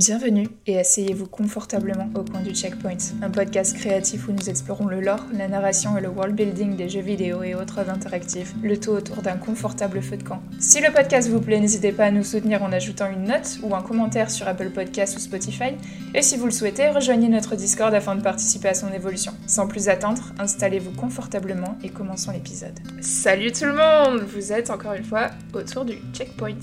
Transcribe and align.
Bienvenue 0.00 0.48
et 0.66 0.78
asseyez-vous 0.78 1.26
confortablement 1.26 2.08
au 2.14 2.22
coin 2.22 2.40
du 2.40 2.54
Checkpoint, 2.54 2.96
un 3.20 3.28
podcast 3.28 3.76
créatif 3.76 4.28
où 4.28 4.32
nous 4.32 4.48
explorons 4.48 4.86
le 4.86 4.98
lore, 4.98 5.26
la 5.34 5.46
narration 5.46 5.98
et 5.98 6.00
le 6.00 6.08
world 6.08 6.34
building 6.34 6.74
des 6.74 6.88
jeux 6.88 7.02
vidéo 7.02 7.42
et 7.42 7.54
autres 7.54 7.80
interactifs, 7.80 8.54
le 8.62 8.80
tout 8.80 8.92
autour 8.92 9.20
d'un 9.20 9.36
confortable 9.36 10.00
feu 10.00 10.16
de 10.16 10.22
camp. 10.22 10.42
Si 10.58 10.80
le 10.80 10.90
podcast 10.90 11.28
vous 11.28 11.42
plaît, 11.42 11.60
n'hésitez 11.60 11.92
pas 11.92 12.06
à 12.06 12.10
nous 12.10 12.24
soutenir 12.24 12.62
en 12.62 12.72
ajoutant 12.72 13.10
une 13.10 13.24
note 13.24 13.58
ou 13.62 13.74
un 13.74 13.82
commentaire 13.82 14.30
sur 14.30 14.48
Apple 14.48 14.70
Podcasts 14.70 15.18
ou 15.18 15.20
Spotify, 15.20 15.74
et 16.14 16.22
si 16.22 16.38
vous 16.38 16.46
le 16.46 16.50
souhaitez, 16.50 16.88
rejoignez 16.88 17.28
notre 17.28 17.54
Discord 17.54 17.92
afin 17.92 18.16
de 18.16 18.22
participer 18.22 18.68
à 18.68 18.74
son 18.74 18.90
évolution. 18.94 19.32
Sans 19.46 19.68
plus 19.68 19.90
attendre, 19.90 20.32
installez-vous 20.38 20.92
confortablement 20.92 21.76
et 21.84 21.90
commençons 21.90 22.32
l'épisode. 22.32 22.80
Salut 23.02 23.52
tout 23.52 23.66
le 23.66 23.74
monde 23.74 24.22
Vous 24.22 24.50
êtes 24.50 24.70
encore 24.70 24.94
une 24.94 25.04
fois 25.04 25.26
autour 25.52 25.84
du 25.84 25.98
Checkpoint. 26.14 26.56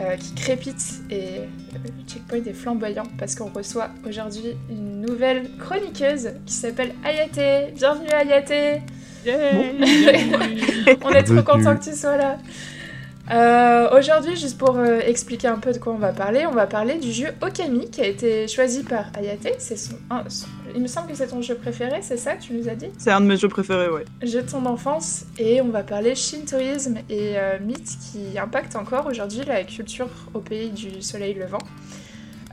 Euh, 0.00 0.16
qui 0.16 0.34
crépite 0.34 1.02
et 1.10 1.40
le 1.74 2.08
checkpoint 2.08 2.42
est 2.42 2.54
flamboyant 2.54 3.02
parce 3.18 3.34
qu'on 3.34 3.50
reçoit 3.50 3.90
aujourd'hui 4.08 4.56
une 4.70 5.02
nouvelle 5.02 5.50
chroniqueuse 5.58 6.30
qui 6.46 6.54
s'appelle 6.54 6.94
Ayate. 7.04 7.74
Bienvenue 7.74 8.08
Ayate 8.08 8.80
On 11.04 11.10
est 11.10 11.22
trop 11.22 11.42
content 11.42 11.76
que 11.76 11.84
tu 11.84 11.94
sois 11.94 12.16
là. 12.16 12.38
Euh, 13.30 13.96
aujourd'hui, 13.96 14.36
juste 14.36 14.58
pour 14.58 14.76
euh, 14.76 14.98
expliquer 15.00 15.48
un 15.48 15.58
peu 15.58 15.72
de 15.72 15.78
quoi 15.78 15.92
on 15.92 15.98
va 15.98 16.12
parler, 16.12 16.46
on 16.46 16.52
va 16.52 16.66
parler 16.66 16.98
du 16.98 17.12
jeu 17.12 17.28
Okami 17.40 17.88
qui 17.90 18.00
a 18.00 18.06
été 18.06 18.48
choisi 18.48 18.82
par 18.82 19.06
Ayate. 19.16 19.54
C'est 19.58 19.76
son, 19.76 19.94
il 20.74 20.82
me 20.82 20.88
semble 20.88 21.08
que 21.08 21.14
c'est 21.14 21.28
ton 21.28 21.40
jeu 21.40 21.54
préféré, 21.54 22.00
c'est 22.02 22.16
ça 22.16 22.34
Tu 22.36 22.52
nous 22.52 22.68
as 22.68 22.74
dit? 22.74 22.88
C'est 22.98 23.10
un 23.10 23.20
de 23.20 23.26
mes 23.26 23.36
jeux 23.36 23.48
préférés, 23.48 23.88
ouais. 23.88 24.04
Jeu 24.22 24.42
de 24.42 24.50
ton 24.50 24.66
enfance 24.66 25.24
et 25.38 25.60
on 25.60 25.68
va 25.68 25.82
parler 25.82 26.14
shintoïsme 26.14 26.98
et 27.08 27.38
euh, 27.38 27.58
mythes 27.60 27.98
qui 28.10 28.38
impactent 28.38 28.76
encore 28.76 29.06
aujourd'hui 29.06 29.42
la 29.46 29.62
culture 29.64 30.08
au 30.34 30.40
pays 30.40 30.70
du 30.70 31.00
soleil 31.00 31.34
levant. 31.34 31.58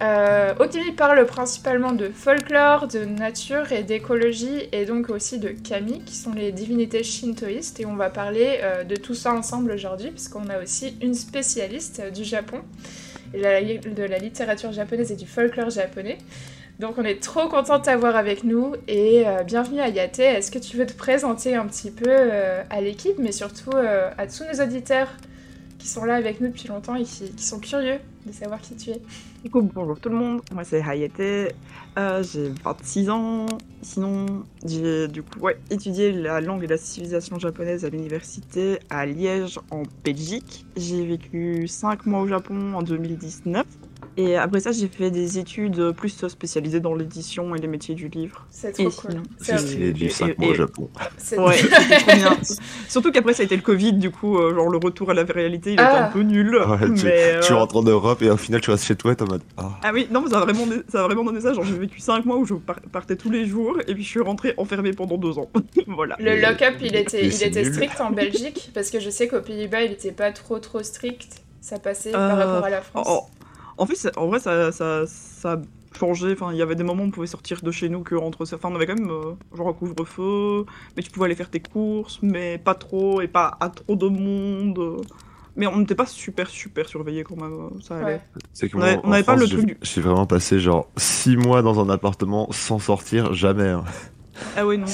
Euh, 0.01 0.53
parle 0.95 1.25
principalement 1.25 1.91
de 1.91 2.09
folklore, 2.09 2.87
de 2.87 3.05
nature 3.05 3.71
et 3.71 3.83
d'écologie, 3.83 4.67
et 4.71 4.85
donc 4.85 5.09
aussi 5.09 5.37
de 5.39 5.49
kami, 5.49 6.01
qui 6.05 6.15
sont 6.15 6.33
les 6.33 6.51
divinités 6.51 7.03
shintoïstes, 7.03 7.79
et 7.79 7.85
on 7.85 7.95
va 7.95 8.09
parler 8.09 8.59
euh, 8.63 8.83
de 8.83 8.95
tout 8.95 9.13
ça 9.13 9.33
ensemble 9.33 9.71
aujourd'hui, 9.71 10.09
puisqu'on 10.09 10.49
a 10.49 10.59
aussi 10.61 10.97
une 11.01 11.13
spécialiste 11.13 12.01
du 12.13 12.23
Japon, 12.23 12.61
de 13.33 14.03
la 14.03 14.17
littérature 14.17 14.71
japonaise 14.71 15.11
et 15.11 15.15
du 15.15 15.27
folklore 15.27 15.69
japonais. 15.69 16.17
Donc 16.79 16.99
on 16.99 17.03
est 17.03 17.21
trop 17.21 17.47
content 17.47 17.79
de 17.79 17.83
t'avoir 17.83 18.15
avec 18.15 18.43
nous, 18.43 18.75
et 18.87 19.27
euh, 19.27 19.41
bienvenue 19.43 19.79
à 19.79 19.89
Yate. 19.89 20.19
Est-ce 20.19 20.51
que 20.51 20.59
tu 20.59 20.77
veux 20.77 20.85
te 20.85 20.93
présenter 20.93 21.55
un 21.55 21.65
petit 21.65 21.89
peu 21.89 22.05
euh, 22.07 22.61
à 22.69 22.81
l'équipe, 22.81 23.17
mais 23.17 23.31
surtout 23.31 23.71
euh, 23.73 24.11
à 24.15 24.27
tous 24.27 24.43
nos 24.43 24.63
auditeurs? 24.63 25.09
Sont 25.87 26.05
là 26.05 26.15
avec 26.15 26.41
nous 26.41 26.47
depuis 26.47 26.67
longtemps 26.67 26.95
et 26.95 27.03
qui, 27.03 27.31
sont 27.37 27.59
curieux 27.59 27.99
de 28.25 28.31
savoir 28.31 28.59
qui 28.59 28.75
tu 28.75 28.91
es 28.91 29.01
bonjour 29.49 29.99
tout 29.99 30.09
le 30.09 30.15
monde, 30.15 30.41
moi 30.51 30.63
c'est 30.63 30.81
Hayate, 30.81 31.53
euh, 31.97 32.23
j'ai 32.23 32.49
26 32.63 33.09
ans. 33.09 33.45
Sinon, 33.81 34.43
j'ai 34.65 35.07
du 35.07 35.23
coup 35.23 35.47
étudié 35.69 36.11
la 36.11 36.41
langue 36.41 36.63
et 36.63 36.67
la 36.67 36.77
civilisation 36.77 37.39
japonaise 37.39 37.85
à 37.85 37.89
l'université 37.89 38.79
à 38.89 39.05
Liège 39.05 39.59
en 39.71 39.83
Belgique. 40.03 40.65
J'ai 40.75 41.05
vécu 41.05 41.67
5 41.67 42.05
mois 42.05 42.21
au 42.21 42.27
Japon 42.27 42.73
en 42.73 42.81
2019. 42.81 43.65
Et 44.17 44.35
après 44.35 44.59
ça, 44.59 44.71
j'ai 44.71 44.87
fait 44.87 45.11
des 45.11 45.37
études 45.37 45.91
plus 45.91 46.25
spécialisées 46.27 46.79
dans 46.79 46.95
l'édition 46.95 47.53
et 47.55 47.59
les 47.59 47.67
métiers 47.67 47.93
du 47.93 48.07
livre. 48.07 48.47
C'est 48.49 48.71
trop 48.71 48.89
cool. 48.89 49.21
C'est 49.39 49.59
stylé 49.59 49.93
de 49.93 50.09
5 50.09 50.39
mois 50.39 50.49
au 50.49 50.53
Japon. 50.55 50.89
Ouais, 51.37 51.57
trop 51.99 52.15
bien. 52.15 52.37
Surtout 52.87 53.11
qu'après, 53.11 53.33
ça 53.33 53.43
a 53.43 53.45
été 53.45 53.55
le 53.55 53.61
Covid, 53.61 53.93
du 53.93 54.09
coup, 54.09 54.39
euh, 54.39 54.55
genre 54.55 54.69
le 54.69 54.79
retour 54.79 55.11
à 55.11 55.13
la 55.13 55.23
réalité, 55.23 55.71
il 55.71 55.73
était 55.73 55.83
un 55.83 56.05
ah. 56.05 56.09
peu 56.11 56.21
nul. 56.21 56.59
tu, 56.95 57.05
mais, 57.05 57.39
tu, 57.41 57.53
euh, 57.53 57.55
rentres 57.55 57.77
en 57.77 57.83
Europe 57.83 58.23
et 58.23 58.29
au 58.31 58.37
final, 58.37 58.59
tu 58.59 58.71
restes 58.71 58.85
chez 58.85 58.95
toi 58.95 59.11
et 59.11 59.15
t'es 59.15 59.23
en 59.23 59.27
mode. 59.27 59.43
Ah. 59.55 59.79
ah. 59.83 59.91
oui, 59.93 60.07
non, 60.09 60.21
mais 60.21 60.31
ça 60.31 60.39
a 60.39 60.41
vraiment, 60.41 60.65
ça 60.87 61.03
a 61.03 61.03
vraiment 61.03 61.23
donné 61.23 61.39
ça. 61.39 61.53
Genre, 61.53 61.63
j'ai 61.63 61.77
vécu 61.77 61.99
5 61.99 62.25
mois 62.25 62.37
où 62.37 62.45
je 62.45 62.55
partais 62.91 63.17
tous 63.17 63.29
les 63.29 63.45
jours 63.45 63.77
et 63.87 63.93
puis 63.93 64.03
je 64.03 64.09
suis 64.09 64.21
rentrée 64.21 64.55
enfermée 64.57 64.93
pendant 64.93 65.17
2 65.17 65.37
ans. 65.37 65.49
voilà. 65.87 66.15
Le 66.19 66.41
lock-up, 66.41 66.75
il 66.81 66.95
était, 66.95 67.27
il 67.27 67.43
était 67.43 67.65
strict 67.65 68.01
en 68.01 68.09
Belgique 68.09 68.71
parce 68.73 68.89
que 68.89 68.99
je 68.99 69.11
sais 69.11 69.27
qu'aux 69.27 69.41
Pays-Bas, 69.41 69.83
il 69.83 69.91
était 69.91 70.11
pas 70.11 70.31
trop 70.31 70.57
trop 70.57 70.81
strict. 70.81 71.43
Ça 71.61 71.79
passait 71.79 72.11
par 72.11 72.39
euh, 72.39 72.45
rapport 72.45 72.65
à 72.65 72.69
la 72.69 72.81
France. 72.81 73.29
En 73.77 73.85
fait, 73.85 74.17
en 74.17 74.27
vrai, 74.27 74.39
ça, 74.39 74.71
ça, 74.71 75.05
ça 75.05 75.53
a 75.53 75.57
changé. 75.97 76.33
Enfin, 76.33 76.51
il 76.51 76.57
y 76.57 76.61
avait 76.61 76.75
des 76.75 76.83
moments 76.83 77.03
où 77.03 77.07
on 77.07 77.11
pouvait 77.11 77.27
sortir 77.27 77.61
de 77.61 77.71
chez 77.71 77.89
nous 77.89 78.01
que 78.01 78.15
entre. 78.15 78.43
Enfin, 78.53 78.69
on 78.71 78.75
avait 78.75 78.85
quand 78.85 78.99
même 78.99 79.09
euh, 79.09 79.33
genre 79.55 79.69
un 79.69 79.73
couvre-feu, 79.73 80.65
mais 80.95 81.03
tu 81.03 81.11
pouvais 81.11 81.25
aller 81.25 81.35
faire 81.35 81.49
tes 81.49 81.59
courses, 81.59 82.19
mais 82.21 82.57
pas 82.57 82.75
trop 82.75 83.21
et 83.21 83.27
pas 83.27 83.57
à 83.59 83.69
trop 83.69 83.95
de 83.95 84.07
monde. 84.07 85.01
Mais 85.55 85.65
on 85.65 85.77
n'était 85.77 85.95
pas 85.95 86.05
super 86.05 86.49
super 86.49 86.87
surveillé 86.87 87.23
quand 87.23 87.35
même, 87.35 87.81
ça 87.81 87.97
allait. 87.97 88.21
Que 88.59 88.77
on 89.03 89.09
n'avait 89.09 89.23
pas 89.23 89.35
le 89.35 89.47
truc. 89.47 89.77
J'ai 89.81 90.01
vraiment 90.01 90.27
passé 90.27 90.59
genre 90.59 90.87
6 90.97 91.35
mois 91.37 91.63
dans 91.63 91.79
un 91.79 91.89
appartement 91.89 92.47
sans 92.51 92.77
sortir 92.77 93.33
jamais. 93.33 93.69
Hein. 93.69 93.83
Ah 94.55 94.67
oui 94.67 94.77
non. 94.77 94.85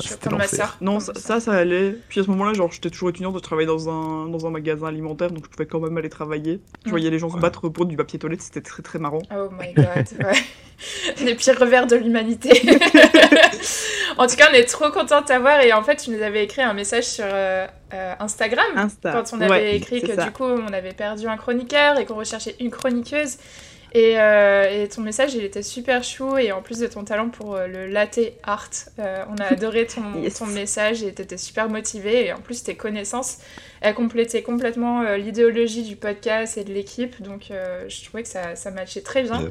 C'est 0.00 0.20
comme 0.20 0.38
ma 0.38 0.46
soeur. 0.46 0.76
Non, 0.80 1.00
ça, 1.00 1.40
ça, 1.40 1.52
allait. 1.52 1.96
Puis 2.08 2.20
à 2.20 2.24
ce 2.24 2.30
moment-là, 2.30 2.52
genre, 2.54 2.70
j'étais 2.72 2.90
toujours 2.90 3.10
étudiante, 3.10 3.34
je 3.34 3.40
travaillais 3.40 3.66
dans 3.66 3.88
un, 3.88 4.28
dans 4.28 4.46
un 4.46 4.50
magasin 4.50 4.86
alimentaire, 4.86 5.30
donc 5.30 5.44
je 5.44 5.50
pouvais 5.50 5.66
quand 5.66 5.80
même 5.80 5.96
aller 5.96 6.08
travailler. 6.08 6.60
Je 6.84 6.90
voyais 6.90 7.10
les 7.10 7.18
gens 7.18 7.30
se 7.30 7.38
battre 7.38 7.68
pour 7.68 7.86
du 7.86 7.96
papier 7.96 8.18
toilette, 8.18 8.42
c'était 8.42 8.60
très 8.60 8.82
très 8.82 8.98
marrant. 8.98 9.22
Oh 9.34 9.48
my 9.58 9.72
god, 9.74 10.06
ouais. 10.24 10.38
les 11.20 11.34
pires 11.34 11.58
revers 11.58 11.86
de 11.86 11.96
l'humanité. 11.96 12.50
en 14.18 14.26
tout 14.26 14.36
cas, 14.36 14.48
on 14.50 14.54
est 14.54 14.64
trop 14.64 14.90
content 14.90 15.20
de 15.20 15.26
t'avoir 15.26 15.60
et 15.60 15.72
en 15.72 15.82
fait, 15.82 15.96
tu 15.96 16.10
nous 16.10 16.22
avais 16.22 16.44
écrit 16.44 16.62
un 16.62 16.74
message 16.74 17.04
sur 17.04 17.24
euh, 17.26 17.66
euh, 17.94 18.14
Instagram 18.20 18.88
quand 19.02 19.24
on 19.32 19.40
avait 19.40 19.76
écrit 19.76 20.02
que 20.02 20.24
du 20.24 20.30
coup, 20.32 20.44
on 20.44 20.72
avait 20.72 20.92
perdu 20.92 21.26
un 21.26 21.36
chroniqueur 21.36 21.98
et 21.98 22.06
qu'on 22.06 22.16
recherchait 22.16 22.56
une 22.60 22.70
chroniqueuse. 22.70 23.36
Euh, 23.94 24.84
et, 24.84 24.88
ton 24.88 25.02
message, 25.02 25.34
il 25.34 25.44
était 25.44 25.62
super 25.62 26.02
chou. 26.02 26.38
Et 26.38 26.52
en 26.52 26.62
plus 26.62 26.78
de 26.78 26.86
ton 26.86 27.04
talent 27.04 27.28
pour 27.28 27.54
euh, 27.54 27.66
le 27.66 27.86
latte 27.86 28.20
art, 28.42 28.70
euh, 28.98 29.24
on 29.30 29.36
a 29.40 29.44
adoré 29.52 29.86
ton, 29.86 30.02
ton 30.36 30.46
message 30.46 31.02
et 31.02 31.12
t'étais 31.12 31.36
super 31.36 31.68
motivé. 31.68 32.26
Et 32.26 32.32
en 32.32 32.40
plus, 32.40 32.62
tes 32.62 32.74
connaissances, 32.74 33.38
elles 33.80 33.94
complétaient 33.94 34.42
complètement 34.42 35.02
l'idéologie 35.16 35.82
du 35.82 35.96
podcast 35.96 36.56
et 36.56 36.64
de 36.64 36.72
l'équipe. 36.72 37.20
Donc, 37.22 37.50
je 37.50 38.04
trouvais 38.04 38.22
que 38.22 38.28
ça, 38.28 38.56
ça 38.56 38.70
matchait 38.70 39.02
très 39.02 39.22
bien. 39.22 39.48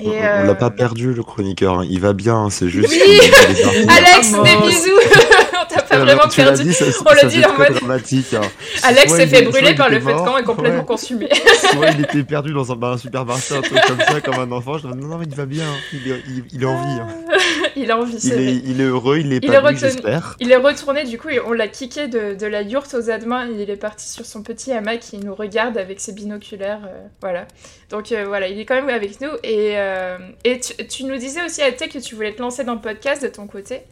Et 0.00 0.08
on 0.08 0.44
l'a 0.44 0.54
pas 0.54 0.70
perdu 0.70 1.12
le 1.12 1.22
chroniqueur, 1.22 1.80
hein. 1.80 1.86
il 1.88 2.00
va 2.00 2.12
bien, 2.12 2.50
c'est 2.50 2.68
juste. 2.68 2.90
Oui 2.90 3.20
Alex, 3.88 4.32
des 4.32 4.66
bisous 4.66 4.90
t'as 5.72 5.82
pas 5.82 5.98
vraiment 5.98 6.28
perdu. 6.34 6.64
Dit, 6.64 6.72
ça, 6.72 6.84
on 7.04 7.12
l'a 7.12 7.24
dit 7.24 7.44
en 7.44 7.56
mode. 7.56 7.72
Dramatique, 7.74 8.34
hein. 8.34 8.42
Alex 8.82 9.14
s'est 9.14 9.26
fait 9.26 9.42
brûler 9.42 9.74
par 9.74 9.88
le 9.88 10.00
feu 10.00 10.12
de 10.12 10.18
camp 10.18 10.38
et 10.38 10.44
complètement 10.44 10.84
consumé. 10.84 11.28
Soit 11.72 11.90
il 11.90 12.00
était 12.00 12.22
perdu 12.22 12.52
dans 12.52 12.70
un, 12.72 12.76
bar, 12.76 12.92
un 12.92 12.98
supermarché, 12.98 13.56
un 13.56 13.62
truc 13.62 13.80
comme 13.86 14.00
ça, 14.00 14.20
comme 14.20 14.38
un 14.38 14.52
enfant. 14.52 14.78
Je 14.78 14.88
dis 14.88 14.98
non, 14.98 15.08
non, 15.08 15.18
mais 15.18 15.26
il 15.26 15.34
va 15.34 15.46
bien, 15.46 15.66
il 15.92 16.12
est, 16.12 16.22
il, 16.52 16.62
est 16.62 16.66
en 16.66 16.82
vie. 16.82 17.00
Hein. 17.00 17.08
il 17.76 17.90
est 17.90 17.92
en 17.92 18.04
vie, 18.04 18.18
il 18.22 18.32
est, 18.32 18.54
il 18.64 18.80
est 18.80 18.84
heureux, 18.84 19.18
il 19.18 19.32
est 19.32 19.40
pas 19.40 19.72
j'espère. 19.74 20.36
Il 20.40 20.52
est 20.52 20.56
retourné, 20.56 21.04
du 21.04 21.18
coup, 21.18 21.28
on 21.46 21.52
l'a 21.52 21.68
kické 21.68 22.08
de, 22.08 22.34
de, 22.34 22.46
la 22.46 22.62
yourte 22.62 22.94
aux 22.94 23.10
admins. 23.10 23.46
Il 23.46 23.70
est 23.70 23.76
parti 23.76 24.08
sur 24.08 24.26
son 24.26 24.42
petit 24.42 24.72
hamac, 24.72 25.12
il 25.12 25.24
nous 25.24 25.34
regarde 25.34 25.78
avec 25.78 26.00
ses 26.00 26.12
binoculaires. 26.12 26.80
Euh, 26.86 27.06
voilà. 27.20 27.46
Donc 27.90 28.12
euh, 28.12 28.24
voilà, 28.26 28.48
il 28.48 28.58
est 28.58 28.64
quand 28.64 28.74
même 28.74 28.88
avec 28.88 29.20
nous. 29.20 29.30
Et, 29.42 29.74
euh, 29.76 30.18
et 30.44 30.60
tu, 30.60 30.74
tu, 30.86 31.04
nous 31.04 31.16
disais 31.16 31.44
aussi, 31.44 31.62
Ate, 31.62 31.88
que 31.88 31.98
tu 31.98 32.14
voulais 32.14 32.32
te 32.32 32.40
lancer 32.40 32.64
dans 32.64 32.74
le 32.74 32.80
podcast 32.80 33.22
de 33.22 33.28
ton 33.28 33.46
côté. 33.46 33.82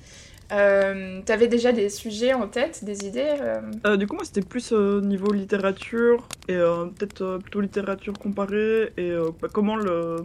Euh, 0.52 1.20
T'avais 1.24 1.48
déjà 1.48 1.72
des 1.72 1.88
sujets 1.88 2.34
en 2.34 2.48
tête, 2.48 2.84
des 2.84 3.06
idées 3.06 3.34
euh 3.40 3.60
euh, 3.86 3.96
Du 3.96 4.06
coup, 4.06 4.16
moi, 4.16 4.24
c'était 4.24 4.42
plus 4.42 4.72
euh, 4.72 5.00
niveau 5.00 5.32
littérature 5.32 6.26
et 6.48 6.56
peut-être 6.56 7.38
plutôt 7.38 7.60
littérature 7.60 8.14
comparée 8.18 8.92
et 8.96 9.12
bah, 9.40 9.48
comment 9.52 9.76
le 9.76 10.16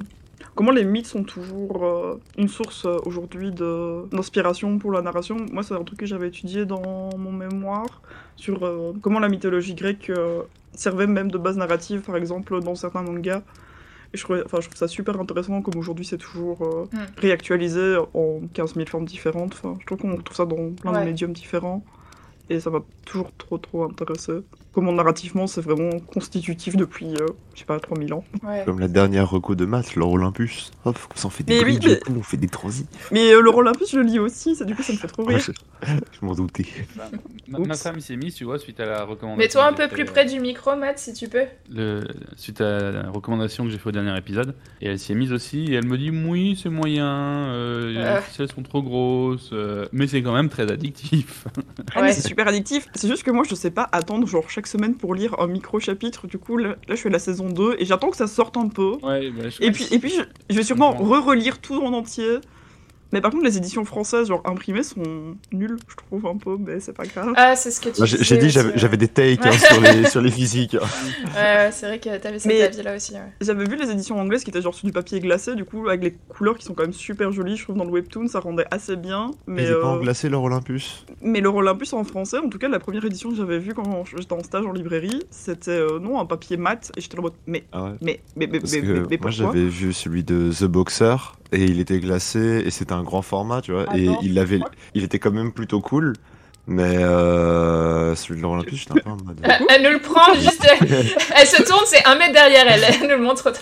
comment 0.56 0.72
les 0.72 0.85
mythes 0.85 1.08
sont 1.08 1.24
toujours 1.24 2.19
une 2.38 2.47
source 2.47 2.85
aujourd'hui 3.06 3.52
d'inspiration 3.52 4.80
pour 4.80 4.91
la 4.91 5.02
narration. 5.02 5.38
Moi, 5.52 5.64
c'est 5.64 5.74
un 5.74 5.84
truc 5.84 6.00
que 6.00 6.06
j'avais 6.06 6.30
étudié 6.30 6.66
dans 6.66 7.09
mon 7.18 7.31
mémoire 7.31 8.02
sur 8.35 8.59
comment 9.02 9.19
la 9.19 9.30
mythologie 9.30 9.75
grecque 9.75 10.12
servait 10.74 11.08
même 11.08 11.30
de 11.30 11.38
base 11.38 11.58
narrative, 11.58 12.02
par 12.02 12.16
exemple, 12.16 12.62
dans 12.62 12.75
certains 12.75 13.02
mangas 13.02 13.41
je 14.13 14.23
trouve, 14.23 14.41
enfin, 14.45 14.59
je 14.61 14.67
trouve 14.67 14.77
ça 14.77 14.88
super 14.88 15.19
intéressant 15.19 15.61
comme 15.61 15.77
aujourd'hui 15.77 16.05
c'est 16.05 16.17
toujours 16.17 16.61
euh, 16.61 16.85
mm. 16.91 17.05
réactualisé 17.17 17.97
en 18.13 18.41
15 18.53 18.75
000 18.75 18.87
formes 18.87 19.05
différentes. 19.05 19.53
Enfin, 19.53 19.78
je 19.79 19.85
trouve 19.85 19.99
qu'on 19.99 20.16
retrouve 20.16 20.37
ça 20.37 20.46
dans 20.46 20.72
plein 20.72 20.99
de 20.99 21.05
médiums 21.05 21.34
différents. 21.34 21.84
Et 22.49 22.59
ça 22.59 22.69
m'a 22.69 22.81
toujours 23.05 23.31
trop 23.37 23.57
trop 23.57 23.84
intéressé 23.85 24.34
comment 24.75 24.91
narrativement 24.91 25.47
c'est 25.47 25.61
vraiment 25.61 25.99
constitutif 26.01 26.75
depuis, 26.75 27.16
euh, 27.16 27.27
je 27.53 27.59
sais 27.59 27.66
pas, 27.66 27.79
3000 27.79 28.13
ans. 28.13 28.25
Comme 28.66 28.79
la 28.79 28.89
dernière 28.89 29.29
reco 29.29 29.55
de 29.55 29.66
maths, 29.66 29.95
l'or 29.95 30.11
Olympus. 30.11 30.72
Hop, 30.83 30.99
on 31.16 31.17
s'en 31.17 31.29
fait 31.29 31.43
des 31.43 31.63
mais, 31.63 31.79
on 32.09 32.22
fait 32.22 32.35
des 32.35 32.49
transits. 32.49 32.85
Mais 33.11 33.33
euh, 33.33 33.39
l'or 33.39 33.55
Olympus, 33.55 33.89
je 33.89 33.97
le 33.97 34.03
lis 34.03 34.19
aussi, 34.19 34.53
ça, 34.53 34.66
du 34.66 34.75
coup 34.75 34.83
ça 34.83 34.91
me 34.91 34.97
fait 34.97 35.07
trop 35.07 35.23
rire. 35.23 35.39
je, 35.83 36.25
m'en 36.25 36.33
doutais. 36.33 36.66
Bah, 36.97 37.09
ma, 37.47 37.75
femme 37.75 38.01
s'est 38.01 38.17
mise, 38.17 38.35
tu 38.35 38.43
vois, 38.43 38.59
suite 38.59 38.81
à 38.81 38.85
la 38.85 39.05
recommandation. 39.05 39.37
Mets-toi 39.37 39.66
un 39.66 39.73
peu 39.73 39.87
plus 39.87 40.03
près 40.03 40.25
du 40.25 40.41
micro, 40.41 40.75
Matt, 40.75 40.99
si 40.99 41.13
tu 41.13 41.29
peux. 41.29 41.45
Le... 41.72 42.03
Suite 42.35 42.59
à 42.59 42.91
la 42.91 43.09
recommandation 43.09 43.63
que 43.63 43.69
j'ai 43.69 43.77
fait 43.77 43.89
au 43.89 43.93
dernier 43.93 44.17
épisode, 44.17 44.55
et 44.81 44.87
elle 44.87 44.99
s'y 44.99 45.13
est 45.13 45.16
mise 45.16 45.31
aussi, 45.31 45.72
et 45.72 45.75
elle 45.75 45.87
me 45.87 45.97
dit 45.97 46.11
oui, 46.11 46.59
c'est 46.61 46.69
moyen, 46.69 47.07
euh, 47.07 48.17
les 48.17 48.22
ficelles 48.23 48.51
sont 48.51 48.63
trop 48.63 48.83
grosses, 48.83 49.53
mais 49.93 50.07
c'est 50.07 50.22
quand 50.22 50.33
même 50.33 50.49
très 50.49 50.69
addictif. 50.69 51.45
Ouais, 51.95 52.11
c'est 52.11 52.27
super 52.27 52.47
addictif. 52.49 52.87
C'est 52.93 53.07
juste 53.07 53.23
que 53.23 53.31
moi, 53.31 53.45
je 53.49 53.55
sais 53.55 53.72
pas 53.72 53.87
attendre 53.93 54.27
genre 54.27 54.49
chaque 54.49 54.65
semaine 54.67 54.96
pour 54.96 55.16
lire 55.16 55.40
un 55.40 55.47
micro-chapitre. 55.47 56.28
Du 56.28 56.38
coup, 56.38 56.58
là, 56.58 56.76
là, 56.88 56.96
je 56.96 57.02
fais 57.02 57.09
la 57.09 57.20
saison 57.20 57.50
2 57.50 57.76
et 57.79 57.85
j'attends 57.85 58.09
que 58.09 58.17
ça 58.17 58.28
sorte 58.28 58.58
un 58.58 58.67
peu. 58.67 58.97
Ouais, 59.03 59.32
bah, 59.32 59.50
je 59.50 59.64
Et 59.64 59.72
puis, 59.72 59.88
que 59.88 59.94
et 59.96 60.00
puis 60.00 60.12
je, 60.12 60.22
je 60.50 60.56
vais 60.56 60.64
sûrement 60.64 60.91
re-relire 60.91 61.59
tout 61.59 61.82
en 61.82 61.94
entier. 61.94 62.40
Mais 63.16 63.22
par 63.22 63.32
contre, 63.32 63.46
les 63.46 63.56
éditions 63.58 63.85
françaises, 63.85 64.28
genre 64.28 64.41
imprimées, 64.46 64.84
sont 64.84 65.02
nulles, 65.53 65.78
je 65.88 65.96
trouve 65.96 66.28
un 66.28 66.35
peu, 66.35 66.58
mais 66.59 66.82
c'est 66.82 66.91
pas 66.91 67.06
grave. 67.06 67.32
Ah, 67.38 67.56
c'est 67.56 67.72
ce 67.72 67.79
que 67.79 67.88
tu 67.88 68.00
Moi, 68.02 68.06
J'ai 68.06 68.17
disais 68.17 68.50
j'ai 68.50 68.64
dit 68.70 68.78
j'avais 68.78 68.97
des 68.97 69.08
takes 69.08 69.46
hein, 69.46 69.52
sur, 69.53 69.79
les, 69.79 70.03
sur 70.09 70.22
les 70.22 70.29
physiques. 70.32 70.73
Ouais, 70.73 71.70
c'est 71.72 71.85
vrai 71.88 72.00
que 72.00 72.17
t'avais 72.17 72.40
cet 72.40 72.52
Mais- 72.52 72.62
avis-là 72.62 72.96
aussi. 72.96 73.14
ouais. 73.14 73.20
J'avais 73.41 73.64
vu 73.64 73.78
les 73.78 73.90
éditions 73.90 74.20
anglaises 74.20 74.44
qui 74.44 74.50
étaient 74.50 74.62
genre 74.62 74.76
sur 74.76 74.85
du 74.85 74.91
papier 74.91 75.22
glacé, 75.22 75.56
du 75.56 75.64
coup, 75.66 75.88
avec 75.88 76.03
les 76.03 76.12
couleurs 76.28 76.58
qui 76.58 76.66
sont 76.66 76.73
quand 76.73 76.84
même 76.84 76.91
super 76.94 77.32
jolies, 77.32 77.56
je 77.56 77.64
trouve, 77.64 77.78
dans 77.78 77.85
le 77.85 77.91
webtoon, 77.91 78.28
ça 78.28 78.41
rendait 78.41 78.66
assez 78.70 78.97
bien. 78.97 79.32
Mais 79.47 79.64
Mais, 79.64 79.70
est 79.70 79.72
pas 79.72 79.78
euh, 79.88 79.96
englacé 79.97 80.28
leur 80.28 80.44
Olympus. 80.44 81.06
mais 81.22 81.40
le 81.40 81.47
Olympus 81.47 81.94
en 81.94 82.03
français, 82.03 82.40
en 82.40 82.50
tout 82.50 82.58
cas, 82.59 82.68
la 82.68 82.79
première 82.79 83.06
édition 83.06 83.29
que 83.29 83.35
j'avais 83.38 83.59
vue 83.59 83.73
quand 83.73 84.03
j'étais 84.06 84.34
en 84.34 84.44
stage 84.44 84.66
en 84.66 84.73
librairie, 84.73 85.23
c'était 85.29 85.72
euh, 85.72 86.00
non, 86.00 86.20
un 86.20 86.26
papier 86.26 86.58
mat, 86.58 86.91
et 86.97 87.02
j'étais 87.02 87.18
en 87.18 87.22
mode, 87.22 87.34
mais, 87.47 87.64
Ah 87.72 87.84
ouais. 87.85 87.91
mais, 88.02 88.20
mais, 88.35 88.47
mais, 88.47 88.59
Parce 88.59 88.73
mais, 88.73 88.82
que 88.82 88.85
mais, 88.88 88.94
mais 88.94 89.00
moi 89.00 89.08
pourquoi? 89.09 89.32
j'avais 89.32 89.66
vu 89.66 89.94
celui 89.94 90.26
de 90.26 90.52
The 90.52 90.66
Boxer 90.66 91.16
et 91.52 91.64
il 91.64 91.80
était 91.80 92.00
glacé 92.00 92.64
et 92.66 92.72
c'était 92.72 92.94
un 92.94 93.03
grand 93.03 93.22
format, 93.22 93.62
tu 93.62 93.72
vois. 93.72 93.86
Ah 93.88 93.97
et 93.97 94.06
non, 94.06 94.20
il 94.22 94.40
avait, 94.40 94.59
il 94.94 95.03
était 95.03 95.20
quand 95.20 95.32
même 95.32 95.52
plutôt 95.52 95.82
cool. 95.82 96.14
Mais 96.68 96.97
euh, 96.97 98.16
celui 98.16 98.38
de 98.40 98.44
l'Olympus, 98.44 98.80
j'étais 98.80 98.94
un 98.94 99.03
peu 99.03 99.09
en 99.12 99.18
mode. 99.24 99.40
Elle, 99.44 99.66
elle 99.70 99.84
nous 99.84 99.92
le 99.92 100.00
prend 100.00 100.34
juste. 100.40 100.66
elle 101.36 101.47
se 101.47 101.62
tourne, 101.62 101.84
c'est 101.86 102.03
un 102.08 102.16
mètre 102.16 102.34
derrière 102.34 102.68
elle. 102.68 102.84
Elle 102.84 103.08
nous 103.08 103.16
le 103.18 103.22
montre. 103.22 103.53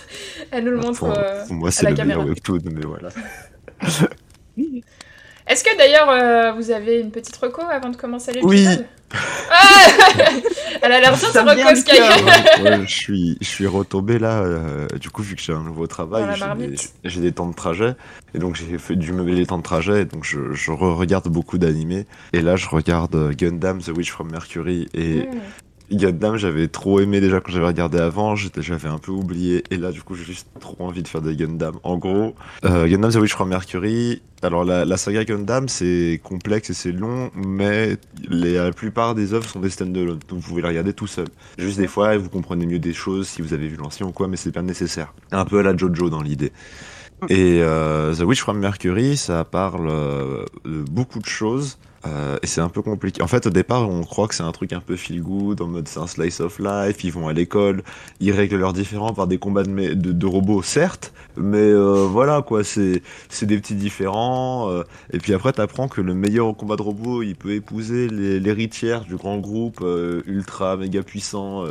Elle 0.50 0.64
nous 0.64 0.70
le 0.70 0.78
montre. 0.78 0.98
Pour, 1.00 1.10
euh, 1.10 1.44
pour 1.46 1.54
moi, 1.54 1.70
c'est 1.70 1.82
la 1.84 1.90
le 1.90 1.96
meilleur 1.96 2.08
caméra. 2.08 2.28
webtoon, 2.30 2.60
mais 2.72 2.86
voilà. 2.86 3.10
Est-ce 5.46 5.62
que 5.62 5.76
d'ailleurs 5.76 6.08
euh, 6.10 6.52
vous 6.52 6.70
avez 6.70 7.00
une 7.00 7.10
petite 7.10 7.36
reco 7.36 7.62
avant 7.70 7.90
de 7.90 7.96
commencer 7.96 8.32
l'épisode 8.32 8.50
Oui. 8.50 8.84
Ah 9.50 9.88
Elle 10.82 10.92
a 10.92 11.00
l'air 11.00 11.12
bien 11.16 11.30
vient 11.54 11.66
reco 11.66 11.74
du 11.74 11.80
Sky. 11.80 11.92
Ouais, 12.00 12.62
ouais, 12.70 12.86
je 12.86 12.92
suis, 12.92 13.38
je 13.40 13.46
suis 13.46 13.66
retombé 13.66 14.18
là. 14.18 14.40
euh, 14.42 14.86
du 15.00 15.10
coup, 15.10 15.22
vu 15.22 15.36
que 15.36 15.42
j'ai 15.42 15.52
un 15.52 15.62
nouveau 15.62 15.86
travail, 15.86 16.22
Dans 16.22 16.28
la 16.28 16.34
j'ai 16.34 16.40
des, 16.40 16.46
marmite. 16.46 16.92
j'ai 17.04 17.20
des 17.20 17.32
temps 17.32 17.48
de 17.48 17.54
trajet. 17.54 17.94
Et 18.34 18.38
donc, 18.38 18.56
j'ai 18.56 18.78
fait 18.78 18.96
dû 18.96 19.12
meubler 19.12 19.34
les 19.36 19.46
temps 19.46 19.58
de 19.58 19.62
trajet. 19.62 20.02
Et 20.02 20.04
donc, 20.04 20.24
je, 20.24 20.52
je 20.52 20.70
re-regarde 20.72 21.28
beaucoup 21.28 21.58
d'animés. 21.58 22.06
Et 22.32 22.40
là, 22.40 22.56
je 22.56 22.68
regarde 22.68 23.14
euh, 23.14 23.32
Gundam 23.32 23.80
The 23.80 23.88
Witch 23.88 24.10
from 24.10 24.30
Mercury. 24.30 24.88
Et 24.94 25.28
Mmh. 25.28 25.40
Gundam, 25.90 26.36
j'avais 26.36 26.68
trop 26.68 27.00
aimé 27.00 27.20
déjà 27.20 27.40
quand 27.40 27.52
j'avais 27.52 27.66
regardé 27.66 27.98
avant, 27.98 28.34
j'avais 28.36 28.88
un 28.88 28.98
peu 28.98 29.12
oublié, 29.12 29.62
et 29.70 29.76
là 29.76 29.92
du 29.92 30.02
coup 30.02 30.14
j'ai 30.14 30.24
juste 30.24 30.48
trop 30.60 30.76
envie 30.84 31.02
de 31.02 31.08
faire 31.08 31.20
des 31.20 31.36
Gundam. 31.36 31.76
En 31.82 31.98
gros, 31.98 32.34
euh, 32.64 32.86
Gundam 32.86 33.10
The 33.10 33.16
Witch 33.16 33.32
from 33.32 33.50
Mercury, 33.50 34.22
alors 34.42 34.64
la, 34.64 34.96
saga 34.96 35.24
Gundam 35.24 35.68
c'est 35.68 36.20
complexe 36.22 36.70
et 36.70 36.74
c'est 36.74 36.92
long, 36.92 37.30
mais 37.34 37.96
la 38.28 38.72
plupart 38.72 39.14
des 39.14 39.34
œuvres 39.34 39.48
sont 39.48 39.60
des 39.60 39.70
stand-alone, 39.70 40.20
donc 40.28 40.40
vous 40.40 40.48
pouvez 40.48 40.62
les 40.62 40.68
regarder 40.68 40.92
tout 40.92 41.06
seul. 41.06 41.26
Juste 41.58 41.78
des 41.78 41.86
fois, 41.86 42.16
vous 42.16 42.30
comprenez 42.30 42.66
mieux 42.66 42.78
des 42.78 42.94
choses 42.94 43.28
si 43.28 43.42
vous 43.42 43.52
avez 43.52 43.68
vu 43.68 43.76
l'ancien 43.76 44.06
ou 44.06 44.12
quoi, 44.12 44.26
mais 44.26 44.36
c'est 44.36 44.52
pas 44.52 44.62
nécessaire. 44.62 45.12
Un 45.32 45.44
peu 45.44 45.58
à 45.58 45.62
la 45.62 45.76
Jojo 45.76 46.10
dans 46.10 46.22
l'idée. 46.22 46.52
Et 47.28 47.60
euh, 47.62 48.14
The 48.14 48.20
Witch 48.20 48.40
from 48.40 48.58
Mercury, 48.58 49.16
ça 49.16 49.44
parle 49.44 49.88
euh, 49.88 50.44
de 50.64 50.82
beaucoup 50.82 51.20
de 51.20 51.26
choses. 51.26 51.78
Euh, 52.06 52.38
et 52.42 52.46
c'est 52.46 52.60
un 52.60 52.68
peu 52.68 52.82
compliqué. 52.82 53.22
En 53.22 53.26
fait, 53.26 53.46
au 53.46 53.50
départ, 53.50 53.88
on 53.88 54.02
croit 54.02 54.28
que 54.28 54.34
c'est 54.34 54.42
un 54.42 54.52
truc 54.52 54.72
un 54.72 54.80
peu 54.80 54.96
feel 54.96 55.22
good, 55.22 55.60
en 55.60 55.68
mode 55.68 55.88
c'est 55.88 56.00
un 56.00 56.06
slice 56.06 56.40
of 56.40 56.58
life, 56.58 57.02
ils 57.04 57.12
vont 57.12 57.28
à 57.28 57.32
l'école, 57.32 57.82
ils 58.20 58.32
règlent 58.32 58.58
leurs 58.58 58.72
différends 58.72 59.14
par 59.14 59.26
des 59.26 59.38
combats 59.38 59.62
de, 59.62 60.26
robots, 60.26 60.62
certes, 60.62 61.12
mais 61.36 61.58
euh, 61.58 62.06
voilà 62.06 62.42
quoi, 62.42 62.62
c'est 62.64 63.02
des 63.42 63.58
petits 63.58 63.74
différends. 63.74 64.70
euh, 64.70 64.82
et 65.12 65.18
puis 65.18 65.32
après, 65.34 65.52
t'apprends 65.52 65.88
que 65.88 66.00
le 66.00 66.14
meilleur 66.14 66.54
combat 66.56 66.76
de 66.76 66.82
robot, 66.82 67.22
il 67.22 67.36
peut 67.36 67.52
épouser 67.52 68.08
l'héritière 68.08 69.04
du 69.04 69.16
grand 69.16 69.38
groupe 69.38 69.80
euh, 69.82 70.22
ultra 70.26 70.76
méga 70.76 71.02
puissant. 71.02 71.64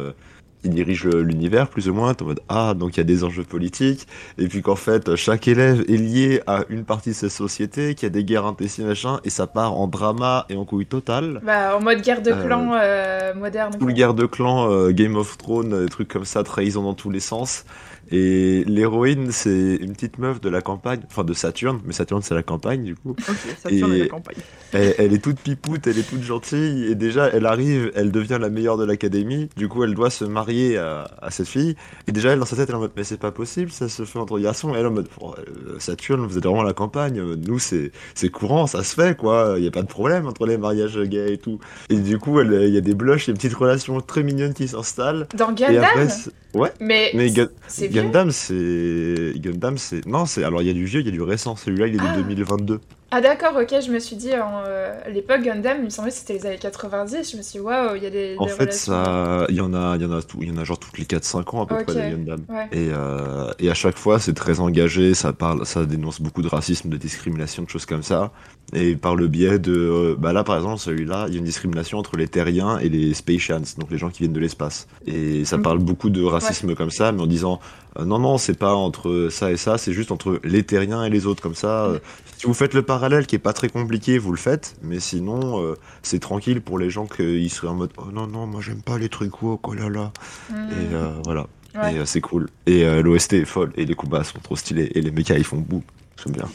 Euh, 0.63 0.69
qui 0.69 0.69
dirige 0.69 1.05
l'univers 1.05 1.69
plus 1.69 1.89
ou 1.89 1.93
moins, 1.93 2.13
en 2.19 2.25
mode 2.25 2.41
ah 2.49 2.73
donc 2.73 2.95
il 2.95 2.97
y 2.97 3.01
a 3.01 3.05
des 3.05 3.23
enjeux 3.23 3.43
politiques 3.43 4.07
et 4.37 4.47
puis 4.47 4.61
qu'en 4.61 4.75
fait 4.75 5.15
chaque 5.15 5.47
élève 5.47 5.83
est 5.87 5.97
lié 5.97 6.41
à 6.47 6.65
une 6.69 6.83
partie 6.83 7.09
de 7.09 7.15
cette 7.15 7.31
société, 7.31 7.95
qu'il 7.95 8.03
y 8.03 8.07
a 8.07 8.09
des 8.09 8.23
guerres 8.23 8.45
intestines 8.45 8.85
machin 8.85 9.19
et 9.23 9.29
ça 9.29 9.47
part 9.47 9.77
en 9.77 9.87
drama 9.87 10.45
et 10.49 10.55
en 10.55 10.65
couille 10.65 10.85
totale. 10.85 11.41
Bah, 11.43 11.77
en 11.77 11.81
mode 11.81 12.01
guerre 12.01 12.21
de 12.21 12.33
Euh, 12.33 12.45
clans 12.45 12.71
euh, 12.73 13.33
moderne. 13.33 13.73
Tout 13.79 13.85
le 13.85 13.93
guerre 13.93 14.13
de 14.13 14.25
clans, 14.25 14.69
euh, 14.69 14.91
Game 14.91 15.15
of 15.15 15.37
Thrones, 15.37 15.83
des 15.83 15.89
trucs 15.89 16.07
comme 16.07 16.25
ça, 16.25 16.43
trahison 16.43 16.83
dans 16.83 16.93
tous 16.93 17.09
les 17.09 17.19
sens. 17.19 17.65
Et 18.11 18.63
l'héroïne, 18.67 19.31
c'est 19.31 19.75
une 19.75 19.93
petite 19.93 20.17
meuf 20.17 20.39
de 20.41 20.49
la 20.49 20.61
campagne, 20.61 20.99
enfin 21.09 21.23
de 21.23 21.33
Saturne, 21.33 21.79
mais 21.85 21.93
Saturne 21.93 22.21
c'est 22.21 22.35
la 22.35 22.43
campagne 22.43 22.83
du 22.83 22.95
coup. 22.95 23.11
Ok, 23.27 23.35
tient 23.61 23.69
Et- 23.69 23.81
de 23.97 24.03
la 24.03 24.07
campagne. 24.07 24.35
Elle, 24.73 24.95
elle 24.97 25.13
est 25.13 25.23
toute 25.23 25.39
pipoute, 25.39 25.85
elle 25.87 25.97
est 25.99 26.09
toute 26.09 26.23
gentille, 26.23 26.85
et 26.91 26.95
déjà 26.95 27.27
elle 27.27 27.45
arrive, 27.45 27.91
elle 27.95 28.11
devient 28.11 28.39
la 28.41 28.49
meilleure 28.49 28.77
de 28.77 28.85
l'académie, 28.85 29.49
du 29.55 29.67
coup 29.67 29.83
elle 29.83 29.93
doit 29.93 30.09
se 30.09 30.25
marier 30.25 30.77
à, 30.77 31.07
à 31.21 31.29
cette 31.31 31.47
fille, 31.47 31.75
et 32.07 32.11
déjà 32.11 32.31
elle 32.31 32.39
dans 32.39 32.45
sa 32.45 32.55
tête 32.55 32.69
elle 32.69 32.75
est 32.75 32.77
en 32.77 32.81
mode 32.81 32.91
mais 32.97 33.03
c'est 33.03 33.19
pas 33.19 33.31
possible, 33.31 33.71
ça 33.71 33.87
se 33.87 34.03
fait 34.03 34.19
entre 34.19 34.37
garçons, 34.39 34.73
et 34.75 34.79
elle 34.79 34.87
en 34.87 34.91
mode 34.91 35.07
Oh, 35.21 35.33
euh, 35.37 35.75
Saturne, 35.79 36.25
vous 36.25 36.37
êtes 36.37 36.43
vraiment 36.45 36.61
à 36.61 36.65
la 36.65 36.73
campagne, 36.73 37.21
nous 37.21 37.59
c'est 37.59 37.91
c'est 38.15 38.29
courant, 38.29 38.67
ça 38.67 38.83
se 38.83 38.95
fait 38.95 39.15
quoi, 39.17 39.55
il 39.57 39.63
y 39.63 39.67
a 39.67 39.71
pas 39.71 39.83
de 39.83 39.87
problème 39.87 40.27
entre 40.27 40.45
les 40.45 40.57
mariages 40.57 40.99
gays 41.03 41.33
et 41.33 41.37
tout. 41.37 41.59
Et 41.89 41.95
du 41.95 42.17
coup 42.19 42.41
il 42.41 42.69
y 42.73 42.77
a 42.77 42.81
des 42.81 42.95
blushs, 42.95 43.25
il 43.25 43.27
y 43.27 43.31
a 43.31 43.33
une 43.33 43.37
petite 43.37 43.53
relation 43.53 44.01
très 44.01 44.23
mignonne 44.23 44.53
qui 44.53 44.67
s'installe, 44.67 45.27
Dans 45.35 45.51
Gundam 45.53 45.83
après, 45.83 46.07
ouais, 46.55 46.71
Mais, 46.79 47.11
mais 47.13 47.31
c'est. 47.67 47.92
Gundam 47.93 48.31
c'est. 48.31 49.33
Gundam 49.37 49.77
c'est. 49.77 50.05
Non, 50.05 50.25
c'est. 50.25 50.43
Alors 50.43 50.61
il 50.61 50.67
y 50.67 50.71
a 50.71 50.73
du 50.73 50.85
vieux, 50.85 50.99
il 51.01 51.05
y 51.05 51.09
a 51.09 51.11
du 51.11 51.21
récent, 51.21 51.55
celui-là 51.55 51.87
il 51.87 51.95
est 51.95 51.97
de 51.97 52.03
Ah. 52.05 52.15
2022. 52.17 52.79
Ah 53.15 53.21
d'accord, 53.21 53.53
ok, 53.61 53.71
je 53.85 53.91
me 53.91 53.99
suis 53.99 54.15
dit, 54.15 54.33
en, 54.33 54.63
euh, 54.65 54.99
à 55.05 55.09
l'époque 55.09 55.43
Gundam, 55.43 55.77
il 55.77 55.83
me 55.83 55.89
semblait 55.91 56.09
que 56.09 56.17
c'était 56.17 56.33
les 56.33 56.45
années 56.47 56.57
90, 56.57 57.31
je 57.31 57.37
me 57.37 57.43
suis 57.43 57.59
dit, 57.59 57.63
waouh, 57.63 57.95
il 57.95 58.01
y 58.01 58.07
a 58.07 58.09
des, 58.09 58.33
En 58.39 58.45
des 58.47 58.51
fait, 58.51 58.63
relations. 58.63 58.91
ça, 58.91 59.45
il 59.49 59.55
y 59.55 59.61
en 59.61 59.71
a, 59.75 59.95
il 59.97 60.01
y 60.01 60.05
en 60.05 60.11
a 60.13 60.23
tout, 60.23 60.39
il 60.41 60.47
y 60.47 60.51
en 60.51 60.57
a 60.57 60.63
genre 60.63 60.79
toutes 60.79 60.97
les 60.97 61.05
4-5 61.05 61.55
ans 61.55 61.61
à 61.61 61.67
peu 61.67 61.75
près 61.83 61.93
des 61.93 62.09
Gundam. 62.15 62.39
Ouais. 62.49 62.67
Et, 62.71 62.89
euh, 62.91 63.51
et 63.59 63.69
à 63.69 63.75
chaque 63.75 63.99
fois, 63.99 64.17
c'est 64.17 64.33
très 64.33 64.59
engagé, 64.59 65.13
ça 65.13 65.31
parle, 65.31 65.63
ça 65.67 65.85
dénonce 65.85 66.21
beaucoup 66.21 66.41
de 66.41 66.47
racisme, 66.47 66.89
de 66.89 66.97
discrimination, 66.97 67.61
de 67.61 67.69
choses 67.69 67.85
comme 67.85 68.01
ça. 68.01 68.31
Et 68.73 68.95
par 68.95 69.15
le 69.15 69.27
biais 69.27 69.59
de, 69.59 69.75
euh, 69.75 70.15
bah 70.17 70.33
là 70.33 70.43
par 70.43 70.55
exemple, 70.55 70.79
celui-là, 70.79 71.25
il 71.27 71.33
y 71.33 71.35
a 71.35 71.39
une 71.39 71.45
discrimination 71.45 71.99
entre 71.99 72.17
les 72.17 72.27
terriens 72.27 72.79
et 72.79 72.89
les 72.89 73.13
Spatians, 73.13 73.61
donc 73.77 73.91
les 73.91 73.99
gens 73.99 74.09
qui 74.09 74.23
viennent 74.23 74.33
de 74.33 74.39
l'espace. 74.39 74.87
Et 75.05 75.45
ça 75.45 75.57
Mhm. 75.57 75.61
parle 75.63 75.77
beaucoup 75.77 76.09
de 76.09 76.23
racisme 76.23 76.73
comme 76.73 76.89
ça, 76.89 77.11
mais 77.11 77.21
en 77.21 77.27
disant, 77.27 77.59
euh, 77.99 78.05
non 78.05 78.19
non, 78.19 78.37
c'est 78.37 78.57
pas 78.57 78.73
entre 78.73 79.29
ça 79.31 79.51
et 79.51 79.57
ça, 79.57 79.77
c'est 79.77 79.93
juste 79.93 80.11
entre 80.11 80.39
les 80.43 80.63
terriens 80.63 81.03
et 81.03 81.09
les 81.09 81.25
autres 81.25 81.41
comme 81.41 81.55
ça. 81.55 81.85
euh, 81.85 81.99
si 82.37 82.47
vous 82.47 82.53
faites 82.53 82.73
le 82.73 82.81
parallèle 82.81 83.25
qui 83.25 83.35
est 83.35 83.39
pas 83.39 83.53
très 83.53 83.69
compliqué, 83.69 84.17
vous 84.17 84.31
le 84.31 84.37
faites, 84.37 84.75
mais 84.81 84.99
sinon, 84.99 85.61
euh, 85.63 85.75
c'est 86.01 86.19
tranquille 86.19 86.61
pour 86.61 86.77
les 86.79 86.89
gens 86.89 87.05
qui 87.05 87.49
seraient 87.49 87.69
en 87.69 87.75
mode, 87.75 87.91
oh 87.97 88.11
non 88.11 88.27
non, 88.27 88.47
moi 88.47 88.61
j'aime 88.61 88.81
pas 88.81 88.97
les 88.97 89.09
trucs 89.09 89.41
woke, 89.41 89.67
oh 89.67 89.73
là 89.73 89.89
là. 89.89 90.11
Hmm. 90.49 90.55
Et 90.55 90.93
euh, 90.93 91.11
voilà. 91.25 91.47
Ouais. 91.75 91.95
Et 91.95 91.97
euh, 91.99 92.05
c'est 92.05 92.21
cool. 92.21 92.49
Et 92.67 92.85
euh, 92.85 93.01
l'OST 93.01 93.33
est 93.33 93.45
folle. 93.45 93.71
Et 93.75 93.85
les 93.85 93.95
combats 93.95 94.23
sont 94.23 94.39
trop 94.39 94.55
stylés. 94.55 94.91
Et 94.93 95.01
les 95.01 95.11
mechas 95.11 95.37
ils 95.37 95.43
font 95.43 95.57
boum. 95.57 95.81
J'aime 96.23 96.33
bien. 96.33 96.49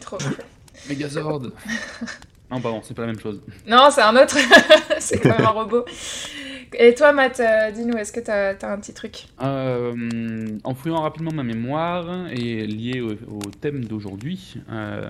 Trop. 0.00 0.18
Megazord 0.88 1.42
Non, 2.50 2.60
pardon, 2.60 2.80
c'est 2.82 2.94
pas 2.94 3.02
la 3.02 3.08
même 3.08 3.20
chose. 3.20 3.40
Non, 3.66 3.88
c'est 3.90 4.02
un 4.02 4.14
autre. 4.16 4.36
c'est 4.98 5.18
quand 5.18 5.30
même 5.30 5.46
un 5.46 5.50
robot. 5.50 5.84
Et 6.78 6.94
toi, 6.94 7.12
Matt, 7.12 7.40
euh, 7.40 7.70
dis-nous, 7.70 7.96
est-ce 7.96 8.12
que 8.12 8.20
t'as 8.20 8.54
as 8.60 8.72
un 8.72 8.78
petit 8.78 8.92
truc? 8.92 9.26
Euh, 9.40 10.58
en 10.64 10.74
fouillant 10.74 11.00
rapidement 11.00 11.32
ma 11.32 11.42
mémoire 11.44 12.28
et 12.30 12.66
lié 12.66 13.00
au, 13.00 13.12
au 13.12 13.50
thème 13.60 13.84
d'aujourd'hui, 13.84 14.56
euh, 14.70 15.02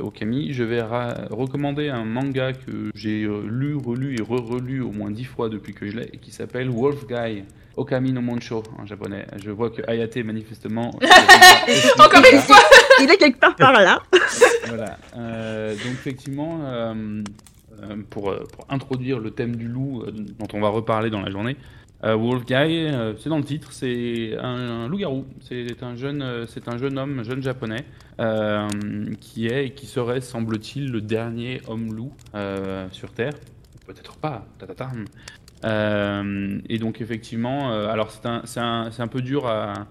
au 0.00 0.10
Camille, 0.10 0.52
je 0.52 0.64
vais 0.64 0.82
recommander 0.82 1.88
un 1.88 2.04
manga 2.04 2.52
que 2.52 2.90
j'ai 2.94 3.24
euh, 3.24 3.42
lu, 3.46 3.76
relu 3.76 4.16
et 4.18 4.22
re-relu 4.22 4.80
au 4.80 4.90
moins 4.90 5.10
dix 5.10 5.24
fois 5.24 5.48
depuis 5.48 5.74
que 5.74 5.88
je 5.88 5.96
l'ai, 5.96 6.10
et 6.12 6.18
qui 6.18 6.30
s'appelle 6.30 6.70
Wolf 6.70 7.06
Guy. 7.06 7.44
Okami 7.74 8.12
no 8.12 8.20
Moncho 8.20 8.62
en 8.78 8.84
japonais. 8.84 9.26
Je 9.42 9.50
vois 9.50 9.70
que 9.70 9.80
Ayate 9.88 10.18
manifestement. 10.18 10.90
Encore 11.98 12.22
une 12.30 12.38
fois 12.40 12.58
Il 13.00 13.10
est 13.10 13.16
quelque 13.16 13.38
part 13.38 13.56
par 13.56 13.72
là. 13.72 14.02
Voilà. 14.66 14.98
Euh, 15.16 15.70
donc 15.70 15.92
effectivement, 15.92 16.60
euh, 16.64 17.22
pour, 18.10 18.34
pour 18.52 18.66
introduire 18.68 19.18
le 19.18 19.30
thème 19.30 19.56
du 19.56 19.68
loup 19.68 20.04
dont 20.38 20.48
on 20.52 20.60
va 20.60 20.68
reparler 20.68 21.10
dans 21.10 21.20
la 21.20 21.30
journée, 21.30 21.56
euh, 22.04 22.16
Wolf 22.16 22.44
Guy, 22.44 22.54
euh, 22.54 23.14
c'est 23.18 23.28
dans 23.28 23.38
le 23.38 23.44
titre, 23.44 23.72
c'est 23.72 24.36
un, 24.38 24.88
loup-garou. 24.88 25.24
C'est 25.40 25.82
un 25.82 25.94
jeune, 25.94 26.22
euh, 26.22 26.46
c'est 26.46 26.68
un 26.68 26.76
jeune 26.76 26.98
homme, 26.98 27.22
jeune 27.22 27.42
japonais, 27.42 27.84
euh, 28.20 28.66
qui 29.20 29.46
est 29.46 29.66
et 29.66 29.70
qui 29.70 29.86
serait, 29.86 30.20
semble-t-il, 30.20 30.90
le 30.90 31.00
dernier 31.00 31.60
homme 31.68 31.94
loup 31.94 32.12
euh, 32.34 32.88
sur 32.90 33.12
Terre. 33.12 33.34
Peut-être 33.86 34.16
pas. 34.16 34.46
et 36.68 36.78
donc 36.78 37.00
effectivement, 37.00 37.72
alors 37.72 38.10
c'est 38.10 38.26
un, 38.26 38.42
un, 38.56 38.90
un 38.96 39.08
peu 39.08 39.22
dur 39.22 39.46
à, 39.46 39.86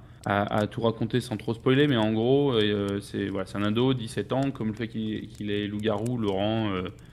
tout 0.67 0.81
raconter 0.81 1.21
sans 1.21 1.37
trop 1.37 1.53
spoiler, 1.53 1.87
mais 1.87 1.97
en 1.97 2.11
gros, 2.11 2.53
c'est 3.01 3.27
voilà, 3.27 3.47
un 3.55 3.63
ado, 3.63 3.93
17 3.93 4.33
ans, 4.33 4.51
comme 4.51 4.69
le 4.69 4.73
fait 4.73 4.87
qu'il 4.87 5.51
est 5.51 5.67
loup-garou 5.67 6.17
le 6.17 6.29
rend 6.29 6.71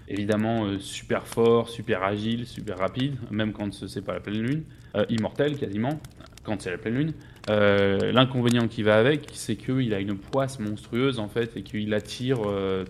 évidemment 0.08 0.64
euh, 0.64 0.78
super 0.78 1.26
fort, 1.26 1.68
super 1.68 2.02
agile, 2.02 2.46
super 2.46 2.78
rapide, 2.78 3.16
même 3.30 3.52
quand 3.52 3.72
ce- 3.72 3.86
c'est 3.86 4.02
pas 4.02 4.14
la 4.14 4.20
pleine 4.20 4.42
lune, 4.42 4.62
euh, 4.96 5.04
immortel 5.08 5.56
quasiment, 5.58 6.00
quand 6.44 6.60
c'est 6.62 6.70
la 6.70 6.78
pleine 6.78 6.94
lune. 6.94 7.12
Euh, 7.50 8.12
L'inconvénient 8.12 8.68
qui 8.68 8.82
va 8.82 8.96
avec, 8.98 9.28
c'est 9.32 9.56
qu'il 9.56 9.94
a 9.94 10.00
une 10.00 10.16
poisse 10.16 10.58
monstrueuse 10.58 11.18
en 11.18 11.28
fait, 11.28 11.56
et 11.56 11.62
qu'il 11.62 11.94
attire 11.94 12.38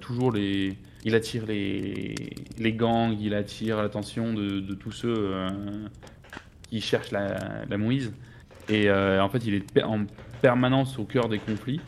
toujours 0.01 0.33
les, 0.33 0.77
il 1.05 1.15
attire 1.15 1.45
les, 1.47 2.15
gangs, 2.73 3.17
il 3.21 3.35
attire 3.35 3.81
l'attention 3.83 4.35
de, 4.35 4.75
tous 4.75 4.91
ceux 4.93 5.33
qui 6.71 6.81
cherchent 6.81 7.13
la, 7.13 7.37
la 7.69 7.79
mouise. 7.79 8.13
Et 8.69 8.91
en 8.91 9.29
fait, 9.29 9.47
il 9.47 9.55
est 9.55 9.83
en 9.85 10.07
permanence 10.43 10.99
au 10.99 11.05
cœur 11.05 11.29
des 11.29 11.39
conflits. 11.39 11.81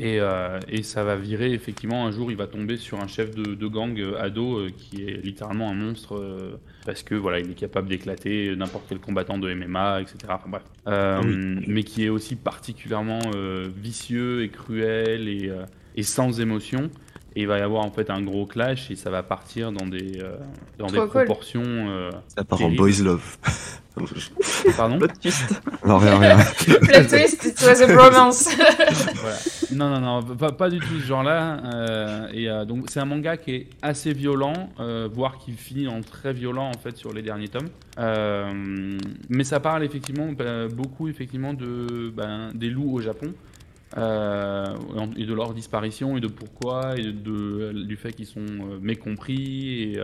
Euh, 0.00 0.06
et, 0.06 0.20
euh, 0.20 0.58
et 0.68 0.82
ça 0.82 1.04
va 1.04 1.16
virer, 1.16 1.52
effectivement, 1.52 2.06
un 2.06 2.10
jour, 2.10 2.30
il 2.30 2.36
va 2.36 2.46
tomber 2.46 2.76
sur 2.76 3.00
un 3.00 3.06
chef 3.06 3.34
de, 3.34 3.54
de 3.54 3.66
gang 3.66 3.98
euh, 3.98 4.20
ado 4.20 4.58
euh, 4.58 4.70
qui 4.76 5.02
est 5.04 5.22
littéralement 5.24 5.70
un 5.70 5.74
monstre 5.74 6.16
euh, 6.16 6.56
parce 6.86 7.02
que 7.02 7.14
voilà, 7.14 7.38
il 7.40 7.50
est 7.50 7.54
capable 7.54 7.88
d'éclater 7.88 8.54
n'importe 8.56 8.84
quel 8.88 8.98
combattant 8.98 9.38
de 9.38 9.52
MMA, 9.52 10.00
etc. 10.02 10.16
Enfin, 10.28 10.48
bref. 10.48 10.62
Euh, 10.88 11.18
Ah 11.22 11.24
oui. 11.24 11.64
Mais 11.66 11.82
qui 11.82 12.04
est 12.04 12.08
aussi 12.08 12.36
particulièrement 12.36 13.20
euh, 13.34 13.68
vicieux 13.76 14.42
et 14.42 14.48
cruel 14.48 15.28
et, 15.28 15.48
euh, 15.48 15.64
et 15.96 16.02
sans 16.02 16.40
émotion. 16.40 16.90
Et 17.36 17.42
il 17.42 17.46
va 17.46 17.58
y 17.58 17.62
avoir 17.62 17.84
en 17.84 17.92
fait 17.92 18.10
un 18.10 18.22
gros 18.22 18.44
clash 18.44 18.90
et 18.90 18.96
ça 18.96 19.08
va 19.10 19.22
partir 19.22 19.70
dans 19.70 19.86
des, 19.86 20.18
euh, 20.20 20.36
dans 20.78 20.88
des 20.88 20.98
cool. 20.98 21.08
proportions. 21.08 21.62
euh, 21.64 22.10
Ça 22.26 22.42
part 22.42 22.60
en 22.62 22.70
boys 22.70 23.02
love. 23.04 23.36
Pardon? 24.76 24.98
Plot 24.98 25.08
twist. 25.20 25.60
non, 25.86 25.98
rien, 25.98 26.18
rien. 26.18 26.36
Plot 26.38 27.04
twist, 27.08 27.44
it 27.44 27.60
was 27.62 27.82
a 27.82 27.86
bromance. 27.86 28.48
Voilà. 29.20 29.36
Non, 29.74 29.88
non, 29.90 30.00
non, 30.00 30.36
pas, 30.36 30.70
du 30.70 30.78
tout 30.78 30.98
ce 31.00 31.06
genre-là. 31.06 31.60
euh, 31.74 32.28
euh, 32.34 32.64
donc, 32.64 32.90
c'est 32.90 33.00
un 33.00 33.04
manga 33.04 33.36
qui 33.36 33.52
est 33.52 33.66
assez 33.82 34.12
violent, 34.12 34.70
euh, 34.80 35.08
voire 35.12 35.38
qui 35.38 35.52
finit 35.52 35.88
en 35.88 36.00
très 36.00 36.32
violent 36.32 36.68
en 36.68 36.78
fait 36.78 36.96
sur 36.96 37.12
les 37.12 37.22
derniers 37.22 37.48
tomes. 37.48 37.68
Mais 39.28 39.44
ça 39.44 39.60
parle 39.60 39.84
effectivement 39.84 40.32
bah, 40.32 40.68
beaucoup 40.68 41.08
effectivement 41.08 41.54
de 41.54 42.12
ben, 42.14 42.50
des 42.54 42.70
loups 42.70 42.92
au 42.94 43.00
Japon. 43.00 43.32
et 43.96 43.98
de 45.26 45.34
leur 45.34 45.52
disparition 45.52 46.16
et 46.16 46.20
de 46.20 46.28
pourquoi 46.28 46.96
et 46.96 47.12
du 47.12 47.96
fait 47.96 48.12
qu'ils 48.12 48.26
sont 48.26 48.40
euh, 48.40 48.78
mécompris 48.80 49.94
et, 49.94 49.98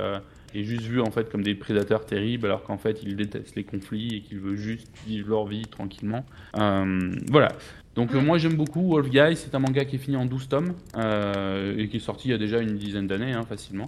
et 0.55 0.65
juste 0.65 0.83
vus 0.83 1.01
en 1.01 1.11
fait 1.11 1.31
comme 1.31 1.43
des 1.43 1.55
prédateurs 1.55 2.05
terribles 2.05 2.47
alors 2.47 2.65
qu'en 2.65 2.79
fait 2.79 3.03
ils 3.03 3.15
détestent 3.17 3.55
les 3.55 3.65
conflits 3.65 4.17
et 4.17 4.21
qu'ils 4.23 4.41
veulent 4.41 4.57
juste 4.57 4.89
vivre 5.07 5.31
leur 5.31 5.47
vie 5.47 5.63
tranquillement. 5.67 6.25
Voilà. 6.55 7.49
Donc 7.97 8.15
euh, 8.15 8.21
Mm. 8.21 8.25
moi 8.25 8.39
j'aime 8.39 8.55
beaucoup 8.55 8.89
Wolf 8.91 9.09
Guy, 9.09 9.37
c'est 9.37 9.55
un 9.55 9.59
manga 9.59 9.85
qui 9.85 9.97
est 9.97 9.99
fini 9.99 10.17
en 10.17 10.27
12 10.27 10.49
tomes 10.49 10.75
euh, 10.97 11.75
et 11.79 11.89
qui 11.89 11.97
est 11.97 12.01
sorti 12.01 12.29
il 12.29 12.31
y 12.33 12.35
a 12.35 12.39
déjà 12.39 12.59
une 12.59 12.77
dizaine 12.77 13.07
d'années 13.07 13.33
hein, 13.33 13.45
facilement. 13.49 13.87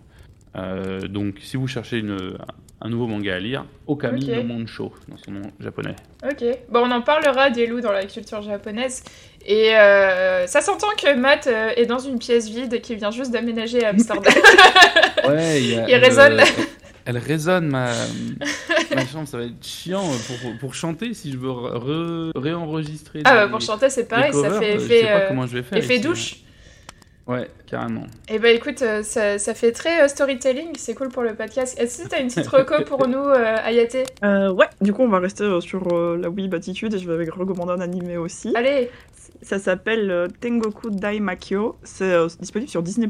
Euh, 0.56 1.00
donc 1.02 1.36
si 1.42 1.56
vous 1.58 1.66
cherchez 1.68 1.98
une, 1.98 2.16
un 2.80 2.88
nouveau 2.88 3.06
manga 3.06 3.34
à 3.34 3.38
lire, 3.38 3.66
Okami 3.86 4.24
Ok. 4.24 4.36
no 4.36 4.42
Monsho 4.42 4.92
dans 5.08 5.16
son 5.18 5.32
nom 5.32 5.42
japonais. 5.60 5.94
ok. 6.24 6.44
Bon, 6.70 6.80
on 6.86 6.90
en 6.90 7.02
parlera 7.02 7.50
des 7.50 7.66
loups 7.66 7.82
dans 7.82 7.92
la 7.92 8.06
culture 8.06 8.40
japonaise. 8.42 9.04
Et 9.46 9.76
euh, 9.76 10.46
ça 10.46 10.60
s'entend 10.62 10.88
que 11.00 11.14
Matt 11.14 11.46
est 11.76 11.86
dans 11.86 11.98
une 11.98 12.18
pièce 12.18 12.48
vide 12.50 12.72
et 12.74 12.80
qu'il 12.80 12.96
vient 12.96 13.10
juste 13.10 13.30
d'aménager 13.30 13.84
à 13.84 13.90
Amsterdam. 13.90 14.32
Ouais, 15.28 15.60
il, 15.62 15.70
y 15.70 15.74
a- 15.74 15.86
Il 15.90 15.94
résonne. 15.96 16.40
Elle 17.08 17.18
résonne 17.18 17.68
ma, 17.68 17.90
ma 18.94 19.06
chambre, 19.06 19.26
ça 19.26 19.38
va 19.38 19.44
être 19.44 19.64
chiant 19.64 20.02
pour, 20.02 20.58
pour 20.60 20.74
chanter 20.74 21.14
si 21.14 21.32
je 21.32 21.38
veux 21.38 21.48
re- 21.48 22.30
réenregistrer. 22.38 23.22
ah 23.24 23.32
des- 23.32 23.36
bah 23.44 23.48
pour 23.48 23.60
chanter 23.62 23.88
c'est 23.90 24.04
pareil, 24.06 24.32
ça 24.32 24.50
fait 24.60 24.78
je 24.78 24.84
effet, 24.84 25.00
sais 25.00 25.06
pas 25.06 25.12
euh, 25.20 25.28
comment 25.28 25.46
je 25.46 25.56
vais 25.56 25.62
faire. 25.62 25.78
effet 25.78 25.98
douche. 25.98 26.36
Ouais, 27.26 27.50
carrément. 27.66 28.06
Et 28.30 28.38
bah 28.38 28.48
écoute, 28.50 28.80
euh, 28.80 29.02
ça, 29.02 29.38
ça 29.38 29.52
fait 29.52 29.72
très 29.72 30.02
euh, 30.02 30.08
storytelling, 30.08 30.68
c'est 30.78 30.94
cool 30.94 31.08
pour 31.08 31.22
le 31.22 31.34
podcast. 31.34 31.78
Est-ce 31.78 32.04
que 32.04 32.08
t'as 32.08 32.20
une 32.20 32.28
petite 32.28 32.46
reco 32.46 32.84
pour 32.86 33.06
nous, 33.06 33.18
euh, 33.18 33.56
Ayate? 33.62 33.96
Euh, 34.24 34.50
ouais, 34.50 34.64
du 34.80 34.94
coup, 34.94 35.02
on 35.02 35.08
va 35.08 35.18
rester 35.18 35.46
sur 35.60 35.92
euh, 35.92 36.16
la 36.16 36.30
Weeb 36.30 36.54
attitude 36.54 36.94
et 36.94 36.98
je 36.98 37.10
vais 37.10 37.28
recommander 37.28 37.72
un 37.72 37.80
animé 37.82 38.16
aussi. 38.16 38.52
Allez 38.54 38.90
Ça 39.42 39.58
s'appelle 39.58 40.10
euh, 40.10 40.26
Tengoku 40.40 40.90
Daimakyo. 40.90 41.76
C'est 41.84 42.04
euh, 42.12 42.26
disponible 42.40 42.70
sur 42.70 42.82
Disney+. 42.82 43.08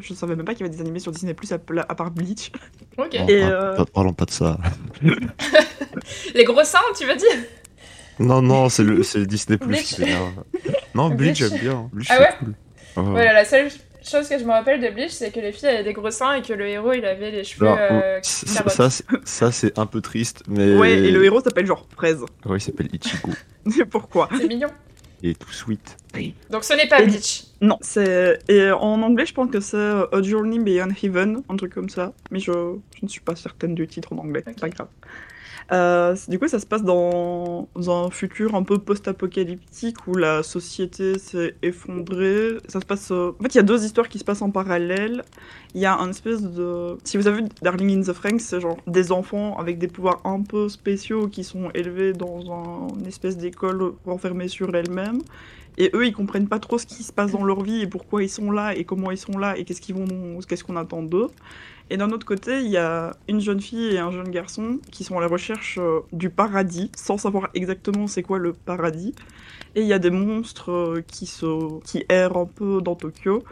Je 0.00 0.14
savais 0.14 0.34
même 0.36 0.44
pas 0.44 0.54
qu'il 0.54 0.66
y 0.66 0.68
avait 0.68 0.74
des 0.74 0.80
animés 0.82 0.98
sur 0.98 1.12
Disney+, 1.12 1.34
à, 1.50 1.54
à 1.88 1.94
part 1.94 2.10
Bleach. 2.10 2.50
Ok. 2.98 3.14
Et, 3.14 3.42
euh, 3.44 3.76
par- 3.76 3.86
Parlons 3.86 4.12
pas 4.12 4.24
de 4.24 4.30
ça. 4.32 4.58
Les 6.34 6.44
gros 6.44 6.64
seins, 6.64 6.78
tu 6.98 7.06
veux 7.06 7.16
dire? 7.16 7.28
Non, 8.18 8.42
non, 8.42 8.68
c'est 8.68 8.82
le, 8.84 9.02
c'est 9.02 9.18
le 9.18 9.26
Disney 9.26 9.56
Plus 9.58 9.68
Bleach. 9.68 9.96
Non, 10.94 11.08
Bleach, 11.10 11.36
j'aime 11.38 11.58
bien. 11.58 11.88
Bleach, 11.92 12.08
Ah 12.10 12.14
c'est 12.16 12.22
ouais? 12.22 12.34
cool. 12.38 12.54
Voilà, 12.96 13.32
la 13.32 13.44
seule 13.44 13.70
chose 14.06 14.28
que 14.28 14.38
je 14.38 14.44
me 14.44 14.50
rappelle 14.50 14.80
de 14.80 14.88
Bleach, 14.90 15.10
c'est 15.12 15.30
que 15.30 15.40
les 15.40 15.52
filles 15.52 15.68
avaient 15.68 15.84
des 15.84 15.92
gros 15.92 16.10
seins 16.10 16.34
et 16.34 16.42
que 16.42 16.52
le 16.52 16.66
héros, 16.68 16.92
il 16.92 17.04
avait 17.04 17.30
les 17.30 17.44
cheveux 17.44 17.66
Alors, 17.68 17.78
euh, 17.80 18.18
ça, 18.22 18.64
c'est- 18.90 19.04
ça, 19.24 19.52
c'est 19.52 19.78
un 19.78 19.86
peu 19.86 20.00
triste, 20.00 20.42
mais. 20.48 20.76
Ouais, 20.76 20.92
et 20.98 21.10
le 21.10 21.24
héros 21.24 21.40
s'appelle 21.40 21.66
genre 21.66 21.86
Fraise. 21.94 22.20
Ouais, 22.44 22.58
il 22.58 22.60
s'appelle 22.60 22.88
Ichigo. 22.92 23.30
Pourquoi? 23.90 24.28
C'est 24.36 24.48
mignon. 24.48 24.68
Est 25.22 25.38
tout 25.38 25.52
sweet. 25.52 25.96
Donc 26.50 26.64
ce 26.64 26.72
n'est 26.74 26.88
pas 26.88 27.02
Et- 27.02 27.06
Bleach. 27.06 27.44
Non, 27.60 27.76
c'est... 27.82 28.38
Et 28.48 28.70
en 28.70 29.02
anglais, 29.02 29.26
je 29.26 29.34
pense 29.34 29.50
que 29.50 29.60
c'est 29.60 29.76
euh, 29.76 30.06
A 30.12 30.22
Journey 30.22 30.58
Beyond 30.58 30.88
Heaven, 31.02 31.42
un 31.48 31.56
truc 31.56 31.74
comme 31.74 31.90
ça. 31.90 32.14
Mais 32.30 32.40
je, 32.40 32.50
je 32.52 33.00
ne 33.02 33.08
suis 33.08 33.20
pas 33.20 33.36
certaine 33.36 33.74
du 33.74 33.86
titre 33.86 34.12
en 34.14 34.18
anglais, 34.18 34.42
Ok. 34.46 34.58
pas 34.60 34.68
grave. 34.70 34.88
Euh, 35.72 36.16
du 36.26 36.38
coup, 36.40 36.48
ça 36.48 36.58
se 36.58 36.66
passe 36.66 36.82
dans 36.82 37.68
un 37.76 38.10
futur 38.10 38.56
un 38.56 38.64
peu 38.64 38.78
post-apocalyptique 38.78 40.04
où 40.08 40.16
la 40.16 40.42
société 40.42 41.16
s'est 41.18 41.54
effondrée. 41.62 42.56
Ça 42.66 42.80
se 42.80 42.84
passe. 42.86 43.12
euh, 43.12 43.30
En 43.38 43.42
fait, 43.44 43.54
il 43.54 43.56
y 43.58 43.60
a 43.60 43.62
deux 43.62 43.84
histoires 43.84 44.08
qui 44.08 44.18
se 44.18 44.24
passent 44.24 44.42
en 44.42 44.50
parallèle. 44.50 45.22
Il 45.74 45.80
y 45.80 45.86
a 45.86 45.96
un 45.96 46.10
espèce 46.10 46.42
de. 46.42 46.98
Si 47.04 47.16
vous 47.16 47.28
avez 47.28 47.42
vu 47.42 47.48
Darling 47.62 48.00
in 48.00 48.02
the 48.02 48.12
Franxx, 48.12 48.42
c'est 48.44 48.60
genre 48.60 48.78
des 48.88 49.12
enfants 49.12 49.56
avec 49.58 49.78
des 49.78 49.86
pouvoirs 49.86 50.20
un 50.24 50.42
peu 50.42 50.68
spéciaux 50.68 51.28
qui 51.28 51.44
sont 51.44 51.70
élevés 51.72 52.12
dans 52.14 52.40
un- 52.52 52.88
une 52.98 53.06
espèce 53.06 53.36
d'école 53.36 53.92
renfermée 54.04 54.48
sur 54.48 54.74
elle-même. 54.74 55.20
Et 55.78 55.90
eux, 55.94 56.04
ils 56.06 56.12
comprennent 56.12 56.48
pas 56.48 56.58
trop 56.58 56.78
ce 56.78 56.84
qui 56.86 57.04
se 57.04 57.12
passe 57.12 57.30
dans 57.30 57.44
leur 57.44 57.62
vie 57.62 57.80
et 57.82 57.86
pourquoi 57.86 58.22
ils 58.24 58.28
sont 58.28 58.50
là 58.50 58.74
et 58.76 58.84
comment 58.84 59.12
ils 59.12 59.16
sont 59.18 59.38
là 59.38 59.56
et 59.56 59.64
qu'est-ce 59.64 59.80
qu'ils 59.80 59.94
vont, 59.94 60.40
qu'est-ce 60.48 60.64
qu'on 60.64 60.76
attend 60.76 61.02
d'eux. 61.02 61.28
Et 61.90 61.96
d'un 61.96 62.10
autre 62.12 62.24
côté, 62.24 62.60
il 62.60 62.70
y 62.70 62.76
a 62.76 63.16
une 63.28 63.40
jeune 63.40 63.60
fille 63.60 63.94
et 63.94 63.98
un 63.98 64.12
jeune 64.12 64.30
garçon 64.30 64.78
qui 64.92 65.02
sont 65.02 65.18
à 65.18 65.20
la 65.20 65.26
recherche 65.26 65.76
euh, 65.80 66.00
du 66.12 66.30
paradis, 66.30 66.92
sans 66.96 67.18
savoir 67.18 67.50
exactement 67.54 68.06
c'est 68.06 68.22
quoi 68.22 68.38
le 68.38 68.52
paradis. 68.52 69.12
Et 69.74 69.80
il 69.80 69.88
y 69.88 69.92
a 69.92 69.98
des 69.98 70.10
monstres 70.10 70.70
euh, 70.70 71.02
qui, 71.04 72.04
errent 72.08 72.36
un 72.36 72.46
peu 72.46 72.80
dans 72.80 72.94
Tokyo. 72.94 73.42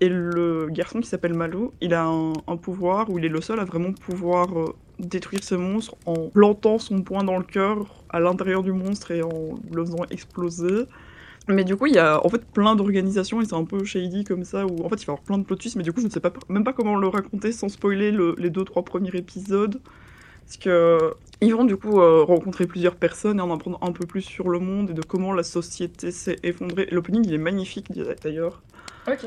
Et 0.00 0.10
le 0.10 0.68
garçon 0.70 1.00
qui 1.00 1.08
s'appelle 1.08 1.32
Malo, 1.32 1.72
il 1.80 1.94
a 1.94 2.04
un, 2.04 2.56
pouvoir 2.58 3.08
où 3.08 3.18
il 3.18 3.24
est 3.24 3.30
le 3.30 3.40
seul 3.40 3.58
à 3.58 3.64
vraiment 3.64 3.92
pouvoir 3.92 4.46
euh, 4.56 4.74
détruire 4.98 5.42
ces 5.42 5.56
monstres 5.56 5.96
en 6.04 6.28
plantant 6.28 6.78
son 6.78 7.00
poing 7.00 7.24
dans 7.24 7.38
le 7.38 7.44
cœur 7.44 8.04
à 8.10 8.20
l'intérieur 8.20 8.62
du 8.62 8.72
monstre 8.72 9.12
et 9.12 9.22
en 9.22 9.54
le 9.72 9.84
faisant 9.84 10.04
exploser. 10.10 10.84
Mais 11.48 11.64
du 11.64 11.76
coup, 11.76 11.86
il 11.86 11.94
y 11.94 11.98
a 11.98 12.24
en 12.24 12.28
fait 12.28 12.44
plein 12.44 12.76
d'organisations 12.76 13.40
et 13.40 13.46
c'est 13.46 13.54
un 13.54 13.64
peu 13.64 13.82
shady 13.84 14.24
comme 14.24 14.44
ça 14.44 14.66
où 14.66 14.84
en 14.84 14.88
fait 14.88 14.96
il 15.02 15.06
va 15.06 15.12
y 15.12 15.14
avoir 15.14 15.20
plein 15.22 15.38
de 15.38 15.44
plot 15.44 15.56
twists, 15.56 15.76
mais 15.76 15.82
du 15.82 15.92
coup, 15.92 16.00
je 16.00 16.06
ne 16.06 16.10
sais 16.10 16.20
pas, 16.20 16.32
même 16.50 16.62
pas 16.64 16.72
comment 16.74 16.96
le 16.96 17.08
raconter 17.08 17.52
sans 17.52 17.68
spoiler 17.68 18.10
le- 18.10 18.34
les 18.38 18.50
deux 18.50 18.64
trois 18.64 18.84
premiers 18.84 19.14
épisodes. 19.16 19.80
Parce 20.44 20.56
que 20.58 20.98
ils 21.40 21.54
vont 21.54 21.64
du 21.64 21.76
coup 21.76 22.00
euh, 22.00 22.22
rencontrer 22.22 22.66
plusieurs 22.66 22.96
personnes 22.96 23.38
et 23.38 23.42
en 23.42 23.52
apprendre 23.54 23.78
un 23.82 23.92
peu 23.92 24.06
plus 24.06 24.22
sur 24.22 24.48
le 24.48 24.58
monde 24.58 24.90
et 24.90 24.94
de 24.94 25.02
comment 25.02 25.32
la 25.32 25.42
société 25.42 26.10
s'est 26.10 26.38
effondrée. 26.42 26.86
L'opening 26.90 27.24
il 27.26 27.34
est 27.34 27.38
magnifique 27.38 27.92
d'ailleurs. 28.22 28.62
Ok. 29.06 29.26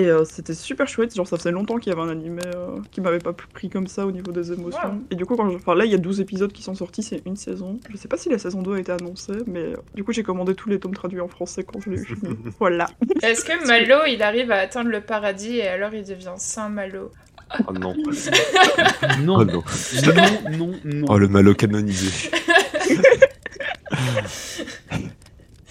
Et 0.00 0.06
euh, 0.06 0.24
c'était 0.24 0.54
super 0.54 0.88
chouette, 0.88 1.14
genre 1.14 1.26
ça 1.26 1.36
faisait 1.36 1.50
longtemps 1.50 1.76
qu'il 1.76 1.92
y 1.92 1.94
avait 1.94 2.00
un 2.00 2.08
animé 2.08 2.40
euh, 2.56 2.78
qui 2.90 3.02
m'avait 3.02 3.18
pas 3.18 3.34
pris 3.34 3.68
comme 3.68 3.86
ça 3.86 4.06
au 4.06 4.12
niveau 4.12 4.32
des 4.32 4.50
émotions. 4.50 5.02
Et 5.10 5.14
du 5.14 5.26
coup, 5.26 5.36
quand 5.36 5.50
je... 5.50 5.56
enfin, 5.56 5.74
là 5.74 5.84
il 5.84 5.90
y 5.90 5.94
a 5.94 5.98
12 5.98 6.22
épisodes 6.22 6.50
qui 6.50 6.62
sont 6.62 6.74
sortis, 6.74 7.02
c'est 7.02 7.20
une 7.26 7.36
saison. 7.36 7.78
Je 7.90 7.98
sais 7.98 8.08
pas 8.08 8.16
si 8.16 8.30
la 8.30 8.38
saison 8.38 8.62
2 8.62 8.76
a 8.76 8.78
été 8.78 8.92
annoncée, 8.92 9.34
mais 9.46 9.60
euh, 9.60 9.74
du 9.94 10.02
coup 10.02 10.14
j'ai 10.14 10.22
commandé 10.22 10.54
tous 10.54 10.70
les 10.70 10.80
tomes 10.80 10.94
traduits 10.94 11.20
en 11.20 11.28
français 11.28 11.64
quand 11.64 11.80
je 11.80 11.90
l'ai 11.90 12.00
eu 12.00 12.16
voilà. 12.58 12.86
Est-ce 13.22 13.44
que 13.44 13.66
Malo, 13.66 14.06
il 14.08 14.22
arrive 14.22 14.50
à 14.52 14.60
atteindre 14.60 14.88
le 14.88 15.02
paradis 15.02 15.58
et 15.58 15.68
alors 15.68 15.92
il 15.92 16.04
devient 16.04 16.32
Saint 16.38 16.70
Malo? 16.70 17.10
Oh 17.68 17.72
non. 17.74 17.94
Non, 19.20 19.40
Oh 19.40 19.44
non, 19.44 19.44
non. 19.44 19.62
non, 20.56 20.72
non. 20.84 21.06
Oh, 21.10 21.18
le 21.18 21.28
malo 21.28 21.52
canonisé. 21.54 22.30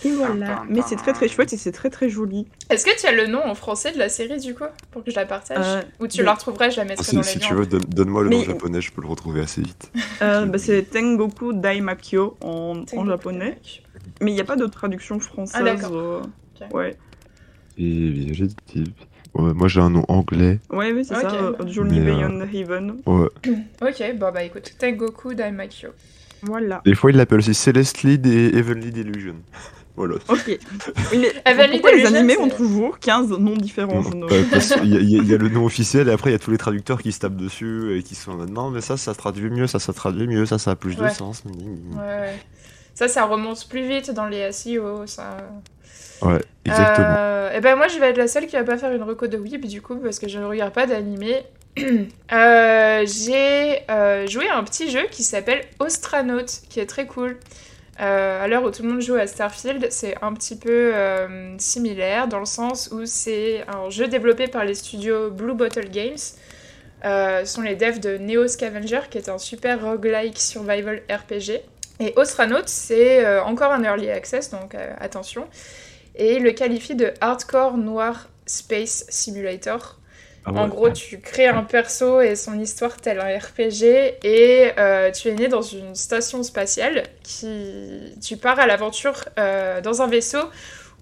Et 0.06 0.12
voilà. 0.12 0.64
Mais 0.70 0.82
c'est 0.88 0.96
très 0.96 1.14
très 1.14 1.28
chouette 1.28 1.52
et 1.54 1.58
c'est 1.58 1.72
très 1.72 1.90
très 1.90 2.10
joli. 2.10 2.48
Est-ce 2.70 2.86
que 2.86 2.98
tu 3.00 3.06
as 3.06 3.12
le 3.12 3.28
nom 3.28 3.42
en 3.46 3.54
français 3.56 3.92
de 3.92 3.98
la 4.00 4.08
série 4.10 4.40
du 4.40 4.56
coup 4.56 4.64
Pour 4.92 5.04
que 5.04 5.12
je 5.12 5.16
la 5.16 5.26
partage 5.26 5.58
Euh, 5.60 5.82
Ou 6.00 6.08
tu 6.08 6.20
mais- 6.20 6.24
la 6.26 6.34
retrouveras, 6.34 6.70
je 6.70 6.78
la 6.78 6.86
mettrai 6.86 7.04
Si, 7.04 7.16
dans 7.16 7.24
si 7.24 7.40
tu 7.40 7.54
veux, 7.54 7.66
donne- 7.66 7.84
donne-moi 7.84 8.24
le 8.24 8.30
nom 8.30 8.40
Mais- 8.40 8.46
japonais, 8.46 8.82
je 8.82 8.92
peux 8.92 9.02
le 9.02 9.08
retrouver 9.08 9.42
assez 9.42 9.62
vite. 9.62 9.92
Euh, 10.22 10.46
bah, 10.46 10.58
c'est 10.58 10.84
Tengoku 10.90 11.54
Daimakyo 11.54 12.38
en, 12.42 12.84
en 12.96 13.06
japonais. 13.06 13.40
Daimakyo. 13.40 13.84
Mais 14.22 14.32
il 14.32 14.34
n'y 14.36 14.42
a 14.42 14.46
pas 14.46 14.56
de 14.56 14.66
traduction 14.68 15.20
française. 15.20 15.58
Ah, 15.60 15.64
d'accord. 15.64 15.92
euh. 15.96 16.22
Ouais. 16.74 16.98
Et 17.78 18.10
bien, 18.10 18.34
j'ai 18.34 18.48
dit. 18.48 18.94
Ouais, 19.36 19.54
moi 19.54 19.68
j'ai 19.68 19.80
un 19.80 19.90
nom 19.92 20.04
anglais. 20.08 20.60
Ouais, 20.72 20.92
oui, 20.92 21.06
c'est 21.06 21.16
Ok. 21.16 21.22
ça. 21.22 21.34
euh, 21.36 21.68
Journey 21.68 22.00
Mais, 22.00 22.12
euh, 22.12 22.28
Beyond 22.28 22.48
Heaven. 22.54 22.96
Ouais. 23.06 23.28
Ok, 23.82 24.16
bon 24.18 24.32
bah 24.34 24.44
écoute, 24.44 24.74
Tengoku 24.80 25.34
Daimakyo. 25.36 25.90
Voilà. 26.42 26.82
Des 26.86 26.96
fois, 26.96 27.12
il 27.12 27.18
l'appelle 27.18 27.40
aussi 27.40 27.54
Celeste 27.54 28.04
Lead 28.04 28.26
et 28.26 28.56
Heavenly 28.58 28.92
Delusion. 28.92 29.36
Voilà. 30.00 30.16
Ok. 30.30 30.58
Mais 31.12 31.68
pourquoi 31.72 31.92
les 31.92 32.06
animés 32.06 32.38
ont 32.38 32.48
toujours 32.50 33.00
15 33.00 33.30
noms 33.38 33.56
différents 33.58 34.02
il 34.84 34.90
y 34.94 34.96
a- 34.96 35.00
il 35.02 35.28
y 35.30 35.34
a 35.34 35.38
le 35.38 35.50
nom 35.50 35.66
officiel 35.66 36.08
et 36.08 36.12
après 36.12 36.30
il 36.30 36.34
y 36.34 36.36
a 36.36 36.40
tous 36.40 36.52
les 36.52 36.58
traducteurs 36.58 37.02
qui 37.02 37.12
se 37.12 37.20
tapent 37.20 37.36
dessus 37.36 37.98
et 37.98 38.02
qui 38.04 38.16
sont 38.16 38.32
en 38.32 38.36
mode 38.36 38.50
non 38.52 38.70
mais 38.70 38.80
ça 38.80 38.96
ça 38.96 39.14
se 39.14 39.18
traduit 39.18 39.50
mieux, 39.50 39.68
ça 39.68 39.78
ça 39.80 39.92
traduit 39.92 40.26
mieux, 40.26 40.46
ça 40.46 40.58
ça 40.58 40.72
a 40.72 40.76
plus 40.76 40.96
de 40.96 41.08
sens. 41.10 41.44
Ouais, 41.46 42.00
ouais. 42.00 42.34
Ça, 42.96 43.08
ça 43.08 43.26
remonte 43.26 43.68
plus 43.70 43.88
vite 43.88 44.12
dans 44.12 44.26
les 44.26 44.52
SEO, 44.52 45.06
ça. 45.06 45.38
Ouais, 46.22 46.40
exactement. 46.66 47.08
Euh, 47.18 47.58
et 47.58 47.62
ben 47.62 47.78
moi, 47.78 47.88
je 47.88 47.98
vais 47.98 48.10
être 48.10 48.18
la 48.18 48.28
seule 48.28 48.46
qui 48.46 48.58
va 48.58 48.64
pas 48.66 48.78
faire 48.78 48.92
une 48.92 49.04
reco 49.04 49.28
de 49.28 49.38
Weeb 49.38 49.66
du 49.66 49.82
coup, 49.82 49.96
parce 49.96 50.20
que 50.20 50.28
je 50.28 50.38
ne 50.38 50.44
regarde 50.46 50.74
pas 50.74 50.86
d'animé. 50.86 51.44
Euh, 52.34 53.06
J'ai 53.06 53.80
euh, 53.90 54.28
joué 54.28 54.48
à 54.50 54.58
un 54.58 54.64
petit 54.64 54.92
jeu 54.92 55.02
qui 55.12 55.24
s'appelle 55.24 55.62
Ostronaut, 55.80 56.46
qui 56.70 56.80
est 56.80 56.86
très 56.86 57.06
cool. 57.08 57.38
Euh, 58.02 58.44
à 58.44 58.48
l'heure 58.48 58.64
où 58.64 58.72
tout 58.72 58.84
le 58.84 58.90
monde 58.90 59.02
joue 59.02 59.16
à 59.16 59.28
Starfield, 59.28 59.88
c'est 59.92 60.16
un 60.22 60.34
petit 60.34 60.58
peu 60.58 60.96
euh, 60.96 61.58
similaire 61.58 62.28
dans 62.28 62.40
le 62.40 62.46
sens 62.46 62.90
où 62.94 63.06
c'est 63.06 63.66
un 63.68 63.90
jeu 63.90 64.08
développé 64.08 64.48
par 64.48 64.64
les 64.64 64.74
studios 64.74 65.30
Blue 65.30 65.54
Bottle 65.54 65.90
Games. 65.90 66.18
Euh, 67.04 67.44
ce 67.44 67.54
sont 67.54 67.62
les 67.62 67.76
devs 67.76 68.00
de 68.00 68.18
Neo 68.18 68.48
Scavenger, 68.48 69.02
qui 69.10 69.18
est 69.18 69.28
un 69.28 69.38
super 69.38 69.82
roguelike 69.82 70.38
survival 70.38 71.02
RPG. 71.10 71.62
Et 72.00 72.14
Ostronaut, 72.16 72.66
c'est 72.68 73.26
euh, 73.26 73.44
encore 73.44 73.74
un 73.74 73.84
early 73.84 74.10
access, 74.10 74.50
donc 74.50 74.76
attention. 75.00 75.48
Et 76.16 76.36
il 76.36 76.44
le 76.44 76.52
qualifie 76.52 76.96
de 76.96 77.14
hardcore 77.20 77.78
noir 77.78 78.30
space 78.46 79.06
simulator. 79.10 79.99
Ah 80.46 80.52
En 80.54 80.68
gros, 80.68 80.90
tu 80.90 81.20
crées 81.20 81.48
un 81.48 81.64
perso 81.64 82.22
et 82.22 82.36
son 82.36 82.60
histoire 82.60 82.98
tel 82.98 83.20
un 83.20 83.38
RPG 83.38 83.84
et 84.24 84.72
euh, 84.78 85.12
tu 85.12 85.28
es 85.28 85.34
né 85.34 85.48
dans 85.48 85.62
une 85.62 85.96
station 85.96 86.44
spatiale 86.44 87.04
qui 87.24 88.14
tu 88.22 88.38
pars 88.38 88.60
à 88.60 88.66
l'aventure 88.66 89.26
euh, 89.38 89.82
dans 89.82 90.02
un 90.02 90.08
vaisseau 90.08 90.40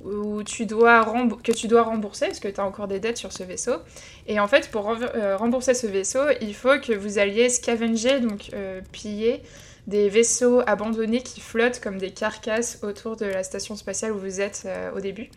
où 0.04 0.44
tu 0.44 0.66
dois 0.66 1.06
que 1.44 1.52
tu 1.52 1.68
dois 1.68 1.84
rembourser 1.84 2.28
parce 2.28 2.40
que 2.40 2.48
tu 2.48 2.60
as 2.60 2.66
encore 2.66 2.88
des 2.88 3.00
dettes 3.00 3.18
sur 3.18 3.32
ce 3.32 3.44
vaisseau. 3.44 3.76
Et 4.28 4.40
en 4.40 4.48
fait, 4.48 4.70
pour 4.70 4.90
euh, 4.90 5.38
rembourser 5.38 5.74
ce 5.74 5.88
vaisseau, 5.88 6.24
il 6.42 6.56
faut 6.56 6.80
que 6.80 6.94
vous 6.94 7.20
alliez 7.20 7.50
scavenger, 7.50 8.20
donc 8.20 8.50
euh, 8.54 8.82
piller 8.92 9.42
des 9.88 10.10
vaisseaux 10.10 10.62
abandonnés 10.68 11.22
qui 11.22 11.42
flottent 11.42 11.80
comme 11.80 11.98
des 11.98 12.12
carcasses 12.12 12.80
autour 12.84 13.16
de 13.16 13.26
la 13.26 13.44
station 13.44 13.76
spatiale 13.76 14.12
où 14.12 14.20
vous 14.20 14.42
êtes 14.42 14.68
au 14.96 15.00
début. 15.00 15.30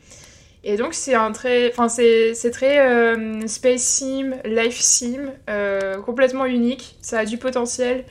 Et 0.63 0.77
donc 0.77 0.93
c'est 0.95 1.15
un 1.15 1.33
très, 1.33 1.71
enfin 1.71 1.89
c'est 1.89 2.51
très 2.53 2.81
euh, 2.81 3.47
space 3.47 3.83
sim, 3.83 4.33
life 4.45 4.79
sim, 4.79 5.31
euh, 5.49 6.01
complètement 6.03 6.45
unique. 6.45 6.97
Ça 7.01 7.21
a 7.21 7.25
du 7.25 7.39
potentiel 7.39 8.05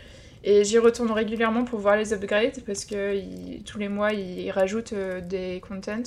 et 0.44 0.64
j'y 0.64 0.80
retourne 0.80 1.12
régulièrement 1.12 1.64
pour 1.64 1.80
voir 1.80 1.96
les 1.96 2.14
upgrades 2.14 2.62
parce 2.66 2.86
que 2.86 3.20
tous 3.66 3.78
les 3.78 3.90
mois 3.90 4.14
ils 4.14 4.50
rajoutent 4.50 4.94
euh, 4.94 5.22
des 5.22 5.62
contents. 5.68 6.04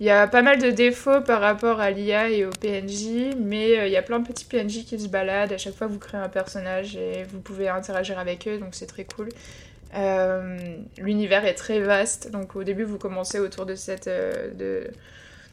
Il 0.00 0.06
y 0.06 0.10
a 0.10 0.28
pas 0.28 0.42
mal 0.42 0.60
de 0.60 0.70
défauts 0.70 1.22
par 1.22 1.40
rapport 1.40 1.80
à 1.80 1.90
l'IA 1.90 2.28
et 2.30 2.44
au 2.44 2.50
PNJ, 2.50 3.34
mais 3.36 3.88
il 3.88 3.92
y 3.92 3.96
a 3.96 4.02
plein 4.02 4.20
de 4.20 4.28
petits 4.28 4.44
PNJ 4.44 4.84
qui 4.84 5.00
se 5.00 5.08
baladent. 5.08 5.52
À 5.54 5.58
chaque 5.58 5.74
fois 5.74 5.86
vous 5.86 5.98
créez 5.98 6.20
un 6.20 6.28
personnage 6.28 6.96
et 6.96 7.24
vous 7.24 7.40
pouvez 7.40 7.68
interagir 7.68 8.18
avec 8.18 8.46
eux, 8.46 8.58
donc 8.58 8.74
c'est 8.74 8.86
très 8.86 9.04
cool. 9.04 9.30
L'univers 10.98 11.46
est 11.46 11.54
très 11.54 11.80
vaste, 11.80 12.30
donc 12.30 12.54
au 12.54 12.62
début 12.62 12.84
vous 12.84 12.98
commencez 12.98 13.40
autour 13.40 13.66
de 13.66 13.74
cette 13.74 14.08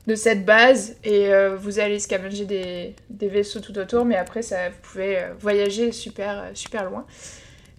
de 0.07 0.15
cette 0.15 0.45
base 0.45 0.95
et 1.03 1.33
euh, 1.33 1.55
vous 1.55 1.79
allez 1.79 1.99
scavenger 1.99 2.45
des, 2.45 2.95
des 3.09 3.27
vaisseaux 3.27 3.59
tout 3.59 3.77
autour, 3.77 4.05
mais 4.05 4.15
après 4.15 4.41
ça, 4.41 4.69
vous 4.69 4.75
pouvez 4.83 5.17
euh, 5.17 5.33
voyager 5.39 5.91
super, 5.91 6.51
super 6.53 6.89
loin. 6.89 7.05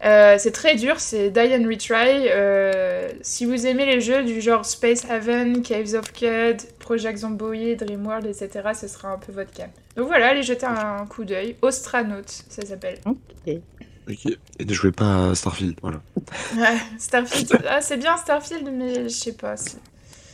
Euh, 0.05 0.37
c'est 0.39 0.51
très 0.51 0.77
dur, 0.77 1.01
c'est 1.01 1.31
die 1.31 1.55
and 1.55 1.67
retry. 1.67 2.29
Euh, 2.29 3.09
si 3.23 3.47
vous 3.47 3.67
aimez 3.67 3.87
les 3.87 4.01
jeux 4.01 4.23
du 4.25 4.41
genre 4.41 4.65
Space 4.65 5.09
Haven, 5.09 5.63
Caves 5.63 5.95
of 5.95 6.13
Cud, 6.13 6.61
Project 6.79 7.19
Zomboid, 7.19 7.77
Dreamworld, 7.79 8.27
etc., 8.27 8.51
ce 8.79 8.89
sera 8.89 9.13
un 9.13 9.19
peu 9.19 9.33
votre 9.33 9.53
cam. 9.53 9.71
Donc 9.97 10.09
voilà, 10.09 10.29
allez 10.29 10.43
jeter 10.43 10.67
un 10.67 11.07
coup 11.07 11.25
d'œil. 11.25 11.57
Ostronaut, 11.63 12.27
ça 12.27 12.67
s'appelle. 12.67 12.99
Ok. 13.07 13.55
Et 14.09 14.65
ne 14.65 14.73
jouez 14.73 14.93
pas 14.93 15.31
à 15.31 15.35
Starfield, 15.35 15.79
voilà. 15.81 16.01
Ouais, 16.57 16.79
Starfield, 16.99 17.59
ah, 17.69 17.81
c'est 17.81 17.97
bien 17.97 18.17
Starfield, 18.17 18.69
mais 18.73 19.05
je 19.05 19.09
sais 19.09 19.33
pas, 19.33 19.57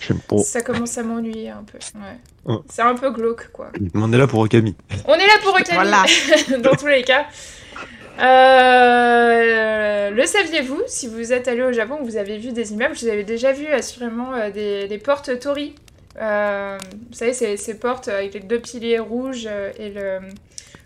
c'est- 0.02 0.08
J'aime 0.08 0.20
pas. 0.20 0.38
ça 0.38 0.60
commence 0.62 0.98
à 0.98 1.02
m'ennuyer 1.02 1.50
un 1.50 1.64
peu. 1.64 1.78
Ouais. 1.98 2.16
Oh. 2.44 2.62
C'est 2.68 2.82
un 2.82 2.94
peu 2.94 3.10
glauque, 3.10 3.48
quoi. 3.52 3.70
Mais 3.80 3.88
on 3.94 4.12
est 4.12 4.18
là 4.18 4.26
pour 4.26 4.40
Okami. 4.40 4.74
On 5.06 5.14
est 5.14 5.18
là 5.26 5.34
pour 5.42 5.52
Okami, 5.54 5.74
Voilà. 5.74 6.04
dans 6.62 6.74
tous 6.76 6.86
les 6.88 7.02
cas. 7.02 7.26
Euh, 8.20 10.10
le 10.10 10.26
saviez-vous 10.26 10.82
Si 10.86 11.08
vous 11.08 11.32
êtes 11.32 11.48
allé 11.48 11.62
au 11.62 11.72
Japon, 11.72 11.98
vous 12.02 12.16
avez 12.16 12.38
vu 12.38 12.52
des 12.52 12.72
immeubles, 12.72 12.94
vous 12.94 13.08
avez 13.08 13.24
déjà 13.24 13.52
vu 13.52 13.66
assurément 13.66 14.34
euh, 14.34 14.50
des, 14.50 14.86
des 14.88 14.98
portes 14.98 15.38
Tori. 15.40 15.74
Euh, 16.20 16.76
vous 17.10 17.14
savez, 17.16 17.32
ces, 17.32 17.56
ces 17.56 17.78
portes 17.78 18.08
avec 18.08 18.34
les 18.34 18.40
deux 18.40 18.60
piliers 18.60 18.98
rouges 18.98 19.48
et 19.78 19.90
le, 19.90 20.18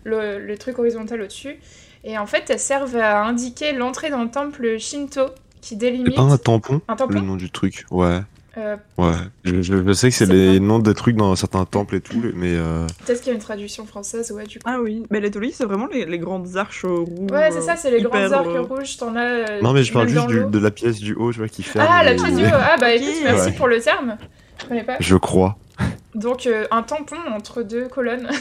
le, 0.05 0.39
le 0.39 0.57
truc 0.57 0.79
horizontal 0.79 1.21
au-dessus. 1.21 1.57
Et 2.03 2.17
en 2.17 2.25
fait, 2.27 2.49
elles 2.49 2.59
servent 2.59 2.95
à 2.95 3.23
indiquer 3.25 3.73
l'entrée 3.73 4.09
dans 4.09 4.23
le 4.23 4.29
temple 4.29 4.77
Shinto 4.77 5.25
qui 5.59 5.69
C'est 5.69 5.75
délimite 5.75 6.15
pas 6.15 6.21
un 6.21 6.37
tampon 6.37 6.81
un 6.87 6.93
Le 6.93 6.97
tampon. 6.97 7.21
nom 7.21 7.35
du 7.35 7.49
truc, 7.51 7.85
ouais. 7.91 8.19
Euh, 8.57 8.75
Ouais. 8.97 9.13
Je, 9.43 9.61
je- 9.61 9.83
je 9.87 9.93
sais 9.93 10.09
que 10.09 10.15
c'est 10.15 10.25
les 10.25 10.59
noms 10.59 10.79
des 10.79 10.93
trucs 10.95 11.15
dans 11.15 11.35
certains 11.35 11.63
temples 11.65 11.95
et 11.95 12.01
tout, 12.01 12.19
mais 12.35 12.53
euh, 12.55 12.87
Peut-être 13.05 13.19
qu'il 13.19 13.27
y 13.27 13.31
a 13.31 13.35
une 13.35 13.39
traduction 13.41 13.85
française, 13.85 14.31
ouais, 14.31 14.45
du 14.45 14.57
coup. 14.57 14.63
Ah 14.67 14.79
oui, 14.81 15.03
mais 15.11 15.19
les 15.19 15.29
tolis, 15.29 15.51
c'est 15.53 15.65
vraiment 15.65 15.87
les, 15.87 16.05
les 16.05 16.17
grandes 16.17 16.57
arches 16.57 16.83
rouges. 16.85 17.31
Ouais, 17.31 17.51
c'est 17.51 17.61
ça, 17.61 17.75
c'est 17.75 17.91
les 17.91 18.01
grands 18.01 18.31
arcs 18.31 18.47
euh, 18.47 18.61
rouges, 18.61 18.97
t'en 18.97 19.15
as. 19.15 19.21
euh, 19.21 19.61
Non, 19.61 19.73
mais 19.73 19.83
je 19.83 19.93
parle 19.93 20.07
juste 20.07 20.27
du- 20.27 20.43
de 20.45 20.59
la 20.59 20.71
pièce 20.71 20.97
du 20.99 21.13
haut, 21.13 21.31
tu 21.31 21.37
vois, 21.37 21.47
qui 21.49 21.61
ferme. 21.63 21.87
Ah, 21.89 22.03
la 22.03 22.15
pièce 22.15 22.35
du 22.35 22.43
haut. 22.45 22.49
Ah, 22.51 22.77
bah 22.79 22.93
écoute, 22.95 23.07
merci 23.23 23.49
Ouais. 23.49 23.55
pour 23.55 23.67
le 23.67 23.79
terme. 23.79 24.17
Je 24.61 24.65
connais 24.65 24.83
pas. 24.83 24.95
Je 24.99 25.15
crois. 25.17 25.57
Donc, 26.15 26.47
euh, 26.47 26.65
un 26.71 26.81
tampon 26.81 27.15
entre 27.31 27.61
deux 27.61 27.87
colonnes. 27.87 28.27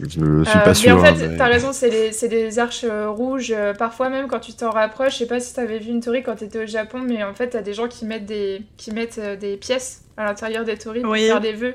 Je 0.00 0.08
suis 0.08 0.20
Euh, 0.20 0.44
pas 0.44 0.66
mais 0.68 0.74
sûr. 0.74 0.96
en 0.96 1.00
fait, 1.04 1.08
hein, 1.24 1.28
mais- 1.30 1.36
t'as 1.36 1.46
raison, 1.46 1.72
c'est 1.72 1.88
des, 1.90 2.12
c'est 2.12 2.28
des 2.28 2.58
arches 2.58 2.84
euh, 2.84 3.08
rouges. 3.08 3.50
euh, 3.56 3.72
parfois, 3.72 4.08
même 4.10 4.28
quand 4.28 4.40
tu 4.40 4.52
t'en 4.52 4.70
rapproches, 4.70 5.14
je 5.14 5.18
sais 5.18 5.26
pas 5.26 5.40
si 5.40 5.54
t'avais 5.54 5.78
vu 5.78 5.90
une 5.90 6.00
torii 6.00 6.22
quand 6.22 6.36
t'étais 6.36 6.62
au 6.64 6.66
Japon, 6.66 6.98
mais 6.98 7.22
en 7.24 7.32
fait, 7.34 7.48
t'as 7.50 7.62
des 7.62 7.72
gens 7.74 7.88
qui 7.88 8.04
mettent 8.04 8.26
des, 8.26 8.60
qui 8.76 8.90
mettent, 8.92 9.18
euh, 9.18 9.36
des 9.36 9.56
pièces 9.56 10.02
à 10.18 10.24
l'intérieur 10.24 10.64
des 10.64 10.76
tories 10.76 11.00
pour 11.00 11.12
Oui. 11.12 11.26
faire 11.26 11.40
des 11.40 11.52
vœux. 11.52 11.74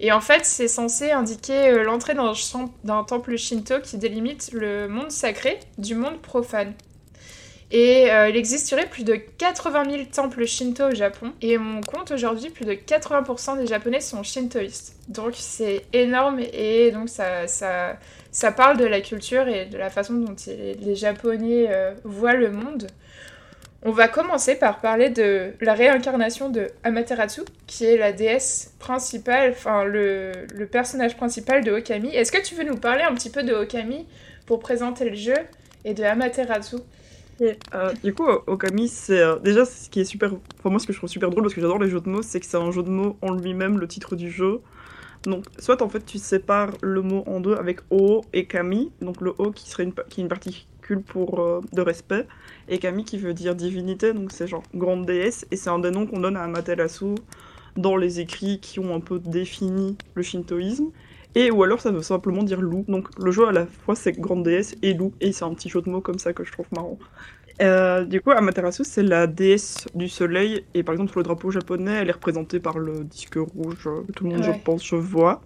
Et 0.00 0.10
en 0.12 0.20
fait, 0.20 0.44
c'est 0.44 0.68
censé 0.68 1.10
indiquer 1.12 1.68
euh, 1.68 1.82
l'entrée 1.84 2.14
dans 2.14 2.26
un 2.26 2.34
champ- 2.34 2.72
d'un 2.84 3.04
temple 3.04 3.36
shinto 3.36 3.74
qui 3.82 3.98
délimite 3.98 4.50
le 4.52 4.88
monde 4.88 5.10
sacré 5.10 5.58
du 5.78 5.94
monde 5.94 6.20
profane. 6.22 6.72
Et 7.74 8.12
euh, 8.12 8.28
il 8.28 8.36
existerait 8.36 8.84
plus 8.84 9.02
de 9.02 9.14
80 9.14 9.90
000 9.90 10.02
temples 10.12 10.44
shinto 10.44 10.88
au 10.88 10.94
Japon. 10.94 11.32
Et 11.40 11.56
on 11.56 11.80
compte 11.80 12.10
aujourd'hui 12.10 12.50
plus 12.50 12.66
de 12.66 12.74
80% 12.74 13.58
des 13.58 13.66
japonais 13.66 14.02
sont 14.02 14.22
shintoïstes. 14.22 14.94
Donc 15.08 15.32
c'est 15.36 15.86
énorme 15.94 16.40
et 16.52 16.90
donc 16.90 17.08
ça, 17.08 17.46
ça, 17.46 18.52
parle 18.52 18.76
de 18.76 18.84
la 18.84 19.00
culture 19.00 19.48
et 19.48 19.64
de 19.64 19.78
la 19.78 19.88
façon 19.88 20.12
dont 20.14 20.36
les, 20.46 20.74
les 20.74 20.94
japonais 20.94 21.68
euh, 21.70 21.94
voient 22.04 22.34
le 22.34 22.50
monde. 22.50 22.88
On 23.84 23.90
va 23.90 24.06
commencer 24.06 24.54
par 24.54 24.80
parler 24.80 25.08
de 25.08 25.54
la 25.62 25.72
réincarnation 25.72 26.50
de 26.50 26.68
Amaterasu, 26.84 27.40
qui 27.66 27.86
est 27.86 27.96
la 27.96 28.12
déesse 28.12 28.74
principale, 28.80 29.52
enfin 29.52 29.84
le, 29.84 30.32
le 30.54 30.66
personnage 30.66 31.16
principal 31.16 31.64
de 31.64 31.72
Okami. 31.72 32.14
Est-ce 32.14 32.30
que 32.30 32.40
tu 32.40 32.54
veux 32.54 32.64
nous 32.64 32.76
parler 32.76 33.02
un 33.02 33.14
petit 33.14 33.30
peu 33.30 33.42
de 33.42 33.54
Okami 33.54 34.06
pour 34.44 34.60
présenter 34.60 35.08
le 35.08 35.16
jeu 35.16 35.34
et 35.86 35.94
de 35.94 36.04
Amaterasu? 36.04 36.76
Euh, 37.40 37.92
du 38.04 38.14
coup, 38.14 38.26
Okami, 38.46 38.88
c'est 38.88 39.20
euh, 39.20 39.38
déjà 39.38 39.64
ce 39.64 39.90
qui 39.90 40.00
est 40.00 40.04
super. 40.04 40.32
Enfin, 40.58 40.70
moi, 40.70 40.78
ce 40.78 40.86
que 40.86 40.92
je 40.92 40.98
trouve 40.98 41.10
super 41.10 41.30
drôle 41.30 41.42
parce 41.42 41.54
que 41.54 41.60
j'adore 41.60 41.78
les 41.78 41.88
jeux 41.88 42.00
de 42.00 42.08
mots, 42.08 42.22
c'est 42.22 42.40
que 42.40 42.46
c'est 42.46 42.56
un 42.56 42.70
jeu 42.70 42.82
de 42.82 42.90
mots 42.90 43.16
en 43.22 43.32
lui-même, 43.32 43.78
le 43.78 43.88
titre 43.88 44.16
du 44.16 44.30
jeu. 44.30 44.60
Donc, 45.24 45.44
soit 45.58 45.82
en 45.82 45.88
fait, 45.88 46.04
tu 46.04 46.18
sépares 46.18 46.72
le 46.82 47.00
mot 47.00 47.24
en 47.26 47.40
deux 47.40 47.54
avec 47.54 47.80
O 47.90 48.22
et 48.32 48.46
Kami. 48.46 48.92
Donc, 49.00 49.20
le 49.20 49.32
O 49.38 49.50
qui 49.50 49.68
serait 49.68 49.84
une, 49.84 49.92
qui 50.08 50.20
est 50.20 50.24
une 50.24 50.28
particule 50.28 50.66
pour, 51.00 51.40
euh, 51.40 51.60
de 51.72 51.80
respect, 51.80 52.26
et 52.68 52.78
Kami 52.78 53.04
qui 53.04 53.18
veut 53.18 53.34
dire 53.34 53.54
divinité, 53.54 54.12
donc 54.12 54.32
c'est 54.32 54.46
genre 54.46 54.64
grande 54.74 55.06
déesse, 55.06 55.46
et 55.50 55.56
c'est 55.56 55.70
un 55.70 55.78
des 55.78 55.90
noms 55.90 56.06
qu'on 56.06 56.20
donne 56.20 56.36
à 56.36 56.42
Amaterasu 56.42 57.14
dans 57.76 57.96
les 57.96 58.20
écrits 58.20 58.60
qui 58.60 58.80
ont 58.80 58.94
un 58.94 59.00
peu 59.00 59.18
défini 59.18 59.96
le 60.14 60.22
shintoïsme. 60.22 60.90
Et 61.34 61.50
ou 61.50 61.62
alors 61.62 61.80
ça 61.80 61.90
veut 61.90 62.02
simplement 62.02 62.42
dire 62.42 62.60
loup. 62.60 62.84
Donc 62.88 63.08
le 63.18 63.30
jeu 63.30 63.46
à 63.48 63.52
la 63.52 63.66
fois 63.66 63.94
c'est 63.96 64.12
grande 64.12 64.42
déesse 64.42 64.74
et 64.82 64.94
loup. 64.94 65.12
Et 65.20 65.32
c'est 65.32 65.44
un 65.44 65.54
petit 65.54 65.68
jeu 65.68 65.80
de 65.80 65.88
mots 65.88 66.00
comme 66.00 66.18
ça 66.18 66.32
que 66.32 66.44
je 66.44 66.52
trouve 66.52 66.66
marrant. 66.72 66.98
Euh, 67.60 68.04
du 68.04 68.20
coup, 68.20 68.30
Amaterasu, 68.30 68.82
c'est 68.84 69.02
la 69.02 69.26
déesse 69.26 69.86
du 69.94 70.08
soleil. 70.08 70.64
Et 70.74 70.82
par 70.82 70.94
exemple, 70.94 71.10
sur 71.10 71.20
le 71.20 71.24
drapeau 71.24 71.50
japonais, 71.50 71.92
elle 72.00 72.08
est 72.08 72.12
représentée 72.12 72.60
par 72.60 72.78
le 72.78 73.04
disque 73.04 73.36
rouge 73.36 73.86
euh, 73.86 74.02
que 74.06 74.12
tout 74.12 74.24
le 74.24 74.30
monde, 74.30 74.40
Ouais. 74.40 74.52
je 74.54 74.64
pense, 74.64 74.84
je 74.84 74.96
vois. 74.96 75.42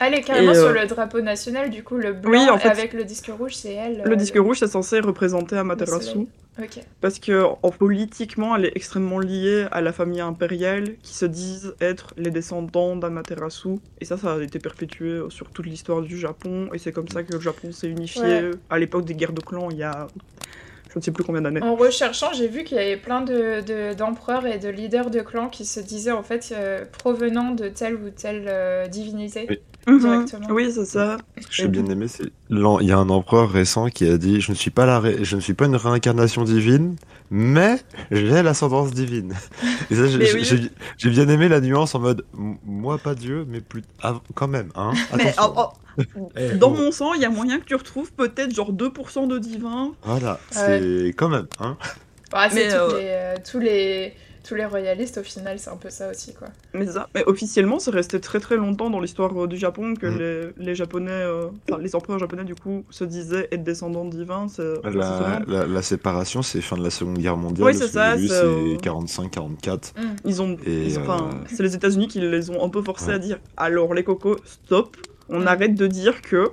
Elle 0.00 0.14
est 0.14 0.22
carrément 0.22 0.52
Et, 0.52 0.56
euh, 0.56 0.72
sur 0.72 0.80
le 0.80 0.86
drapeau 0.86 1.20
national, 1.20 1.70
du 1.70 1.82
coup 1.82 1.96
le 1.96 2.12
blanc 2.12 2.30
Oui, 2.30 2.50
en 2.50 2.58
fait, 2.58 2.68
avec 2.68 2.92
le 2.92 3.04
disque 3.04 3.30
rouge, 3.36 3.54
c'est 3.54 3.72
elle. 3.72 4.02
Le 4.04 4.12
euh, 4.12 4.16
disque 4.16 4.36
rouge, 4.38 4.58
c'est 4.58 4.68
censé 4.68 5.00
représenter 5.00 5.56
Amaterasu. 5.56 6.26
Soleil. 6.56 6.68
Ok. 6.76 6.84
Parce 7.00 7.18
que 7.18 7.42
en, 7.42 7.70
politiquement, 7.70 8.54
elle 8.56 8.66
est 8.66 8.72
extrêmement 8.76 9.18
liée 9.18 9.66
à 9.70 9.80
la 9.80 9.92
famille 9.92 10.20
impériale 10.20 10.96
qui 11.02 11.14
se 11.14 11.26
disent 11.26 11.74
être 11.80 12.14
les 12.16 12.30
descendants 12.30 12.96
d'Amaterasu. 12.96 13.76
Et 14.00 14.04
ça, 14.04 14.16
ça 14.16 14.34
a 14.34 14.40
été 14.42 14.58
perpétué 14.58 15.20
sur 15.30 15.50
toute 15.50 15.66
l'histoire 15.66 16.02
du 16.02 16.18
Japon. 16.18 16.68
Et 16.72 16.78
c'est 16.78 16.92
comme 16.92 17.08
ça 17.08 17.22
que 17.22 17.32
le 17.32 17.40
Japon 17.40 17.72
s'est 17.72 17.88
unifié 17.88 18.22
Ouais. 18.22 18.50
à 18.70 18.78
l'époque 18.78 19.04
des 19.04 19.14
guerres 19.14 19.32
de 19.32 19.40
clans, 19.42 19.68
il 19.70 19.78
y 19.78 19.82
a 19.82 20.06
je 20.92 21.00
ne 21.00 21.02
sais 21.02 21.10
plus 21.10 21.24
combien 21.24 21.42
d'années. 21.42 21.60
En 21.60 21.74
recherchant, 21.74 22.32
j'ai 22.34 22.46
vu 22.46 22.62
qu'il 22.62 22.76
y 22.76 22.80
avait 22.80 22.96
plein 22.96 23.20
de, 23.20 23.60
de- 23.62 23.94
d'empereurs 23.94 24.46
et 24.46 24.58
de 24.60 24.68
leaders 24.68 25.10
de 25.10 25.22
clans 25.22 25.48
qui 25.48 25.64
se 25.64 25.80
disaient 25.80 26.12
en 26.12 26.22
fait 26.22 26.52
euh, 26.56 26.84
provenant 26.84 27.50
de 27.50 27.66
telle 27.68 27.96
ou 27.96 28.10
telle 28.10 28.44
euh, 28.46 28.86
divinité. 28.86 29.46
Oui. 29.50 29.58
Mhm. 29.86 29.98
directement. 30.00 30.46
Oui, 30.50 30.72
c'est 30.74 30.84
ça. 30.84 31.16
Ce 31.40 31.46
que 31.46 31.52
j'ai 31.52 31.68
bien 31.68 31.84
aimé, 31.86 32.06
c'est 32.08 32.24
il 32.50 32.86
y 32.86 32.92
a 32.92 32.98
un 32.98 33.08
empereur 33.08 33.50
récent 33.50 33.88
qui 33.88 34.08
a 34.08 34.16
dit 34.18 34.40
je 34.40 34.50
ne 34.52 34.56
suis 34.56 34.70
pas 34.70 34.86
la 34.86 35.00
ré- 35.00 35.24
je 35.24 35.36
ne 35.36 35.40
suis 35.40 35.54
pas 35.54 35.66
une 35.66 35.76
réincarnation 35.76 36.44
divine, 36.44 36.96
mais 37.30 37.76
j'ai 38.10 38.42
l'ascendance 38.42 38.92
divine. 38.92 39.34
Et 39.90 39.94
ça, 39.96 40.06
j'ai- 40.06 40.70
oui. 41.04 41.10
bien 41.10 41.28
aimé 41.28 41.48
la 41.48 41.60
nuance 41.60 41.94
en 41.94 42.00
mode 42.00 42.24
moi 42.64 42.98
pas 42.98 43.14
Dieu, 43.14 43.44
mais 43.48 43.60
plus 43.60 43.82
ah, 44.02 44.20
quand 44.34 44.48
même, 44.48 44.70
hein. 44.74 44.92
Mais 45.16 45.34
oh, 45.40 45.52
oh, 45.56 45.68
Eh, 46.36 46.56
dans 46.56 46.72
oh. 46.72 46.76
mon 46.76 46.90
sang, 46.90 47.12
il 47.14 47.20
y 47.22 47.24
a 47.24 47.30
moyen 47.30 47.60
que 47.60 47.64
tu 47.64 47.74
retrouves 47.74 48.12
peut-être 48.12 48.54
genre 48.54 48.72
2% 48.72 49.28
de 49.28 49.38
divin. 49.38 49.92
Voilà, 50.02 50.40
Ouais. 50.56 50.80
c'est 50.80 51.12
quand 51.16 51.28
même, 51.28 51.46
hein. 51.60 51.76
Bah, 52.32 52.48
c'est 52.50 52.66
Mais, 52.66 52.68
toutes 52.68 52.94
euh, 52.94 52.98
les, 52.98 53.08
euh, 53.10 53.34
tous 53.48 53.60
les 53.60 54.14
tous 54.46 54.54
les 54.54 54.64
royalistes 54.66 55.18
au 55.18 55.22
final, 55.22 55.58
c'est 55.58 55.70
un 55.70 55.76
peu 55.76 55.88
ça 55.90 56.10
aussi 56.10 56.34
quoi. 56.34 56.48
Mais, 56.74 56.86
ça, 56.86 57.08
mais 57.14 57.24
officiellement, 57.24 57.78
c'est 57.78 57.90
resté 57.90 58.20
très 58.20 58.40
très 58.40 58.56
longtemps 58.56 58.90
dans 58.90 59.00
l'histoire 59.00 59.32
euh, 59.42 59.46
du 59.46 59.56
Japon 59.56 59.94
que 59.94 60.06
Mm. 60.06 60.18
les, 60.18 60.66
les 60.66 60.74
japonais, 60.74 61.10
euh, 61.10 61.46
enfin 61.70 61.80
les 61.80 61.96
empereurs 61.96 62.18
japonais 62.18 62.44
du 62.44 62.54
coup, 62.54 62.84
se 62.90 63.04
disaient 63.04 63.48
être 63.50 63.64
descendants 63.64 64.04
divins. 64.04 64.46
La, 64.84 65.40
la, 65.46 65.66
la 65.66 65.82
séparation, 65.82 66.42
c'est 66.42 66.60
fin 66.60 66.76
de 66.76 66.82
la 66.84 66.90
Seconde 66.90 67.18
Guerre 67.18 67.36
mondiale. 67.36 67.66
Oui, 67.68 67.74
ce 67.74 67.86
c'est 67.86 67.92
ça, 67.92 68.16
c'est, 68.18 68.30
euh, 68.32 68.74
c'est 68.76 68.88
45-44. 68.88 69.92
Ils 70.24 70.42
ont, 70.42 70.56
Et, 70.66 70.84
ils 70.86 70.98
ont- 70.98 71.10
euh, 71.10 71.16
c'est 71.46 71.62
les 71.62 71.74
États-Unis 71.74 72.08
qui 72.08 72.20
les 72.20 72.50
ont 72.50 72.62
un 72.64 72.68
peu 72.68 72.82
forcés 72.82 73.08
Ouais. 73.08 73.14
à 73.14 73.18
dire 73.18 73.38
alors 73.56 73.94
les 73.94 74.04
cocos, 74.04 74.36
stop, 74.44 74.96
on 75.28 75.40
Mm. 75.40 75.46
arrête 75.48 75.74
de 75.74 75.86
dire 75.86 76.20
que. 76.22 76.50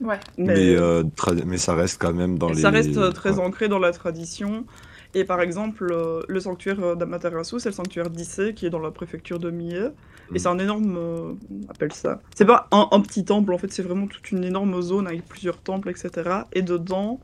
Ouais. 0.00 0.18
Mais, 0.38 0.54
Mais, 0.54 0.76
euh, 0.76 1.02
tra- 1.16 1.42
mais 1.46 1.58
ça 1.58 1.74
reste 1.74 2.00
quand 2.00 2.12
même 2.12 2.38
dans 2.38 2.48
les. 2.50 2.60
ça 2.62 2.70
reste 2.70 3.12
très 3.14 3.32
Ouais. 3.38 3.44
ancré 3.44 3.68
dans 3.68 3.78
la 3.78 3.92
tradition. 3.92 4.64
Et 5.16 5.24
par 5.24 5.40
exemple, 5.40 5.88
euh, 5.90 6.20
le 6.28 6.40
sanctuaire 6.40 6.78
euh, 6.84 6.94
d'Amaterasu, 6.94 7.58
c'est 7.58 7.70
le 7.70 7.74
sanctuaire 7.74 8.10
d'Issei 8.10 8.52
qui 8.52 8.66
est 8.66 8.70
dans 8.70 8.78
la 8.78 8.90
préfecture 8.90 9.38
de 9.38 9.50
Mie. 9.50 9.72
Mm. 10.28 10.36
Et 10.36 10.38
c'est 10.38 10.48
un 10.48 10.58
énorme. 10.58 10.94
euh, 10.94 11.32
on 11.50 11.70
appelle 11.70 11.94
ça. 11.94 12.20
C'est 12.34 12.44
pas 12.44 12.68
un, 12.70 12.86
un 12.92 13.00
petit 13.00 13.24
temple, 13.24 13.54
en 13.54 13.58
fait, 13.58 13.72
c'est 13.72 13.82
vraiment 13.82 14.08
toute 14.08 14.30
une 14.30 14.44
énorme 14.44 14.82
zone 14.82 15.06
avec 15.06 15.24
plusieurs 15.26 15.56
temples, 15.56 15.88
etc. 15.88 16.40
Et 16.52 16.60
dedans, 16.60 17.18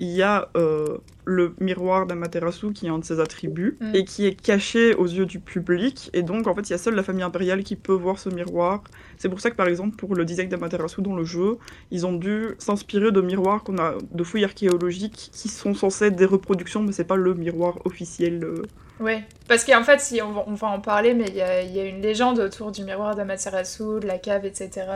il 0.00 0.08
y 0.08 0.22
a 0.22 0.48
euh, 0.56 0.98
le 1.24 1.54
miroir 1.60 2.06
d'Amaterasu 2.06 2.72
qui 2.72 2.86
est 2.86 2.88
un 2.90 2.98
de 2.98 3.04
ses 3.04 3.20
attributs 3.20 3.76
Mm. 3.80 3.94
et 3.94 4.04
qui 4.04 4.26
est 4.26 4.40
caché 4.40 4.94
aux 4.94 5.06
yeux 5.06 5.26
du 5.26 5.40
public. 5.40 6.10
Et 6.12 6.22
donc, 6.22 6.46
en 6.46 6.54
fait, 6.54 6.68
il 6.68 6.70
y 6.70 6.74
a 6.74 6.78
seule 6.78 6.94
la 6.94 7.02
famille 7.02 7.22
impériale 7.24 7.62
qui 7.64 7.76
peut 7.76 7.92
voir 7.92 8.18
ce 8.18 8.28
miroir. 8.28 8.82
C'est 9.18 9.28
pour 9.28 9.40
ça 9.40 9.50
que, 9.50 9.56
par 9.56 9.66
exemple, 9.68 9.96
pour 9.96 10.14
le 10.14 10.24
design 10.24 10.48
d'Amaterasu 10.48 11.02
dans 11.02 11.16
le 11.16 11.24
jeu, 11.24 11.58
ils 11.90 12.06
ont 12.06 12.14
dû 12.16 12.50
s'inspirer 12.58 13.10
de 13.12 13.20
miroirs 13.20 13.62
qu'on 13.64 13.78
a, 13.78 13.94
de 14.12 14.24
fouilles 14.24 14.44
archéologiques 14.44 15.30
qui 15.32 15.48
sont 15.48 15.74
censés 15.74 16.06
être 16.06 16.16
des 16.16 16.24
reproductions, 16.24 16.82
mais 16.82 16.92
c'est 16.92 17.04
pas 17.04 17.16
le 17.16 17.34
miroir 17.34 17.78
officiel. 17.84 18.42
euh. 18.44 18.62
Ouais, 19.00 19.22
parce 19.46 19.64
qu'en 19.64 19.84
fait, 19.84 20.00
si 20.00 20.20
on 20.22 20.32
va, 20.32 20.44
on 20.46 20.54
va 20.54 20.68
en 20.68 20.80
parler, 20.80 21.14
mais 21.14 21.26
il 21.28 21.34
y 21.34 21.76
y 21.76 21.80
a 21.80 21.84
une 21.84 22.02
légende 22.02 22.40
autour 22.40 22.72
du 22.72 22.84
miroir 22.84 23.14
d'Amaterasu, 23.14 24.00
de 24.00 24.06
la 24.06 24.18
cave, 24.18 24.44
etc. 24.44 24.86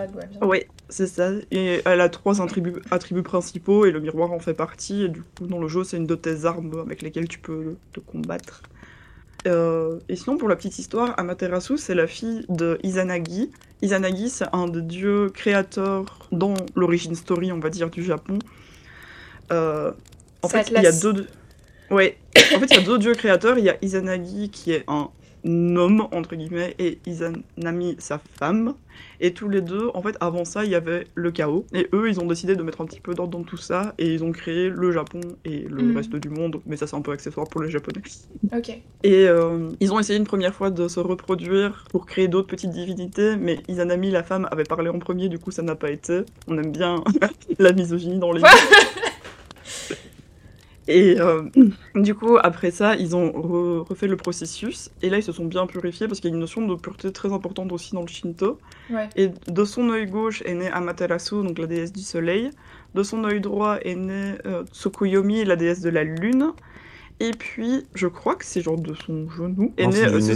Ouais, 0.40 0.66
c'est 0.88 1.06
ça. 1.06 1.30
Et 1.50 1.82
elle 1.84 2.00
a 2.00 2.08
trois 2.08 2.42
attributs, 2.42 2.82
attributs 2.90 3.22
principaux 3.22 3.86
et 3.86 3.92
le 3.92 4.00
miroir 4.00 4.32
en 4.32 4.40
fait 4.40 4.54
partie. 4.54 5.04
Et 5.04 5.08
du 5.08 5.22
coup, 5.22 5.46
dans 5.46 5.58
le 5.58 5.68
jeu, 5.68 5.84
c'est 5.84 5.96
une 5.96 6.06
de 6.06 6.16
tes 6.16 6.44
armes 6.44 6.80
avec 6.80 7.02
lesquelles 7.02 7.28
tu 7.28 7.38
peux 7.38 7.76
te 7.92 8.00
combattre. 8.00 8.62
Euh, 9.46 9.98
et 10.08 10.16
sinon, 10.16 10.36
pour 10.36 10.48
la 10.48 10.56
petite 10.56 10.78
histoire, 10.78 11.14
Amaterasu, 11.18 11.76
c'est 11.78 11.94
la 11.94 12.06
fille 12.06 12.44
de 12.48 12.78
Izanagi. 12.82 13.50
Izanagi, 13.82 14.30
c'est 14.30 14.46
un 14.52 14.68
des 14.68 14.82
dieux 14.82 15.30
créateurs 15.30 16.18
dans 16.30 16.54
l'origine 16.76 17.14
story, 17.14 17.52
on 17.52 17.58
va 17.58 17.70
dire, 17.70 17.90
du 17.90 18.04
Japon. 18.04 18.38
Euh, 19.52 19.92
en 20.42 20.48
fait, 20.48 20.70
il 20.70 20.82
y 20.82 20.86
a 20.86 20.92
deux. 20.92 21.26
Ouais. 21.92 22.16
En 22.54 22.58
fait, 22.58 22.66
il 22.70 22.76
y 22.76 22.80
a 22.80 22.82
deux 22.82 22.98
dieux 22.98 23.14
créateurs. 23.14 23.58
Il 23.58 23.64
y 23.64 23.70
a 23.70 23.76
Izanagi 23.82 24.50
qui 24.50 24.72
est 24.72 24.84
un 24.88 25.08
homme 25.44 26.06
entre 26.12 26.36
guillemets 26.36 26.74
et 26.78 26.98
Izanami 27.06 27.96
sa 27.98 28.18
femme. 28.38 28.74
Et 29.20 29.32
tous 29.34 29.48
les 29.48 29.60
deux, 29.60 29.90
en 29.94 30.02
fait, 30.02 30.16
avant 30.20 30.44
ça, 30.44 30.64
il 30.64 30.70
y 30.70 30.74
avait 30.74 31.06
le 31.14 31.30
chaos. 31.30 31.64
Et 31.74 31.88
eux, 31.92 32.08
ils 32.08 32.18
ont 32.20 32.26
décidé 32.26 32.56
de 32.56 32.62
mettre 32.62 32.80
un 32.80 32.86
petit 32.86 33.00
peu 33.00 33.14
d'ordre 33.14 33.36
dans 33.38 33.44
tout 33.44 33.56
ça. 33.56 33.94
Et 33.98 34.12
ils 34.14 34.22
ont 34.24 34.32
créé 34.32 34.68
le 34.68 34.90
Japon 34.92 35.20
et 35.44 35.60
le 35.68 35.82
Mhm. 35.82 35.96
reste 35.96 36.14
du 36.16 36.28
monde. 36.28 36.60
Mais 36.66 36.76
ça, 36.76 36.86
c'est 36.86 36.96
un 36.96 37.00
peu 37.02 37.12
accessoire 37.12 37.46
pour 37.48 37.62
les 37.62 37.70
Japonais. 37.70 38.02
Ok. 38.56 38.70
Et 39.02 39.26
euh, 39.28 39.68
ils 39.80 39.92
ont 39.92 39.98
essayé 40.00 40.18
une 40.18 40.24
première 40.26 40.54
fois 40.54 40.70
de 40.70 40.88
se 40.88 41.00
reproduire 41.00 41.84
pour 41.90 42.06
créer 42.06 42.28
d'autres 42.28 42.48
petites 42.48 42.70
divinités. 42.70 43.36
Mais 43.36 43.58
Izanami, 43.68 44.10
la 44.10 44.22
femme, 44.22 44.48
avait 44.50 44.64
parlé 44.64 44.88
en 44.90 44.98
premier. 44.98 45.28
Du 45.28 45.38
coup, 45.38 45.50
ça 45.50 45.62
n'a 45.62 45.74
pas 45.74 45.90
été. 45.90 46.22
On 46.48 46.56
aime 46.58 46.72
bien 46.72 47.02
la 47.58 47.72
misogynie 47.72 48.18
dans 48.18 48.32
les. 48.32 48.42
Et 50.88 51.20
euh, 51.20 51.42
du 51.94 52.14
coup, 52.14 52.38
après 52.42 52.70
ça, 52.72 52.96
ils 52.96 53.14
ont 53.14 53.28
re- 53.30 53.86
refait 53.88 54.08
le 54.08 54.16
processus. 54.16 54.90
Et 55.00 55.10
là, 55.10 55.18
ils 55.18 55.22
se 55.22 55.30
sont 55.32 55.44
bien 55.44 55.66
purifiés 55.66 56.08
parce 56.08 56.18
qu'il 56.20 56.30
y 56.30 56.32
a 56.32 56.34
une 56.34 56.40
notion 56.40 56.66
de 56.66 56.74
pureté 56.74 57.12
très 57.12 57.32
importante 57.32 57.70
aussi 57.72 57.94
dans 57.94 58.00
le 58.02 58.08
Shinto. 58.08 58.58
Ouais. 58.90 59.08
Et 59.16 59.30
de 59.46 59.64
son 59.64 59.88
œil 59.90 60.06
gauche 60.06 60.42
est 60.44 60.54
née 60.54 60.68
Amaterasu, 60.68 61.44
donc 61.44 61.58
la 61.58 61.66
déesse 61.66 61.92
du 61.92 62.00
soleil. 62.02 62.50
De 62.94 63.02
son 63.04 63.22
œil 63.24 63.40
droit 63.40 63.78
est 63.82 63.94
née 63.94 64.34
euh, 64.44 64.64
Tsukuyomi, 64.72 65.44
la 65.44 65.54
déesse 65.56 65.80
de 65.82 65.90
la 65.90 66.02
lune. 66.04 66.50
Et 67.20 67.30
puis, 67.30 67.84
je 67.94 68.08
crois 68.08 68.34
que 68.34 68.44
c'est 68.44 68.60
genre 68.62 68.80
de 68.80 68.94
son 68.94 69.30
genou. 69.30 69.72
Est 69.76 69.84
Non, 69.84 69.90
né, 69.92 70.06
du 70.06 70.14
euh, 70.14 70.18
nez. 70.20 70.34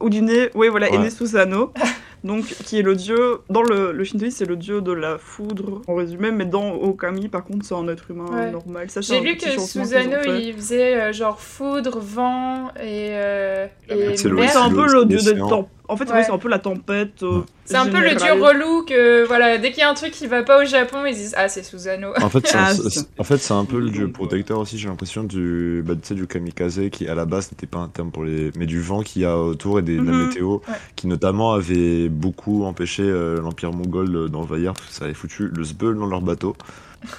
Ou 0.00 0.10
du 0.10 0.22
nez, 0.22 0.48
oui, 0.54 0.68
voilà, 0.68 0.88
est 0.88 0.92
Ouais. 0.92 0.98
né 1.04 1.10
Susanoo. 1.10 1.72
donc, 2.24 2.44
qui 2.64 2.78
est 2.78 2.82
le 2.82 2.94
dieu. 2.94 3.38
Dans 3.50 3.62
le, 3.62 3.92
le 3.92 4.04
shintoïsme, 4.04 4.36
c'est 4.38 4.44
le 4.48 4.56
dieu 4.56 4.80
de 4.80 4.92
la 4.92 5.18
foudre, 5.18 5.82
en 5.86 5.94
résumé. 5.94 6.30
Mais 6.30 6.44
dans 6.46 6.72
Okami, 6.72 7.28
par 7.28 7.44
contre, 7.44 7.64
c'est 7.64 7.74
un 7.74 7.88
être 7.88 8.10
humain 8.10 8.26
Ouais. 8.30 8.50
normal. 8.50 8.86
J'ai 9.00 9.20
lu 9.20 9.36
que 9.36 9.50
Susano, 9.60 10.16
il 10.38 10.54
faisait 10.54 10.94
euh, 11.00 11.12
genre 11.12 11.40
foudre, 11.40 11.98
vent 12.00 12.68
et, 12.80 13.10
euh, 13.12 13.66
La 13.88 13.96
et. 13.96 14.16
C'est 14.16 14.28
un 14.56 14.70
peu 14.70 14.86
le 14.92 15.04
dieu 15.04 15.18
des. 15.18 15.40
En 15.90 15.96
fait, 15.96 16.04
Ouais. 16.04 16.16
oui, 16.18 16.22
c'est 16.26 16.32
un 16.32 16.36
peu 16.38 16.50
la 16.50 16.58
tempête. 16.58 17.22
euh. 17.22 17.40
C'est 17.64 17.76
un 17.76 17.86
peu 17.86 17.98
le 18.00 18.14
dieu 18.14 18.32
relou 18.32 18.82
que, 18.84 19.26
voilà, 19.26 19.56
dès 19.56 19.70
qu'il 19.70 19.80
y 19.80 19.82
a 19.82 19.88
un 19.90 19.94
truc 19.94 20.10
qui 20.10 20.26
va 20.26 20.42
pas 20.42 20.62
au 20.62 20.66
Japon, 20.66 20.98
ils 21.06 21.14
disent 21.14 21.34
Ah, 21.36 21.48
c'est 21.48 21.62
Susano. 21.62 22.08
En 22.22 22.28
fait, 22.28 22.46
c'est 22.46 22.56
un, 22.58 22.64
Ah, 22.66 23.00
en 23.18 23.24
fait, 23.24 23.38
c'est 23.38 23.54
un 23.54 23.64
peu 23.64 23.78
le 23.80 23.88
dieu 23.88 24.10
protecteur 24.12 24.58
aussi, 24.58 24.76
j'ai 24.78 24.88
l'impression, 24.88 25.24
du, 25.24 25.82
bah, 25.86 25.94
tu 25.94 26.00
sais, 26.08 26.14
du 26.14 26.26
kamikaze 26.26 26.80
qui 26.92 27.08
à 27.08 27.14
la 27.14 27.24
base 27.24 27.50
n'était 27.52 27.66
pas 27.66 27.78
un 27.78 27.88
terme 27.88 28.10
pour 28.10 28.24
les. 28.24 28.50
mais 28.58 28.66
du 28.66 28.80
vent 28.82 29.00
qu'il 29.02 29.22
y 29.22 29.24
a 29.24 29.38
autour 29.38 29.78
et 29.78 29.82
des, 29.82 29.96
de 29.96 30.02
la 30.02 30.12
Mhm. 30.12 30.26
météo 30.28 30.48
Ouais. 30.56 30.60
qui 30.94 31.06
notamment 31.06 31.52
avait 31.54 32.07
beaucoup 32.08 32.64
empêché 32.64 33.02
euh, 33.02 33.40
l'Empire 33.40 33.72
mongol 33.72 34.14
euh, 34.14 34.28
d'envahir 34.28 34.72
parce 34.74 34.86
que 34.88 34.92
ça 34.94 35.04
avait 35.04 35.14
foutu 35.14 35.48
le 35.48 35.64
sbeul 35.64 35.96
dans 35.98 36.06
leur 36.06 36.22
bateau. 36.22 36.56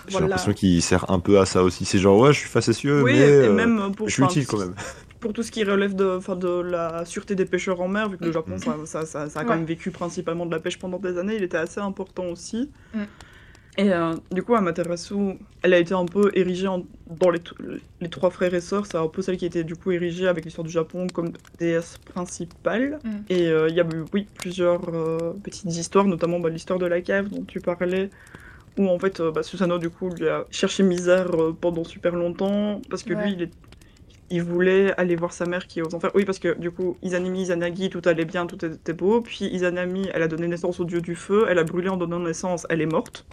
J'ai 0.08 0.12
Voilà. 0.12 0.28
l'impression 0.28 0.54
qu'il 0.54 0.82
sert 0.82 1.10
un 1.10 1.20
peu 1.20 1.40
à 1.40 1.46
ça 1.46 1.64
aussi. 1.64 1.86
C'est 1.86 2.00
genre, 2.00 2.20
ouais, 2.20 2.34
je 2.34 2.40
suis 2.40 2.50
facétieux, 2.50 3.02
Oui, 3.02 3.14
mais. 3.14 3.22
euh, 3.22 3.54
même 3.54 3.94
pour, 3.96 4.08
je 4.10 4.14
suis 4.14 4.24
utile 4.24 4.46
quand 4.46 4.58
même. 4.60 4.74
pour 5.22 5.32
tout 5.34 5.42
ce 5.44 5.52
qui 5.52 5.64
relève 5.64 5.96
de, 5.96 6.18
enfin, 6.18 6.36
de 6.36 6.50
la 6.62 7.06
sûreté 7.06 7.34
des 7.36 7.46
pêcheurs 7.46 7.80
en 7.80 7.88
mer, 7.88 8.10
vu 8.10 8.18
que 8.18 8.26
le 8.26 8.32
Japon, 8.34 8.56
Mm. 8.56 8.60
ça, 8.60 8.76
ça, 8.86 9.06
ça- 9.06 9.30
ça 9.30 9.40
a 9.40 9.44
quand 9.44 9.52
Ouais. 9.52 9.56
même 9.58 9.66
vécu 9.66 9.92
principalement 9.92 10.46
de 10.46 10.52
la 10.52 10.60
pêche 10.60 10.78
pendant 10.80 11.00
des 11.00 11.18
années, 11.18 11.36
il 11.38 11.44
était 11.44 11.58
assez 11.58 11.80
important 11.80 12.26
aussi. 12.26 12.70
Mm. 12.94 13.00
Et 13.80 13.94
euh, 13.94 14.14
du 14.32 14.44
coup, 14.44 14.56
Amaterasu, 14.56 15.38
elle 15.64 15.74
a 15.74 15.78
été 15.78 15.94
un 15.94 16.06
peu 16.06 16.32
érigée 16.34 16.68
en- 16.68 16.84
dans 17.22 17.30
les, 17.30 17.40
trois 18.10 18.30
frères 18.30 18.54
et 18.54 18.60
sœurs. 18.60 18.86
C'est 18.86 18.98
un 18.98 19.08
peu 19.08 19.22
celle 19.22 19.38
qui 19.38 19.46
a 19.46 19.48
été 19.48 19.64
du 19.64 19.76
coup 19.78 19.92
érigée 19.92 20.28
avec 20.28 20.44
l'histoire 20.44 20.66
du 20.66 20.72
Japon 20.72 21.08
comme 21.14 21.32
déesse 21.60 21.98
principale. 22.14 23.00
Mm. 23.06 23.10
Et 23.30 23.48
euh, 23.48 23.70
il 23.70 23.76
y 23.76 23.80
a 23.80 23.86
eu, 23.86 24.04
oui, 24.14 24.28
plusieurs 24.36 24.82
euh, 24.94 25.32
petites 25.42 25.74
histoires, 25.74 26.06
notamment 26.06 26.42
bah, 26.42 26.50
l'histoire 26.50 26.78
de 26.78 26.86
la 26.88 27.00
cave 27.00 27.30
dont 27.30 27.46
tu 27.46 27.62
parlais, 27.62 28.10
où 28.78 28.90
en 28.90 29.00
fait, 29.00 29.22
bah, 29.22 29.44
Susanoo, 29.44 29.78
du 29.78 29.90
coup, 29.90 30.10
lui 30.10 30.28
a 30.28 30.46
cherché 30.52 30.84
misère 30.84 31.32
pendant 31.62 31.86
super 31.86 32.16
longtemps, 32.16 32.82
parce 32.90 33.04
que 33.04 33.14
Ouais. 33.14 33.24
lui, 33.28 33.34
il 33.34 33.42
est 33.44 33.52
il 34.32 34.44
voulait 34.44 34.94
aller 35.00 35.16
voir 35.16 35.34
sa 35.34 35.48
mère 35.48 35.66
qui 35.66 35.80
est 35.80 35.82
aux 35.82 35.96
enfers. 35.96 36.12
Oui, 36.14 36.24
parce 36.24 36.38
que 36.38 36.56
du 36.60 36.70
coup, 36.70 36.98
Izanami, 37.02 37.42
Izanagi, 37.42 37.90
tout 37.90 38.02
allait 38.06 38.26
bien, 38.26 38.46
tout 38.46 38.64
était 38.64 38.94
beau. 38.94 39.22
Puis 39.22 39.46
Izanami, 39.46 40.08
elle 40.14 40.22
a 40.22 40.28
donné 40.28 40.48
naissance 40.48 40.80
au 40.80 40.86
dieu 40.86 41.02
du 41.02 41.16
feu, 41.16 41.48
elle 41.50 41.58
a 41.58 41.64
brûlé 41.64 41.90
en 41.90 41.98
donnant 41.98 42.20
naissance, 42.20 42.68
elle 42.70 42.82
est 42.82 42.86
morte. 42.86 43.26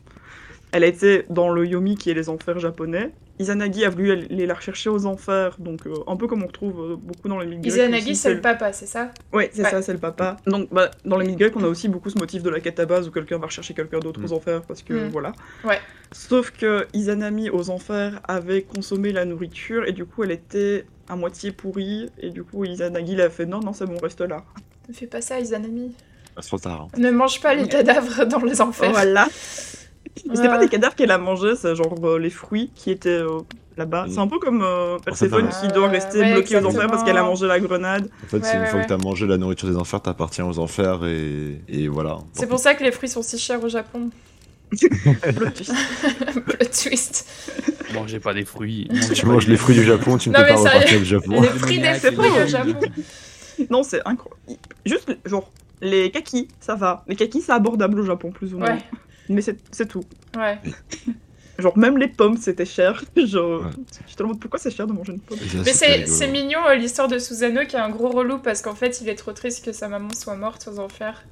Elle 0.73 0.85
a 0.85 0.87
été 0.89 1.25
dans 1.31 1.49
le 1.49 1.65
Yomi, 1.67 1.97
qui 1.97 2.11
est 2.11 2.15
les 2.15 2.29
enfers 2.29 2.59
japonais. 2.59 3.13
Izanagi 3.39 3.85
a 3.85 3.91
voulu 3.91 4.11
aller 4.13 4.47
la 4.47 4.55
rechercher 4.55 4.89
aux 4.89 5.05
enfers, 5.05 5.57
donc 5.59 5.87
euh, 5.87 5.93
un 6.07 6.17
peu 6.17 6.27
comme 6.27 6.43
on 6.43 6.47
retrouve 6.47 6.81
euh, 6.93 6.97
beaucoup 6.97 7.29
dans 7.29 7.39
les 7.39 7.47
mythes 7.47 7.61
grecs 7.61 7.73
Izanagi, 7.75 8.17
c'est 8.17 8.33
le 8.33 8.41
papa, 8.41 8.73
c'est 8.73 8.87
ça? 8.87 9.11
Ouais, 9.33 9.51
c'est 9.53 9.63
Ouais. 9.63 9.71
ça, 9.71 9.83
c'est 9.83 9.93
le 9.93 9.99
papa. 9.99 10.39
Donc, 10.47 10.69
bah, 10.73 10.91
dans 11.05 11.19
les 11.19 11.27
mythes 11.27 11.39
grecs, 11.39 11.55
on 11.55 11.63
a 11.63 11.67
aussi 11.69 11.89
beaucoup 11.89 12.09
ce 12.09 12.19
motif 12.19 12.43
de 12.43 12.49
la 12.49 12.61
quête 12.61 12.81
à 12.81 12.87
base 12.87 13.07
où 13.09 13.11
quelqu'un 13.11 13.37
va 13.39 13.47
rechercher 13.47 13.75
quelqu'un 13.75 13.99
d'autre 14.01 14.21
Mm. 14.21 14.25
aux 14.25 14.33
enfers 14.33 14.63
parce 14.63 14.83
que 14.83 14.95
Mm. 14.95 15.09
voilà. 15.11 15.33
Ouais. 15.65 15.79
Sauf 16.13 16.51
que 16.51 16.87
Izanami 16.95 17.51
aux 17.51 17.69
enfers 17.69 18.21
avait 18.27 18.63
consommé 18.63 19.13
la 19.13 19.25
nourriture 19.27 19.85
et 19.87 19.93
du 19.93 20.07
coup 20.07 20.25
elle 20.25 20.31
était 20.33 20.87
à 21.09 21.15
moitié 21.15 21.53
pourrie 21.53 22.09
et 22.19 22.31
du 22.31 22.43
coup 22.43 22.65
Izanagi 22.65 23.17
l'a 23.17 23.29
fait 23.29 23.45
non, 23.47 23.61
non, 23.61 23.73
c'est 23.75 23.87
bon, 23.87 23.99
reste 24.03 24.23
là. 24.23 24.45
Ne 24.89 24.95
fais 24.95 25.07
pas 25.07 25.21
ça, 25.21 25.39
Izanami. 25.41 25.95
C'est 26.41 26.49
trop 26.49 26.59
tard. 26.59 26.89
hein. 26.93 26.99
Ne 26.99 27.11
mange 27.11 27.41
pas 27.43 27.55
les 27.55 27.69
cadavres 27.69 28.25
dans 28.25 28.41
les 28.43 28.61
enfers. 28.63 28.91
Voilà. 28.93 29.27
C'était 30.17 30.49
pas 30.49 30.59
des 30.59 30.69
cadavres 30.69 30.95
qu'elle 30.95 31.11
a 31.11 31.19
mangés, 31.19 31.57
c'est 31.57 31.75
genre 31.77 31.95
euh, 32.05 32.19
les 32.19 32.31
fruits 32.31 32.71
qui 32.75 32.91
étaient 32.91 33.09
euh, 33.11 33.41
là-bas. 33.77 34.07
Mm. 34.07 34.11
C'est 34.11 34.19
un 34.19 34.27
peu 34.27 34.39
comme 34.39 34.63
euh, 34.63 34.99
Perséphone 35.05 35.49
voilà. 35.51 35.57
qui 35.61 35.69
doit 35.75 35.89
Euh, 35.89 35.91
rester 35.91 36.21
ouais, 36.21 36.33
bloquée 36.33 36.57
aux 36.57 36.65
enfers 36.67 36.87
parce 36.89 37.05
qu'elle 37.05 37.17
a 37.19 37.23
mangé 37.23 37.47
la 37.47 37.61
grenade. 37.61 38.09
En 38.25 38.27
fait, 38.27 38.39
Ouais, 38.39 38.43
c'est 38.45 38.55
une 38.57 38.61
ouais, 38.63 38.67
fois 38.69 38.79
ouais. 38.81 38.85
que 38.85 38.89
t'as 38.89 38.97
mangé 38.99 39.27
la 39.27 39.37
nourriture 39.37 39.69
des 39.69 39.77
enfers, 39.77 40.01
t'appartiens 40.01 40.47
aux 40.47 40.59
enfers 40.59 41.05
et, 41.05 41.61
et 41.69 41.89
voilà. 41.89 42.19
C'est 42.33 42.47
pour 42.49 42.59
ça 42.59 42.75
que 42.75 42.83
les 42.83 42.93
fruits 42.93 43.09
sont 43.09 43.23
si 43.23 43.39
chers 43.39 43.63
au 43.63 43.69
Japon. 43.69 44.11
Plot 44.73 45.51
twist. 45.55 45.73
Le 46.35 46.67
twist. 46.67 47.29
Mangez 47.95 48.19
pas 48.19 48.35
des 48.35 48.45
fruits. 48.45 48.89
Si 48.91 48.97
mangez 49.01 49.15
tu 49.15 49.27
manges 49.27 49.47
les 49.47 49.57
fruits 49.57 49.77
du 49.77 49.85
Japon, 49.85 50.19
tu 50.19 50.31
ne 50.31 50.35
peux 50.35 50.43
pas 50.47 50.57
repartir 50.57 50.99
du 50.99 51.05
Japon. 51.05 51.41
Les 51.41 51.49
fruits 51.49 51.79
des 51.79 51.95
fruits 51.95 52.31
au 52.45 52.47
Japon. 52.49 52.81
non, 53.71 53.83
c'est 53.85 54.01
incroyable. 54.05 54.41
Juste, 54.85 55.17
genre, 55.25 55.51
Les 55.81 56.11
kakis, 56.11 56.49
ça 56.59 56.75
va. 56.75 57.05
Les 57.07 57.15
kakis, 57.17 57.43
c'est 57.43 57.53
abordable 57.53 58.01
au 58.01 58.05
Japon, 58.05 58.31
plus 58.33 58.55
ou 58.55 58.59
moins. 58.59 58.73
Ouais, 58.73 58.83
Mais 59.29 59.41
c'est 59.43 59.57
c'est 59.71 59.87
tout. 59.89 60.05
ouais. 60.37 60.59
Genre, 61.59 61.79
même 61.79 61.97
les 61.97 62.09
pommes, 62.09 62.37
c'était 62.37 62.67
cher. 62.67 63.03
Genre, 63.17 63.62
Ouais. 63.62 63.71
j'étais 64.07 64.23
en 64.23 64.27
mode, 64.27 64.39
pourquoi 64.41 64.59
c'est 64.59 64.71
cher 64.71 64.87
de 64.87 64.93
manger 64.93 65.12
une 65.15 65.21
pomme 65.21 65.39
Mais 65.65 65.73
c'est 65.73 66.27
mignon 66.31 66.59
euh, 66.69 66.75
l'histoire 66.75 67.09
de 67.09 67.19
Susanoo 67.19 67.65
qui 67.67 67.77
est 67.77 67.79
un 67.79 67.89
gros 67.89 68.11
relou 68.11 68.39
parce 68.39 68.61
qu'en 68.61 68.75
fait 68.75 69.01
il 69.01 69.09
est 69.09 69.15
trop 69.15 69.33
triste 69.33 69.65
que 69.65 69.73
sa 69.73 69.89
maman 69.89 70.11
soit 70.12 70.37
morte 70.37 70.69
aux 70.71 70.79
enfers. 70.79 71.25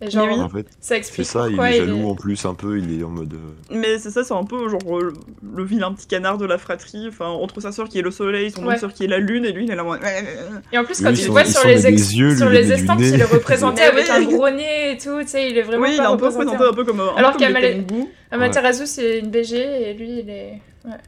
Et 0.00 0.10
genre, 0.10 0.26
Mais 0.28 0.34
oui. 0.34 0.40
En 0.40 0.48
fait, 0.48 0.66
ça 0.80 0.94
c'est 1.02 1.24
ça, 1.24 1.48
il 1.48 1.58
est 1.60 1.70
il 1.72 1.76
jaloux 1.86 1.98
est... 1.98 2.04
en 2.10 2.14
plus, 2.14 2.44
un 2.44 2.54
peu, 2.54 2.78
il 2.78 3.00
est 3.00 3.02
en 3.02 3.08
mode. 3.08 3.34
euh, 3.34 3.74
Mais 3.74 3.98
c'est 3.98 4.10
ça, 4.10 4.22
c'est 4.22 4.32
un 4.34 4.44
peu 4.44 4.68
genre 4.68 4.78
euh, 4.98 5.12
le 5.54 5.64
vilain 5.64 5.92
petit 5.92 6.06
canard 6.06 6.38
de 6.38 6.46
la 6.46 6.56
fratrie. 6.56 7.06
Enfin, 7.08 7.26
entre 7.26 7.60
sa 7.60 7.72
sœur 7.72 7.88
qui 7.88 7.98
est 7.98 8.02
le 8.02 8.12
soleil, 8.12 8.52
son 8.52 8.62
Ouais. 8.62 8.68
autre 8.74 8.80
sœur 8.80 8.92
qui 8.92 9.04
est 9.04 9.08
la 9.08 9.18
lune, 9.18 9.44
et 9.44 9.50
lui, 9.52 9.64
il 9.64 9.70
est 9.72 9.74
là. 9.74 9.82
en 9.82 9.86
mode- 9.86 10.00
Et 10.72 10.78
en 10.78 10.84
plus 10.84 11.02
quand 11.02 11.12
tu 11.12 11.22
le 11.24 11.30
vois 11.30 11.44
sur 11.44 11.66
les, 11.66 11.86
ex- 11.86 12.14
yeux, 12.14 12.36
sur 12.36 12.48
il 12.52 12.56
est 12.58 12.62
les 12.62 12.72
estampes, 12.74 13.00
il 13.00 13.20
est 13.20 13.24
représenté 13.24 13.82
avec 13.82 14.08
un 14.08 14.22
gros 14.22 14.48
nez 14.50 14.92
et 14.92 14.98
tout, 14.98 15.20
tu 15.22 15.28
sais, 15.28 15.50
il 15.50 15.58
est 15.58 15.62
vraiment 15.62 15.82
Oui, 15.82 15.90
il 15.94 15.96
est 15.96 16.00
un 16.00 16.16
peu 16.16 16.26
représenté. 16.26 16.46
présenté 16.56 16.64
un 16.70 16.74
peu 16.74 16.84
comme, 16.84 17.00
un 17.00 17.14
Alors 17.16 17.32
peu 17.32 17.38
comme 17.38 17.48
qu'Amale- 17.54 17.62
les 17.62 17.82
Tengu. 17.84 18.04
Amaterasu 18.30 18.86
c'est 18.86 19.18
une 19.20 19.30
BG 19.30 19.56
et 19.56 19.94
lui 19.94 20.20
il 20.20 20.30
est... 20.30 20.52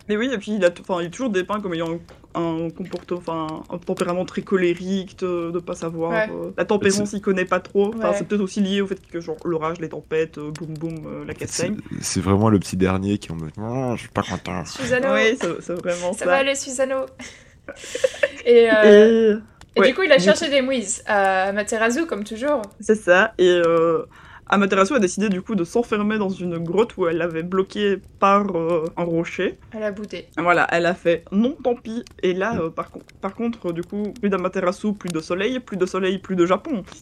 Mais 0.08 0.16
oui, 0.16 0.30
et 0.32 0.38
puis 0.38 0.52
il, 0.52 0.64
a 0.64 0.70
t- 0.70 0.82
enfin, 0.86 1.00
il 1.00 1.06
est 1.06 1.10
toujours 1.10 1.30
dépeint 1.30 1.60
comme 1.60 1.74
ayant 1.74 1.98
un, 2.34 2.68
comportement, 2.70 3.18
enfin, 3.18 3.62
un 3.70 3.78
tempérament 3.78 4.24
très 4.24 4.42
colérique, 4.42 5.18
de, 5.18 5.50
de 5.50 5.58
pas 5.58 5.74
savoir. 5.74 6.10
Ouais. 6.12 6.28
euh, 6.30 6.50
la 6.56 6.64
tempérance, 6.64 7.12
il 7.12 7.20
connaît 7.20 7.44
pas 7.44 7.60
trop. 7.60 7.88
Enfin, 7.94 8.10
Ouais. 8.10 8.14
c'est 8.16 8.26
peut-être 8.28 8.40
aussi 8.42 8.60
lié 8.60 8.80
au 8.80 8.86
fait 8.86 8.98
que, 9.10 9.20
genre, 9.20 9.36
l'orage, 9.44 9.80
les 9.80 9.88
tempêtes, 9.88 10.38
euh, 10.38 10.50
boum 10.50 10.74
boum, 10.74 11.06
euh, 11.06 11.24
la 11.26 11.34
castagne. 11.34 11.76
c'est 12.00 12.20
vraiment 12.20 12.48
le 12.48 12.58
petit 12.58 12.76
dernier 12.76 13.18
qui 13.18 13.32
en 13.32 13.36
mode. 13.36 13.50
Non, 13.56 13.96
je 13.96 14.00
suis 14.02 14.08
pas 14.10 14.22
content. 14.22 14.64
Susanoo, 14.64 15.14
Oui, 15.14 15.36
c'est 15.60 15.72
vraiment 15.74 16.12
ça 16.12 16.20
ça. 16.20 16.26
va 16.26 16.36
aller 16.36 16.54
Susanoo 16.54 17.06
Et, 18.44 18.68
euh, 18.72 19.36
Et 19.76 19.78
et 19.78 19.80
ouais, 19.80 19.88
du 19.88 19.94
coup 19.94 20.02
il 20.02 20.10
a 20.12 20.18
cherché 20.18 20.48
des 20.48 20.62
mouises 20.62 21.02
à 21.06 21.44
Amaterasu 21.48 22.06
comme 22.06 22.24
toujours. 22.24 22.62
c'est 22.80 22.96
ça. 22.96 23.34
Et 23.38 23.48
euh, 23.48 24.02
Amaterasu 24.52 24.94
a 24.94 24.98
décidé 24.98 25.28
du 25.28 25.40
coup 25.42 25.54
de 25.54 25.64
s'enfermer 25.64 26.18
dans 26.18 26.28
une 26.28 26.58
grotte 26.58 26.96
où 26.96 27.06
elle 27.06 27.18
l'avait 27.18 27.42
bloqué 27.42 27.98
par 28.18 28.54
euh, 28.56 28.84
un 28.96 29.04
rocher. 29.04 29.58
Elle 29.72 29.84
a 29.84 29.92
boudé. 29.92 30.26
Voilà, 30.36 30.66
elle 30.72 30.86
a 30.86 30.94
fait 30.94 31.24
non, 31.32 31.56
tant 31.62 31.74
pis. 31.76 32.04
Et 32.22 32.32
là, 32.34 32.56
euh, 32.60 32.68
par, 32.70 32.90
con- 32.90 33.02
par 33.20 33.34
contre, 33.34 33.72
du 33.72 33.82
coup, 33.82 34.12
plus 34.20 34.28
d'Amaterasu, 34.28 34.92
plus 34.94 35.08
de 35.10 35.20
soleil, 35.20 35.60
plus 35.60 35.76
de 35.76 35.86
soleil, 35.86 36.18
plus 36.18 36.36
de 36.36 36.46
Japon. 36.46 36.82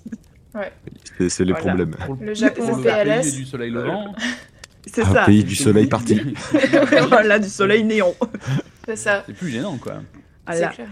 C'est 1.19 1.29
c'est 1.29 1.45
les 1.45 1.53
Voilà. 1.53 1.67
problèmes. 1.85 1.95
Le 2.21 2.35
Japon 2.35 2.77
le 2.77 2.83
PLS. 2.83 3.23
pays 3.31 3.37
du 3.37 3.45
soleil 3.45 3.71
levant. 3.71 4.15
C'est 4.87 5.03
Un 5.03 5.13
ça. 5.13 5.25
pays 5.27 5.45
du 5.45 5.55
soleil 5.55 5.87
parti. 5.87 6.21
voilà, 7.09 7.39
du 7.39 7.49
soleil 7.49 7.85
néant. 7.85 8.15
C'est 8.87 8.97
ça. 8.97 9.23
C'est 9.27 9.35
plus 9.35 9.51
gênant, 9.51 9.77
quoi. 9.77 9.97
Voilà. 10.47 10.71
C'est 10.71 10.77
clair. 10.77 10.89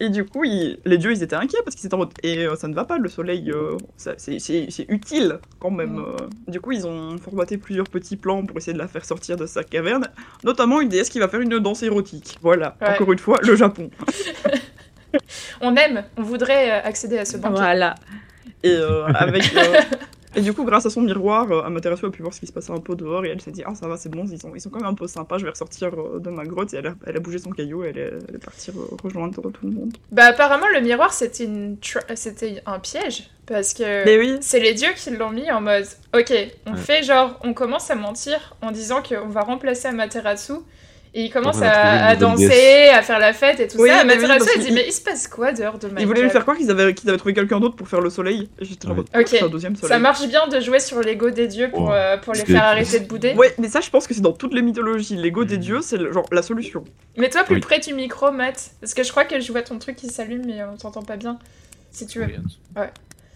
Et 0.00 0.08
du 0.08 0.24
coup, 0.24 0.42
ils- 0.44 0.78
les 0.84 0.98
dieux, 0.98 1.12
ils 1.12 1.22
étaient 1.22 1.36
inquiets 1.36 1.58
parce 1.64 1.76
qu'ils 1.76 1.86
étaient 1.86 1.94
en 1.94 1.98
mode 1.98 2.12
et 2.24 2.46
euh, 2.46 2.56
ça 2.56 2.66
ne 2.66 2.74
va 2.74 2.84
pas, 2.84 2.98
le 2.98 3.08
soleil, 3.08 3.50
euh, 3.52 3.76
c'est 3.96 4.86
utile 4.88 5.38
quand 5.60 5.70
même. 5.70 5.92
Mm. 5.94 5.98
euh. 6.04 6.16
Du 6.48 6.60
coup, 6.60 6.72
ils 6.72 6.84
ont 6.86 7.16
formaté 7.18 7.58
plusieurs 7.58 7.88
petits 7.88 8.16
plans 8.16 8.44
pour 8.44 8.56
essayer 8.56 8.72
de 8.72 8.78
la 8.78 8.88
faire 8.88 9.04
sortir 9.04 9.36
de 9.36 9.46
sa 9.46 9.62
caverne, 9.62 10.08
notamment 10.42 10.80
une 10.80 10.88
déesse 10.88 11.10
qui 11.10 11.20
va 11.20 11.28
faire 11.28 11.40
une 11.40 11.58
danse 11.60 11.82
érotique. 11.84 12.38
Voilà, 12.42 12.76
Ouais. 12.80 12.94
encore 12.94 13.12
une 13.12 13.18
fois, 13.20 13.38
le 13.42 13.54
Japon. 13.54 13.90
On 15.60 15.76
aime, 15.76 16.02
on 16.16 16.22
voudrait 16.22 16.72
euh, 16.72 16.82
accéder 16.88 17.18
à 17.18 17.24
ce 17.24 17.36
banquet. 17.36 17.54
Voilà. 17.54 17.94
Et 18.64 18.74
avec. 19.14 19.44
euh, 20.36 20.38
Et 20.38 20.42
du 20.42 20.52
coup, 20.52 20.64
grâce 20.64 20.86
à 20.86 20.90
son 20.90 21.00
miroir, 21.02 21.50
euh, 21.50 21.62
Amaterasu 21.62 22.06
a 22.06 22.10
pu 22.10 22.22
voir 22.22 22.34
ce 22.34 22.40
qui 22.40 22.46
se 22.46 22.52
passait 22.52 22.72
un 22.72 22.80
peu 22.80 22.94
dehors 22.96 23.24
et 23.24 23.30
elle 23.30 23.40
s'est 23.40 23.50
dit 23.52 23.62
Ah, 23.66 23.74
ça 23.74 23.88
va, 23.88 23.96
c'est 23.96 24.08
bon, 24.08 24.24
ils 24.30 24.40
sont, 24.40 24.52
ils 24.54 24.60
sont 24.60 24.70
quand 24.70 24.80
même 24.80 24.88
un 24.90 24.94
peu 24.94 25.06
sympas, 25.06 25.38
je 25.38 25.44
vais 25.44 25.50
ressortir 25.50 25.90
euh, 25.94 26.18
de 26.18 26.30
ma 26.30 26.44
grotte. 26.44 26.72
Et 26.74 26.78
elle 26.78 26.86
a, 26.88 26.94
elle 27.06 27.16
a 27.16 27.20
bougé 27.20 27.38
son 27.38 27.50
caillou 27.50 27.84
et 27.84 27.88
elle 27.88 27.98
est, 27.98 28.12
elle 28.28 28.34
est 28.36 28.44
partie 28.44 28.70
re- 28.70 29.00
rejoindre 29.02 29.40
tout 29.50 29.66
le 29.66 29.70
monde. 29.72 29.92
Bah 30.12 30.26
apparemment 30.26 30.66
le 30.74 30.80
miroir 30.80 31.12
c'était 31.12 31.44
une 31.44 31.76
c'était 32.14 32.62
un 32.66 32.78
piège 32.78 33.30
parce 33.46 33.74
que 33.74 34.18
oui, 34.18 34.38
c'est 34.40 34.60
les 34.60 34.72
dieux 34.74 34.92
qui 34.96 35.10
l'ont 35.10 35.30
mis 35.30 35.50
en 35.50 35.60
mode 35.60 35.86
ok 36.16 36.32
on 36.66 36.72
Ouais. 36.72 36.78
fait 36.78 37.02
genre 37.02 37.38
on 37.44 37.52
commence 37.52 37.90
à 37.90 37.94
mentir 37.94 38.56
en 38.62 38.70
disant 38.70 39.02
qu'on 39.02 39.28
va 39.28 39.42
remplacer 39.42 39.88
Amaterasu 39.88 40.54
et 41.16 41.22
il 41.26 41.30
commence 41.30 41.62
à, 41.62 42.16
danser 42.16 42.88
à 42.88 43.00
faire 43.02 43.20
la 43.20 43.32
fête 43.32 43.60
et 43.60 43.68
tout 43.68 43.78
Oui, 43.78 43.88
ça 43.88 44.02
mais 44.04 44.16
oui, 44.18 44.24
Amaterasu 44.24 44.44
parce 44.46 44.56
il 44.56 44.62
dit 44.64 44.72
mais 44.72 44.84
il 44.88 44.92
se 44.92 45.00
passe 45.00 45.28
quoi 45.28 45.52
dehors 45.52 45.78
de 45.78 45.86
ma 45.88 46.00
ils 46.00 46.06
voulaient 46.08 46.22
lui 46.22 46.30
faire 46.30 46.42
croire 46.42 46.56
qu'ils 46.56 46.70
avaient, 46.72 46.92
qu'ils 46.92 47.08
avaient 47.08 47.18
trouvé 47.18 47.34
quelqu'un 47.34 47.60
d'autre 47.60 47.76
pour 47.76 47.86
faire 47.88 48.00
le 48.00 48.10
soleil. 48.10 48.48
J'étais 48.60 48.86
en 48.86 48.90
Ouais. 48.90 48.96
mode 48.96 49.06
Ok. 49.16 49.28
C'est 49.28 49.42
un 49.42 49.48
deuxième 49.48 49.76
soleil. 49.76 49.88
ça 49.90 49.98
marche 50.00 50.26
bien 50.26 50.48
de 50.48 50.58
jouer 50.60 50.80
sur 50.80 51.00
l'ego 51.00 51.30
des 51.30 51.46
dieux 51.46 51.70
pour, 51.70 51.88
Ouais. 51.90 51.94
euh, 51.94 52.16
pour 52.16 52.32
les 52.34 52.44
faire 52.44 52.64
arrêter 52.64 52.98
de 53.00 53.06
bouder 53.06 53.32
Ouais, 53.34 53.54
mais 53.58 53.68
ça, 53.68 53.80
je 53.80 53.90
pense 53.90 54.06
que 54.08 54.14
c'est 54.14 54.20
dans 54.22 54.32
toutes 54.32 54.54
les 54.54 54.62
mythologies. 54.62 55.14
L'ego 55.16 55.44
des 55.44 55.54
Mhm. 55.56 55.60
dieux, 55.62 55.80
c'est 55.82 55.96
le- 55.98 56.12
genre 56.12 56.26
la 56.32 56.42
solution. 56.42 56.84
mais 57.16 57.30
toi 57.30 57.44
plus 57.44 57.54
Oui. 57.54 57.60
près 57.60 57.78
du 57.78 57.94
micro 57.94 58.32
Matt 58.32 58.70
parce 58.80 58.92
que 58.92 59.04
je 59.04 59.10
crois 59.10 59.24
que 59.24 59.38
je 59.38 59.52
vois 59.52 59.62
ton 59.62 59.78
truc 59.78 59.94
qui 59.96 60.08
s'allume 60.08 60.42
mais 60.46 60.64
on 60.64 60.76
t'entend 60.76 61.02
pas 61.02 61.16
bien 61.16 61.38
si 61.92 62.06
tu 62.08 62.18
veux 62.18 62.26
Oui, 62.26 62.82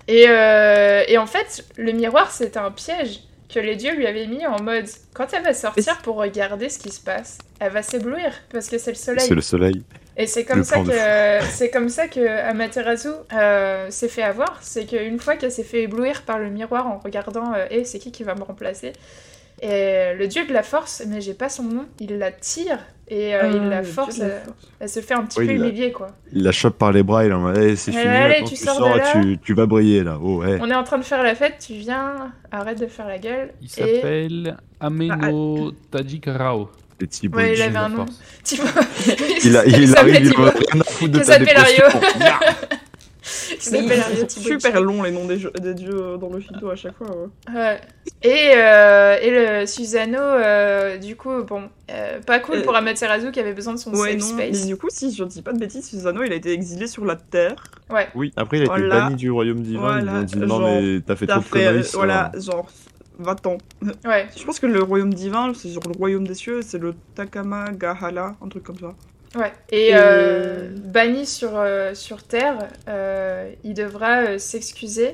Et, 0.09 0.25
euh, 0.29 1.05
et 1.07 1.17
en 1.19 1.27
fait, 1.27 1.65
le 1.77 1.93
miroir, 1.93 2.31
c'était 2.33 2.59
un 2.59 2.71
piège 2.73 3.21
que 3.53 3.61
les 3.61 3.77
dieux 3.77 3.95
lui 3.95 4.07
avaient 4.07 4.27
mis 4.27 4.47
en 4.47 4.61
mode 4.63 4.87
quand 5.15 5.33
elle 5.33 5.43
va 5.43 5.55
sortir 5.55 5.99
pour 5.99 6.17
regarder 6.17 6.69
ce 6.69 6.79
qui 6.79 6.91
se 6.91 7.01
passe, 7.01 7.39
elle 7.61 7.73
va 7.73 7.83
s'éblouir 7.83 8.33
parce 8.53 8.69
que 8.69 8.79
c'est 8.79 8.91
le 8.91 8.97
soleil. 8.97 9.27
C'est 9.27 9.35
le 9.35 9.41
soleil. 9.41 9.83
Et 10.17 10.27
c'est 10.27 10.45
comme 10.45 10.65
ça 10.65 10.81
que 10.81 11.45
c'est 11.51 11.71
comme 11.71 11.89
ça 11.89 12.09
que 12.09 12.27
Amaterasu 12.27 13.09
euh, 13.33 13.91
s'est 13.91 14.09
fait 14.09 14.23
avoir, 14.23 14.59
c'est 14.63 14.85
qu'une 14.85 15.19
fois 15.19 15.37
qu'elle 15.37 15.53
s'est 15.53 15.65
fait 15.65 15.83
éblouir 15.83 16.23
par 16.23 16.39
le 16.39 16.51
miroir 16.51 16.87
en 16.87 16.99
regardant 16.99 17.55
euh, 17.55 17.67
Eh, 17.71 17.85
c'est 17.85 17.99
qui 17.99 18.13
qui 18.13 18.25
va 18.25 18.35
me 18.35 18.43
remplacer? 18.43 18.93
Et 19.61 20.15
le 20.15 20.27
dieu 20.29 20.47
de 20.47 20.53
la 20.53 20.63
force, 20.63 21.03
mais 21.07 21.21
j'ai 21.21 21.35
pas 21.35 21.49
son 21.49 21.65
nom, 21.65 21.87
il 22.01 22.19
la 22.19 22.31
tire 22.31 22.79
et 23.11 23.35
euh, 23.35 23.49
il 23.49 23.61
Ah, 23.65 23.69
la 23.69 23.79
le 23.81 23.87
force, 23.87 24.19
la 24.19 24.25
euh, 24.27 24.39
elle 24.81 24.89
se 24.89 25.01
fait 25.01 25.15
un 25.15 25.25
petit 25.25 25.41
Oui, 25.41 25.47
peu 25.47 25.53
il 25.53 25.61
humilier 25.61 25.93
quoi. 25.93 26.09
Il 26.33 26.43
la 26.43 26.53
chope 26.53 26.77
par 26.79 26.93
les 26.93 27.03
bras, 27.03 27.25
il 27.25 27.33
en 27.33 27.41
mode 27.41 27.59
Eh, 27.59 27.77
c'est 27.77 27.91
fini, 27.93 28.03
allez, 28.05 28.43
tu 28.45 28.51
tu 28.51 28.57
sors 28.57 28.75
de 28.77 28.81
sors, 28.81 28.97
là. 28.97 29.13
tu, 29.13 29.39
tu 29.39 29.55
vas 29.55 29.67
briller 29.67 30.05
là. 30.05 30.19
Oh. 30.23 30.43
On 30.61 30.71
est 30.71 30.75
en 30.75 30.85
train 30.85 30.99
de 30.99 31.05
faire 31.05 31.23
la 31.23 31.35
fête, 31.35 31.55
tu 31.67 31.75
viens, 31.75 32.33
arrête 32.53 32.81
de 32.81 32.87
faire 32.87 33.07
la 33.09 33.19
gueule. 33.19 33.53
Il 33.61 33.67
et 33.67 33.69
s'appelle 33.97 34.57
Ameno 34.81 35.73
Tajikarao. 35.91 36.69
Les 37.01 37.07
petits 37.07 37.29
Ouais, 37.29 37.55
il 37.55 37.63
avait 37.63 37.77
un 37.77 37.89
nom. 37.91 38.07
Il, 39.45 39.57
a, 39.57 39.65
il, 39.67 39.89
s'appelle 39.89 39.97
arrive, 39.97 40.15
il 40.25 40.31
Thibaut. 40.31 40.43
en 40.43 40.47
a 40.47 40.51
rien 40.51 40.81
à 40.81 40.85
foutre 40.85 41.13
de 41.13 41.19
Il 41.19 41.25
ta 41.25 41.33
s'appelle 41.33 41.47
dépression. 41.47 41.85
C'est 43.29 44.31
super 44.31 44.81
long 44.81 45.03
les 45.03 45.11
noms 45.11 45.27
des, 45.27 45.39
jeux- 45.39 45.53
des 45.61 45.75
dieux 45.75 45.95
euh, 45.95 46.17
dans 46.17 46.29
le 46.31 46.41
Shinto 46.41 46.71
à 46.71 46.77
chaque 46.77 46.97
fois. 46.97 47.07
ouais. 47.09 47.55
Ouais. 47.55 47.81
Et, 48.23 48.53
euh, 48.57 49.17
et 49.21 49.31
le 49.61 49.67
Susano, 49.67 50.19
euh, 50.19 50.97
du 50.99 51.15
coup, 51.17 51.43
bon, 51.45 51.69
euh, 51.91 52.21
pas 52.21 52.41
cool 52.41 52.63
pour 52.63 52.75
Amaterasu 52.75 53.31
qui 53.31 53.41
avait 53.41 53.53
besoin 53.53 53.75
de 53.75 53.79
son 53.79 53.93
Ouais, 53.95 54.19
safe 54.19 54.31
non, 54.31 54.37
mais 54.37 54.53
space. 54.53 54.67
du 54.67 54.77
coup, 54.77 54.89
si 54.91 55.15
je 55.15 55.23
dis 55.25 55.43
pas 55.43 55.53
de 55.53 55.59
bêtises, 55.59 55.89
Susano, 55.89 56.23
il 56.25 56.33
a 56.33 56.37
été 56.37 56.53
exilé 56.53 56.87
sur 56.87 57.05
la 57.05 57.17
Terre. 57.17 57.55
Oui, 58.15 58.33
après 58.37 58.59
il 58.59 58.61
a 58.63 58.65
été 58.65 58.75
Voilà. 58.75 59.01
banni 59.03 59.17
du 59.17 59.31
royaume 59.31 59.61
divin. 59.61 59.81
Voilà, 59.81 60.01
Ils 60.01 60.05
lui 60.07 60.19
ont 60.19 60.23
dit 60.25 60.39
genre, 60.49 60.61
non, 60.61 60.81
mais 60.81 61.01
t'as 61.01 61.17
fait 61.17 61.27
T'as 61.27 61.35
trop 61.35 61.43
de 61.43 61.47
fait, 61.47 61.65
conneries. 61.65 61.79
euh, 61.79 61.83
ça. 61.85 61.97
voilà, 61.99 62.33
genre, 62.39 62.67
va-t'en. 63.19 63.59
Ouais. 64.05 64.27
Je 64.37 64.45
pense 64.45 64.59
que 64.61 64.67
le 64.67 64.83
royaume 64.83 65.15
divin, 65.15 65.53
c'est 65.55 65.69
genre 65.71 65.83
le 65.87 65.97
royaume 65.97 66.27
des 66.27 66.35
cieux, 66.35 66.61
c'est 66.63 66.79
le 66.79 66.95
Takama 67.15 67.67
Gahala, 67.73 68.35
un 68.43 68.49
truc 68.49 68.65
comme 68.65 68.79
ça. 68.79 68.95
Ouais. 69.35 69.53
Et 69.71 69.89
Et- 69.89 69.95
euh, 69.95 70.69
banni 70.85 71.27
sur, 71.27 71.51
euh, 71.55 71.95
sur 71.95 72.23
Terre, 72.23 72.59
euh, 72.89 73.51
il 73.65 73.75
devra 73.75 74.23
euh, 74.23 74.39
s'excuser. 74.39 75.13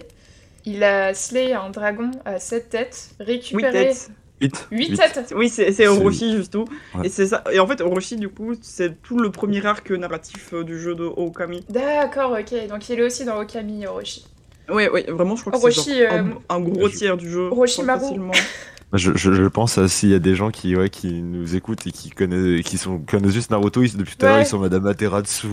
Il 0.67 0.83
a 0.85 1.13
slay 1.15 1.53
un 1.53 1.71
dragon 1.71 2.11
à 2.25 2.39
7 2.39 2.71
têtes, 2.71 3.11
Oui, 3.21 3.27
récupéré 3.27 3.73
tête. 3.89 4.11
8. 4.41 4.67
8 4.71 4.97
têtes. 4.97 5.35
Oui, 5.37 5.49
c'est 5.49 5.73
c'est 5.73 5.87
Orochi, 5.87 6.33
juste 6.37 6.53
tout. 6.53 6.65
Ouais. 6.95 7.07
Et 7.07 7.09
c'est 7.09 7.27
ça. 7.27 7.45
Et 7.53 7.59
en 7.61 7.67
fait, 7.67 7.81
Orochi, 7.81 8.17
du 8.17 8.29
coup, 8.29 8.55
c'est 8.63 9.01
tout 9.03 9.19
le 9.19 9.31
premier 9.31 9.65
arc 9.67 9.91
narratif 9.91 10.55
du 10.55 10.79
jeu 10.79 10.95
de 10.95 11.05
Okami. 11.05 11.65
D'accord, 11.69 12.33
ok. 12.39 12.67
Donc 12.69 12.89
il 12.89 12.99
est 12.99 13.03
aussi 13.03 13.25
dans 13.25 13.41
Okami, 13.41 13.87
Orochi. 13.87 14.25
Ouais, 14.71 14.89
ouais, 14.89 15.05
vraiment, 15.09 15.37
je 15.37 15.43
crois 15.45 15.53
que 15.53 15.71
c'est 15.71 16.07
genre 16.07 16.13
euh, 16.15 16.23
un, 16.49 16.57
un 16.57 16.61
gros 16.61 16.89
tiers 16.89 17.17
du 17.19 17.29
jeu. 17.31 17.49
Orochimaru. 17.51 18.19
Je, 18.97 19.13
je, 19.17 19.33
je 19.33 19.43
pense 19.45 19.77
à 19.79 19.89
s'il 19.89 20.11
y 20.11 20.15
a 20.15 20.19
des 20.19 20.35
gens 20.37 20.51
qui, 20.51 20.77
ouais, 20.77 20.89
qui 20.89 21.13
nous 21.23 21.57
écoutent 21.57 21.87
et 21.87 21.91
qui 21.91 22.11
connaissent, 22.11 22.63
qui 22.65 22.79
sont, 22.79 22.99
connaissent 22.99 23.33
juste 23.33 23.51
Naruto, 23.51 23.83
ils, 23.83 23.97
depuis 23.97 24.17
tout 24.17 24.25
à 24.27 24.29
l'heure 24.29 24.39
Ouais. 24.39 24.43
ils 24.45 24.47
sont 24.47 24.59
Madame 24.59 24.87
Amaterasu, 24.87 25.47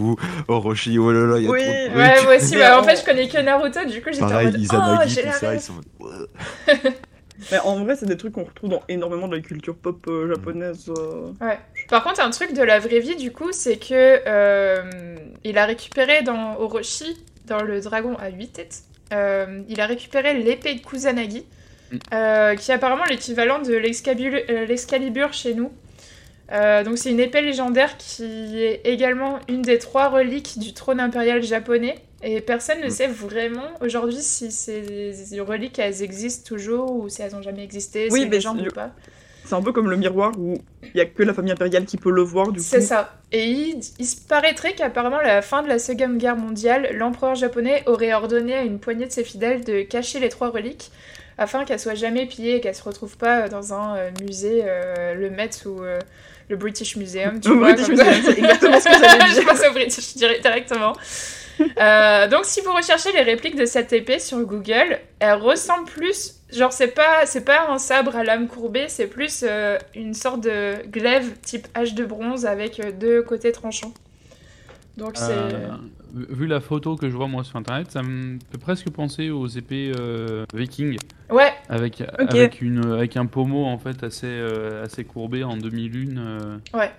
Orochi, 0.47 0.97
oh 0.99 1.11
là 1.11 1.25
là, 1.25 1.37
il 1.39 1.45
y 1.45 1.47
a 1.47 1.49
Oui, 1.49 1.59
trop 1.61 1.71
de 1.71 1.73
ouais, 1.73 1.85
trucs. 1.87 1.97
Ouais, 1.97 2.23
moi 2.23 2.35
aussi. 2.37 2.55
Mais 2.55 2.69
en 2.71 2.83
fait, 2.83 2.97
je 2.97 3.05
connais 3.05 3.27
que 3.27 3.39
Naruto, 3.39 3.85
du 3.85 4.01
coup, 4.01 4.09
j'étais 4.11 4.23
en 4.23 4.29
mode 4.43 4.53
Oh, 4.55 4.59
Izanagi, 4.59 5.13
j'ai 5.15 5.23
tout 5.23 5.31
ça, 5.33 5.53
ils 5.55 5.59
sont 5.61 5.73
ouais. 5.99 6.75
Mais 7.51 7.57
en 7.59 7.83
vrai, 7.83 7.95
c'est 7.95 8.05
des 8.05 8.17
trucs 8.17 8.33
qu'on 8.33 8.43
retrouve 8.43 8.69
dans 8.69 8.83
énormément 8.87 9.27
de 9.27 9.35
la 9.35 9.41
culture 9.41 9.75
pop 9.75 10.05
euh, 10.07 10.27
japonaise. 10.29 10.89
euh. 10.95 11.31
Par 11.89 12.03
contre, 12.03 12.21
un 12.21 12.29
truc 12.29 12.53
de 12.53 12.61
la 12.61 12.77
vraie 12.79 12.99
vie, 12.99 13.15
du 13.15 13.31
coup, 13.31 13.51
c'est 13.51 13.77
que 13.77 14.19
euh, 14.27 15.15
il 15.43 15.57
a 15.57 15.65
récupéré 15.65 16.21
dans 16.21 16.57
Orochi, 16.59 17.17
dans 17.47 17.63
le 17.63 17.81
dragon 17.81 18.15
à 18.19 18.29
8 18.29 18.47
têtes, 18.53 18.83
euh, 19.11 19.61
il 19.67 19.81
a 19.81 19.87
récupéré 19.87 20.35
l'épée 20.35 20.75
de 20.75 20.81
Kusanagi, 20.81 21.39
Mm. 21.39 21.60
Euh, 22.13 22.55
qui 22.55 22.71
est 22.71 22.73
apparemment 22.73 23.03
l'équivalent 23.09 23.59
de 23.59 23.71
euh, 23.73 24.65
l'excalibur 24.65 25.33
chez 25.33 25.53
nous. 25.53 25.71
Euh, 26.51 26.83
donc 26.83 26.97
c'est 26.97 27.11
une 27.11 27.19
épée 27.21 27.41
légendaire 27.41 27.95
qui 27.97 28.61
est 28.61 28.81
également 28.83 29.39
une 29.47 29.61
des 29.61 29.79
trois 29.79 30.09
reliques 30.09 30.59
du 30.59 30.73
trône 30.73 30.99
impérial 30.99 31.41
japonais. 31.41 31.95
Et 32.23 32.39
personne 32.41 32.81
ne 32.81 32.87
Mm. 32.87 32.91
sait 32.91 33.07
vraiment 33.07 33.67
aujourd'hui 33.79 34.21
si 34.21 34.51
ces 34.51 35.39
reliques 35.39 35.79
elles 35.79 36.03
existent 36.03 36.47
toujours 36.55 36.91
ou 36.91 37.09
si 37.09 37.21
elles 37.21 37.35
ont 37.35 37.41
jamais 37.41 37.63
existé, 37.63 38.09
Oui, 38.11 38.19
si 38.21 38.25
mais 38.25 38.35
les 38.35 38.41
gens 38.41 38.53
le- 38.53 38.67
ou 38.67 38.71
pas. 38.73 38.91
c'est 39.45 39.55
un 39.55 39.61
peu 39.61 39.71
comme 39.71 39.89
le 39.89 39.97
miroir 39.97 40.31
où 40.37 40.55
il 40.83 40.97
y 40.97 41.01
a 41.01 41.05
que 41.05 41.23
la 41.23 41.33
famille 41.33 41.51
impériale 41.53 41.85
qui 41.85 41.97
peut 41.97 42.11
le 42.11 42.21
voir, 42.21 42.51
du 42.51 42.59
coup. 42.59 42.65
C'est 42.65 42.81
ça. 42.81 43.15
Et 43.31 43.45
il, 43.49 43.79
il 43.97 44.05
se 44.05 44.17
paraîtrait 44.27 44.73
qu'apparemment, 44.75 45.17
à 45.17 45.23
la 45.23 45.41
fin 45.41 45.63
de 45.63 45.67
la 45.69 45.79
Seconde 45.79 46.17
Guerre 46.17 46.35
mondiale, 46.35 46.89
l'empereur 46.95 47.33
japonais 47.33 47.81
aurait 47.87 48.13
ordonné 48.13 48.53
à 48.53 48.61
une 48.63 48.77
poignée 48.77 49.05
de 49.07 49.11
ses 49.11 49.23
fidèles 49.23 49.63
de 49.63 49.81
cacher 49.81 50.19
les 50.19 50.29
trois 50.29 50.49
reliques 50.49 50.91
afin 51.41 51.65
qu'elles 51.65 51.79
soient 51.79 51.95
jamais 51.95 52.25
pillées 52.25 52.57
et 52.57 52.61
qu'elles 52.61 52.75
se 52.75 52.83
retrouvent 52.83 53.17
pas 53.17 53.49
dans 53.49 53.73
un 53.73 53.95
euh, 53.97 54.09
musée, 54.21 54.61
euh, 54.65 55.13
le 55.15 55.29
Met 55.29 55.49
ou 55.65 55.83
euh, 55.83 55.99
le 56.49 56.55
British 56.55 56.95
Museum. 56.95 57.39
Tu 57.39 57.49
Le 57.49 57.55
vois, 57.55 57.73
British 57.73 57.89
Museum, 57.89 58.07
c'est 58.23 58.37
exactement 58.39 58.79
ce 58.79 58.85
que 58.85 58.93
j'allais 58.93 59.27
Je 59.29 59.33
dire. 59.39 59.45
passe 59.45 59.63
au 59.69 59.73
British 59.73 60.15
dir- 60.15 60.39
directement. 60.41 60.93
Euh, 61.79 62.27
donc 62.27 62.45
si 62.45 62.61
vous 62.61 62.73
recherchez 62.73 63.11
les 63.11 63.21
répliques 63.21 63.55
de 63.55 63.65
cette 63.65 63.93
épée 63.93 64.19
sur 64.19 64.39
Google, 64.39 64.99
elle 65.19 65.33
ressemble 65.35 65.85
plus, 65.85 66.35
genre 66.51 66.73
c'est 66.73 66.87
pas 66.87 67.25
c'est 67.25 67.45
pas 67.45 67.67
un 67.69 67.77
sabre 67.77 68.15
à 68.15 68.23
lame 68.23 68.47
courbée, 68.47 68.85
c'est 68.87 69.05
plus 69.07 69.43
euh, 69.47 69.77
une 69.93 70.13
sorte 70.15 70.41
de 70.41 70.73
glaive 70.87 71.33
type 71.43 71.67
hache 71.75 71.93
de 71.93 72.03
bronze 72.03 72.45
avec 72.47 72.79
euh, 72.79 72.91
deux 72.91 73.21
côtés 73.21 73.51
tranchants. 73.51 73.93
Donc 74.97 75.17
c'est 75.17 75.25
Euh, 75.31 75.49
vu 76.13 76.47
la 76.47 76.59
photo 76.59 76.95
que 76.95 77.09
je 77.09 77.15
vois 77.15 77.27
moi 77.27 77.43
sur 77.43 77.55
internet, 77.57 77.91
ça 77.91 78.03
me 78.03 78.37
fait 78.51 78.57
presque 78.57 78.89
penser 78.89 79.29
aux 79.29 79.47
épées 79.47 79.91
euh, 79.99 80.45
vikings 80.53 80.97
ouais, 81.29 81.51
avec, 81.69 82.03
Ok. 82.19 82.29
avec, 82.35 82.61
une, 82.61 82.85
avec 82.91 83.17
un 83.17 83.25
pommeau 83.25 83.65
en 83.65 83.77
fait 83.77 84.03
assez, 84.03 84.27
euh, 84.27 84.83
assez 84.83 85.03
courbé 85.03 85.43
en 85.43 85.57
demi-lune. 85.57 86.19
euh. 86.19 86.57
ouais. 86.77 86.91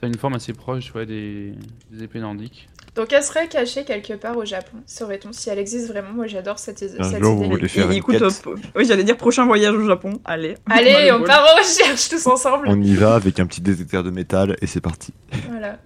Ça 0.00 0.06
a 0.06 0.06
une 0.06 0.16
forme 0.18 0.34
assez 0.34 0.52
proche 0.52 0.94
ouais, 0.94 1.06
des, 1.06 1.52
des 1.90 2.04
épées 2.04 2.20
nordiques. 2.20 2.68
Donc 2.94 3.12
elle 3.12 3.22
serait 3.22 3.48
cachée 3.48 3.84
quelque 3.84 4.12
part 4.14 4.36
au 4.36 4.44
Japon, 4.44 4.78
saurait-on 4.86 5.32
si 5.32 5.50
elle 5.50 5.58
existe 5.58 5.88
vraiment. 5.88 6.10
Moi 6.12 6.26
j'adore 6.26 6.58
cette, 6.58 6.78
cette 6.78 7.22
jour, 7.22 7.34
vous 7.36 7.44
idée. 7.44 7.50
voulez 7.50 7.64
Et, 7.64 7.68
faire 7.68 7.90
une 7.90 7.96
écoute, 7.96 8.20
euh, 8.22 8.30
oui, 8.76 8.84
j'allais 8.86 9.04
dire 9.04 9.16
prochain 9.16 9.44
voyage 9.46 9.74
au 9.74 9.86
Japon. 9.86 10.20
Allez. 10.24 10.56
Allez, 10.70 11.10
on 11.12 11.18
va 11.20 11.24
part 11.26 11.44
en 11.54 11.58
recherche 11.58 12.08
tous 12.08 12.26
ensemble. 12.26 12.66
On 12.68 12.80
y 12.80 12.94
va 12.94 13.14
avec 13.14 13.38
un 13.40 13.46
petit 13.46 13.60
détecteur 13.60 14.02
de 14.02 14.10
métal 14.10 14.56
et 14.62 14.66
c'est 14.66 14.80
parti. 14.80 15.12
Voilà. 15.48 15.78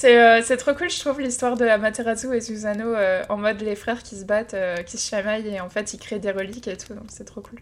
C'est 0.00 0.18
euh, 0.18 0.40
c'est 0.42 0.56
trop 0.56 0.72
cool, 0.72 0.88
je 0.88 0.98
trouve, 0.98 1.20
l'histoire 1.20 1.58
de 1.58 1.66
Amaterasu 1.66 2.34
et 2.34 2.40
Susanoo 2.40 2.94
euh, 2.94 3.22
en 3.28 3.36
mode 3.36 3.60
les 3.60 3.76
frères 3.76 4.02
qui 4.02 4.16
se 4.16 4.24
battent, 4.24 4.54
euh, 4.54 4.76
qui 4.76 4.96
se 4.96 5.06
chamaillent 5.06 5.54
et 5.54 5.60
en 5.60 5.68
fait 5.68 5.92
ils 5.92 5.98
créent 5.98 6.18
des 6.18 6.30
reliques 6.30 6.68
et 6.68 6.76
tout, 6.78 6.94
donc 6.94 7.04
c'est 7.08 7.26
trop 7.26 7.42
cool. 7.42 7.58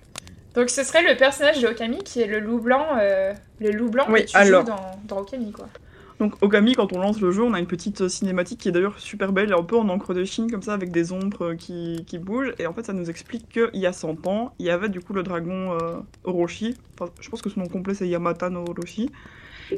Donc 0.54 0.70
ce 0.70 0.84
serait 0.84 1.02
le 1.02 1.16
personnage 1.16 1.60
de 1.60 1.66
Okami 1.66 1.98
qui 2.04 2.22
est 2.22 2.28
le 2.28 2.38
loup 2.38 2.60
blanc, 2.60 2.86
le 2.94 3.70
loup 3.72 3.90
blanc 3.90 4.04
Oui, 4.08 4.24
que 4.24 4.30
tu 4.30 4.36
alors. 4.36 4.60
joues 4.60 4.68
dans, 4.68 5.00
dans 5.16 5.22
Okami 5.22 5.50
quoi. 5.50 5.66
Donc 6.20 6.40
Okami, 6.40 6.76
quand 6.76 6.92
on 6.92 7.00
lance 7.00 7.20
le 7.20 7.32
jeu, 7.32 7.42
on 7.42 7.54
a 7.54 7.58
une 7.58 7.66
petite 7.66 8.06
cinématique 8.06 8.60
qui 8.60 8.68
est 8.68 8.72
d'ailleurs 8.72 9.00
super 9.00 9.32
belle, 9.32 9.52
un 9.52 9.64
peu 9.64 9.76
en 9.76 9.88
encre 9.88 10.14
de 10.14 10.24
Chine 10.24 10.48
comme 10.48 10.62
ça, 10.62 10.74
avec 10.74 10.92
des 10.92 11.10
ombres 11.10 11.54
qui, 11.54 12.04
qui 12.06 12.18
bougent. 12.18 12.54
Et 12.60 12.68
en 12.68 12.72
fait, 12.72 12.86
ça 12.86 12.92
nous 12.92 13.10
explique 13.10 13.48
qu'il 13.48 13.80
y 13.80 13.86
a 13.86 13.92
100 13.92 14.28
ans, 14.28 14.54
il 14.60 14.66
y 14.66 14.70
avait 14.70 14.88
du 14.88 15.00
coup 15.00 15.12
le 15.12 15.24
dragon 15.24 15.72
euh, 15.72 15.96
Orochi, 16.22 16.76
enfin, 16.94 17.10
je 17.20 17.28
pense 17.30 17.42
que 17.42 17.50
son 17.50 17.60
nom 17.60 17.66
complet 17.66 17.94
c'est 17.94 18.06
Yamata 18.06 18.48
no 18.48 18.64
Orochi, 18.64 19.10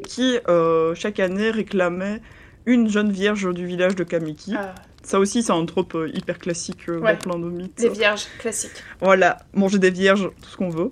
qui 0.06 0.38
euh, 0.48 0.94
chaque 0.94 1.20
année 1.20 1.50
réclamait 1.50 2.20
une 2.66 2.88
jeune 2.88 3.10
vierge 3.10 3.52
du 3.54 3.66
village 3.66 3.94
de 3.96 4.04
Kamiki. 4.04 4.54
Ah, 4.56 4.74
Ça 5.02 5.18
aussi, 5.18 5.42
c'est 5.42 5.52
un 5.52 5.64
trope 5.66 5.94
euh, 5.94 6.10
hyper 6.14 6.38
classique 6.38 6.88
euh, 6.88 6.98
Ouais. 7.00 7.14
dans 7.14 7.18
plein 7.32 7.38
de 7.38 7.50
mythes. 7.50 7.80
les 7.80 7.88
vierges 7.88 8.24
classiques. 8.38 8.82
Voilà, 9.00 9.38
manger 9.54 9.78
des 9.78 9.90
vierges, 9.90 10.30
tout 10.42 10.48
ce 10.50 10.56
qu'on 10.56 10.68
veut. 10.70 10.90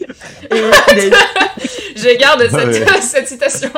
Et 0.00 0.10
Je 1.96 2.18
garde 2.18 2.42
cette, 2.48 2.52
Ouais. 2.54 3.00
cette 3.02 3.28
citation 3.28 3.70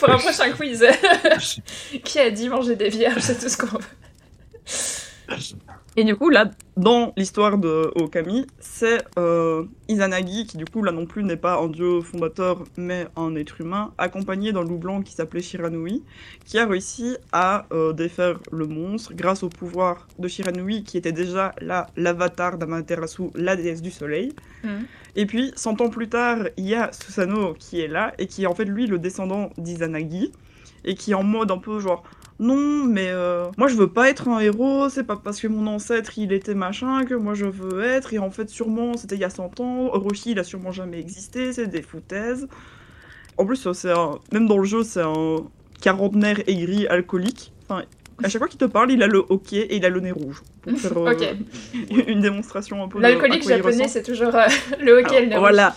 pour 0.00 0.10
un 0.10 0.18
prochain 0.18 0.50
quiz. 0.52 0.84
qui 2.04 2.18
a 2.18 2.30
dit 2.30 2.48
manger 2.48 2.74
des 2.74 2.88
vierges, 2.88 3.20
c'est 3.22 3.38
tout 3.38 3.48
ce 3.48 3.56
qu'on 3.56 3.66
veut? 3.78 5.36
Et 5.94 6.04
du 6.04 6.16
coup, 6.16 6.30
là, 6.30 6.50
dans 6.78 7.12
l'histoire 7.18 7.58
de 7.58 7.90
Okami, 7.96 8.46
c'est 8.60 9.04
euh, 9.18 9.64
Izanagi, 9.88 10.46
qui 10.46 10.56
du 10.56 10.64
coup, 10.64 10.82
là 10.82 10.90
non 10.90 11.04
plus, 11.04 11.22
n'est 11.22 11.36
pas 11.36 11.58
un 11.58 11.68
dieu 11.68 12.00
fondateur, 12.00 12.64
mais 12.78 13.06
un 13.14 13.34
être 13.36 13.60
humain, 13.60 13.92
accompagné 13.98 14.52
d'un 14.52 14.62
loup 14.62 14.78
blanc 14.78 15.02
qui 15.02 15.12
s'appelait 15.12 15.42
Shiranui, 15.42 16.02
qui 16.46 16.58
a 16.58 16.66
réussi 16.66 17.16
à 17.32 17.66
euh, 17.72 17.92
défaire 17.92 18.38
le 18.50 18.66
monstre 18.66 19.12
grâce 19.14 19.42
au 19.42 19.50
pouvoir 19.50 20.08
de 20.18 20.28
Shiranui, 20.28 20.82
qui 20.82 20.96
était 20.96 21.12
déjà 21.12 21.54
là 21.60 21.88
l'avatar 21.96 22.56
d'Amaterasu, 22.56 23.24
la 23.34 23.54
déesse 23.54 23.82
du 23.82 23.90
soleil. 23.90 24.32
Mhm. 24.64 24.86
Et 25.14 25.26
puis, 25.26 25.52
100 25.56 25.82
ans 25.82 25.90
plus 25.90 26.08
tard, 26.08 26.38
il 26.56 26.66
y 26.66 26.74
a 26.74 26.90
Susanoo 26.90 27.52
qui 27.58 27.82
est 27.82 27.88
là, 27.88 28.14
et 28.18 28.26
qui 28.26 28.44
est 28.44 28.46
en 28.46 28.54
fait, 28.54 28.64
lui, 28.64 28.86
le 28.86 28.98
descendant 28.98 29.50
d'Izanagi, 29.58 30.32
et 30.86 30.94
qui 30.94 31.10
est 31.10 31.14
en 31.14 31.22
mode 31.22 31.50
un 31.50 31.58
peu 31.58 31.80
genre 31.80 32.02
non, 32.38 32.84
mais 32.84 33.08
euh, 33.08 33.46
moi 33.56 33.68
je 33.68 33.74
veux 33.76 33.88
pas 33.88 34.08
être 34.08 34.28
un 34.28 34.40
héros, 34.40 34.88
c'est 34.88 35.04
pas 35.04 35.16
parce 35.16 35.40
que 35.40 35.46
mon 35.46 35.66
ancêtre 35.66 36.18
il 36.18 36.32
était 36.32 36.54
machin 36.54 37.04
que 37.04 37.14
moi 37.14 37.34
je 37.34 37.46
veux 37.46 37.82
être, 37.82 38.14
et 38.14 38.18
en 38.18 38.30
fait 38.30 38.48
sûrement 38.48 38.96
c'était 38.96 39.16
il 39.16 39.20
y 39.20 39.24
a 39.24 39.30
100 39.30 39.60
ans, 39.60 39.90
Orochi 39.92 40.32
il 40.32 40.38
a 40.38 40.44
sûrement 40.44 40.72
jamais 40.72 40.98
existé, 40.98 41.52
c'est 41.52 41.66
des 41.66 41.82
foutaises. 41.82 42.48
En 43.38 43.46
plus, 43.46 43.70
c'est 43.72 43.90
un... 43.90 44.18
même 44.32 44.46
dans 44.46 44.58
le 44.58 44.64
jeu, 44.64 44.82
c'est 44.82 45.00
un 45.00 45.36
quarantenaire 45.80 46.40
aigri 46.46 46.86
alcoolique. 46.86 47.52
Enfin, 47.64 47.84
à 48.22 48.28
chaque 48.28 48.40
fois 48.40 48.48
qu'il 48.48 48.58
te 48.58 48.66
parle, 48.66 48.92
il 48.92 49.02
a 49.02 49.06
le 49.06 49.24
hockey 49.28 49.56
et 49.56 49.76
il 49.76 49.84
a 49.86 49.88
le 49.88 50.00
nez 50.00 50.12
rouge. 50.12 50.42
Pour 50.62 50.78
faire 50.78 50.92
euh, 50.96 51.34
une 52.06 52.20
démonstration 52.20 52.82
un 52.84 52.88
peu 52.88 53.00
L'alcoolique 53.00 53.48
japonais, 53.48 53.88
c'est 53.88 54.02
toujours 54.02 54.34
euh, 54.34 54.46
le 54.80 54.98
hockey 54.98 55.16
et 55.16 55.20
le 55.22 55.26
nez 55.28 55.36
rouge. 55.36 55.40
Voilà. 55.40 55.74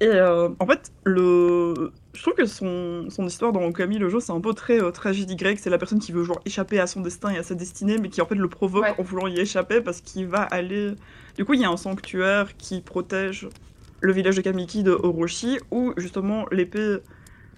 Et 0.00 0.20
en 0.20 0.66
fait, 0.66 0.92
le... 1.04 1.90
je 2.16 2.22
trouve 2.22 2.34
que 2.34 2.46
son, 2.46 3.08
son 3.10 3.26
histoire 3.26 3.52
dans 3.52 3.62
Okami, 3.64 3.98
le 3.98 4.08
jeu, 4.08 4.20
c'est 4.20 4.32
un 4.32 4.40
peu 4.40 4.54
très 4.54 4.80
euh, 4.82 4.90
tragédie 4.90 5.36
grecque. 5.36 5.58
C'est 5.60 5.70
la 5.70 5.78
personne 5.78 5.98
qui 5.98 6.12
veut 6.12 6.24
genre 6.24 6.40
échapper 6.44 6.80
à 6.80 6.86
son 6.86 7.00
destin 7.00 7.30
et 7.30 7.38
à 7.38 7.42
sa 7.42 7.54
destinée, 7.54 7.98
mais 7.98 8.08
qui 8.08 8.20
en 8.22 8.26
fait 8.26 8.34
le 8.34 8.48
provoque 8.48 8.84
Ouais. 8.84 8.94
en 8.98 9.02
voulant 9.02 9.26
y 9.26 9.38
échapper 9.38 9.80
parce 9.80 10.00
qu'il 10.00 10.26
va 10.26 10.42
aller. 10.42 10.92
Du 11.36 11.44
coup, 11.44 11.54
il 11.54 11.60
y 11.60 11.64
a 11.64 11.70
un 11.70 11.76
sanctuaire 11.76 12.56
qui 12.56 12.80
protège 12.80 13.48
le 14.00 14.12
village 14.12 14.36
de 14.36 14.40
Kamiki 14.42 14.82
de 14.82 14.92
Orochi, 14.92 15.58
où 15.70 15.92
justement 15.96 16.46
l'épée 16.50 16.98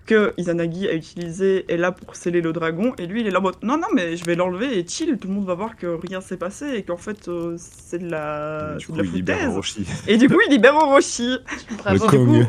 que 0.08 0.32
Izanagi 0.38 0.88
a 0.88 0.94
utilisée 0.94 1.70
est 1.72 1.76
là 1.76 1.92
pour 1.92 2.16
sceller 2.16 2.40
le 2.40 2.52
dragon, 2.52 2.94
et 2.98 3.06
lui 3.06 3.20
il 3.20 3.26
est 3.26 3.30
là 3.30 3.38
en 3.40 3.42
mode 3.42 3.56
non, 3.62 3.76
non, 3.76 3.86
mais 3.94 4.16
je 4.16 4.24
vais 4.24 4.34
l'enlever 4.34 4.78
et 4.78 4.86
chill, 4.88 5.18
tout 5.18 5.28
le 5.28 5.34
monde 5.34 5.46
va 5.46 5.54
voir 5.54 5.76
que 5.76 5.86
rien 5.86 6.20
s'est 6.20 6.38
passé 6.38 6.64
et 6.76 6.82
qu'en 6.82 6.96
fait 6.96 7.28
euh, 7.28 7.56
c'est 7.58 7.98
de 7.98 8.10
la, 8.10 8.74
du 8.78 8.86
c'est 8.86 8.86
coup, 8.86 8.92
de 8.92 9.02
la 9.02 9.04
il 9.04 9.12
libère 9.12 9.36
foutaise. 9.36 9.52
Orochi. 9.52 9.86
Et 10.08 10.16
du 10.16 10.28
coup, 10.28 10.38
il 10.46 10.50
libère 10.50 10.74
Orochi, 10.76 11.36
Bravo. 11.76 12.06
Le 12.06 12.10
Kong. 12.10 12.40
qui 12.42 12.48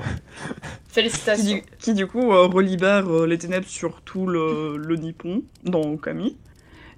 Félicitations. 0.88 1.56
du, 1.58 1.64
qui, 1.80 1.94
du 1.94 2.08
coup 2.08 2.32
euh, 2.32 2.48
relibère 2.48 3.08
euh, 3.10 3.28
les 3.28 3.38
ténèbres 3.38 3.68
sur 3.68 4.02
tout 4.02 4.26
le, 4.26 4.78
le 4.78 4.96
Nippon 4.96 5.44
dans 5.66 5.82
Okami. 5.82 6.38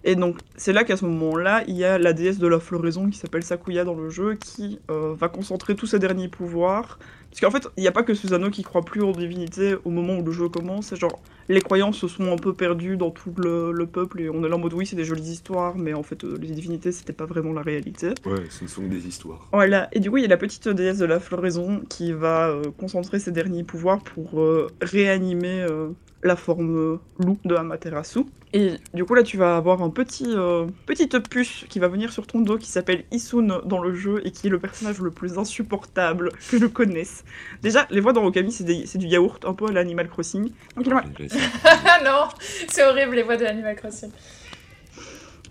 Et 0.03 0.15
donc, 0.15 0.37
c'est 0.55 0.73
là 0.73 0.83
qu'à 0.83 0.97
ce 0.97 1.05
moment-là, 1.05 1.63
il 1.67 1.75
y 1.75 1.83
a 1.83 1.99
la 1.99 2.13
déesse 2.13 2.39
de 2.39 2.47
la 2.47 2.59
floraison 2.59 3.07
qui 3.09 3.19
s'appelle 3.19 3.43
Sakuya 3.43 3.83
dans 3.83 3.93
le 3.93 4.09
jeu, 4.09 4.33
qui 4.33 4.79
euh, 4.89 5.13
va 5.13 5.27
concentrer 5.29 5.75
tous 5.75 5.85
ses 5.85 5.99
derniers 5.99 6.27
pouvoirs. 6.27 6.97
Parce 7.31 7.39
qu'en 7.39 7.51
fait, 7.51 7.67
il 7.77 7.81
n'y 7.81 7.87
a 7.87 7.93
pas 7.93 8.03
que 8.03 8.13
Susanoo 8.13 8.49
qui 8.49 8.61
croit 8.61 8.81
plus 8.83 9.01
aux 9.01 9.13
divinités 9.13 9.75
au 9.85 9.89
moment 9.89 10.17
où 10.17 10.23
le 10.23 10.31
jeu 10.31 10.49
commence. 10.49 10.93
Genre, 10.95 11.17
les 11.47 11.61
croyances 11.61 11.97
se 11.97 12.07
sont 12.07 12.31
un 12.31 12.35
peu 12.35 12.53
perdues 12.53 12.97
dans 12.97 13.09
tout 13.09 13.33
le, 13.37 13.71
le 13.71 13.85
peuple, 13.85 14.21
et 14.21 14.29
on 14.29 14.43
est 14.43 14.49
là 14.49 14.55
en 14.55 14.59
mode 14.59 14.73
oui, 14.73 14.85
c'est 14.85 14.95
des 14.95 15.05
jolies 15.05 15.31
histoires, 15.31 15.77
mais 15.77 15.93
en 15.93 16.03
fait, 16.03 16.23
euh, 16.23 16.37
les 16.39 16.49
divinités, 16.49 16.91
c'était 16.91 17.13
pas 17.13 17.25
vraiment 17.25 17.53
la 17.53 17.61
réalité. 17.61 18.09
Ouais, 18.25 18.43
ce 18.49 18.65
ne 18.65 18.69
sont 18.69 18.81
que 18.81 18.87
des 18.87 19.07
histoires. 19.07 19.47
Voilà, 19.51 19.87
et 19.91 19.99
du 19.99 20.11
coup, 20.11 20.17
il 20.17 20.21
y 20.21 20.25
a 20.25 20.29
la 20.29 20.37
petite 20.37 20.67
déesse 20.67 20.99
de 20.99 21.05
la 21.05 21.19
floraison 21.19 21.81
qui 21.89 22.11
va 22.11 22.49
euh, 22.49 22.63
concentrer 22.77 23.19
ses 23.19 23.31
derniers 23.31 23.63
pouvoirs 23.63 23.99
pour 23.99 24.39
euh, 24.41 24.67
réanimer 24.81 25.61
euh, 25.61 25.89
la 26.23 26.35
forme 26.35 26.99
loup 27.19 27.37
de 27.45 27.55
Amaterasu. 27.55 28.25
Et 28.53 28.73
du 28.93 29.05
coup, 29.05 29.13
là, 29.15 29.23
tu 29.23 29.37
vas 29.37 29.55
avoir 29.55 29.81
un 29.81 29.89
petit 29.89 30.25
euh, 30.27 30.65
petite 30.85 31.17
puce 31.29 31.63
qui 31.69 31.79
va 31.79 31.87
venir 31.87 32.11
sur 32.11 32.27
ton 32.27 32.41
dos 32.41 32.57
qui 32.57 32.69
s'appelle 32.69 33.05
Isun 33.11 33.61
dans 33.65 33.79
le 33.81 33.93
jeu 33.95 34.21
et 34.25 34.31
qui 34.31 34.47
est 34.47 34.49
le 34.49 34.59
personnage 34.59 34.99
le 34.99 35.09
plus 35.09 35.37
insupportable 35.37 36.31
que 36.49 36.59
je 36.59 36.65
connaisse. 36.65 37.23
Déjà, 37.61 37.87
les 37.91 38.01
voix 38.01 38.11
dans 38.11 38.25
Okami, 38.25 38.51
c'est 38.51 38.65
des- 38.65 38.85
c'est 38.85 38.97
du 38.97 39.07
yaourt, 39.07 39.45
un 39.45 39.53
peu 39.53 39.67
à 39.67 39.71
l'Animal 39.71 40.09
Crossing. 40.09 40.51
Donc, 40.75 40.85
il 40.85 40.93
Ah 41.63 41.99
non, 42.03 42.27
c'est 42.67 42.83
horrible 42.83 43.15
les 43.15 43.23
voix 43.23 43.37
de 43.37 43.45
Animal 43.45 43.75
Crossing. 43.77 44.11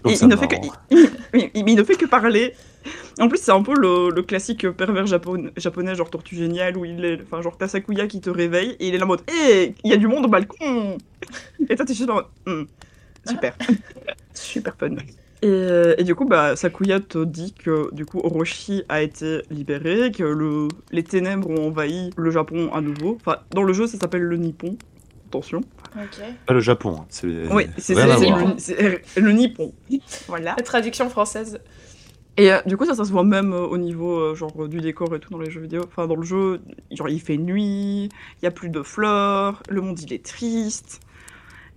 Et 0.07 0.13
il 0.13 0.29
ne, 0.29 0.37
fait 0.37 0.49
que, 0.49 0.55
il, 0.91 1.11
il- 1.35 1.51
il- 1.55 1.69
il 1.69 1.75
ne 1.77 1.85
fait 1.85 1.95
que 1.97 2.07
parler. 2.07 2.55
En 3.19 3.29
plus, 3.29 3.39
c'est 3.39 3.53
un 3.53 3.63
peu 3.63 3.75
le, 3.75 4.09
le 4.15 4.23
classique 4.23 4.69
pervers 4.71 5.07
japon- 5.07 5.51
japonais, 5.59 5.95
genre 5.95 6.09
Tortue 6.11 6.37
Géniale, 6.37 6.77
où 6.79 6.85
il 6.87 7.05
est. 7.05 7.21
Enfin, 7.23 7.43
genre, 7.43 7.57
t'as 7.59 7.69
Sakuya 7.69 8.07
qui 8.07 8.21
te 8.23 8.31
réveille 8.31 8.77
et 8.81 8.89
il 8.89 8.95
est 8.95 8.99
là 8.99 9.05
en 9.05 9.09
mode 9.09 9.21
Hé, 9.31 9.75
il 9.85 9.91
y 9.91 9.95
a 9.95 9.99
du 9.99 10.07
monde 10.07 10.25
au 10.25 10.29
balcon 10.29 10.97
Et 11.69 11.77
toi, 11.77 11.85
t'es 11.85 11.93
juste 11.95 12.09
en 12.09 12.15
mode 12.15 12.27
Hmm, 12.47 12.63
Super. 13.27 13.57
Super 14.35 14.75
fun. 14.77 14.97
Et, 15.43 15.47
euh, 15.49 15.95
et 15.97 16.05
du 16.05 16.15
coup, 16.15 16.27
bah, 16.27 16.55
Sakuya 16.55 17.01
te 17.01 17.25
dit 17.25 17.55
que 17.55 17.93
du 17.95 18.05
coup, 18.05 18.21
Orochi 18.23 18.83
a 18.89 19.01
été 19.03 19.43
libéré, 19.51 20.11
que 20.13 20.23
le, 20.23 20.69
les 20.93 21.03
ténèbres 21.03 21.49
ont 21.49 21.69
envahi 21.69 22.11
le 22.17 22.31
Japon 22.31 22.71
à 22.75 22.81
nouveau. 22.81 23.17
Enfin, 23.21 23.39
dans 23.53 23.63
le 23.63 23.73
jeu, 23.73 23.87
ça 23.87 23.99
s'appelle 23.99 24.23
le 24.23 24.37
Nippon. 24.37 24.77
Attention. 25.29 25.61
Ok. 25.97 26.21
Pas 26.47 26.53
le 26.55 26.61
Japon. 26.61 26.97
hein, 27.01 27.07
C'est 27.09 27.27
Oui, 27.53 27.67
c'est 27.79 27.95
le, 27.95 29.01
le 29.17 29.33
Nippon. 29.33 29.73
Voilà. 30.29 30.55
La 30.59 30.63
traduction 30.63 31.09
française. 31.09 31.61
Et 32.37 32.53
euh, 32.53 32.59
du 32.67 32.77
coup, 32.77 32.85
ça, 32.85 32.95
ça 32.95 33.05
se 33.05 33.11
voit 33.13 33.25
même 33.25 33.53
euh, 33.53 33.67
au 33.67 33.77
niveau 33.79 34.19
euh, 34.19 34.35
genre 34.35 34.69
du 34.69 34.81
décor 34.81 35.15
et 35.15 35.21
tout 35.21 35.31
dans 35.31 35.39
les 35.39 35.51
jeux 35.51 35.61
vidéo. 35.61 35.83
Enfin, 35.87 36.07
dans 36.07 36.17
le 36.17 36.23
jeu, 36.23 36.61
genre 36.91 37.09
il 37.09 37.21
fait 37.21 37.37
nuit, 37.37 38.05
il 38.05 38.45
y 38.45 38.47
a 38.47 38.51
plus 38.51 38.69
de 38.71 38.83
fleurs, 38.83 39.63
le 39.69 39.81
monde 39.81 39.99
il 40.01 40.13
est 40.13 40.25
triste. 40.25 41.01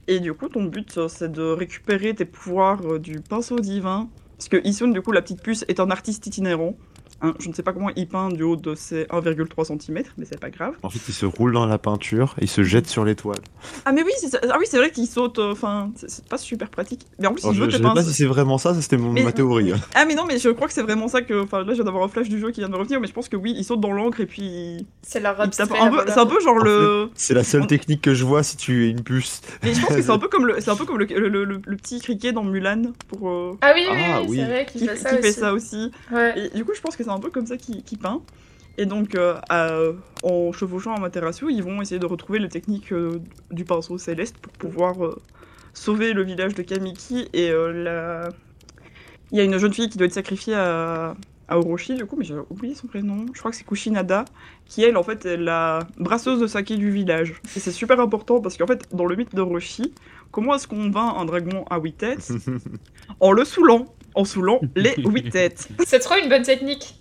Et 0.08 0.20
du 0.20 0.34
coup, 0.34 0.49
ton 0.49 0.66
but 0.66 0.97
euh, 0.97 1.08
c'est 1.08 1.32
de 1.32 1.43
récupérer 1.43 2.14
tes 2.14 2.26
pouvoirs 2.26 2.82
euh, 2.86 2.99
du 2.99 3.22
pinceau 3.22 3.60
divin. 3.60 4.10
Parce 4.38 4.49
que 4.49 4.68
Isun, 4.68 4.89
du 4.89 5.01
coup, 5.01 5.12
la 5.12 5.22
petite 5.22 5.41
puce, 5.41 5.64
est 5.70 5.80
un 5.80 5.89
artiste 5.91 6.28
itinérant. 6.28 6.76
Hein, 7.24 7.34
je 7.39 7.49
ne 7.49 7.53
sais 7.53 7.63
pas 7.63 7.74
comment 7.74 7.89
il 7.95 8.07
peint 8.07 8.30
du 8.30 8.43
haut 8.43 8.55
de 8.55 8.76
ses 8.76 9.05
1,3 9.05 9.65
cm, 9.65 10.03
mais 10.17 10.26
c'est 10.26 10.39
pas 10.39 10.49
grave. 10.49 10.74
En 10.84 10.89
fait, 10.89 10.99
il 11.07 11.13
se 11.13 11.26
roule 11.26 11.53
dans 11.53 11.65
la 11.65 11.78
peinture 11.78 12.36
et 12.39 12.43
il 12.43 12.49
se 12.49 12.63
jette 12.63 12.88
sur 12.88 13.03
l'étoile. 13.05 13.39
Ah 13.86 13.91
mais 13.91 14.03
oui, 14.03 14.11
c'est 14.19 14.36
ah 14.51 14.57
oui, 14.59 14.65
c'est 14.69 14.78
vrai 14.78 14.91
qu'il 14.91 15.07
saute. 15.07 15.39
euh, 15.39 15.51
Enfin, 15.53 15.91
c'est- 15.95 16.09
c'est 16.09 16.28
pas 16.28 16.38
super 16.38 16.69
pratique. 16.69 17.01
Mais 17.19 17.28
en 17.28 17.34
plus, 17.34 17.43
Alors, 17.43 17.53
il 17.53 17.57
je 17.57 17.63
veut 17.63 17.69
je 17.71 17.78
sais 17.78 17.84
pas 17.84 18.03
si 18.03 18.13
c'est 18.13 18.26
vraiment 18.26 18.57
ça, 18.57 18.74
ça 18.74 18.82
c'était 18.82 18.97
mon- 18.97 19.11
Mais- 19.13 19.24
ma 19.24 19.32
théorie. 19.32 19.71
Ah 19.95 20.05
mais 20.05 20.15
non, 20.15 20.26
mais 20.28 20.38
je 20.38 20.49
crois 20.49 20.67
que 20.67 20.74
c'est 20.74 20.82
vraiment 20.84 21.07
ça 21.07 21.21
que. 21.21 21.41
Enfin 21.43 21.59
là, 21.59 21.65
je 21.69 21.74
viens 21.76 21.84
d'avoir 21.86 22.03
un 22.03 22.07
flash 22.07 22.30
du 22.30 22.39
jeu 22.39 22.51
qui 22.51 22.59
vient 22.61 22.69
de 22.69 22.76
revenir, 22.76 22.99
mais 22.99 23.07
je 23.07 23.13
pense 23.13 23.30
que 23.30 23.38
oui, 23.38 23.53
il 23.57 23.63
saute 23.63 23.80
dans 23.80 23.91
l'encre 23.93 24.19
et 24.19 24.26
puis. 24.26 24.86
C'est 25.01 25.19
la 25.19 25.32
un. 25.41 25.49
C'est 25.51 25.63
un 26.17 26.26
peu 26.26 26.39
genre 26.41 26.57
le. 26.59 27.09
C'est 27.15 27.34
la 27.34 27.43
seule 27.43 27.63
On- 27.63 27.67
technique 27.67 28.01
que 28.01 28.13
je 28.13 28.24
vois 28.26 28.43
si 28.43 28.57
tu 28.57 28.86
es 28.88 28.89
une 28.89 29.03
puce. 29.03 29.41
Mais 29.63 29.74
je 29.74 29.82
pense 29.82 29.95
que 29.95 30.01
c'est 30.01 30.09
un 30.11 30.17
peu 30.19 30.28
comme 30.30 30.45
le, 30.47 30.59
c'est 30.59 30.69
un 30.71 30.76
peu 30.76 30.86
comme 30.86 30.97
le, 30.99 31.05
le, 31.05 31.30
le- 31.30 31.61
le 31.65 31.78
petit 31.78 31.99
criquet 32.01 32.32
dans 32.32 32.43
Mulan 32.43 32.91
pour. 33.07 33.30
euh, 33.30 33.57
Ah 33.61 33.71
oui, 33.76 33.82
oui, 33.89 33.97
Ah, 34.11 34.21
oui, 34.21 34.28
oui. 34.30 34.38
c'est 34.38 34.45
vrai 34.45 34.65
qu'il 34.65 34.82
qui, 34.82 34.88
fait 34.88 34.95
qui 34.95 35.01
ça 35.01 35.09
fait 35.09 35.19
aussi. 35.30 35.34
ça 35.39 35.53
aussi. 35.53 35.91
Ouais. 36.11 36.49
Et 36.53 36.57
du 36.57 36.65
coup, 36.65 36.71
je 36.76 36.82
pense 36.82 36.95
que 36.95 37.03
c'est 37.03 37.09
un 37.14 37.20
peu 37.20 37.30
comme 37.30 37.45
ça 37.45 37.57
qu'il 37.57 37.84
qu'il 37.84 37.97
peint. 37.99 38.22
Et 38.78 38.86
donc, 38.88 39.14
euh, 39.16 39.36
à- 39.49 39.78
en 40.24 40.51
chevauchant 40.51 40.95
Amaterasu, 40.95 41.51
ils 41.51 41.64
vont 41.64 41.82
essayer 41.82 41.99
de 41.99 42.05
retrouver 42.07 42.39
les 42.39 42.49
techniques 42.49 42.91
euh, 42.91 43.20
du 43.51 43.66
pinceau 43.66 43.97
céleste 43.99 44.38
pour 44.38 44.51
pouvoir 44.53 45.05
euh, 45.05 45.22
sauver 45.74 46.14
le 46.14 46.24
village 46.24 46.55
de 46.55 46.64
Kamiki. 46.64 47.30
Et 47.34 47.51
euh, 47.51 47.72
la... 47.72 48.30
il 49.32 49.38
y 49.38 49.41
a 49.41 49.43
une 49.43 49.57
jeune 49.59 49.74
fille 49.74 49.89
qui 49.89 49.97
doit 49.99 50.07
être 50.07 50.14
sacrifiée 50.14 50.55
à, 50.55 51.14
à 51.47 51.57
Orochi, 51.59 51.93
du 51.93 52.05
coup, 52.07 52.16
mais 52.18 52.26
j'ai 52.26 52.34
oublié 52.49 52.74
son 52.74 52.88
prénom. 52.88 53.28
Je 53.34 53.38
crois 53.39 53.51
que 53.51 53.57
c'est 53.57 53.64
Kushinada, 53.66 54.26
qui 54.66 54.84
elle, 54.84 54.97
en 54.97 55.03
fait, 55.03 55.24
est 55.28 55.38
la 55.38 55.80
brasseuse 55.99 56.39
de 56.39 56.47
saké 56.47 56.76
du 56.76 56.89
village. 56.89 57.36
Et 57.55 57.59
c'est 57.59 57.72
super 57.72 57.99
important 57.99 58.39
parce 58.41 58.57
qu'en 58.57 58.66
fait, 58.66 58.88
dans 58.91 59.05
le 59.05 59.16
mythe 59.16 59.36
d'Orochi, 59.36 59.93
comment 60.32 60.55
est-ce 60.55 60.68
qu'on 60.68 60.89
vainc 60.89 61.14
un 61.20 61.26
dragon 61.26 61.64
à 61.70 61.78
huit 61.78 61.93
têtes 61.97 62.32
En 63.20 63.34
le 63.34 63.45
saoulant. 63.45 63.86
En 64.16 64.26
saoulant 64.26 64.61
les 64.76 64.95
huit 64.97 65.30
têtes. 65.30 65.68
C'est 65.86 65.99
trop 65.99 66.16
une 66.16 66.30
bonne 66.30 66.41
technique. 66.43 66.95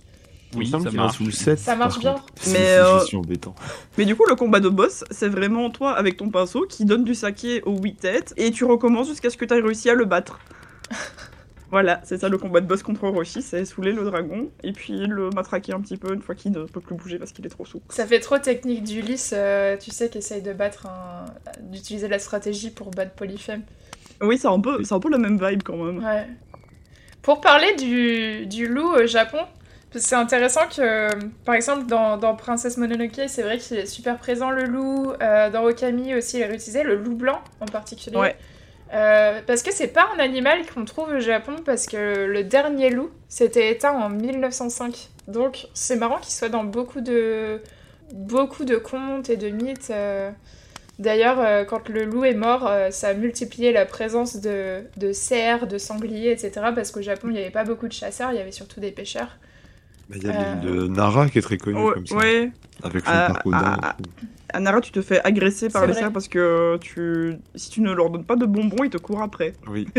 Oui, 0.57 0.67
ça 0.67 0.79
marche. 0.79 1.17
sous 1.17 1.25
le 1.25 1.31
7. 1.31 1.59
Ça 1.59 1.77
marche 1.77 1.99
bien. 1.99 2.17
Mais, 2.49 2.79
euh, 2.79 2.99
embêtant. 3.15 3.55
Mais 3.97 4.05
du 4.05 4.15
coup, 4.17 4.25
le 4.29 4.35
combat 4.35 4.61
de 4.61 4.69
boss, 4.69 5.05
c'est 5.11 5.29
vraiment 5.29 5.71
toi 5.71 5.93
avec 5.93 6.17
ton 6.17 6.29
pinceau 6.31 6.67
qui 6.69 6.85
donne 6.85 7.05
du 7.05 7.15
saké 7.15 7.63
aux 7.63 7.79
8 7.79 7.95
têtes 7.95 8.35
et 8.37 8.51
tu 8.51 8.65
recommences 8.65 9.09
jusqu'à 9.09 9.31
ce 9.31 9.37
que 9.37 9.45
tu 9.45 9.55
aies 9.55 9.61
réussi 9.61 9.89
à 9.91 9.95
le 9.95 10.05
battre. 10.05 10.39
voilà, 11.71 12.01
c'est 12.05 12.19
ça 12.19 12.29
le 12.29 12.39
combat 12.39 12.61
de 12.61 12.67
boss 12.67 12.83
contre 12.83 13.05
Orochi, 13.05 13.41
c'est 13.41 13.65
saouler 13.65 13.93
le 13.93 14.05
dragon 14.05 14.51
et 14.63 14.73
puis 14.73 15.07
le 15.07 15.31
matraquer 15.31 15.73
un 15.73 15.81
petit 15.81 15.97
peu 15.97 16.13
une 16.13 16.21
fois 16.21 16.35
qu'il 16.35 16.53
ne 16.53 16.65
peut 16.65 16.81
plus 16.81 16.97
bouger 16.97 17.19
parce 17.19 17.33
qu'il 17.33 17.47
est 17.47 17.51
trop 17.51 17.65
sous. 17.65 17.81
Ça 17.89 18.07
fait 18.07 18.21
trop 18.21 18.39
technique 18.39 18.85
d'Ulysse, 18.85 19.33
euh, 19.35 19.77
tu 19.79 19.91
sais, 19.91 20.11
qui 20.11 20.19
essaye 20.19 20.43
de 20.43 20.53
battre 20.53 20.87
un... 20.87 21.25
d'utiliser 21.63 22.09
la 22.09 22.19
stratégie 22.19 22.71
pour 22.71 22.91
battre 22.91 23.13
Polyphème. 23.13 23.63
Oui, 24.21 24.39
c'est 24.39 24.49
un, 24.49 24.61
peu, 24.61 24.85
c'est 24.85 24.95
un 24.95 25.01
peu 25.01 25.11
la 25.11 25.19
même 25.19 25.43
vibe 25.43 25.63
quand 25.65 25.77
même. 25.77 26.05
Ouais. 26.05 26.27
Pour 27.23 27.41
parler 27.41 27.75
du, 27.77 28.47
du 28.47 28.67
loup 28.67 28.89
au 28.89 29.07
Japon, 29.07 29.39
c'est 29.95 30.15
intéressant 30.15 30.67
que, 30.75 31.09
par 31.45 31.55
exemple, 31.55 31.87
dans, 31.87 32.17
dans 32.17 32.35
Princesse 32.35 32.77
Mononoke, 32.77 33.21
c'est 33.29 33.43
vrai 33.43 33.59
qu'il 33.59 33.79
est 33.79 33.87
super 33.87 34.19
présent 34.19 34.51
le 34.51 34.65
loup. 34.65 35.13
euh, 35.23 35.51
dans 35.51 35.65
Okami 35.65 36.15
aussi, 36.15 36.39
il 36.39 36.43
est 36.43 36.47
réutilisé, 36.47 36.83
le 36.83 36.97
loup 36.97 37.15
blanc 37.15 37.41
en 37.61 37.67
particulier. 37.67 38.17
Ouais. 38.17 38.37
Euh, 38.95 39.41
parce 39.47 39.63
que 39.63 39.73
c'est 39.73 39.89
pas 39.89 40.07
un 40.17 40.19
animal 40.19 40.67
qu'on 40.67 40.85
trouve 40.85 41.11
au 41.11 41.21
Japon, 41.21 41.57
parce 41.65 41.87
que 41.87 42.27
le 42.27 42.45
dernier 42.45 42.91
loup 42.91 43.11
s'était 43.29 43.71
éteint 43.71 43.93
en 43.93 44.09
1905. 44.11 45.09
Donc 45.29 45.69
c'est 45.75 45.97
marrant 45.97 46.19
qu'il 46.19 46.33
soit 46.33 46.49
dans 46.51 46.65
beaucoup 46.65 47.01
de, 47.01 47.61
beaucoup 48.13 48.65
de 48.65 48.77
contes 48.77 49.31
et 49.31 49.37
de 49.37 49.49
mythes. 49.49 49.91
euh. 49.91 50.31
D'ailleurs, 50.99 51.41
euh, 51.41 51.65
quand 51.65 51.89
le 51.89 52.05
loup 52.05 52.25
est 52.25 52.35
mort, 52.35 52.67
euh, 52.69 52.91
ça 52.91 53.09
a 53.09 53.15
multiplié 53.15 53.73
la 53.73 53.87
présence 53.87 54.37
de, 54.37 54.83
de 54.99 55.13
cerfs, 55.13 55.67
de 55.67 55.79
sangliers, 55.79 56.31
etc. 56.31 56.53
Parce 56.75 56.91
qu'au 56.93 57.01
Japon, 57.03 57.29
il 57.29 57.33
n'y 57.33 57.39
avait 57.41 57.51
pas 57.51 57.65
beaucoup 57.65 57.89
de 57.89 57.93
chasseurs, 57.93 58.31
il 58.31 58.37
y 58.37 58.41
avait 58.41 58.53
surtout 58.53 58.79
des 58.79 58.93
pêcheurs. 58.93 59.39
Bah, 60.13 60.19
Il 60.21 60.27
y 60.27 60.31
a 60.31 60.35
Euh, 60.35 60.55
l'île 60.63 60.71
de 60.83 60.87
Nara 60.89 61.29
qui 61.29 61.39
est 61.39 61.43
très 61.43 61.57
connue 61.59 61.93
comme 61.95 62.07
ça. 62.07 62.15
ouais. 62.17 62.51
Avec 62.83 62.97
le 63.07 63.13
parc 63.13 63.47
aux 63.47 63.51
ah, 63.55 63.61
dents. 63.61 63.81
ah. 63.83 63.97
À 64.55 64.61
Nara, 64.61 64.83
tu 64.83 64.93
te 64.93 65.01
fais 65.01 65.19
agresser 65.25 65.71
par 65.71 65.87
les 65.87 65.95
cerfs 65.95 66.13
parce 66.13 66.29
que 66.29 66.77
tu... 66.79 67.37
si 67.55 67.71
tu 67.71 67.81
ne 67.81 67.91
leur 67.91 68.11
donnes 68.11 68.25
pas 68.27 68.37
de 68.37 68.45
bonbons, 68.45 68.85
ils 68.85 68.91
te 68.91 68.99
courent 68.99 69.23
après. 69.23 69.55
Oui. 69.67 69.89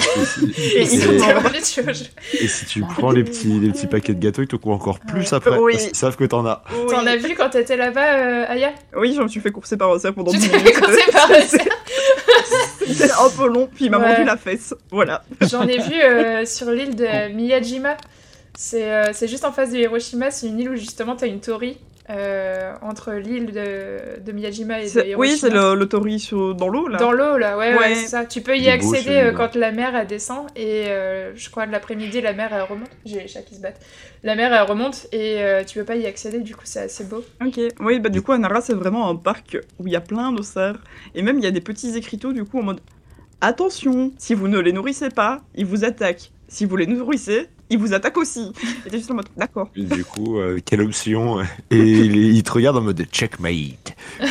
Et 0.76 0.86
si, 0.86 1.00
Et 1.02 2.44
Et 2.44 2.48
si 2.48 2.66
tu 2.68 2.82
prends 2.82 3.10
les 3.10 3.24
petits, 3.24 3.60
les 3.60 3.72
petits 3.72 3.88
paquets 3.88 4.14
de 4.14 4.20
gâteaux, 4.20 4.44
ils 4.44 4.48
te 4.48 4.56
courent 4.56 4.74
encore 4.76 5.00
plus 5.00 5.22
Ouais. 5.32 5.34
après. 5.34 5.58
Oui. 5.58 5.72
Parce 5.74 5.86
qu'ils 5.88 5.96
savent 5.96 6.18
que 6.18 6.26
t'en 6.26 6.46
as. 6.46 6.64
T'en 6.88 7.04
as 7.08 7.16
vu 7.16 7.34
quand 7.36 7.50
t'étais 7.50 7.78
là-bas, 7.78 8.14
euh, 8.20 8.46
Aya? 8.48 8.74
Oui, 8.96 9.16
je 9.18 9.22
me 9.24 9.28
suis 9.28 9.40
fait 9.40 9.52
courser 9.52 9.76
par 9.76 9.92
un 9.92 9.98
cerf 9.98 10.14
pendant 10.14 10.32
Tu 10.32 10.38
10 10.38 10.50
t'es 10.50 10.58
minutes. 10.58 10.76
fait 10.76 10.82
courser 10.82 11.12
par 11.12 11.32
un 11.32 11.34
C'est- 11.48 12.94
C'était 12.94 13.12
un 13.12 13.30
peu 13.36 13.48
long, 13.48 13.68
puis 13.74 13.86
il 13.86 13.92
m'a 13.92 13.98
Ouais. 13.98 14.08
mordu 14.10 14.24
la 14.24 14.38
fesse. 14.38 14.76
Voilà. 14.92 15.24
J'en 15.42 15.68
ai 15.68 15.80
vu 15.80 15.94
euh, 16.00 16.46
sur 16.46 16.70
l'île 16.70 16.96
de 16.96 17.34
Miyajima. 17.34 17.98
C'est 18.56 18.92
euh, 18.92 19.14
c'est 19.14 19.28
juste 19.28 19.46
en 19.46 19.52
face 19.52 19.72
de 19.72 19.78
Hiroshima, 19.78 20.32
c'est 20.32 20.48
une 20.48 20.60
île 20.60 20.70
où 20.70 20.76
justement 20.76 21.16
t'as 21.16 21.28
une 21.28 21.40
torii 21.40 21.78
euh, 22.10 22.74
entre 22.82 23.14
l'île 23.14 23.48
de, 23.54 24.20
de 24.24 24.32
Miyajima 24.34 24.82
et 24.82 24.86
de 24.86 24.90
Hiroshima. 24.90 25.18
Oui, 25.18 25.38
c'est 25.38 25.50
le, 25.50 25.74
le 25.74 25.86
tori 25.88 26.20
sur- 26.20 26.54
dans 26.54 26.68
l'eau, 26.68 26.88
là. 26.90 26.98
Dans 26.98 27.14
l'eau, 27.14 27.38
là, 27.38 27.58
ouais, 27.58 27.72
ouais, 27.74 27.80
Ouais. 27.80 27.96
c'est 27.96 28.08
ça. 28.08 28.26
Tu 28.26 28.42
peux 28.42 28.58
y 28.58 28.66
beau, 28.66 28.70
accéder 28.72 29.16
euh, 29.18 29.32
quand 29.32 29.56
la 29.56 29.72
mer 29.72 29.96
elle 29.96 30.06
descend 30.06 30.48
et 30.58 30.88
euh, 30.88 31.32
je 31.36 31.50
crois 31.50 31.66
de 31.66 31.72
l'après-midi 31.72 32.20
la 32.22 32.34
mer 32.34 32.50
elle 32.54 32.62
remonte. 32.64 32.90
J'ai 33.06 33.22
les 33.22 33.28
chats 33.28 33.42
qui 33.42 33.56
se 33.56 33.62
battent. 33.62 33.80
La 34.22 34.36
mer 34.36 34.54
elle 34.54 34.70
remonte 34.70 35.08
et 35.14 35.42
euh, 35.42 35.64
tu 35.64 35.80
peux 35.80 35.86
pas 35.86 35.96
y 35.96 36.06
accéder, 36.06 36.40
du 36.40 36.56
coup 36.56 36.66
c'est 36.66 36.82
assez 36.82 37.06
beau. 37.06 37.24
Ok. 37.44 37.60
Oui, 37.80 38.00
bah 38.00 38.10
du 38.10 38.22
coup, 38.22 38.34
à 38.34 38.38
Nara, 38.38 38.60
c'est 38.62 38.74
vraiment 38.76 39.10
un 39.10 39.16
parc 39.16 39.58
où 39.80 39.88
il 39.88 39.94
y 39.94 39.96
a 39.96 40.02
plein 40.02 40.32
de 40.34 40.42
cerfs. 40.44 40.80
Et 41.16 41.22
même, 41.22 41.38
il 41.40 41.44
y 41.44 41.48
a 41.48 41.52
des 41.52 41.62
petits 41.62 41.96
écriteaux, 41.98 42.34
du 42.34 42.44
coup, 42.44 42.60
en 42.60 42.64
mode 42.64 42.82
Attention, 43.42 44.12
si 44.18 44.34
vous 44.36 44.48
ne 44.48 44.60
les 44.60 44.72
nourrissez 44.72 45.10
pas, 45.10 45.42
ils 45.56 45.66
vous 45.66 45.84
attaquent. 45.84 46.32
Si 46.48 46.66
vous 46.66 46.76
les 46.78 46.86
nourrissez, 46.88 47.48
ils 47.70 47.78
vous 47.78 47.94
attaquent 47.94 48.18
aussi. 48.18 48.52
Et 48.86 48.90
t'es 48.90 48.98
juste 48.98 49.10
en 49.12 49.16
mode 49.16 49.28
D'accord. 49.38 49.70
Du 49.76 50.04
coup, 50.06 50.38
euh, 50.40 50.60
quelle 50.64 50.82
option 50.82 51.42
Et 51.72 51.78
il, 51.78 52.16
il 52.16 52.44
te 52.44 52.52
regarde 52.52 52.78
en 52.78 52.82
mode 52.82 53.04
checkmate. 53.12 53.96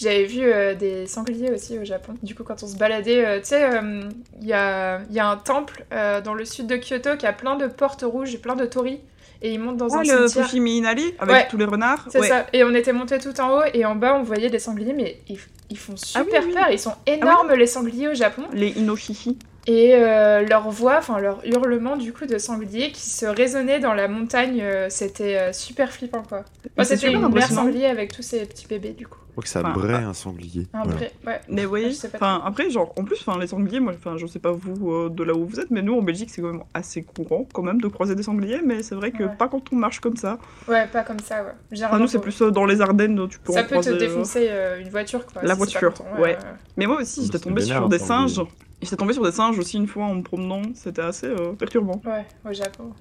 J'avais 0.00 0.26
vu 0.26 0.42
euh, 0.44 0.74
des 0.76 1.06
sangliers 1.06 1.50
aussi 1.50 1.76
au 1.76 1.84
Japon. 1.84 2.14
Du 2.22 2.34
coup, 2.36 2.44
quand 2.44 2.62
on 2.62 2.68
se 2.68 2.76
baladait, 2.76 3.26
euh, 3.26 3.38
tu 3.40 3.46
sais, 3.46 3.64
euh, 3.64 4.08
il 4.40 4.46
y, 4.46 4.52
a, 4.52 5.00
il 5.10 5.16
y 5.16 5.18
a 5.18 5.26
un 5.28 5.36
temple 5.36 5.84
euh, 5.92 6.20
dans 6.20 6.34
le 6.34 6.44
sud 6.44 6.68
de 6.68 6.76
Kyoto 6.76 7.16
qui 7.16 7.26
a 7.26 7.32
plein 7.32 7.56
de 7.56 7.66
portes 7.66 8.04
rouges 8.06 8.32
et 8.32 8.38
plein 8.38 8.54
de 8.54 8.64
torii. 8.64 9.00
Et 9.42 9.52
ils 9.52 9.58
montent 9.58 9.76
dans 9.76 9.88
Ah, 9.94 9.98
un 9.98 10.02
le 10.02 10.28
cimetière. 10.28 10.44
Fushimi 10.46 10.76
Inari 10.78 11.14
avec 11.18 11.34
Ouais. 11.34 11.46
tous 11.50 11.56
les 11.56 11.64
renards. 11.64 12.06
C'est 12.10 12.20
Ouais. 12.20 12.28
ça. 12.28 12.46
Et 12.52 12.62
on 12.62 12.74
était 12.74 12.92
monté 12.92 13.18
tout 13.18 13.40
en 13.40 13.58
haut 13.58 13.62
et 13.74 13.84
en 13.84 13.96
bas 13.96 14.16
on 14.16 14.22
voyait 14.22 14.50
des 14.50 14.58
sangliers, 14.60 14.92
mais 14.92 15.18
ils, 15.28 15.38
ils 15.70 15.78
font 15.78 15.94
Ah 16.14 16.20
oui, 16.20 16.26
super 16.26 16.42
oui. 16.46 16.52
peur. 16.54 16.66
Ils 16.72 16.78
sont 16.78 16.94
énormes 17.06 17.52
les 17.54 17.66
sangliers 17.66 18.08
au 18.08 18.14
Japon. 18.14 18.42
Les 18.52 18.68
Inoshishi. 18.78 19.36
Et 19.70 19.94
euh, 19.94 20.46
leur 20.48 20.70
voix, 20.70 20.96
enfin 20.98 21.20
leur 21.20 21.40
hurlement 21.44 21.96
du 21.96 22.14
coup 22.14 22.24
de 22.24 22.38
sanglier 22.38 22.90
qui 22.90 23.02
se 23.02 23.26
résonnait 23.26 23.80
dans 23.80 23.92
la 23.92 24.08
montagne, 24.08 24.60
euh, 24.62 24.86
c'était 24.88 25.36
euh, 25.36 25.52
super 25.52 25.92
flippant 25.92 26.22
quoi. 26.22 26.42
C'est 26.84 26.96
c'était 26.96 27.06
super 27.08 27.20
une 27.28 27.34
mère 27.34 27.48
sanglier 27.64 27.84
avec 27.86 28.12
tous 28.12 28.22
ses 28.22 28.46
petits 28.46 28.66
bébés 28.66 28.94
du 28.94 29.06
coup. 29.06 29.18
Je 29.28 29.32
crois 29.32 29.42
que 29.44 29.48
ça 29.50 29.60
Enfin, 29.60 29.72
braie 29.72 29.94
un 30.02 30.14
sanglier. 30.14 30.66
Un 30.72 30.82
Voilà. 30.84 30.96
vrai, 30.96 31.12
ouais. 31.26 31.40
Mais 31.48 31.66
sais 31.92 32.08
pas 32.08 32.16
enfin 32.16 32.42
après 32.46 32.70
genre 32.70 32.92
en 32.98 33.04
plus 33.04 33.18
enfin 33.20 33.38
les 33.38 33.46
sangliers 33.46 33.78
moi 33.78 33.92
enfin 33.94 34.16
je 34.16 34.26
sais 34.26 34.38
pas 34.40 34.50
vous 34.52 34.90
euh, 34.90 35.10
de 35.10 35.22
là 35.22 35.34
où 35.34 35.44
vous 35.46 35.60
êtes 35.60 35.70
mais 35.70 35.82
nous 35.82 35.96
en 35.96 36.02
Belgique 36.02 36.30
c'est 36.30 36.40
quand 36.42 36.50
même 36.52 36.64
assez 36.74 37.02
courant 37.02 37.46
quand 37.52 37.62
même 37.62 37.80
de 37.80 37.86
croiser 37.88 38.14
des 38.16 38.22
sangliers 38.24 38.60
mais 38.64 38.82
c'est 38.82 38.94
vrai 38.96 39.12
que 39.12 39.24
Ouais. 39.24 39.36
pas 39.38 39.48
quand 39.48 39.62
on 39.72 39.76
marche 39.76 40.00
comme 40.00 40.16
ça. 40.16 40.38
Ouais, 40.66 40.86
pas 40.88 41.02
comme 41.02 41.20
ça, 41.20 41.36
ouais. 41.42 41.50
Enfin, 41.50 41.54
Généralement, 41.72 41.98
nous 42.00 42.06
c'est 42.08 42.20
plus 42.20 42.40
euh, 42.42 42.50
dans 42.50 42.64
les 42.64 42.80
Ardennes 42.80 43.28
tu 43.28 43.38
peux 43.38 43.52
Ça 43.52 43.60
en 43.60 43.62
peut 43.64 43.68
te 43.68 43.72
croiser, 43.74 43.90
euh, 43.90 43.98
défoncer 43.98 44.46
euh, 44.50 44.80
une 44.80 44.88
voiture 44.88 45.26
quoi. 45.26 45.42
la 45.42 45.52
si 45.52 45.58
voiture, 45.58 45.92
ouais. 46.18 46.38
Mais 46.78 46.86
moi 46.86 46.96
aussi 47.02 47.20
Ah, 47.20 47.24
j'étais 47.26 47.38
tombée 47.38 47.62
sur 47.62 47.88
des 47.90 47.98
sanglier. 47.98 48.28
singes. 48.34 48.46
J'étais 48.82 48.96
tombée 48.96 49.12
sur 49.12 49.24
des 49.24 49.32
singes 49.32 49.58
aussi 49.58 49.76
une 49.76 49.88
fois 49.88 50.04
en 50.04 50.14
me 50.14 50.22
promenant, 50.22 50.62
c'était 50.74 51.02
assez 51.02 51.26
euh, 51.26 51.52
perturbant. 51.52 52.00
Ouais, 52.04 52.24
au 52.48 52.52
Japon. 52.52 52.92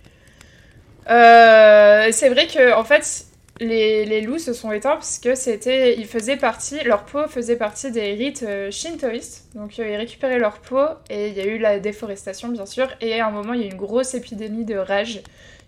Euh, 1.09 2.09
c'est 2.11 2.29
vrai 2.29 2.47
que 2.47 2.73
en 2.73 2.83
fait, 2.83 3.25
les, 3.59 4.05
les 4.05 4.21
loups 4.21 4.39
se 4.39 4.53
sont 4.53 4.71
éteints 4.71 4.95
parce 4.95 5.19
que 5.19 5.35
c'était, 5.35 5.97
ils 5.97 6.05
faisaient 6.05 6.37
partie, 6.37 6.83
leur 6.83 7.05
peau 7.05 7.27
faisait 7.27 7.55
partie 7.55 7.91
des 7.91 8.13
rites 8.13 8.43
euh, 8.43 8.71
shintoïstes. 8.71 9.49
Donc 9.55 9.77
ils 9.77 9.95
récupéraient 9.95 10.39
leur 10.39 10.59
peau 10.59 10.85
et 11.09 11.29
il 11.29 11.33
y 11.35 11.41
a 11.41 11.45
eu 11.45 11.57
la 11.59 11.79
déforestation 11.79 12.49
bien 12.49 12.65
sûr. 12.65 12.87
Et 12.99 13.19
à 13.19 13.27
un 13.27 13.31
moment, 13.31 13.53
il 13.53 13.61
y 13.61 13.63
a 13.63 13.67
eu 13.67 13.71
une 13.71 13.77
grosse 13.77 14.15
épidémie 14.15 14.65
de 14.65 14.75
rage 14.75 15.21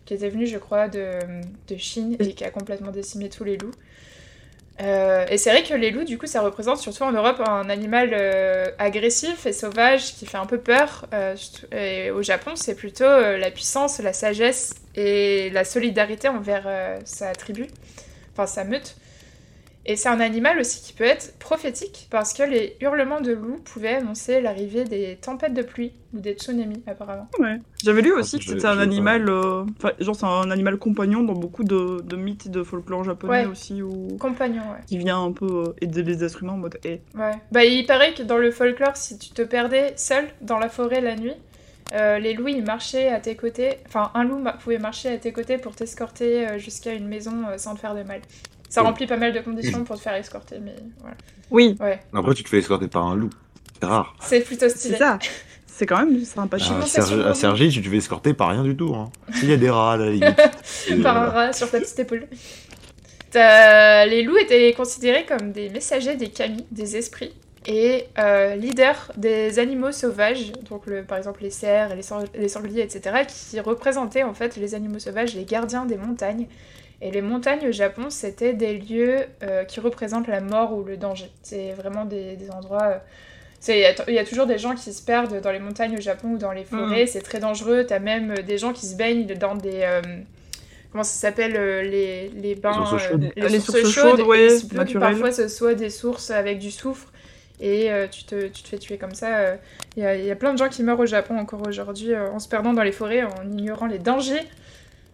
qui 0.05 0.16
était 0.16 0.30
venue, 0.30 0.47
je 0.47 0.57
crois, 0.57 0.88
de, 0.88 1.20
de 1.68 1.78
Chine 1.78 2.18
et 2.20 2.34
qui 2.34 2.43
a 2.43 2.49
complètement 2.49 2.91
décimé 2.91 3.30
tous 3.30 3.43
les 3.43 3.57
loups. 3.57 3.72
Euh, 4.82 5.25
et 5.30 5.38
c'est 5.38 5.49
vrai 5.49 5.63
que 5.63 5.73
les 5.73 5.91
loups, 5.91 6.05
du 6.05 6.17
coup, 6.17 6.27
ça 6.27 6.41
représente 6.41 6.77
surtout 6.77 7.03
en 7.03 7.11
Europe 7.11 7.41
un 7.45 7.69
animal 7.69 8.11
euh, 8.13 8.65
agressif 8.77 9.45
et 9.45 9.51
sauvage 9.51 10.15
qui 10.15 10.25
fait 10.25 10.38
un 10.38 10.45
peu 10.45 10.57
peur. 10.57 11.05
Euh, 11.13 11.36
et 11.71 12.11
au 12.11 12.21
Japon, 12.21 12.51
c'est 12.55 12.75
plutôt 12.75 13.03
euh, 13.03 13.38
la 13.38 13.51
puissance, 13.51 13.99
la 13.99 14.13
sagesse 14.13 14.75
et 14.95 15.49
la 15.49 15.65
solidarité 15.65 16.30
envers 16.30 16.63
euh, 16.65 16.97
sa 17.03 17.34
tribu, 17.34 17.67
enfin 18.34 18.47
sa 18.47 18.63
meute. 18.63 18.95
Et 19.92 19.96
c'est 19.96 20.08
un 20.10 20.20
animal 20.20 20.60
aussi 20.60 20.84
qui 20.84 20.94
peut 20.94 21.04
être 21.04 21.34
prophétique 21.40 22.08
parce 22.12 22.34
que 22.34 22.44
les 22.44 22.78
hurlements 22.80 23.22
de 23.22 23.32
loups 23.34 23.60
pouvaient 23.66 23.96
annoncer 23.96 24.40
l'arrivée 24.40 24.84
des 24.84 25.16
tempêtes 25.20 25.56
de 25.56 25.64
pluie 25.64 25.94
ou 26.14 26.20
des 26.20 26.34
tsunamis, 26.34 26.84
apparemment. 26.86 27.28
Ouais. 27.40 27.60
J'avais 27.84 28.04
lu 28.04 28.12
aussi 28.14 28.36
Ah, 28.36 28.40
que 28.40 28.46
c'était 28.46 28.68
un 28.68 28.78
animal, 28.78 29.28
euh, 29.28 29.66
genre 30.00 30.16
c'est 30.16 30.28
un 30.28 30.52
animal 30.52 30.78
compagnon 30.78 31.24
dans 31.24 31.34
beaucoup 31.34 31.64
de, 31.64 32.02
de 32.04 32.16
mythes 32.16 32.46
et 32.46 32.50
de 32.50 32.62
folklore 32.62 33.04
japonais 33.04 33.46
Ouais. 33.46 33.46
aussi 33.48 33.82
où 33.82 34.16
Compagnon, 34.20 34.62
ouais. 34.62 34.84
qui 34.86 35.00
vient 35.00 35.24
un 35.24 35.32
peu 35.32 35.48
euh, 35.48 35.74
aider 35.82 36.04
les 36.04 36.24
êtres 36.24 36.44
humains 36.44 36.54
en 36.54 36.58
mode 36.58 36.78
eh. 36.84 37.02
Ouais. 37.16 37.32
Bah, 37.52 37.66
il 37.66 37.84
paraît 37.88 38.14
que 38.14 38.22
dans 38.22 38.38
le 38.38 38.52
folklore, 38.52 38.96
si 38.96 39.18
tu 39.18 39.32
te 39.32 39.42
perdais 39.42 39.94
seul 39.96 40.26
dans 40.42 40.60
la 40.60 40.70
forêt 40.70 41.02
la 41.02 41.16
nuit, 41.16 41.34
euh, 41.96 42.20
les 42.20 42.36
loups 42.36 42.50
ils 42.50 42.64
marchaient 42.64 43.08
à 43.10 43.20
tes 43.20 43.36
côtés. 43.36 43.78
Enfin, 43.88 44.12
un 44.14 44.24
loup 44.24 44.38
ma- 44.38 44.54
pouvait 44.54 44.78
marcher 44.78 45.10
à 45.10 45.18
tes 45.18 45.32
côtés 45.32 45.58
pour 45.58 45.76
t'escorter 45.76 46.48
euh, 46.48 46.58
jusqu'à 46.60 46.94
une 46.94 47.08
maison 47.08 47.34
euh, 47.50 47.58
sans 47.58 47.74
te 47.74 47.80
faire 47.80 47.96
de 47.96 48.04
mal. 48.04 48.22
Ça 48.70 48.82
remplit 48.84 49.07
pas 49.07 49.17
mal 49.17 49.34
de 49.34 49.39
conditions 49.39 49.84
pour 49.84 49.95
te 49.97 50.01
faire 50.01 50.13
escorter, 50.13 50.59
mais 50.63 50.76
voilà. 50.99 51.15
Oui, 51.51 51.76
Ouais, 51.80 51.99
Après, 52.13 52.34
tu 52.36 52.43
te 52.43 52.49
fais 52.49 52.59
escorter 52.59 52.88
par 52.88 53.05
un 53.07 53.15
loup. 53.15 53.30
C'est 53.82 53.86
rare. 53.88 54.15
c'est 54.22 54.41
plutôt 54.41 54.70
c'est 54.70 54.78
stylé. 54.78 54.97
ça. 54.97 55.17
C'est 55.65 55.86
quand 55.86 55.97
même 56.05 56.17
À, 56.82 56.82
c'est 56.86 57.01
Sergi, 57.01 57.24
à 57.24 57.34
Sergi, 57.34 57.70
tu 57.70 57.82
te 57.82 57.89
fais 57.89 57.97
escorter 57.97 58.34
par 58.34 58.49
rien 58.49 58.63
du 58.63 58.76
tout. 58.76 58.93
Hein. 58.95 59.09
Il 59.41 59.49
y 59.49 59.53
a 59.53 59.57
des 59.57 59.70
rats 59.70 59.93
à 59.93 59.97
la 59.97 60.09
limite. 60.11 60.41
Et 60.89 60.95
Par 61.01 61.17
un 61.17 61.30
rat 61.30 61.53
sur 61.53 61.72
ta 61.72 61.80
petite 61.80 61.97
épaule. 61.99 62.28
T'as- 63.32 64.05
Les 64.05 64.24
loups 64.24 64.38
étaient 64.38 64.74
considérés 64.74 65.26
comme 65.26 65.51
des 65.51 65.70
messagers 65.70 66.15
des 66.15 66.30
kami, 66.30 66.65
des 66.72 66.97
esprits, 66.97 67.34
et 67.65 68.05
euh, 68.17 68.55
leaders 68.55 69.11
des 69.17 69.59
animaux 69.59 69.91
sauvages, 69.91 70.51
donc 70.70 70.86
le, 70.88 71.03
par 71.03 71.17
exemple 71.17 71.43
les 71.43 71.49
cerfs, 71.49 71.95
les, 71.95 72.01
sang- 72.01 72.24
les 72.34 72.47
sangliers, 72.49 72.82
etc., 72.82 73.26
qui 73.28 73.59
représentaient 73.59 74.24
en 74.24 74.34
fait 74.34 74.55
les 74.57 74.76
animaux 74.76 74.99
sauvages, 74.99 75.36
les 75.36 75.45
gardiens 75.45 75.86
des 75.86 75.97
montagnes. 75.97 76.47
Et 77.02 77.12
les 77.12 77.22
montagnes 77.22 77.68
au 77.68 77.72
Japon, 77.72 78.10
c'était 78.10 78.54
des 78.54 78.78
lieux 78.78 79.20
euh, 79.43 79.64
qui 79.64 79.80
représentent 79.80 80.28
la 80.28 80.41
mort 80.41 80.74
ou 80.74 80.84
le 80.84 80.97
danger. 80.97 81.32
C'est 81.43 81.72
vraiment 81.74 82.06
des, 82.06 82.36
des 82.36 82.52
endroits. 82.52 82.84
euh, 82.84 82.97
Il 83.70 83.78
y, 83.80 83.86
a 84.20 84.22
y 84.22 84.26
toujours 84.26 84.45
des 84.47 84.58
gens 84.58 84.76
qui 84.76 84.91
se 84.93 85.02
perdent 85.04 85.39
dans 85.41 85.52
les 85.52 85.60
montagnes 85.60 85.97
au 85.97 86.02
Japon 86.02 86.30
ou 86.34 86.38
dans 86.38 86.52
les 86.52 86.66
forêts, 86.66 87.06
c'est 87.08 87.22
très 87.22 87.39
dangereux. 87.39 87.86
T'as 87.88 88.00
même 88.00 88.32
euh, 88.32 88.41
des 88.41 88.58
gens 88.58 88.74
qui 88.74 88.86
se 88.86 88.95
baignent 88.95 89.26
dans 89.36 89.56
des. 89.56 89.80
euh, 89.84 90.02
comment 90.91 91.04
ça 91.04 91.14
s'appelle 91.20 91.56
euh, 91.56 91.84
les, 91.84 92.30
les 92.30 92.56
bains 92.56 92.74
sources 92.74 92.93
euh, 92.93 92.97
chaudes. 92.97 93.32
Les 93.36 93.60
sources 93.60 93.84
chaudes, 93.84 94.22
ouais, 94.22 94.47
il 94.72 94.86
que 94.86 94.93
parfois 95.00 95.32
ce 95.32 95.47
soit 95.47 95.76
des 95.76 95.89
sources 95.89 96.32
avec 96.32 96.60
du 96.60 96.72
soufre 96.72 97.12
et 97.62 97.91
euh, 97.91 98.08
tu, 98.08 98.24
te, 98.24 98.47
tu 98.47 98.64
te 98.64 98.68
fais 98.68 98.78
tuer 98.78 98.97
comme 98.97 99.14
ça. 99.16 99.39
euh. 99.39 99.56
Il 99.97 100.04
y, 100.04 100.06
a, 100.06 100.16
il 100.16 100.26
y 100.26 100.32
a 100.32 100.36
plein 100.36 100.54
de 100.54 100.58
gens 100.58 100.70
qui 100.70 100.84
meurent 100.84 101.00
au 101.00 101.06
Japon 101.06 101.38
encore 101.38 101.62
aujourd'hui 101.68 102.14
euh, 102.14 102.30
en 102.32 102.39
se 102.39 102.47
perdant 102.47 102.74
dans 102.74 102.84
les 102.84 102.91
forêts, 102.91 103.24
en 103.24 103.43
ignorant 103.52 103.88
les 103.88 104.00
dangers. 104.00 104.43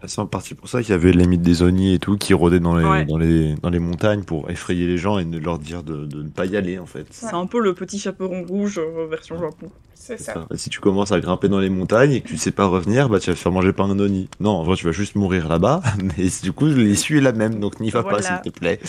C'est 0.07 0.19
en 0.19 0.27
partie 0.27 0.53
pour 0.55 0.67
ça 0.69 0.81
qu'il 0.81 0.91
y 0.91 0.93
avait 0.93 1.11
les 1.11 1.27
mythes 1.27 1.41
des 1.41 1.61
Oni 1.63 1.93
et 1.93 1.99
tout 1.99 2.17
qui 2.17 2.33
rôdaient 2.33 2.59
dans 2.59 2.75
les, 2.75 2.85
Ouais. 2.85 3.05
dans, 3.05 3.17
les, 3.17 3.55
dans 3.55 3.69
les 3.69 3.79
montagnes 3.79 4.23
pour 4.23 4.49
effrayer 4.49 4.87
les 4.87 4.97
gens 4.97 5.17
et 5.19 5.25
ne 5.25 5.37
leur 5.39 5.59
dire 5.59 5.83
de, 5.83 6.05
de 6.05 6.23
ne 6.23 6.29
pas 6.29 6.45
y 6.45 6.55
aller 6.57 6.79
en 6.79 6.85
fait. 6.85 7.05
C'est 7.11 7.33
un 7.33 7.45
peu 7.45 7.59
le 7.59 7.73
petit 7.73 7.99
chaperon 7.99 8.43
rouge 8.47 8.77
euh, 8.79 9.07
version 9.09 9.39
Japon. 9.39 9.69
C'est 9.93 10.19
ça. 10.19 10.45
Si 10.55 10.69
tu 10.69 10.79
commences 10.79 11.11
à 11.11 11.19
grimper 11.19 11.49
dans 11.49 11.59
les 11.59 11.69
montagnes 11.69 12.11
et 12.11 12.21
que 12.21 12.27
tu 12.27 12.37
sais 12.37 12.51
pas 12.51 12.65
revenir, 12.67 13.09
bah 13.09 13.19
tu 13.19 13.29
vas 13.31 13.35
te 13.35 13.39
faire 13.39 13.51
manger 13.51 13.73
par 13.73 13.89
un 13.89 13.99
Oni. 13.99 14.29
Non, 14.39 14.51
en 14.51 14.63
vrai 14.63 14.75
tu 14.75 14.85
vas 14.85 14.91
juste 14.91 15.15
mourir 15.15 15.47
là-bas, 15.47 15.81
mais 16.17 16.25
du 16.43 16.51
coup 16.51 16.67
l'issue 16.67 17.17
est 17.17 17.21
la 17.21 17.31
même, 17.31 17.59
donc 17.59 17.79
n'y 17.79 17.89
va 17.89 18.03
pas 18.03 18.21
s'il 18.21 18.39
te 18.43 18.49
plaît. 18.49 18.79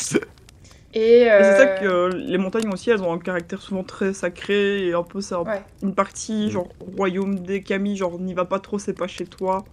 Et, 0.95 1.23
Et 1.23 1.25
c'est 1.25 1.57
ça 1.57 1.63
euh, 1.63 1.79
que 1.81 1.87
euh, 1.87 2.09
les 2.27 2.39
montagnes 2.39 2.69
aussi, 2.73 2.89
elles 2.91 3.03
ont 3.03 3.13
un 3.13 3.19
caractère 3.19 3.61
souvent 3.61 3.83
très 3.85 4.15
sacré 4.15 4.87
et 4.87 4.95
un 4.95 5.03
peu 5.03 5.21
ça, 5.21 5.43
Ouais. 5.43 5.63
une 5.83 5.95
partie 5.95 6.51
genre 6.51 6.69
royaume 6.97 7.39
des 7.41 7.63
kami, 7.63 7.97
genre 7.97 8.19
n'y 8.19 8.33
va 8.35 8.45
pas 8.47 8.61
trop, 8.61 8.79
c'est 8.79 8.95
pas 8.95 9.07
chez 9.07 9.27
toi. 9.27 9.65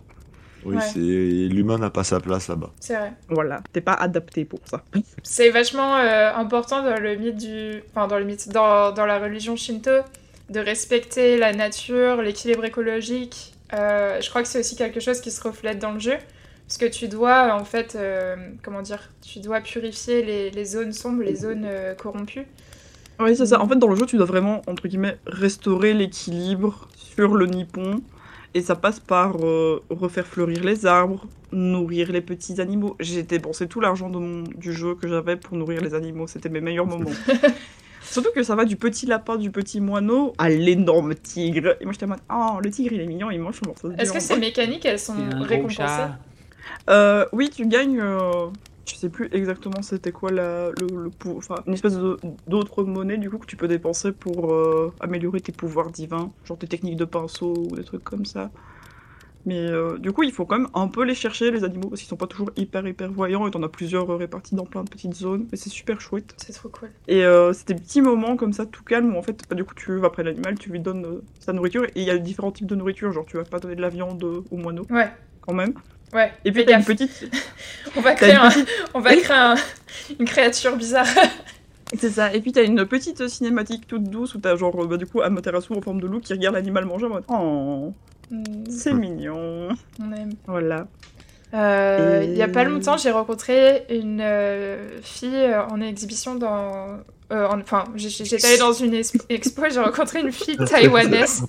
Oui, 0.66 0.76
Ouais. 0.76 0.82
c'est 0.82 1.00
l'humain 1.00 1.78
n'a 1.78 1.90
pas 1.90 2.04
sa 2.04 2.20
place 2.20 2.48
là-bas. 2.48 2.72
C'est 2.80 2.96
vrai. 2.96 3.14
Voilà, 3.30 3.62
t'es 3.74 3.82
pas 3.82 3.94
adapté 3.94 4.46
pour 4.46 4.60
ça. 4.66 4.84
C'est 5.24 5.50
vachement 5.50 5.96
euh, 5.98 6.34
important 6.34 6.84
dans 6.84 7.00
le 7.00 7.16
mythe 7.16 7.38
du. 7.38 7.84
Enfin, 7.92 8.08
dans 8.08 8.18
le 8.20 8.26
mythe. 8.26 8.50
Dans, 8.50 8.92
dans 8.92 9.06
la 9.06 9.20
religion 9.20 9.56
shinto, 9.56 9.92
de 10.50 10.60
respecter 10.60 11.38
la 11.38 11.54
nature, 11.54 12.22
l'équilibre 12.22 12.66
écologique. 12.66 13.54
Euh, 13.74 14.22
je 14.22 14.30
crois 14.30 14.42
que 14.44 14.48
c'est 14.48 14.60
aussi 14.60 14.76
quelque 14.76 15.00
chose 15.00 15.20
qui 15.22 15.32
se 15.32 15.42
reflète 15.42 15.80
dans 15.80 15.92
le 15.94 16.00
jeu. 16.00 16.18
Parce 16.68 16.78
que 16.78 16.86
tu 16.86 17.08
dois, 17.08 17.54
en 17.56 17.66
fait. 17.66 17.96
euh, 17.96 18.36
comment 18.64 18.82
dire 18.82 19.10
Tu 19.22 19.40
dois 19.40 19.60
purifier 19.62 20.24
les, 20.24 20.50
les 20.52 20.66
zones 20.66 20.94
sombres, 20.94 21.24
les 21.24 21.36
zones 21.36 21.66
euh, 21.66 21.94
corrompues. 21.96 22.46
Oui, 23.20 23.36
c'est 23.36 23.46
ça. 23.48 23.62
En 23.62 23.68
fait, 23.68 23.76
dans 23.76 23.88
le 23.88 23.96
jeu, 23.96 24.06
tu 24.06 24.18
dois 24.18 24.26
vraiment, 24.26 24.62
entre 24.68 24.88
guillemets, 24.88 25.18
restaurer 25.28 25.94
l'équilibre 25.94 26.88
sur 26.96 27.36
le 27.36 27.46
Nippon. 27.48 28.02
Et 28.56 28.62
ça 28.62 28.76
passe 28.76 29.00
par 29.00 29.36
euh, 29.44 29.82
refaire 29.90 30.28
fleurir 30.28 30.64
les 30.64 30.86
arbres, 30.86 31.26
nourrir 31.52 32.12
les 32.12 32.22
petits 32.22 32.62
animaux. 32.62 32.96
J'ai 33.00 33.24
dépensé 33.24 33.68
tout 33.68 33.80
l'argent 33.80 34.12
du 34.56 34.74
jeu 34.74 34.96
que 34.96 35.08
j'avais 35.08 35.36
pour 35.38 35.58
nourrir 35.58 35.82
les 35.82 35.96
animaux. 35.96 36.28
C'était 36.28 36.50
mes 36.50 36.62
meilleurs 36.62 36.86
moments. 36.86 37.10
Surtout 38.04 38.30
que 38.36 38.44
ça 38.44 38.56
va 38.56 38.66
du 38.66 38.76
petit 38.76 39.06
lapin, 39.06 39.38
du 39.38 39.50
petit 39.50 39.80
moineau 39.80 40.34
à 40.38 40.50
l'énorme 40.50 41.16
tigre. 41.16 41.78
Et 41.80 41.86
moi, 41.86 41.94
j'étais 41.94 42.06
en 42.06 42.10
mode, 42.10 42.20
oh, 42.32 42.60
le 42.62 42.70
tigre, 42.70 42.94
il 42.94 43.02
est 43.02 43.08
mignon, 43.08 43.32
il 43.32 43.40
mange 43.40 43.56
son 43.56 43.70
morceau 43.70 43.90
de 43.90 44.00
Est-ce 44.00 44.12
que 44.12 44.20
ces 44.20 44.38
mécaniques, 44.38 44.86
elles 44.86 45.00
sont 45.00 45.16
récompensées? 45.42 46.12
Euh, 46.90 47.26
oui, 47.32 47.50
tu 47.50 47.66
gagnes. 47.66 48.00
euh, 48.02 48.48
je 48.86 48.96
sais 48.96 49.10
plus 49.10 49.30
exactement 49.32 49.82
c'était 49.82 50.12
quoi 50.12 50.32
la, 50.32 50.70
le, 50.72 50.88
le 51.04 51.12
enfin, 51.36 51.56
une 51.68 51.74
espèce 51.74 51.98
d'autre 52.48 52.84
monnaie 52.84 53.18
du 53.18 53.30
coup 53.30 53.38
que 53.38 53.46
tu 53.46 53.56
peux 53.56 53.68
dépenser 53.68 54.12
pour 54.12 54.54
euh, 54.54 54.94
améliorer 55.00 55.40
tes 55.42 55.52
pouvoirs 55.52 55.90
divins, 55.92 56.32
genre 56.46 56.58
tes 56.58 56.68
techniques 56.68 56.98
de 56.98 57.06
pinceau 57.06 57.54
ou 57.58 57.76
des 57.76 57.84
trucs 57.84 58.04
comme 58.04 58.26
ça. 58.26 58.52
Mais 59.46 59.60
euh, 59.60 59.98
du 59.98 60.12
coup, 60.14 60.24
il 60.24 60.32
faut 60.32 60.46
quand 60.46 60.58
même 60.58 60.70
un 60.74 60.88
peu 60.88 61.04
les 61.04 61.16
chercher 61.16 61.52
les 61.52 61.64
animaux 61.64 61.90
parce 61.90 62.02
qu'ils 62.02 62.08
sont 62.08 62.16
pas 62.16 62.28
toujours 62.28 62.50
hyper 62.56 62.88
hyper 62.88 63.12
voyants 63.12 63.46
et 63.46 63.52
t'en 63.52 63.62
as 63.64 63.70
plusieurs 63.70 64.10
euh, 64.10 64.16
répartis 64.16 64.56
dans 64.56 64.66
plein 64.66 64.84
de 64.84 64.90
petites 64.90 65.16
zones. 65.16 65.48
Mais 65.52 65.58
c'est 65.58 65.70
super 65.70 66.00
chouette. 66.00 66.34
C'est 66.38 66.54
trop 66.54 66.70
cool. 66.70 66.92
Et 67.08 67.26
euh, 67.26 67.52
c'est 67.52 67.68
des 67.68 67.76
petits 67.76 68.02
moments 68.02 68.38
comme 68.38 68.54
ça 68.54 68.66
tout 68.66 68.84
calme 68.84 69.14
où 69.14 69.18
en 69.18 69.22
fait, 69.22 69.42
bah, 69.50 69.56
du 69.56 69.66
coup, 69.66 69.74
tu 69.76 69.98
vas 69.98 70.08
après 70.08 70.24
l'animal, 70.24 70.58
tu 70.58 70.70
lui 70.70 70.80
donnes 70.80 71.22
sa 71.40 71.52
nourriture 71.52 71.84
et 71.84 71.92
il 71.96 72.04
y 72.04 72.10
a 72.10 72.18
différents 72.18 72.52
types 72.52 72.68
de 72.68 72.76
nourriture. 72.76 73.12
Genre, 73.12 73.26
tu 73.26 73.36
vas 73.36 73.44
pas 73.44 73.60
donner 73.60 73.76
de 73.76 73.82
la 73.82 73.90
viande 73.90 74.24
au 74.24 74.56
moineau 74.56 74.86
Ouais, 74.90 75.12
quand 75.42 75.54
même. 75.54 75.74
Ouais. 76.14 76.32
Et 76.46 76.52
puis 76.52 76.66
t'as 76.66 76.78
une 76.78 76.86
petite 76.86 77.30
On 77.96 78.02
va 78.02 78.14
créer, 78.14 78.32
une 78.32 78.38
un- 78.38 78.50
petite- 78.50 78.68
on 78.94 79.00
va 79.00 79.16
créer 79.16 79.36
un- 79.38 79.56
une 80.20 80.26
créature 80.26 80.76
bizarre. 80.76 81.06
C'est 82.00 82.10
ça, 82.10 82.34
et 82.34 82.42
puis 82.42 82.52
t'as 82.52 82.64
une 82.64 82.86
petite 82.88 83.28
cinématique 83.28 83.86
toute 83.88 84.06
douce 84.06 84.34
où 84.34 84.40
t'as 84.40 84.56
genre 84.56 84.88
bah, 84.88 84.98
du 84.98 85.06
coup 85.06 85.22
Amaterasu 85.22 85.74
en 85.74 85.82
forme 85.82 86.02
de 86.02 86.08
loup 86.08 86.20
qui 86.22 86.34
regarde 86.34 86.56
l'animal 86.56 86.86
manger 86.86 87.06
en 87.06 87.10
mode 87.10 87.24
Oh, 87.28 87.94
Hmm, 88.32 88.44
c'est 88.70 88.94
mignon. 88.94 89.68
on 90.02 90.12
aime. 90.14 90.32
Voilà. 90.48 90.88
Euh, 91.54 92.22
Et- 92.22 92.26
Il 92.28 92.36
y 92.38 92.42
a 92.42 92.48
pas 92.48 92.64
longtemps, 92.64 92.98
j'ai 92.98 93.12
rencontré 93.12 93.86
une 93.92 94.22
euh, 94.22 95.00
fille 95.04 95.36
euh, 95.36 95.64
en 95.68 95.82
exhibition 95.82 96.34
dans. 96.36 96.98
Euh, 97.34 97.48
en- 97.48 97.60
Enfin, 97.62 97.86
j'ai- 97.96 98.10
j'ai- 98.10 98.26
j'étais 98.26 98.48
allée 98.48 98.58
dans 98.58 98.72
une 98.74 98.94
expo, 98.94 99.64
j'ai 99.74 99.80
rencontré 99.80 100.20
une 100.22 100.32
fille 100.32 100.58
taïwanaise. 100.58 101.44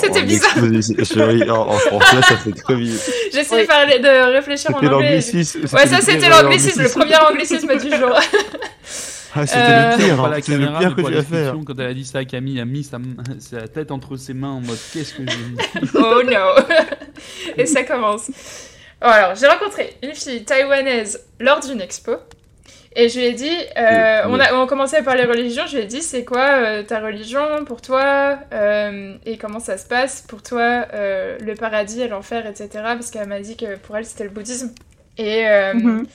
C'était 0.00 0.22
bizarre. 0.22 0.56
en, 0.58 1.68
en 1.74 1.78
français, 1.78 2.16
ça 2.28 2.36
fait 2.36 2.52
très 2.52 2.74
bizarre. 2.76 3.14
J'essaie 3.32 3.66
Oui. 3.68 4.00
de, 4.00 4.32
réfléchir 4.34 4.70
en 4.74 4.78
anglais. 4.78 4.88
l'anglicisme. 4.90 5.60
Ouais, 5.72 5.86
ça 5.86 6.00
c'était 6.00 6.28
l'anglicisme, 6.28 6.82
le 6.82 6.88
premier 6.88 7.16
anglicisme 7.16 7.76
du 7.78 7.90
jour. 7.96 8.18
Ah, 9.32 9.46
c'était 9.46 9.60
Euh, 9.60 9.90
le 9.92 9.96
pire, 9.96 10.16
Pas 10.16 10.22
hein. 10.28 10.40
c'est 10.42 10.52
le 10.52 10.58
caméra, 10.66 10.78
pire 10.80 10.96
que 10.96 11.16
as 11.18 11.22
fait. 11.22 11.46
hein. 11.46 11.60
Quand 11.64 11.74
elle 11.78 11.86
a 11.86 11.94
dit 11.94 12.04
ça 12.04 12.18
à 12.18 12.24
Camille, 12.24 12.56
elle 12.56 12.62
a 12.62 12.64
mis 12.64 12.82
sa, 12.82 12.98
sa 13.38 13.68
tête 13.68 13.92
entre 13.92 14.16
ses 14.16 14.34
mains 14.34 14.50
en 14.50 14.60
mode 14.60 14.76
qu'est-ce 14.92 15.14
que 15.14 15.22
j'ai 15.24 15.36
mis 15.36 15.88
Oh 15.94 16.20
no 16.24 16.76
Et 17.56 17.64
ça 17.64 17.84
commence. 17.84 18.28
Alors, 19.00 19.36
j'ai 19.36 19.46
rencontré 19.46 19.94
une 20.02 20.14
fille 20.16 20.44
taïwanaise 20.44 21.20
lors 21.38 21.60
d'une 21.60 21.80
expo. 21.80 22.16
Et 22.96 23.08
je 23.08 23.18
lui 23.20 23.26
ai 23.26 23.32
dit, 23.34 23.48
euh, 23.76 24.22
Oui. 24.26 24.32
on, 24.34 24.40
a, 24.40 24.52
on 24.54 24.66
commençait 24.66 24.96
à 24.98 25.02
parler 25.04 25.24
religion, 25.24 25.62
je 25.66 25.76
lui 25.76 25.84
ai 25.84 25.86
dit, 25.86 26.02
c'est 26.02 26.24
quoi 26.24 26.44
euh, 26.44 26.82
ta 26.82 26.98
religion 27.00 27.64
pour 27.64 27.80
toi 27.82 28.38
euh, 28.52 29.14
Et 29.26 29.36
comment 29.38 29.60
ça 29.60 29.78
se 29.78 29.86
passe 29.86 30.22
pour 30.22 30.42
toi, 30.42 30.86
euh, 30.92 31.38
le 31.40 31.54
paradis 31.54 32.00
et 32.02 32.08
l'enfer, 32.08 32.46
etc. 32.46 32.68
Parce 32.72 33.10
qu'elle 33.12 33.28
m'a 33.28 33.38
dit 33.40 33.56
que 33.56 33.76
pour 33.76 33.96
elle, 33.96 34.04
c'était 34.04 34.24
le 34.24 34.30
bouddhisme. 34.30 34.72
Et, 35.18 35.46
euh, 35.48 35.74
Mhm. 35.74 36.06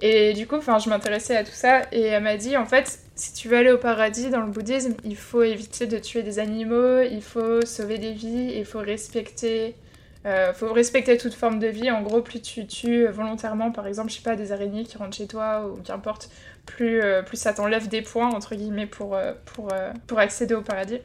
et 0.00 0.32
du 0.32 0.46
coup, 0.46 0.56
enfin, 0.56 0.78
je 0.78 0.88
m'intéressais 0.88 1.36
à 1.36 1.44
tout 1.44 1.52
ça 1.52 1.82
et 1.92 2.02
elle 2.02 2.22
m'a 2.22 2.36
dit 2.36 2.56
en 2.56 2.64
fait, 2.66 2.98
si 3.14 3.34
tu 3.34 3.48
veux 3.48 3.56
aller 3.58 3.72
au 3.72 3.78
paradis 3.78 4.30
dans 4.30 4.40
le 4.40 4.50
bouddhisme, 4.50 4.94
il 5.04 5.16
faut 5.16 5.42
éviter 5.42 5.86
de 5.86 5.98
tuer 5.98 6.22
des 6.22 6.38
animaux, 6.38 7.00
il 7.02 7.22
faut 7.22 7.64
sauver 7.66 7.98
des 7.98 8.12
vies, 8.12 8.52
il 8.56 8.64
faut 8.64 8.78
respecter, 8.78 9.74
euh, 10.26 10.52
faut 10.52 10.72
respecter 10.72 11.16
toute 11.18 11.34
forme 11.34 11.58
de 11.58 11.68
vie. 11.68 11.90
En 11.90 12.02
gros, 12.02 12.20
plus 12.22 12.40
tu 12.42 12.66
tues 12.66 13.06
volontairement, 13.06 13.70
par 13.72 13.86
exemple, 13.86 14.10
je 14.10 14.16
sais 14.16 14.22
pas, 14.22 14.36
des 14.36 14.52
araignées 14.52 14.84
qui 14.84 14.98
rentrent 14.98 15.16
chez 15.16 15.26
toi 15.28 15.66
ou 15.68 15.80
qu'importe, 15.82 16.30
plus, 16.66 17.00
euh, 17.02 17.22
plus 17.22 17.36
ça 17.38 17.52
t'enlève 17.52 17.88
des 17.88 18.02
points 18.02 18.28
entre 18.28 18.54
guillemets 18.56 18.86
pour 18.86 19.14
euh, 19.16 19.32
pour 19.54 19.72
euh, 19.72 19.92
pour 20.06 20.18
accéder 20.18 20.54
au 20.54 20.62
paradis. 20.62 20.98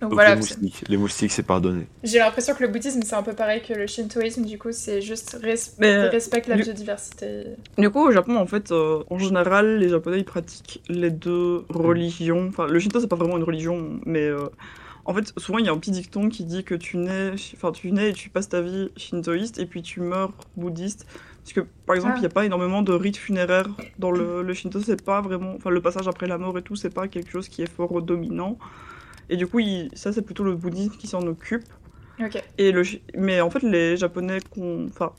Donc 0.00 0.10
Donc, 0.10 0.14
voilà, 0.14 0.34
les 0.34 0.36
moustiques, 0.40 0.84
les 0.88 0.96
moustiques, 0.96 1.30
c'est 1.32 1.44
pardonné. 1.44 1.86
j'ai 2.02 2.18
l'impression 2.18 2.52
que 2.54 2.62
le 2.62 2.68
bouddhisme 2.68 3.00
c'est 3.02 3.14
un 3.14 3.22
peu 3.22 3.32
pareil 3.32 3.62
que 3.62 3.72
le 3.72 3.86
shintoïsme, 3.86 4.44
du 4.44 4.58
coup 4.58 4.72
c'est 4.72 5.00
juste 5.00 5.38
res- 5.40 5.72
Mais, 5.78 5.94
euh, 5.94 6.10
respecte 6.10 6.48
la 6.48 6.56
du- 6.56 6.64
biodiversité. 6.64 7.44
Du 7.78 7.90
coup, 7.90 8.00
au 8.08 8.10
Japon, 8.10 8.36
en 8.36 8.46
fait, 8.46 8.72
euh, 8.72 9.02
en 9.08 9.18
général, 9.18 9.78
les 9.78 9.88
Japonais 9.88 10.18
ils 10.18 10.24
pratiquent 10.24 10.82
les 10.88 11.10
deux 11.10 11.64
religions. 11.68 12.48
Enfin, 12.48 12.66
le 12.66 12.78
Shinto, 12.80 13.00
c'est 13.00 13.08
pas 13.08 13.16
vraiment 13.16 13.36
une 13.36 13.44
religion, 13.44 14.00
mais 14.04 14.24
euh, 14.26 14.46
en 15.04 15.14
fait, 15.14 15.32
souvent 15.38 15.58
il 15.58 15.66
y 15.66 15.68
a 15.68 15.72
un 15.72 15.78
petit 15.78 15.90
dicton 15.90 16.28
qui 16.28 16.44
dit 16.44 16.64
que 16.64 16.74
tu 16.74 16.96
nais, 16.96 17.32
enfin, 17.54 17.72
tu 17.72 17.90
nais 17.92 18.10
et 18.10 18.12
tu 18.12 18.30
passes 18.30 18.48
ta 18.48 18.60
vie 18.60 18.90
shintoïste 18.96 19.58
et 19.58 19.66
puis 19.66 19.82
tu 19.82 20.00
meurs 20.00 20.32
bouddhiste. 20.56 21.06
Parce 21.42 21.52
que, 21.52 21.60
par 21.84 21.94
exemple, 21.94 22.14
Ah. 22.14 22.18
il 22.18 22.20
n'y 22.20 22.26
a 22.26 22.30
pas 22.30 22.46
énormément 22.46 22.80
de 22.82 22.92
rites 22.92 23.18
funéraires 23.18 23.68
dans 23.98 24.10
le, 24.10 24.42
le 24.42 24.54
Shinto, 24.54 24.80
c'est 24.80 25.02
pas 25.04 25.20
vraiment. 25.20 25.52
Enfin, 25.56 25.68
le 25.68 25.82
passage 25.82 26.08
après 26.08 26.26
la 26.26 26.38
mort 26.38 26.56
et 26.56 26.62
tout, 26.62 26.74
c'est 26.74 26.88
pas 26.94 27.06
quelque 27.06 27.30
chose 27.30 27.48
qui 27.48 27.60
est 27.60 27.70
fort 27.70 28.00
dominant. 28.00 28.58
Et 29.28 29.36
du 29.36 29.46
coup, 29.46 29.58
il- 29.58 29.90
ça, 29.94 30.10
c'est 30.12 30.22
plutôt 30.22 30.42
le 30.44 30.54
bouddhisme 30.54 30.96
qui 30.96 31.06
s'en 31.06 31.20
occupe. 31.26 31.64
Et 32.58 32.72
le, 32.72 32.82
mais 33.16 33.40
en 33.40 33.50
fait, 33.50 33.62
les 33.62 33.96
Japonais 33.96 34.38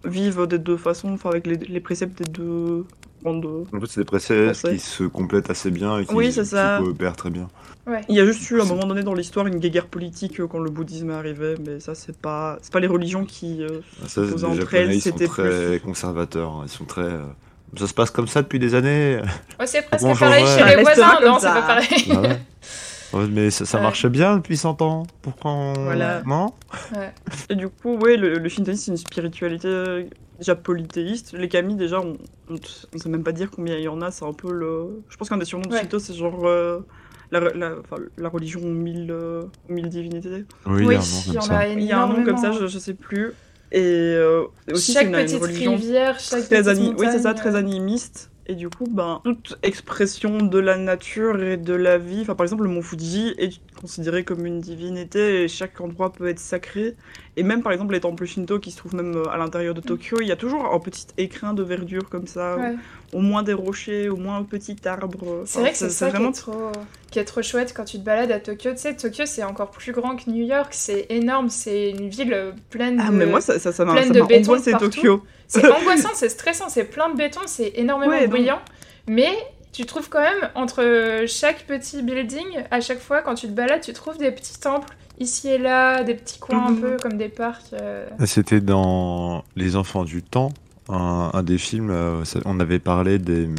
vivent 0.06 0.48
des 0.48 0.60
deux 0.60 0.78
façons, 0.78 1.14
enfin, 1.14 1.30
avec 1.30 1.46
les, 1.48 1.58
les 1.58 1.80
préceptes 1.80 2.18
des 2.22 2.30
deux, 2.32 2.86
de... 3.24 3.76
En 3.76 3.80
fait, 3.82 3.88
c'est 3.88 4.02
des 4.02 4.06
Ouais. 4.64 4.74
qui 4.74 4.80
se 4.80 5.04
complètent 5.04 5.50
assez 5.50 5.72
bien 5.72 6.00
et 6.00 6.06
qui, 6.06 6.14
Oui, 6.14 6.32
ça. 6.46 6.80
coopèrent 6.82 7.16
très 7.16 7.32
bien. 7.32 7.48
Ouais. 7.88 8.02
Il 8.10 8.16
y 8.16 8.20
a 8.20 8.26
juste 8.26 8.50
eu 8.52 8.60
à 8.60 8.64
un 8.64 8.68
moment 8.68 8.86
donné 8.86 9.04
dans 9.04 9.14
l'histoire 9.14 9.46
une 9.48 9.58
guerre 9.60 9.88
politique 9.88 10.40
euh, 10.40 10.48
quand 10.48 10.60
le 10.60 10.70
bouddhisme 10.72 11.10
est 11.12 11.16
arrivé, 11.16 11.54
mais 11.66 11.80
ça 11.80 11.94
c'est 11.94 12.18
pas 12.18 12.58
c'est 12.62 12.72
pas 12.74 12.80
les 12.80 12.88
religions 12.88 13.26
qui 13.26 13.62
euh, 13.64 13.80
Ça, 14.08 14.22
Aux 14.22 14.26
les 14.26 14.44
entre 14.46 14.56
Japonais, 14.62 14.82
elles, 14.84 14.94
ils 14.94 15.02
sont 15.02 15.10
c'était 15.12 15.28
très 15.28 15.44
plus- 15.78 15.80
conservateurs. 15.82 16.50
hein. 16.52 16.64
Ils 16.66 16.70
sont 16.72 16.86
très. 16.86 17.02
euh, 17.04 17.22
Ça 17.78 17.86
se 17.88 17.94
passe 17.94 18.10
comme 18.10 18.28
ça 18.28 18.42
depuis 18.42 18.58
des 18.58 18.74
années. 18.74 19.20
Ouais, 19.60 19.68
c'est 19.68 19.84
presque 19.84 20.04
Bon, 20.04 20.16
pareil 20.16 20.46
chez 20.48 20.64
les 20.64 20.72
Ça 20.76 20.82
voisins, 20.82 21.20
non, 21.26 21.36
c'est 21.40 21.46
ça. 21.48 21.54
pas 21.54 21.62
pareil. 21.62 21.88
Ouais. 22.08 22.40
Ouais, 23.16 23.28
mais 23.32 23.50
ça, 23.50 23.66
ça 23.66 23.78
Ouais. 23.78 23.84
marchait 23.84 24.10
bien 24.10 24.38
depuis 24.38 24.58
100 24.58 24.82
ans. 24.82 25.04
Pourquoi 25.22 25.52
on... 25.52 25.74
Voilà. 25.74 26.22
Non 26.26 26.54
Et 27.50 27.56
du 27.56 27.70
coup, 27.70 27.96
ouais, 27.98 28.18
le, 28.18 28.36
le 28.38 28.50
shintoïsme, 28.50 28.82
c'est 28.84 28.92
une 28.92 28.98
spiritualité 28.98 29.68
euh, 29.68 30.04
déjà 30.38 30.56
polythéiste. 30.56 31.34
Les 31.34 31.48
kami, 31.48 31.76
déjà, 31.76 32.02
on, 32.02 32.18
on 32.50 32.98
sait 32.98 33.10
même 33.10 33.24
pas 33.24 33.32
dire 33.32 33.50
combien 33.52 33.76
il 33.78 33.84
y 33.84 33.88
en 33.88 34.02
a. 34.02 34.12
C'est 34.12 34.26
un 34.26 34.34
peu 34.34 34.52
le. 34.52 35.02
Je 35.10 35.18
pense 35.18 35.30
qu'un 35.30 35.38
des 35.38 35.46
surnoms 35.46 35.70
de. 35.70 35.76
Shinto, 35.76 36.00
c'est 36.00 36.14
genre 36.14 36.46
euh, 36.46 36.80
la, 37.32 37.40
la, 37.40 37.72
enfin, 37.80 38.02
la 38.18 38.30
religion 38.30 38.60
aux 38.62 38.66
mille, 38.70 39.10
euh, 39.12 39.44
aux 39.70 39.74
mille 39.74 39.90
divinités. 39.90 40.46
Oui, 40.66 40.84
il 40.84 40.84
y 40.84 40.88
Oui, 40.88 40.96
a 40.96 41.00
un 41.00 41.02
nom 41.02 41.24
il 41.28 41.32
y 41.32 41.34
comme 41.34 41.38
en 41.38 41.42
ça. 41.42 41.58
a 41.58 41.68
Il 41.68 41.82
y 41.84 41.92
a 41.92 42.02
un 42.02 42.08
nom 42.08 42.24
comme 42.24 42.38
ça, 42.38 42.52
je, 42.52 42.68
je 42.68 42.80
sais 42.80 42.94
plus. 42.94 43.32
Et 43.72 43.82
euh, 43.82 44.44
aussi, 44.72 44.92
c'est 44.94 45.00
chaque 45.00 45.08
une, 45.08 45.16
une 45.16 45.26
petite 45.26 45.42
religion 45.42 45.76
rivière, 45.76 46.20
chaque 46.20 46.46
très 46.46 46.62
petite 46.64 46.82
montagne. 46.84 46.96
Oui, 47.00 47.08
c'est 47.12 47.20
ça, 47.20 47.34
très 47.34 47.56
euh, 47.56 47.60
animiste. 47.60 48.30
Et 48.48 48.56
du 48.56 48.70
coup, 48.70 48.86
ben, 48.88 49.22
toute 49.24 49.58
expression 49.64 50.38
de 50.38 50.60
la 50.60 50.78
nature 50.78 51.42
et 51.42 51.58
de 51.58 51.74
la 51.74 51.98
vie, 51.98 52.22
enfin, 52.22 52.36
par 52.36 52.44
exemple, 52.44 52.64
le 52.64 52.70
mont 52.70 52.84
Fuji 52.84 53.34
est 53.38 53.60
considéré 53.86 54.24
comme 54.24 54.46
une 54.46 54.60
divinité 54.62 55.44
et 55.44 55.48
chaque 55.48 55.80
endroit 55.80 56.12
peut 56.12 56.28
être 56.28 56.40
sacré. 56.40 56.96
Et 57.38 57.44
même, 57.44 57.62
par 57.62 57.72
exemple, 57.72 57.94
les 57.94 58.00
temples 58.00 58.26
shinto 58.26 58.60
qui 58.60 58.72
se 58.72 58.78
trouvent 58.78 58.96
même 58.96 59.16
euh, 59.16 59.30
à 59.30 59.38
l'intérieur 59.38 59.74
de 59.76 59.82
Tokyo, 59.82 60.18
il 60.22 60.28
y 60.28 60.32
a 60.32 60.36
toujours 60.36 60.74
un 60.74 60.80
petit 60.80 61.06
écrin 61.18 61.54
de 61.54 61.62
verdure 61.64 62.10
comme 62.10 62.26
ça, 62.28 62.58
ouais. 62.58 62.76
au 63.14 63.20
moins 63.20 63.44
des 63.44 63.54
rochers, 63.54 64.10
au 64.10 64.16
moins 64.16 64.38
un 64.38 64.44
petit 64.44 64.76
arbre. 64.86 65.44
C'est 65.46 65.58
Enfin, 65.58 65.62
vrai 65.62 65.72
que 65.72 65.78
c'est 65.78 65.90
ça 65.90 66.10
vraiment 66.10 66.32
qui, 66.32 66.40
est 66.40 66.42
trop, 66.42 66.72
qui 67.12 67.20
est 67.20 67.26
trop 67.26 67.42
chouette 67.42 67.74
quand 67.76 67.86
tu 67.86 68.00
te 68.00 68.04
balades 68.04 68.32
à 68.32 68.40
Tokyo. 68.40 68.72
Tu 68.72 68.78
sais, 68.78 68.96
Tokyo, 68.96 69.26
c'est 69.26 69.44
encore 69.44 69.70
plus 69.70 69.92
grand 69.92 70.16
que 70.16 70.30
New 70.30 70.46
York, 70.46 70.70
c'est 70.72 71.06
énorme, 71.10 71.50
c'est 71.50 71.92
une 71.92 72.10
ville 72.10 72.54
pleine 72.72 73.00
Ah, 73.06 73.12
de... 73.12 73.16
mais 73.16 73.26
moi, 73.28 73.42
ça 73.42 73.60
ça 73.60 73.72
ça 73.72 73.86
m'a 73.86 73.94
angoissé. 73.94 74.72
Tokyo. 74.74 75.24
C'est 75.48 75.66
angoissant, 75.72 76.10
c'est 76.16 76.30
stressant, 76.30 76.70
c'est 76.70 76.86
plein 76.86 77.10
de 77.12 77.18
béton, 77.18 77.42
c'est 77.46 77.74
énormément 77.76 78.12
Ouais, 78.12 78.22
donc- 78.22 78.30
bruyant. 78.32 78.60
Mais 79.08 79.30
tu 79.76 79.86
trouves 79.86 80.10
quand 80.10 80.22
même, 80.22 80.50
entre 80.56 81.26
chaque 81.28 81.66
petit 81.66 82.02
building, 82.02 82.46
à 82.72 82.82
chaque 82.82 83.00
fois, 83.00 83.22
quand 83.22 83.36
tu 83.36 83.48
te 83.48 83.52
balades, 83.54 83.82
tu 83.82 83.94
trouves 83.94 84.18
des 84.18 84.32
petits 84.32 84.60
temples, 84.60 84.96
ici 85.20 85.50
et 85.50 85.58
là, 85.58 86.04
des 86.04 86.16
petits 86.16 86.40
coins 86.40 86.68
un 86.68 86.72
Mhm. 86.72 86.82
peu 86.82 86.98
comme 86.98 87.18
des 87.18 87.30
parcs. 87.30 87.74
euh. 87.74 88.08
C'était 88.26 88.62
dans 88.62 89.44
Les 89.56 89.76
Enfants 89.76 90.04
du 90.04 90.22
Temps, 90.24 90.52
un, 90.90 91.32
un 91.34 91.44
des 91.44 91.58
films. 91.58 91.90
euh, 91.92 92.24
on 92.46 92.60
avait 92.60 92.80
parlé 92.80 93.18
des, 93.20 93.50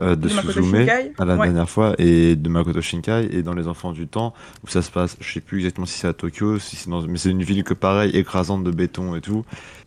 euh, 0.00 0.16
de, 0.16 0.28
De 0.28 0.34
Makoto 0.34 0.52
Suzume 0.62 0.76
Shinkai 0.86 1.12
à 1.18 1.24
la 1.24 1.36
Ouais. 1.36 1.46
dernière 1.46 1.68
fois 1.68 1.94
et 1.98 2.34
de 2.36 2.48
Makoto 2.48 2.80
Shinkai 2.80 3.28
et 3.32 3.42
dans 3.42 3.52
Les 3.54 3.66
Enfants 3.68 3.92
du 3.92 4.06
Temps 4.08 4.32
où 4.64 4.68
ça 4.68 4.82
se 4.82 4.90
passe. 4.90 5.16
Je 5.20 5.32
sais 5.32 5.40
plus 5.40 5.58
exactement 5.58 5.86
si 5.86 5.98
c'est 5.98 6.08
à 6.08 6.12
Tokyo, 6.12 6.58
si 6.58 6.76
c'est 6.76 6.88
dans, 6.90 7.02
mais 7.02 7.18
c'est 7.18 7.30
une 7.30 7.42
ville 7.42 7.64
que 7.64 7.74
pareil 7.74 8.10
écrasante 8.16 8.64
de 8.64 8.70
béton 8.70 9.14
et 9.14 9.20
tout. 9.20 9.44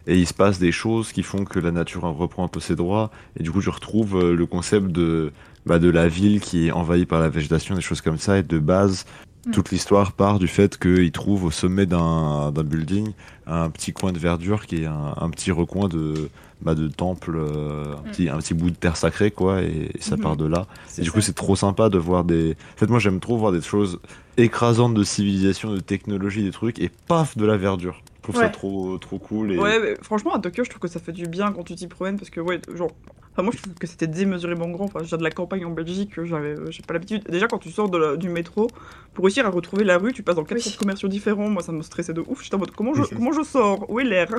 Et 0.08 0.18
il 0.18 0.28
se 0.28 0.34
passe 0.34 0.60
des 0.60 0.72
choses 0.72 1.12
qui 1.12 1.24
font 1.24 1.46
que 1.46 1.60
la 1.60 1.72
nature 1.72 2.04
reprend 2.04 2.44
un 2.44 2.50
peu 2.50 2.60
ses 2.60 2.76
droits. 2.76 3.10
Et 3.40 3.44
du 3.44 3.52
coup, 3.52 3.62
je 3.62 3.70
retrouve 3.70 4.18
euh, 4.18 4.36
le 4.36 4.46
concept 4.46 4.88
de 4.88 5.32
bah, 5.66 5.80
de 5.80 5.90
la 5.90 6.10
ville 6.10 6.42
qui 6.42 6.68
est 6.68 6.72
envahie 6.72 7.06
par 7.06 7.22
la 7.22 7.30
végétation, 7.30 7.74
des 7.76 7.82
choses 7.82 8.02
comme 8.02 8.18
ça. 8.18 8.38
Et 8.38 8.44
de 8.44 8.60
base, 8.60 9.06
Mm. 9.46 9.52
toute 9.52 9.72
l'histoire 9.72 10.14
part 10.14 10.40
du 10.40 10.48
fait 10.48 10.78
qu'ils 10.78 11.12
trouvent 11.12 11.44
au 11.44 11.52
sommet 11.52 11.86
d'un 11.86 12.52
d'un 12.52 12.64
building 12.64 13.12
un 13.46 13.70
petit 13.70 13.92
coin 13.92 14.14
de 14.14 14.20
verdure 14.20 14.66
qui 14.66 14.84
est 14.84 14.86
un, 14.86 15.16
un 15.18 15.30
petit 15.30 15.52
recoin 15.52 15.90
de, 15.90 16.30
bah, 16.64 16.76
de 16.76 16.88
temple, 16.88 17.36
euh, 17.38 17.94
un, 17.96 18.02
Mm. 18.08 18.12
petit, 18.12 18.30
un 18.30 18.38
petit 18.38 18.54
bout 18.54 18.70
de 18.70 18.76
terre 18.76 18.98
sacrée, 18.98 19.32
quoi, 19.32 19.62
et, 19.62 19.92
et 19.94 20.02
ça 20.02 20.16
Mhm. 20.16 20.22
part 20.22 20.38
de 20.38 20.46
là. 20.46 20.68
Et 20.98 21.02
du 21.02 21.08
ça. 21.08 21.14
coup, 21.14 21.22
c'est 21.22 21.34
trop 21.34 21.56
sympa 21.56 21.90
de 21.90 21.98
voir 21.98 22.24
des. 22.24 22.52
En 22.76 22.78
fait, 22.78 22.88
moi, 22.90 23.00
j'aime 23.00 23.20
trop 23.20 23.38
voir 23.38 23.52
des 23.52 23.62
choses 23.62 24.00
écrasantes 24.38 24.94
de 24.94 25.04
civilisation, 25.04 25.72
de 25.74 25.80
technologie, 25.80 26.44
des 26.44 26.52
trucs, 26.52 26.80
et 26.80 26.90
paf, 27.08 27.38
de 27.38 27.46
la 27.46 27.58
verdure. 27.58 28.02
Je 28.18 28.22
trouve 28.32 28.36
ça 28.42 28.50
trop, 28.50 28.98
trop 28.98 29.20
cool. 29.20 29.52
Et... 29.52 29.58
Ouais, 29.60 29.80
mais 29.82 29.96
franchement, 30.02 30.34
à 30.34 30.40
Tokyo, 30.40 30.64
je 30.64 30.70
trouve 30.70 30.80
que 30.80 30.88
ça 30.88 31.00
fait 31.02 31.12
du 31.12 31.28
bien 31.28 31.52
quand 31.52 31.64
tu 31.64 31.76
t'y 31.76 31.88
promènes 31.88 32.18
parce 32.18 32.30
que, 32.30 32.40
ouais, 32.40 32.60
genre. 32.74 32.92
Enfin, 33.34 33.42
moi, 33.42 33.52
je 33.56 33.62
trouve 33.62 33.74
que 33.74 33.88
c'était 33.88 34.06
démesurément 34.08 34.70
grand. 34.70 34.86
Enfin, 34.86 35.00
je 35.02 35.06
viens 35.06 35.18
de 35.18 35.24
la 35.24 35.32
campagne 35.32 35.66
en 35.66 35.72
Belgique, 35.72 36.12
j'avais, 36.24 36.50
euh, 36.58 36.70
j'ai 36.72 36.84
pas 36.84 36.94
l'habitude. 36.94 37.24
Déjà, 37.28 37.48
quand 37.48 37.58
tu 37.58 37.72
sors 37.72 37.90
de 37.90 37.98
la- 37.98 38.16
du 38.16 38.30
métro, 38.30 38.68
pour 39.16 39.26
réussir 39.26 39.46
à 39.46 39.50
retrouver 39.50 39.84
la 39.84 39.98
rue, 39.98 40.14
tu 40.14 40.22
passes 40.22 40.36
dans 40.36 40.44
quatre 40.44 40.58
Oui. 40.58 40.64
centres 40.64 40.78
commerciaux 40.78 41.08
différents. 41.10 41.50
Moi, 41.50 41.64
ça 41.64 41.72
me 41.72 41.82
stressait 41.82 42.14
de 42.14 42.22
ouf. 42.28 42.44
J'étais 42.44 42.56
en 42.56 42.60
mode, 42.60 42.72
comment 42.72 42.94
je, 42.94 43.04
comment 43.16 43.32
je 43.34 43.42
sors? 43.42 43.90
Où 43.90 44.00
est 44.00 44.04
l'air? 44.04 44.30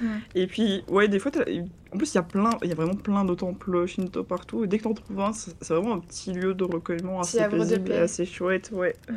Mm. 0.00 0.06
Et 0.36 0.46
puis, 0.46 0.84
ouais, 0.88 1.08
des 1.08 1.18
fois, 1.18 1.32
t'as- 1.32 1.44
en 1.92 1.96
plus, 1.98 2.12
il 2.12 2.14
y 2.14 2.18
a 2.18 2.22
plein, 2.22 2.50
il 2.62 2.68
y 2.68 2.72
a 2.72 2.76
vraiment 2.76 2.94
plein 2.94 3.24
de 3.24 3.34
temples 3.34 3.86
shinto 3.86 4.22
partout. 4.22 4.62
Et 4.64 4.68
dès 4.68 4.78
que 4.78 4.84
t'en 4.84 4.94
trouves 4.94 5.20
un, 5.20 5.32
c'est 5.32 5.68
vraiment 5.70 5.94
un 5.94 5.98
petit 6.00 6.32
lieu 6.32 6.54
de 6.54 6.62
recueillement 6.64 7.20
assez 7.20 7.44
paisible 7.48 7.90
et 7.92 7.96
assez 7.98 8.24
chouette, 8.26 8.70
ouais. 8.72 8.94
Mm. 9.10 9.14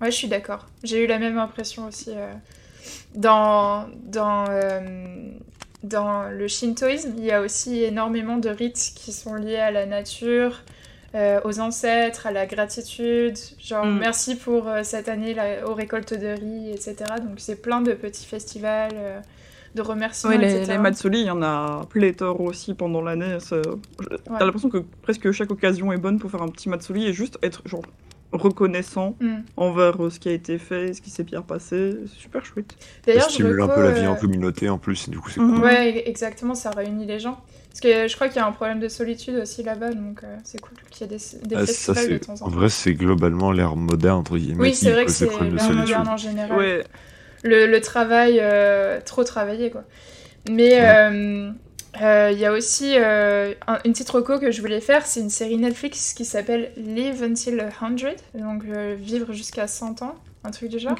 Ouais, 0.00 0.10
je 0.10 0.16
suis 0.16 0.28
d'accord. 0.28 0.66
J'ai 0.84 1.04
eu 1.04 1.06
la 1.06 1.18
même 1.18 1.36
impression 1.38 1.86
aussi. 1.86 2.10
euh, 2.16 2.32
Dans, 3.14 3.86
dans, 4.04 4.46
euh, 4.48 4.80
dans 5.82 6.24
le 6.30 6.48
shintoïsme, 6.48 7.14
il 7.18 7.24
y 7.24 7.30
a 7.32 7.40
aussi 7.40 7.82
énormément 7.84 8.36
de 8.36 8.48
rites 8.48 8.92
qui 8.96 9.12
sont 9.12 9.34
liés 9.34 9.56
à 9.56 9.70
la 9.70 9.86
nature, 9.86 10.62
euh, 11.14 11.40
aux 11.44 11.60
ancêtres, 11.60 12.26
à 12.26 12.32
la 12.32 12.46
gratitude. 12.46 13.36
Genre, 13.60 13.86
Mm. 13.86 13.98
merci 13.98 14.36
pour 14.36 14.68
euh, 14.68 14.82
cette 14.82 15.08
année 15.08 15.34
la- 15.34 15.66
aux 15.68 15.74
récoltes 15.74 16.14
de 16.14 16.26
riz, 16.28 16.70
etc. 16.70 16.96
Donc, 17.20 17.34
c'est 17.38 17.62
plein 17.62 17.80
de 17.80 17.92
petits 17.92 18.26
festivals, 18.26 18.90
euh, 18.94 19.20
de 19.74 19.82
remerciements, 19.82 20.32
Ouais, 20.34 20.38
les, 20.38 20.54
etc. 20.56 20.72
les 20.72 20.78
Matsuri, 20.78 21.20
il 21.20 21.26
y 21.26 21.30
en 21.30 21.42
a 21.42 21.82
pléthore 21.90 22.40
aussi 22.40 22.74
pendant 22.74 23.00
l'année. 23.02 23.36
T'as 23.48 23.56
Ouais. 23.58 24.38
l'impression 24.40 24.70
que 24.70 24.78
presque 25.02 25.30
chaque 25.30 25.50
occasion 25.50 25.92
est 25.92 25.98
bonne 25.98 26.18
pour 26.18 26.30
faire 26.30 26.42
un 26.42 26.48
petit 26.48 26.68
Matsuri 26.68 27.06
et 27.06 27.12
juste 27.12 27.38
être 27.42 27.62
genre 27.66 27.82
reconnaissant 28.32 29.16
Mm. 29.20 29.36
envers 29.56 30.04
euh, 30.04 30.10
ce 30.10 30.18
qui 30.20 30.28
a 30.28 30.32
été 30.32 30.58
fait, 30.58 30.92
ce 30.92 31.00
qui 31.00 31.10
s'est 31.10 31.22
bien 31.24 31.42
passé. 31.42 31.96
C'est 32.06 32.20
super 32.20 32.44
chouette. 32.44 32.72
Ça 32.78 32.86
D'ailleurs, 33.06 33.28
je 33.28 33.32
stimule 33.34 33.60
un 33.62 33.68
peu 33.68 33.82
la 33.82 33.90
vie 33.92 34.04
euh, 34.04 34.10
en 34.10 34.16
communauté 34.16 34.68
en 34.68 34.78
plus, 34.78 35.08
et 35.08 35.10
du 35.10 35.18
coup, 35.18 35.30
c'est 35.30 35.40
Mhm. 35.40 35.54
cool. 35.56 35.64
Ouais, 35.64 36.08
exactement, 36.08 36.54
ça 36.54 36.70
réunit 36.70 37.06
les 37.06 37.18
gens. 37.18 37.40
Parce 37.70 37.80
que 37.80 38.08
je 38.08 38.14
crois 38.14 38.28
qu'il 38.28 38.36
y 38.36 38.40
a 38.40 38.46
un 38.46 38.52
problème 38.52 38.80
de 38.80 38.88
solitude 38.88 39.36
aussi 39.36 39.62
là-bas, 39.62 39.92
donc 39.92 40.24
euh, 40.24 40.36
c'est 40.44 40.60
cool 40.60 40.72
qu'il 40.90 41.06
y 41.06 41.14
ait 41.14 41.16
des, 41.16 41.46
des 41.48 41.54
Ah, 41.56 41.60
ça, 41.66 41.94
festivals 41.94 42.04
de 42.08 42.12
c'est... 42.14 42.18
temps 42.20 42.32
en 42.32 42.34
En 42.46 42.50
temps. 42.50 42.56
vrai, 42.56 42.68
c'est 42.70 42.94
globalement 42.94 43.52
l'ère 43.52 43.76
moderne, 43.76 44.18
entre 44.18 44.36
guillemets, 44.36 44.60
Oui, 44.62 44.74
c'est 44.74 44.90
vrai 44.90 45.04
que 45.04 45.10
c'est 45.12 45.26
de 45.26 45.54
l'ère 45.54 45.72
moderne 45.72 46.08
en 46.08 46.16
général. 46.16 46.58
Ouais. 46.58 46.84
Le, 47.44 47.66
le 47.66 47.80
travail, 47.80 48.38
euh, 48.42 49.00
trop 49.04 49.22
travaillé, 49.22 49.70
quoi. 49.70 49.84
Mais 50.50 50.80
euh, 50.82 51.50
il 52.32 52.38
y 52.38 52.44
a 52.44 52.52
aussi 52.52 52.94
euh, 52.98 53.54
un- 53.66 53.78
une 53.84 53.92
petite 53.92 54.10
reco 54.10 54.38
que 54.38 54.50
je 54.50 54.60
voulais 54.60 54.80
faire, 54.80 55.06
c'est 55.06 55.20
une 55.20 55.30
série 55.30 55.56
Netflix 55.56 56.12
qui 56.14 56.24
s'appelle 56.24 56.70
Live 56.76 57.22
Until 57.22 57.64
100, 57.80 57.90
donc 58.34 58.62
euh, 58.68 58.94
vivre 58.98 59.32
jusqu'à 59.32 59.66
100 59.66 60.02
ans, 60.02 60.14
un 60.44 60.50
truc 60.50 60.68
du 60.70 60.78
genre. 60.78 60.92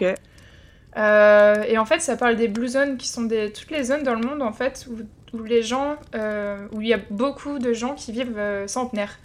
Euh, 0.96 1.62
et 1.68 1.76
en 1.78 1.84
fait, 1.84 2.00
ça 2.00 2.16
parle 2.16 2.36
des 2.36 2.48
blue 2.48 2.68
zones 2.68 2.96
qui 2.96 3.08
sont 3.08 3.22
des, 3.22 3.52
toutes 3.52 3.70
les 3.70 3.84
zones 3.84 4.02
dans 4.02 4.14
le 4.14 4.26
monde 4.26 4.42
en 4.42 4.52
fait 4.52 4.86
où, 4.90 5.36
où 5.36 5.42
les 5.44 5.62
gens, 5.62 5.96
euh, 6.14 6.56
où 6.72 6.80
il 6.80 6.88
y 6.88 6.94
a 6.94 7.00
beaucoup 7.10 7.58
de 7.58 7.72
gens 7.72 7.94
qui 7.94 8.10
vivent 8.10 8.38
euh, 8.38 8.66
centenaires. 8.66 9.18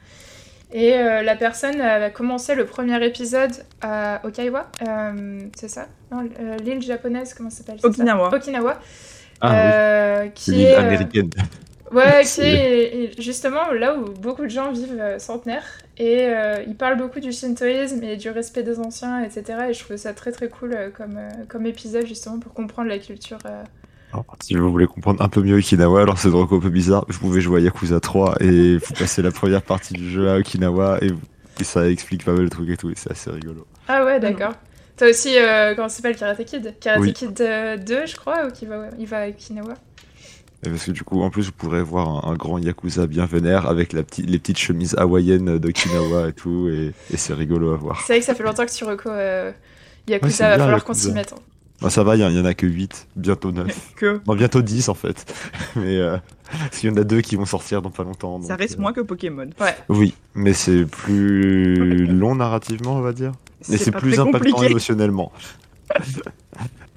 Et 0.76 0.96
euh, 0.98 1.22
la 1.22 1.36
personne 1.36 1.80
a 1.82 2.10
commencé 2.10 2.56
le 2.56 2.66
premier 2.66 3.04
épisode 3.06 3.52
à 3.82 4.22
euh, 4.26 5.40
c'est 5.56 5.68
ça? 5.70 5.88
Euh, 6.12 6.58
l'île 6.58 6.82
japonaise, 6.82 7.34
comment 7.36 7.50
ça 7.52 7.58
s'appelle? 7.64 7.80
Okinawa. 7.84 8.34
Okinawa. 8.36 8.80
Ah 9.44 9.52
oui, 9.66 9.72
euh, 9.72 10.28
qui 10.30 10.52
l'île 10.52 10.68
est, 10.68 10.76
euh, 10.76 10.80
américaine. 10.80 11.30
Ouais, 11.92 12.24
qui 12.26 12.42
est 12.42 13.22
justement 13.22 13.72
là 13.72 13.96
où 13.96 14.06
beaucoup 14.06 14.44
de 14.44 14.50
gens 14.50 14.72
vivent 14.72 14.98
euh, 15.00 15.20
centenaires. 15.20 15.66
Et 15.98 16.26
euh, 16.28 16.64
ils 16.68 16.76
parlent 16.76 16.98
beaucoup 16.98 17.20
du 17.20 17.32
shintoïsme 17.32 18.04
et 18.04 18.18
du 18.18 18.30
respect 18.30 18.64
des 18.64 18.80
anciens, 18.80 19.24
etc. 19.24 19.68
Et 19.70 19.74
je 19.74 19.84
trouve 19.84 19.98
ça 19.98 20.14
très 20.14 20.32
très 20.32 20.50
cool 20.50 20.74
euh, 20.74 20.90
comme, 20.90 21.18
euh, 21.18 21.30
comme 21.48 21.66
épisode 21.68 22.08
justement 22.08 22.40
pour 22.40 22.54
comprendre 22.54 22.90
la 22.90 23.00
culture. 23.00 23.38
euh. 23.46 23.64
Alors, 24.12 24.26
si 24.42 24.56
vous 24.56 24.72
voulez 24.72 24.88
comprendre 24.88 25.22
un 25.24 25.30
peu 25.30 25.42
mieux 25.42 25.58
Okinawa, 25.58 26.02
alors 26.02 26.18
c'est 26.20 26.30
donc 26.32 26.52
un 26.52 26.60
peu 26.60 26.70
bizarre, 26.70 27.06
vous 27.10 27.20
pouvez 27.20 27.42
jouer 27.42 27.62
à 27.62 27.64
Yakuza 27.64 28.00
3 28.00 28.36
et 28.42 28.78
vous 28.78 28.94
passez 28.94 29.22
la 29.24 29.32
première 29.32 29.64
partie 29.64 29.94
du 29.96 30.10
jeu 30.10 30.30
à 30.30 30.38
Okinawa 30.38 31.00
et, 31.04 31.10
et 31.60 31.64
ça 31.64 31.90
explique 31.90 32.24
pas 32.24 32.34
mal 32.34 32.46
de 32.46 32.50
trucs 32.50 32.70
et 32.70 32.78
tout, 32.78 32.92
et 32.92 32.94
c'est 32.96 33.12
assez 33.12 33.32
rigolo. 33.32 33.66
Ah 33.88 34.06
ouais, 34.06 34.20
d'accord. 34.20 34.54
T'as 34.96 35.10
aussi, 35.10 35.38
euh, 35.38 35.74
comment 35.76 35.90
ça 35.90 35.98
s'appelle, 35.98 36.16
Karate 36.16 36.44
Kid? 36.46 36.76
Karate 36.80 37.02
Oui. 37.02 37.14
Kid 37.14 37.40
euh, 37.42 37.78
2, 37.78 38.06
je 38.06 38.16
crois, 38.16 38.46
ou 38.48 38.52
qui 38.52 38.66
va, 38.66 38.90
il 39.00 39.08
va 39.08 39.22
à 39.24 39.28
Okinawa. 39.30 39.74
Et 40.66 40.70
parce 40.70 40.86
que 40.86 40.92
du 40.92 41.04
coup, 41.04 41.22
en 41.22 41.30
plus, 41.30 41.48
vous 41.48 41.52
pourrez 41.52 41.82
voir 41.82 42.26
un, 42.28 42.32
un 42.32 42.36
grand 42.36 42.58
Yakuza 42.58 43.06
bien 43.08 43.26
vénère 43.26 43.66
avec 43.68 43.92
la 43.92 44.04
petite, 44.04 44.30
les 44.30 44.40
petites 44.40 44.60
chemises 44.60 44.96
hawaïennes 44.98 45.58
d'Okinawa 45.60 46.30
et 46.30 46.34
tout, 46.34 46.70
et, 46.70 46.94
et 47.12 47.18
c'est 47.18 47.34
rigolo 47.34 47.74
à 47.74 47.78
voir. 47.78 48.00
C'est 48.06 48.14
vrai 48.14 48.20
que 48.20 48.26
ça 48.26 48.36
fait 48.36 48.44
longtemps 48.44 48.66
que 48.66 48.72
tu 48.72 48.84
reco 48.86 49.10
euh, 49.10 49.50
Ouais, 49.50 49.56
Yakuza, 50.14 50.32
c'est 50.32 50.44
va 50.44 50.56
bien, 50.56 50.66
falloir 50.66 50.84
qu'on 50.86 50.94
s'y 50.94 51.12
mette. 51.12 51.34
hein. 51.34 51.42
Bah, 51.82 51.90
ça 51.90 52.04
va, 52.04 52.16
il 52.16 52.22
y, 52.22 52.40
en- 52.40 52.46
a 52.46 52.54
que 52.54 52.66
8, 52.66 53.08
bientôt 53.18 53.52
9. 53.52 53.92
Que 53.98 54.22
Non, 54.26 54.36
bientôt 54.36 54.62
10 54.62 54.88
en 54.88 54.94
fait. 54.94 55.26
Mais 55.76 55.98
euh, 55.98 56.18
parce 56.50 56.78
qu'il 56.80 56.90
y 56.90 56.94
en 56.94 56.98
a 56.98 57.04
deux 57.04 57.20
qui 57.20 57.36
vont 57.36 57.46
sortir 57.46 57.82
dans 57.82 57.90
pas 57.90 58.04
longtemps. 58.04 58.42
ça 58.42 58.56
reste 58.56 58.78
euh, 58.78 58.82
moins 58.82 58.94
que 58.94 59.02
Pokémon. 59.02 59.50
Oui, 59.90 60.14
mais 60.36 60.54
c'est 60.54 60.86
plus 60.86 62.06
long 62.06 62.36
narrativement, 62.36 62.96
on 62.96 63.02
va 63.02 63.12
dire. 63.12 63.34
Et 63.72 63.78
c'est 63.78 63.92
plus 63.92 64.20
impactant 64.20 64.40
compliqué. 64.52 64.66
émotionnellement. 64.72 65.32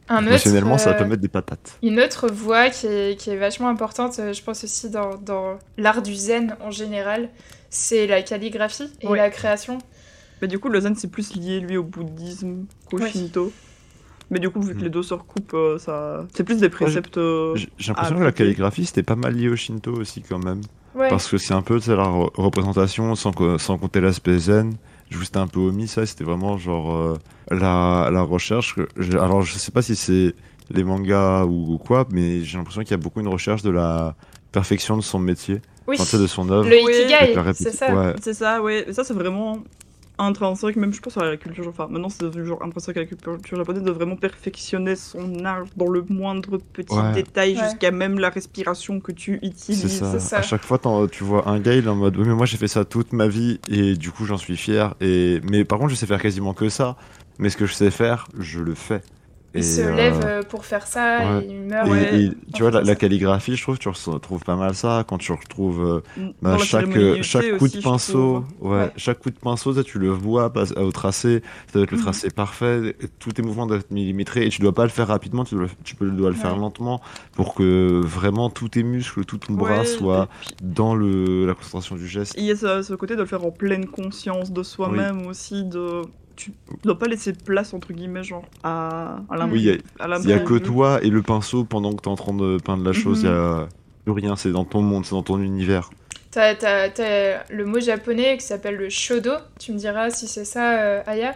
Un 0.08 0.18
autre, 0.18 0.28
Émotionnellement, 0.28 0.78
ça 0.78 0.90
euh, 0.90 0.94
peut 0.94 1.04
mettre 1.04 1.20
des 1.22 1.28
patates. 1.28 1.78
Une 1.82 1.98
autre 1.98 2.28
voie 2.32 2.70
qui 2.70 2.86
est, 2.86 3.18
qui 3.20 3.30
est 3.30 3.36
vachement 3.36 3.68
importante, 3.68 4.16
euh, 4.20 4.32
je 4.32 4.40
pense 4.42 4.62
aussi 4.62 4.88
dans, 4.88 5.16
dans 5.16 5.58
l'art 5.78 6.00
du 6.00 6.14
zen 6.14 6.56
en 6.60 6.70
général, 6.70 7.28
c'est 7.70 8.06
la 8.06 8.22
calligraphie 8.22 8.88
et 9.00 9.08
Ouais. 9.08 9.18
la 9.18 9.30
création. 9.30 9.78
Mais 10.40 10.46
du 10.46 10.60
coup, 10.60 10.68
le 10.68 10.78
zen, 10.80 10.94
c'est 10.94 11.10
plus 11.10 11.34
lié, 11.34 11.58
lui, 11.58 11.76
au 11.76 11.82
bouddhisme 11.82 12.66
qu'au 12.88 12.98
Oui. 13.00 13.10
shinto. 13.10 13.52
Mais 14.30 14.38
du 14.38 14.48
coup, 14.50 14.60
vu 14.60 14.76
que 14.76 14.80
les 14.82 14.90
deux 14.90 15.02
se 15.02 15.14
recoupent, 15.14 15.54
euh, 15.54 15.78
ça... 15.78 16.24
c'est 16.36 16.44
plus 16.44 16.58
des 16.58 16.68
préceptes... 16.68 17.18
J'ai 17.78 17.88
l'impression 17.88 18.16
que 18.18 18.22
la 18.24 18.32
calligraphie, 18.32 18.84
c'était 18.86 19.02
pas 19.04 19.16
mal 19.16 19.34
lié 19.34 19.48
au 19.48 19.56
Shinto 19.56 19.92
aussi, 19.92 20.22
quand 20.22 20.38
même. 20.44 20.60
Ouais. 20.94 21.08
Parce 21.08 21.28
que 21.28 21.36
c'est 21.38 21.54
un 21.54 21.62
peu 21.62 21.78
tu 21.78 21.86
sais, 21.86 21.96
la 21.96 22.04
re- 22.04 22.30
représentation 22.34 23.14
sans, 23.16 23.32
sans 23.58 23.78
compter 23.78 24.00
l'aspect 24.00 24.38
zen. 24.38 24.74
Je 25.10 25.22
C'était 25.22 25.38
un 25.38 25.46
peu 25.46 25.60
omis 25.60 25.88
ça, 25.88 26.04
c'était 26.06 26.24
vraiment 26.24 26.58
genre 26.58 26.94
euh, 26.94 27.18
la, 27.50 28.10
la 28.12 28.22
recherche. 28.22 28.74
je- 28.96 29.18
alors 29.18 29.42
je 29.42 29.54
sais 29.58 29.70
pas 29.70 29.82
si 29.82 29.94
c'est 29.96 30.34
les 30.70 30.82
mangas 30.84 31.44
ou, 31.44 31.74
ou 31.74 31.78
quoi, 31.78 32.06
mais 32.10 32.42
j'ai 32.42 32.58
l'impression 32.58 32.82
qu'il 32.82 32.90
y 32.90 32.94
a 32.94 32.98
beaucoup 32.98 33.20
une 33.20 33.28
recherche 33.28 33.62
de 33.62 33.70
la 33.70 34.16
perfection 34.52 34.96
de 34.96 35.02
son 35.02 35.18
métier, 35.20 35.60
Oui, 35.86 35.96
enfin, 36.00 36.18
de 36.18 36.26
son 36.26 36.48
œuvre. 36.50 36.68
le 36.68 36.76
ikigai, 36.80 37.34
c'est 37.54 37.72
ça. 37.72 37.94
Ouais. 37.94 38.14
C'est 38.20 38.34
ça, 38.34 38.60
ouais. 38.62 38.86
Ça, 38.92 39.04
c'est 39.04 39.14
vraiment 39.14 39.58
intrinsèque, 40.18 40.76
même 40.76 40.92
je 40.92 41.00
pense 41.00 41.16
à 41.18 41.24
la 41.24 41.36
culture. 41.36 41.66
Enfin, 41.68 41.88
maintenant, 41.90 42.08
c'est 42.08 42.22
devenu 42.22 42.46
genre 42.46 42.62
intrinsèque 42.62 42.96
à 42.96 43.00
la 43.00 43.06
culture 43.06 43.38
japonaise 43.52 43.82
de 43.82 43.90
vraiment 43.90 44.16
perfectionner 44.16 44.96
son 44.96 45.44
art 45.44 45.64
dans 45.76 45.88
le 45.88 46.04
moindre 46.08 46.58
petit 46.72 46.94
Ouais. 46.94 47.12
détail, 47.12 47.56
Ouais. 47.56 47.64
jusqu'à 47.64 47.90
même 47.90 48.18
la 48.18 48.30
respiration 48.30 49.00
que 49.00 49.12
tu 49.12 49.34
utilises. 49.42 49.82
C'est 49.82 49.88
ça. 49.88 50.12
c'est 50.12 50.20
ça. 50.20 50.38
À 50.38 50.42
chaque 50.42 50.64
fois, 50.64 50.80
tu 51.10 51.24
vois 51.24 51.48
un 51.48 51.60
gars, 51.60 51.74
il 51.74 51.84
est 51.84 51.88
en 51.88 51.96
mode 51.96 52.16
Oui, 52.16 52.26
mais 52.26 52.34
moi 52.34 52.46
j'ai 52.46 52.56
fait 52.56 52.68
ça 52.68 52.84
toute 52.84 53.12
ma 53.12 53.28
vie 53.28 53.60
et 53.68 53.94
du 53.94 54.10
coup 54.10 54.24
j'en 54.24 54.38
suis 54.38 54.56
fier. 54.56 54.94
Et... 55.00 55.40
Mais 55.50 55.64
par 55.64 55.78
contre, 55.78 55.90
je 55.90 55.96
sais 55.96 56.06
faire 56.06 56.20
quasiment 56.22 56.54
que 56.54 56.68
ça. 56.68 56.96
Mais 57.38 57.50
ce 57.50 57.56
que 57.58 57.66
je 57.66 57.74
sais 57.74 57.90
faire, 57.90 58.28
je 58.38 58.60
le 58.60 58.74
fais. 58.74 59.02
Il 59.56 59.60
Et, 59.60 59.62
se 59.62 59.80
euh, 59.80 59.94
lève 59.94 60.20
euh, 60.24 60.42
pour 60.42 60.64
faire 60.64 60.86
ça 60.86 61.18
ouais. 61.38 61.44
et 61.44 61.48
il 61.50 61.60
meurt. 61.62 61.88
Et, 61.88 61.90
ouais. 61.90 62.20
et 62.24 62.30
tu 62.54 62.62
vois, 62.62 62.70
la, 62.82 62.94
calligraphie, 62.94 63.56
je 63.56 63.62
trouve, 63.62 63.78
tu 63.78 63.88
retrouves 63.88 64.44
pas 64.44 64.56
mal 64.56 64.74
ça 64.74 65.04
quand 65.08 65.18
tu 65.18 65.32
retrouves 65.32 66.02
euh, 66.18 66.32
bah, 66.42 66.58
chaque, 66.58 66.84
coup 66.90 67.64
aussi, 67.64 67.78
de 67.78 67.82
pinceau. 67.82 68.44
trouve. 68.58 68.70
Ouais, 68.72 68.76
Ouais. 68.76 68.92
chaque 68.96 69.20
coup 69.20 69.30
de 69.30 69.38
pinceau, 69.38 69.72
ça, 69.72 69.82
tu 69.82 69.98
le 69.98 70.10
vois 70.10 70.52
pas- 70.52 70.70
au 70.78 70.92
tracé. 70.92 71.42
Ça 71.68 71.72
doit 71.74 71.82
être 71.84 71.90
le 71.92 71.96
Mhm. 71.96 72.02
tracé 72.02 72.30
parfait. 72.30 72.96
Tous 73.18 73.32
tes 73.32 73.42
mouvements 73.42 73.66
doivent 73.66 73.80
être 73.80 73.90
millimétrés 73.90 74.44
et 74.46 74.48
tu 74.50 74.60
dois 74.60 74.74
pas 74.74 74.82
le 74.84 74.90
faire 74.90 75.08
rapidement, 75.08 75.44
tu 75.44 75.54
dois, 75.54 75.66
tu 75.84 75.96
peux, 75.96 76.10
dois 76.10 76.28
le 76.30 76.36
faire 76.36 76.56
lentement 76.56 77.00
pour 77.32 77.54
que 77.54 78.00
vraiment 78.04 78.50
tous 78.50 78.68
tes 78.68 78.82
muscles, 78.82 79.24
tout 79.24 79.38
ton 79.38 79.54
bras 79.54 79.80
Ouais, 79.80 79.84
soit 79.86 80.28
dans 80.62 80.94
le, 80.94 81.46
la 81.46 81.54
concentration 81.54 81.96
du 81.96 82.06
geste. 82.08 82.34
Il 82.36 82.44
y 82.44 82.50
a 82.50 82.56
ce, 82.56 82.82
ce 82.82 82.94
côté 82.94 83.14
de 83.16 83.20
le 83.20 83.26
faire 83.26 83.44
en 83.44 83.50
pleine 83.50 83.86
conscience 83.86 84.52
de 84.52 84.62
soi-même 84.62 85.26
aussi, 85.26 85.64
de... 85.64 86.02
Tu 86.36 86.52
dois 86.84 86.98
pas 86.98 87.06
laisser 87.06 87.32
place, 87.32 87.72
entre 87.72 87.92
guillemets, 87.92 88.22
genre, 88.22 88.44
à, 88.62 89.20
à. 89.30 89.46
Oui, 89.46 89.60
il 89.60 89.64
y 89.64 89.70
a- 89.70 90.36
y 90.38 90.44
que 90.44 90.58
toi 90.58 91.00
et 91.02 91.08
le 91.08 91.22
pinceau 91.22 91.64
pendant 91.64 91.92
que 91.94 92.02
tu 92.02 92.08
es 92.08 92.12
en 92.12 92.16
train 92.16 92.34
de 92.34 92.58
peindre 92.62 92.84
la 92.84 92.92
chose. 92.92 93.22
Il 93.22 93.28
Mhm. 93.28 93.34
y 93.34 93.38
a 93.38 93.68
plus 94.04 94.12
rien, 94.12 94.36
c'est 94.36 94.50
dans 94.52 94.64
ton 94.64 94.82
monde, 94.82 95.04
c'est 95.06 95.14
dans 95.14 95.22
ton 95.22 95.40
univers. 95.40 95.88
T'as, 96.30 96.54
t'as- 96.54 96.90
t'as 96.90 97.38
le 97.50 97.64
mot 97.64 97.80
japonais 97.80 98.36
qui 98.36 98.44
s'appelle 98.44 98.76
le 98.76 98.90
shodo, 98.90 99.30
tu 99.58 99.72
me 99.72 99.78
diras 99.78 100.10
si 100.10 100.28
c'est 100.28 100.44
ça, 100.44 100.78
euh, 100.78 101.02
Aya, 101.06 101.34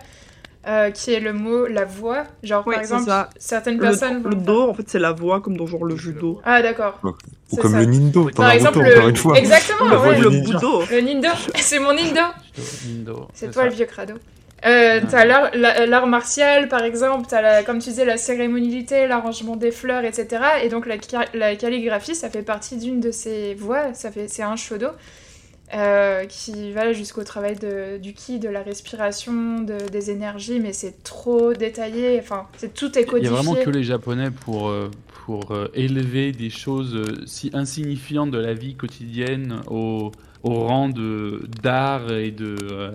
euh, 0.69 0.91
qui 0.91 1.15
est 1.15 1.21
le 1.21 1.33
mot 1.33 1.67
la 1.67 1.87
voix. 1.87 2.25
Genre, 2.43 2.63
par 2.63 2.79
exemple, 2.79 3.07
ça. 3.07 3.31
certaines 3.39 3.77
Le, 3.77 3.81
personnes. 3.81 4.23
le 4.23 4.35
do, 4.35 4.69
en 4.69 4.75
fait, 4.75 4.87
c'est 4.91 4.99
la 4.99 5.13
voix, 5.13 5.41
comme 5.41 5.57
dans 5.57 5.67
genre 5.67 5.87
le 5.87 5.97
judo. 5.97 6.43
Ah, 6.45 6.61
d'accord. 6.61 7.01
Ou 7.03 7.57
comme 7.57 7.73
ça. 7.73 7.79
le 7.81 7.87
Nindo, 7.87 8.29
Par 8.37 8.51
exemple, 8.51 8.81
le- 8.83 8.95
encore 8.97 9.09
une 9.09 9.17
fois. 9.17 9.39
Exactement, 9.39 10.03
ouais. 10.03 10.21
le 10.21 10.29
ninja. 10.29 10.53
budo. 10.59 10.83
Le 10.91 11.01
Nindo, 11.01 11.29
c'est 11.57 11.79
mon 11.79 11.95
Nindo. 11.95 12.21
Nindo, 12.87 13.29
C'est 13.33 13.51
toi 13.51 13.65
le 13.65 13.71
vieux 13.71 13.87
crado. 13.87 14.15
Euh, 14.67 15.01
t'as 15.11 15.25
l'art, 15.25 15.51
la- 15.55 15.87
l'art 15.87 16.07
martial, 16.07 16.69
par 16.69 16.83
exemple, 16.85 17.27
t'as, 17.29 17.41
la, 17.41 17.63
comme 17.63 17.79
tu 17.79 17.89
disais, 17.89 18.05
la 18.05 18.19
cérémonialité, 18.19 19.07
l'arrangement 19.07 19.57
des 19.57 19.71
fleurs, 19.71 20.05
etc. 20.05 20.43
Et 20.63 20.69
donc 20.69 20.85
la, 20.87 20.97
ca- 21.01 21.25
la 21.33 21.57
calligraphie, 21.57 22.15
ça 22.15 22.29
fait 22.29 22.43
partie 22.43 22.77
d'une 22.77 23.01
de 23.01 23.11
ces 23.11 23.55
voies, 23.55 23.95
ça 23.95 24.11
fait, 24.13 24.29
c'est 24.29 24.43
un 24.43 24.57
shodo, 24.57 24.89
euh, 25.75 26.25
qui 26.27 26.73
va 26.73 26.93
jusqu'au 26.93 27.25
travail 27.25 27.57
de, 27.57 27.97
du 27.99 28.13
ki, 28.13 28.39
de 28.39 28.49
la 28.51 28.63
respiration, 28.63 29.61
de- 29.61 29.89
des 29.91 30.11
énergies, 30.11 30.61
mais 30.61 30.73
c'est 30.75 31.03
trop 31.05 31.55
détaillé, 31.55 32.19
enfin, 32.21 32.47
c'est, 32.59 32.75
tout 32.75 32.99
est 32.99 33.03
Il 33.03 33.05
y 33.05 33.07
codifié. 33.07 33.29
a 33.29 33.41
vraiment 33.41 33.55
que 33.55 33.71
les 33.71 33.85
Japonais 33.85 34.31
pour, 34.31 34.69
euh, 34.69 34.91
pour 35.25 35.53
euh, 35.53 35.69
élever 35.75 36.33
des 36.33 36.51
choses 36.51 36.95
euh, 36.97 37.23
si 37.25 37.51
insignifiantes 37.55 38.31
de 38.33 38.39
la 38.39 38.53
vie 38.53 38.75
quotidienne 38.75 39.61
au, 39.69 40.11
au 40.43 40.55
rang 40.65 40.89
de 40.89 41.43
d'art 41.63 42.11
et 42.13 42.31
de 42.31 42.57
euh, 42.71 42.93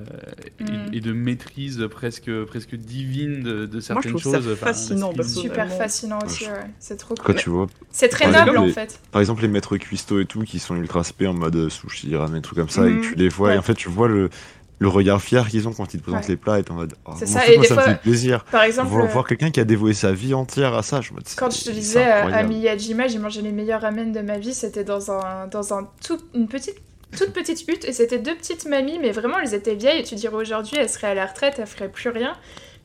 et- 0.59 0.63
Mm. 0.63 0.93
et, 0.93 0.99
de 0.99 1.13
maîtrise 1.13 1.87
presque 1.91 2.31
presque 2.45 2.75
divine 2.75 3.43
de, 3.43 3.65
de 3.67 3.79
certaines 3.79 4.17
ça 4.17 4.23
choses. 4.23 4.35
Enfin, 4.35 4.55
fascinant, 4.67 5.13
personnellement. 5.13 5.41
Super 5.53 5.71
fascinant 5.71 6.19
Ouais, 6.19 6.25
aussi, 6.25 6.45
je- 6.45 6.49
ouais. 6.49 6.71
c'est 6.79 6.97
trop 6.97 7.13
Quand 7.15 7.23
cool. 7.23 7.35
tu 7.35 7.49
vois, 7.51 7.67
C'est 7.91 8.09
très 8.09 8.31
noble 8.31 8.57
en 8.57 8.65
les- 8.65 8.71
fait. 8.73 8.99
par 9.11 9.19
exemple, 9.21 9.41
les 9.43 9.47
maîtres 9.47 9.77
cuistots 9.77 10.19
et 10.19 10.25
tout, 10.25 10.41
qui 10.41 10.57
sont 10.59 10.75
ultra 10.75 11.03
spé 11.03 11.27
en 11.27 11.33
mode 11.33 11.55
euh, 11.55 11.69
sushi, 11.69 12.15
ramen, 12.15 12.41
trucs 12.41 12.57
comme 12.57 12.69
ça, 12.69 12.87
et 12.87 12.95
que 12.99 13.01
tu 13.01 13.15
les 13.15 13.29
vois, 13.29 13.49
Ouais. 13.49 13.55
et 13.55 13.57
en 13.59 13.61
fait, 13.61 13.75
tu 13.75 13.89
vois 13.89 14.07
le, 14.07 14.29
le 14.79 14.87
regard 14.87 15.21
fier 15.21 15.47
qu'ils 15.47 15.67
ont 15.67 15.71
quand 15.73 15.93
ils 15.93 15.99
te 15.99 16.03
présentent 16.03 16.23
Ouais. 16.23 16.29
les 16.29 16.35
plats, 16.37 16.59
et 16.59 16.63
t'es 16.63 16.71
en 16.71 16.75
mode. 16.75 16.95
Oh, 17.05 17.11
C'est 17.15 17.27
ça, 17.27 17.47
et 17.47 17.53
moi, 17.55 17.61
des 17.61 17.67
ça 17.67 17.75
fois- 17.75 17.83
me 17.87 17.89
fait 17.93 18.01
plaisir. 18.01 18.43
Par 18.45 18.63
exemple, 18.63 18.89
Voir, 18.89 19.05
euh, 19.05 19.07
voir 19.07 19.27
quelqu'un 19.27 19.51
qui 19.51 19.59
a 19.59 19.65
dévoué 19.65 19.93
sa 19.93 20.11
vie 20.13 20.33
entière 20.33 20.73
à 20.73 20.81
ça, 20.81 20.99
je 21.01 21.13
me 21.13 21.19
dis. 21.21 21.35
Quand 21.37 21.51
je 21.51 21.63
te 21.63 21.69
disais 21.69 22.03
à. 22.03 22.41
Miyajima, 22.43 23.07
j'ai 23.07 23.19
mangé 23.19 23.41
les 23.43 23.51
meilleurs 23.51 23.81
ramen 23.81 24.11
de 24.11 24.21
ma 24.21 24.39
vie, 24.39 24.53
c'était 24.55 24.83
dans 24.83 25.11
un 25.11 25.47
dans 25.47 25.73
un 25.75 25.87
tout 26.05 26.17
une 26.33 26.47
petite 26.47 26.77
toute 27.17 27.33
petite 27.33 27.67
hutte 27.67 27.85
et 27.85 27.93
c'était 27.93 28.19
deux 28.19 28.35
petites 28.35 28.65
mamies, 28.65 28.99
mais 28.99 29.11
vraiment 29.11 29.39
elles 29.39 29.53
étaient 29.53 29.75
vieilles 29.75 29.99
et 29.99 30.03
tu 30.03 30.15
dirais 30.15 30.35
aujourd'hui 30.35 30.77
elles 30.77 30.89
seraient 30.89 31.07
à 31.07 31.13
la 31.13 31.25
retraite, 31.25 31.55
elles 31.59 31.67
feraient 31.67 31.89
plus 31.89 32.09
rien. 32.09 32.35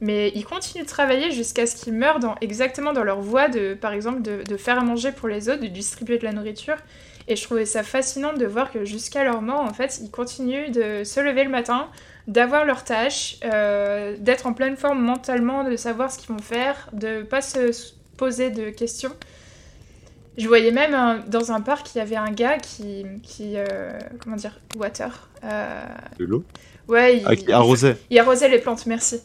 Mais 0.01 0.33
ils 0.35 0.45
continuent 0.45 0.85
de 0.85 0.89
travailler 0.89 1.31
jusqu'à 1.31 1.67
ce 1.67 1.77
qu'ils 1.77 1.93
meurent 1.93 2.21
dans, 2.21 2.35
exactement 2.41 2.93
dans 2.93 3.05
leur 3.05 3.21
voie 3.21 3.49
de, 3.49 3.75
par 3.75 3.93
exemple, 3.93 4.23
de, 4.23 4.57
faire 4.57 4.79
à 4.79 4.83
manger 4.83 5.13
pour 5.13 5.29
les 5.29 5.51
autres, 5.51 5.61
de 5.61 5.67
distribuer 5.67 6.17
de 6.17 6.25
la 6.25 6.33
nourriture. 6.33 6.77
Et 7.29 7.37
je 7.37 7.43
trouvais 7.45 7.67
ça 7.67 7.83
fascinant 7.83 8.33
de 8.33 8.47
voir 8.47 8.73
que 8.73 8.87
jusqu'à 8.87 9.25
leur 9.25 9.43
mort, 9.43 9.61
en 9.61 9.75
fait, 9.75 10.01
ils 10.03 10.11
continuent 10.11 10.71
de 10.71 11.05
se 11.05 11.21
lever 11.21 11.45
le 11.45 11.51
matin, 11.51 11.89
d'avoir 12.29 12.65
leurs 12.65 12.83
tâches, 12.83 13.37
euh, 13.45 14.17
d'être 14.19 14.47
en 14.47 14.55
pleine 14.55 14.77
forme 14.77 15.01
mentalement, 15.01 15.65
de 15.65 15.77
savoir 15.77 16.11
ce 16.11 16.19
qu'ils 16.19 16.31
vont 16.31 16.43
faire, 16.43 16.89
de 16.95 17.23
pas 17.23 17.43
se 17.43 17.93
poser 18.17 18.51
de 18.51 18.71
questions. 18.71 19.15
Je 20.41 20.49
voyais 20.49 20.71
même 20.71 20.95
un- 20.95 21.19
dans 21.27 21.53
un 21.53 21.61
parc, 21.61 21.95
il 21.95 21.99
y 21.99 22.01
avait 22.01 22.17
un 22.17 22.31
gars 22.31 22.59
qui, 22.59 23.05
qui 23.23 23.53
euh, 23.57 23.91
comment 24.23 24.37
dire, 24.37 24.59
water. 24.77 25.29
euh, 25.45 25.83
De 26.19 26.25
l'eau 26.25 26.45
ouais, 26.89 27.19
il, 27.19 27.53
Ah, 27.53 27.57
arrosait. 27.59 27.97
il 28.11 28.19
arrosait 28.19 28.49
les 28.49 28.59
plantes, 28.59 28.87
merci. 28.87 29.21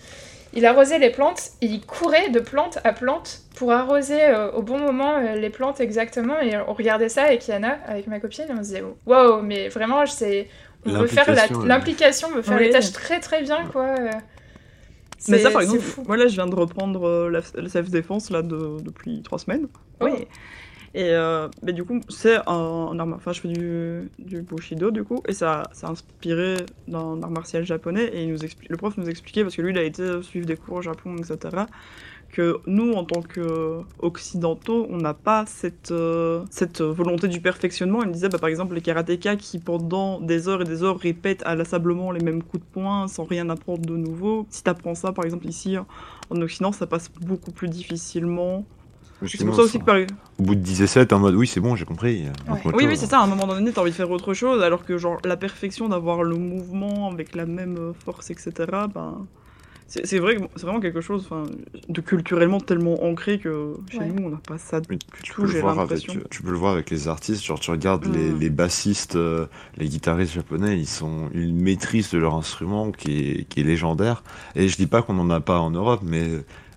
Il 0.54 0.66
arrosait 0.66 1.00
les 1.00 1.10
plantes 1.10 1.50
et 1.62 1.66
il 1.66 1.82
courait 1.86 2.30
de 2.30 2.40
plante 2.40 2.78
à 2.86 2.94
plante 2.94 3.42
pour 3.56 3.72
arroser 3.74 4.24
euh, 4.24 4.52
au 4.54 4.62
bon 4.62 4.80
moment 4.80 5.18
euh, 5.18 5.36
les 5.36 5.50
plantes 5.50 5.82
exactement. 5.82 6.40
Et 6.40 6.56
on 6.58 6.74
regardait 6.74 7.10
ça 7.10 7.24
avec 7.24 7.46
Yana, 7.48 7.78
avec 7.88 8.08
ma 8.08 8.20
copine, 8.22 8.46
et 8.48 8.52
on 8.54 8.58
se 8.58 8.62
disait 8.62 8.84
Wow, 9.06 9.42
mais 9.42 9.68
vraiment, 9.70 10.06
c'est. 10.06 10.48
On 10.86 10.92
veut 10.92 11.08
faire 11.08 11.30
la- 11.34 11.48
L'implication, 11.66 12.28
on 12.32 12.36
veut 12.36 12.42
faire 12.42 12.60
les 12.60 12.70
tâches 12.70 12.92
très 12.92 13.20
très 13.20 13.42
bien, 13.42 13.66
quoi. 13.72 13.84
euh. 14.00 14.10
Mais 15.28 15.38
C'est- 15.38 15.44
ça, 15.44 15.50
par 15.52 15.62
c'est 15.62 15.68
exemple, 15.68 15.82
fou. 15.84 16.04
moi 16.08 16.16
là, 16.18 16.28
je 16.28 16.34
viens 16.36 16.46
de 16.46 16.56
reprendre 16.56 17.08
euh, 17.08 17.30
la, 17.32 17.42
la 17.62 17.70
self-défense 17.70 18.30
là 18.30 18.42
de- 18.44 18.78
depuis 18.82 19.22
trois 19.24 19.40
semaines. 19.40 19.68
Oh. 20.00 20.06
Oui. 20.06 20.28
Et 20.96 21.10
euh, 21.12 21.50
mais 21.62 21.74
du 21.74 21.84
coup, 21.84 22.00
c'est 22.10 22.38
Enfin, 22.48 23.34
je 23.34 23.42
fais 23.42 23.50
du, 23.50 24.10
du 24.18 24.42
Bushido 24.44 24.92
du 24.92 25.04
coup, 25.04 25.22
et 25.28 25.34
ça, 25.34 25.64
ça 25.74 25.88
a 25.88 25.92
inspiré 25.92 26.66
d'un 26.88 27.22
art 27.22 27.32
martial 27.32 27.66
japonais. 27.66 28.06
Et 28.14 28.24
il 28.24 28.32
nous 28.32 28.46
expli- 28.46 28.68
le 28.70 28.78
prof 28.78 28.96
nous 28.98 29.10
expliquait, 29.10 29.44
parce 29.44 29.56
que 29.58 29.62
lui, 29.62 29.72
il 29.72 29.78
a 29.78 29.84
été 29.84 30.22
suivre 30.24 30.46
des 30.46 30.56
cours 30.56 30.78
au 30.78 30.82
Japon, 30.82 31.18
etc., 31.18 31.68
que 32.32 32.60
nous, 32.66 32.94
en 32.94 33.06
tant 33.06 33.22
qu'occidentaux, 33.22 34.88
on 34.90 34.98
n'a 34.98 35.14
pas 35.14 35.46
cette, 35.48 35.92
euh, 35.92 36.44
cette 36.50 36.82
volonté 36.82 37.28
du 37.28 37.42
perfectionnement. 37.42 38.02
Il 38.04 38.10
me 38.10 38.14
disait, 38.14 38.30
bah, 38.30 38.40
par 38.40 38.50
exemple, 38.50 38.76
les 38.76 38.82
karatékas 38.82 39.38
qui, 39.38 39.60
pendant 39.60 40.20
des 40.22 40.48
heures 40.50 40.62
et 40.62 40.66
des 40.66 40.84
heures, 40.84 41.00
répètent 41.00 41.44
inlassablement 41.46 42.12
les 42.12 42.20
mêmes 42.22 42.44
coups 42.44 42.64
de 42.64 42.70
poing 42.72 43.08
sans 43.08 43.24
rien 43.26 43.50
apprendre 43.50 43.86
de 43.86 43.96
nouveau. 43.98 44.48
Si 44.50 44.64
tu 44.64 44.70
apprends 44.70 44.96
ça, 44.96 45.12
par 45.14 45.26
exemple, 45.26 45.48
ici, 45.48 45.78
en 46.30 46.42
Occident, 46.42 46.72
ça 46.72 46.88
passe 46.88 47.10
beaucoup 47.22 47.52
plus 47.52 47.70
difficilement. 47.70 48.66
C'est 49.26 49.46
pour 49.46 49.56
ça 49.56 49.62
aussi 49.64 49.80
que, 49.80 49.86
par 49.86 49.96
Au 50.40 50.44
bout 50.44 50.56
de 50.56 50.60
10 50.62 50.82
essais, 50.84 51.06
t'es 51.06 51.14
en 51.14 51.20
mode 51.20 51.36
oui, 51.36 51.48
c'est 51.48 51.60
bon, 51.62 51.76
j'ai 51.76 51.86
compris. 51.86 52.24
Ouais. 52.50 52.62
Donc, 52.64 52.76
oui, 52.76 52.86
oui, 52.88 52.98
c'est 52.98 53.06
ça. 53.08 53.20
À 53.20 53.24
un 53.24 53.28
moment 53.28 53.48
donné, 53.48 53.72
t'as 53.72 53.82
envie 53.82 53.92
de 53.92 53.96
faire 53.96 54.12
autre 54.12 54.34
chose, 54.34 54.62
alors 54.62 54.86
que 54.86 54.98
genre 54.98 55.20
la 55.24 55.38
perfection 55.38 55.88
d'avoir 55.90 56.24
le 56.24 56.36
mouvement 56.36 57.10
avec 57.12 57.36
la 57.36 57.46
même 57.46 57.78
euh, 57.78 57.94
force, 58.04 58.30
etc. 58.30 58.52
Ben, 58.94 59.26
c'est 59.88 60.18
vrai, 60.18 60.36
que 60.38 60.42
c'est 60.56 60.64
vraiment 60.64 60.80
quelque 60.80 61.00
chose, 61.00 61.28
enfin, 61.30 61.44
de 61.90 62.02
culturellement 62.02 62.60
tellement 62.60 63.04
ancré 63.06 63.38
que 63.38 63.76
chez 63.92 64.00
Ouais. 64.00 64.08
nous, 64.08 64.24
on 64.26 64.30
n'a 64.32 64.38
pas 64.46 64.58
ça 64.58 64.82
du 64.82 64.98
tout. 64.98 65.08
peux 65.36 65.44
le 65.44 65.48
J'ai 65.52 65.62
voir 65.62 65.80
avec, 65.80 65.92
l'impression. 66.00 66.22
tu 66.32 66.42
peux 66.42 66.50
le 66.52 66.58
voir 66.58 66.74
avec 66.74 66.90
les 66.90 67.08
artistes, 67.08 67.44
genre 67.46 67.60
tu 67.60 67.70
regardes 67.70 68.06
les, 68.06 68.32
Mm. 68.32 68.40
les 68.40 68.50
bassistes, 68.50 69.16
euh, 69.16 69.46
les 69.78 69.88
guitaristes 69.88 70.34
japonais, 70.34 70.78
ils 70.80 70.88
sont 70.88 71.30
une 71.36 71.56
maîtrise 71.62 72.10
de 72.10 72.18
leur 72.18 72.34
instrument 72.34 72.92
qui 72.92 73.20
est, 73.30 73.44
qui 73.48 73.60
est 73.60 73.64
légendaire. 73.64 74.24
Et 74.56 74.68
je 74.70 74.76
dis 74.76 74.88
pas 74.88 75.04
qu'on 75.04 75.14
n'en 75.14 75.30
a 75.30 75.40
pas 75.40 75.60
en 75.60 75.70
Europe, 75.70 76.02
mais 76.04 76.30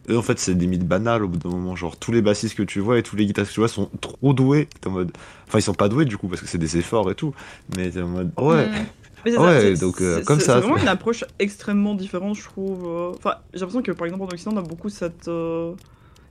eux 0.08 0.18
en 0.18 0.22
fait 0.22 0.38
c'est 0.38 0.54
limite 0.54 0.86
banal 0.86 1.24
au 1.24 1.28
bout 1.28 1.38
d'un 1.38 1.50
moment. 1.50 1.76
Genre 1.76 1.96
tous 1.96 2.12
les 2.12 2.22
bassistes 2.22 2.56
que 2.56 2.62
tu 2.62 2.80
vois 2.80 2.98
et 2.98 3.02
tous 3.02 3.16
les 3.16 3.26
guitaristes 3.26 3.50
que 3.50 3.54
tu 3.54 3.60
vois 3.60 3.68
sont 3.68 3.90
trop 4.00 4.32
doués. 4.32 4.68
En 4.86 4.90
mode... 4.90 5.12
Enfin 5.46 5.58
ils 5.58 5.62
sont 5.62 5.74
pas 5.74 5.88
doués 5.88 6.04
du 6.04 6.16
coup 6.16 6.28
parce 6.28 6.40
que 6.40 6.46
c'est 6.46 6.58
des 6.58 6.76
efforts 6.76 7.10
et 7.10 7.14
tout, 7.14 7.34
mais 7.76 7.90
t'es 7.90 8.02
en 8.02 8.08
mode 8.08 8.32
ouais. 8.38 8.66
Mm. 8.66 8.86
Mais 9.24 9.32
c'est 9.32 9.38
Ouais, 9.38 9.74
ça, 9.74 9.80
donc, 9.80 10.00
euh, 10.00 10.22
comme 10.22 10.38
ça, 10.38 10.54
C'est 10.54 10.60
vraiment 10.60 10.76
une 10.76 10.88
approche 10.88 11.24
extrêmement 11.38 11.94
différente, 11.94 12.36
je 12.36 12.44
trouve. 12.44 12.86
Enfin, 13.16 13.34
j'ai 13.52 13.60
l'impression 13.60 13.82
que 13.82 13.92
par 13.92 14.06
exemple 14.06 14.24
en 14.24 14.28
Occident, 14.28 14.52
on 14.54 14.58
a 14.58 14.62
beaucoup 14.62 14.88
cette. 14.88 15.26
euh, 15.28 15.74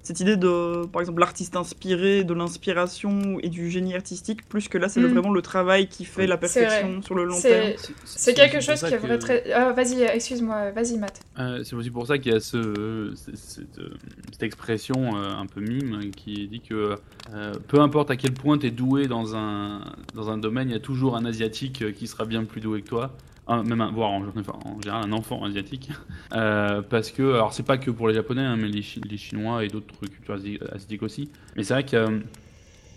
cette 0.08 0.22
idée 0.22 0.38
de, 0.38 0.86
par 0.88 1.02
exemple, 1.02 1.20
l'artiste 1.20 1.56
inspiré, 1.58 2.24
de 2.24 2.34
l'inspiration 2.34 3.40
et 3.42 3.50
du 3.50 3.70
génie 3.70 3.94
artistique, 3.94 4.48
plus 4.48 4.70
que 4.70 4.78
là, 4.78 4.88
c'est 4.90 5.02
Mm. 5.02 5.08
vraiment 5.08 5.32
le 5.32 5.42
travail 5.42 5.88
qui 5.90 6.06
fait 6.06 6.28
la 6.28 6.38
perfection 6.38 7.02
sur 7.02 7.14
le 7.16 7.26
long 7.26 7.40
terme. 7.40 7.74
C'est 8.06 8.34
quelque 8.34 8.62
chose 8.62 8.80
qui 8.80 8.94
est 8.94 8.98
vrai 8.98 9.18
que- 9.18 9.22
très. 9.22 9.52
Ah, 9.54 9.74
vas-y, 9.74 10.02
excuse-moi, 10.04 10.72
vas-y, 10.72 10.98
Matt. 10.98 11.20
Euh, 11.40 11.64
c'est 11.64 11.76
aussi 11.76 11.90
pour 11.92 12.08
ça 12.08 12.18
qu'il 12.18 12.32
y 12.32 12.36
a 12.36 12.40
ce, 12.40 13.14
c- 13.16 13.32
cette, 13.36 13.80
euh, 13.80 13.90
cette 14.32 14.44
expression 14.44 15.18
euh, 15.18 15.30
un 15.36 15.46
peu 15.46 15.60
mime 15.62 16.12
qui 16.16 16.48
dit 16.48 16.62
que 16.62 16.96
euh, 17.34 17.54
peu 17.68 17.80
importe 17.82 18.10
à 18.10 18.16
quel 18.16 18.34
point 18.34 18.58
tu 18.58 18.68
es 18.68 18.72
doué 18.72 19.08
dans 19.08 19.36
un, 19.36 19.82
dans 20.16 20.30
un 20.30 20.38
domaine, 20.38 20.70
il 20.70 20.74
y 20.74 20.78
a 20.78 20.80
toujours 20.80 21.16
un 21.18 21.26
asiatique 21.26 21.94
qui 21.94 22.08
sera 22.08 22.26
bien 22.26 22.46
plus 22.46 22.62
doué 22.62 22.82
que 22.82 22.88
toi. 22.88 23.12
Un- 23.48 23.64
même 23.64 23.80
un, 23.82 23.92
voire 23.92 24.10
en, 24.12 24.24
enfin, 24.28 24.54
en 24.66 24.82
général 24.82 25.04
un 25.06 25.12
enfant 25.14 25.44
asiatique. 25.44 25.90
Euh, 26.34 26.82
parce 26.82 27.12
que, 27.12 27.24
alors 27.34 27.54
c'est 27.54 27.64
pas 27.66 27.78
que 27.78 27.90
pour 27.90 28.10
les 28.10 28.14
japonais, 28.14 28.42
hein, 28.42 28.58
mais 28.58 28.68
les, 28.68 28.82
Chi- 28.82 29.00
les 29.10 29.16
chinois 29.18 29.64
et 29.64 29.70
d'autres 29.70 29.98
cultures 30.02 30.34
asi- 30.36 30.60
asiatiques 30.74 31.04
aussi. 31.04 31.30
Mais 31.56 31.64
c'est 31.64 31.74
vrai 31.74 31.86
que 31.86 31.96
euh, 31.96 32.20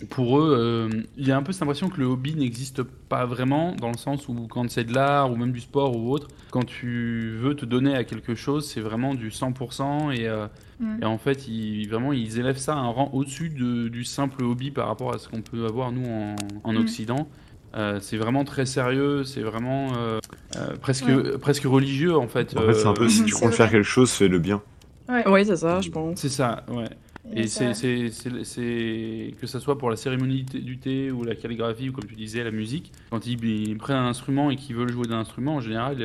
pour 0.08 0.40
eux, 0.40 0.56
euh, 0.58 1.02
il 1.16 1.28
y 1.28 1.30
a 1.30 1.36
un 1.36 1.42
peu 1.44 1.52
cette 1.52 1.62
impression 1.62 1.88
que 1.88 2.00
le 2.00 2.06
hobby 2.06 2.34
n'existe 2.34 2.82
pas 2.82 3.26
vraiment, 3.26 3.72
dans 3.76 3.90
le 3.92 3.96
sens 3.96 4.26
où 4.28 4.34
quand 4.48 4.68
c'est 4.68 4.82
de 4.84 4.92
l'art 4.94 5.30
ou 5.30 5.36
même 5.36 5.52
du 5.52 5.60
sport 5.60 5.96
ou 5.96 6.10
autre, 6.10 6.26
quand 6.50 6.64
tu 6.64 7.36
veux 7.38 7.54
te 7.54 7.64
donner 7.64 7.94
à 7.94 8.02
quelque 8.02 8.34
chose, 8.34 8.66
c'est 8.68 8.80
vraiment 8.80 9.14
du 9.14 9.30
100% 9.30 10.10
et, 10.10 10.26
euh, 10.26 10.46
Mm. 10.80 11.02
et 11.02 11.04
en 11.04 11.18
fait, 11.18 11.46
ils, 11.46 11.86
vraiment, 11.88 12.12
ils 12.14 12.38
élèvent 12.38 12.56
ça 12.58 12.72
à 12.74 12.78
un 12.78 12.88
rang 12.88 13.10
au-dessus 13.12 13.50
de- 13.50 13.88
du 13.88 14.02
simple 14.02 14.42
hobby 14.42 14.70
par 14.70 14.88
rapport 14.88 15.14
à 15.14 15.18
ce 15.18 15.28
qu'on 15.28 15.42
peut 15.42 15.66
avoir 15.66 15.92
nous 15.92 16.06
en, 16.08 16.34
en 16.64 16.72
Mm. 16.72 16.76
Occident. 16.78 17.28
Euh, 17.76 17.98
c'est 18.00 18.16
vraiment 18.16 18.44
très 18.44 18.66
sérieux, 18.66 19.22
c'est 19.24 19.42
vraiment 19.42 19.88
euh, 19.96 20.18
euh, 20.56 20.76
presque, 20.80 21.06
Ouais. 21.06 21.38
presque 21.38 21.64
religieux 21.64 22.16
en 22.16 22.26
fait. 22.28 22.56
En 22.56 22.62
fait, 22.62 22.74
c'est 22.74 22.86
un 22.86 22.94
peu 22.94 23.08
si 23.08 23.24
tu 23.24 23.34
comptes 23.34 23.54
faire 23.54 23.70
quelque 23.70 23.84
chose, 23.84 24.10
fais 24.10 24.28
le 24.28 24.38
bien. 24.40 24.60
Ouais. 25.08 25.22
Oui, 25.28 25.44
c'est 25.44 25.56
ça, 25.56 25.80
je 25.80 25.90
pense. 25.90 26.18
C'est 26.18 26.28
ça, 26.28 26.64
ouais. 26.68 26.88
Et 27.32 27.46
ça- 27.46 27.74
c'est, 27.74 28.10
c'est, 28.10 28.30
c'est, 28.30 28.44
c'est- 28.44 29.34
que 29.40 29.46
ça 29.46 29.60
soit 29.60 29.78
pour 29.78 29.88
la 29.90 29.96
cérémonie 29.96 30.42
du 30.42 30.78
thé- 30.78 31.12
ou 31.12 31.22
la 31.22 31.36
calligraphie 31.36 31.90
ou 31.90 31.92
comme 31.92 32.06
tu 32.06 32.16
disais 32.16 32.42
la 32.42 32.50
musique, 32.50 32.90
quand 33.10 33.24
ils, 33.26 33.42
ils 33.44 33.76
prennent 33.76 33.96
un 33.98 34.08
instrument 34.08 34.50
et 34.50 34.56
qu'ils 34.56 34.74
veulent 34.74 34.90
jouer 34.92 35.06
d'un 35.06 35.18
instrument, 35.20 35.56
en 35.56 35.60
général, 35.60 36.02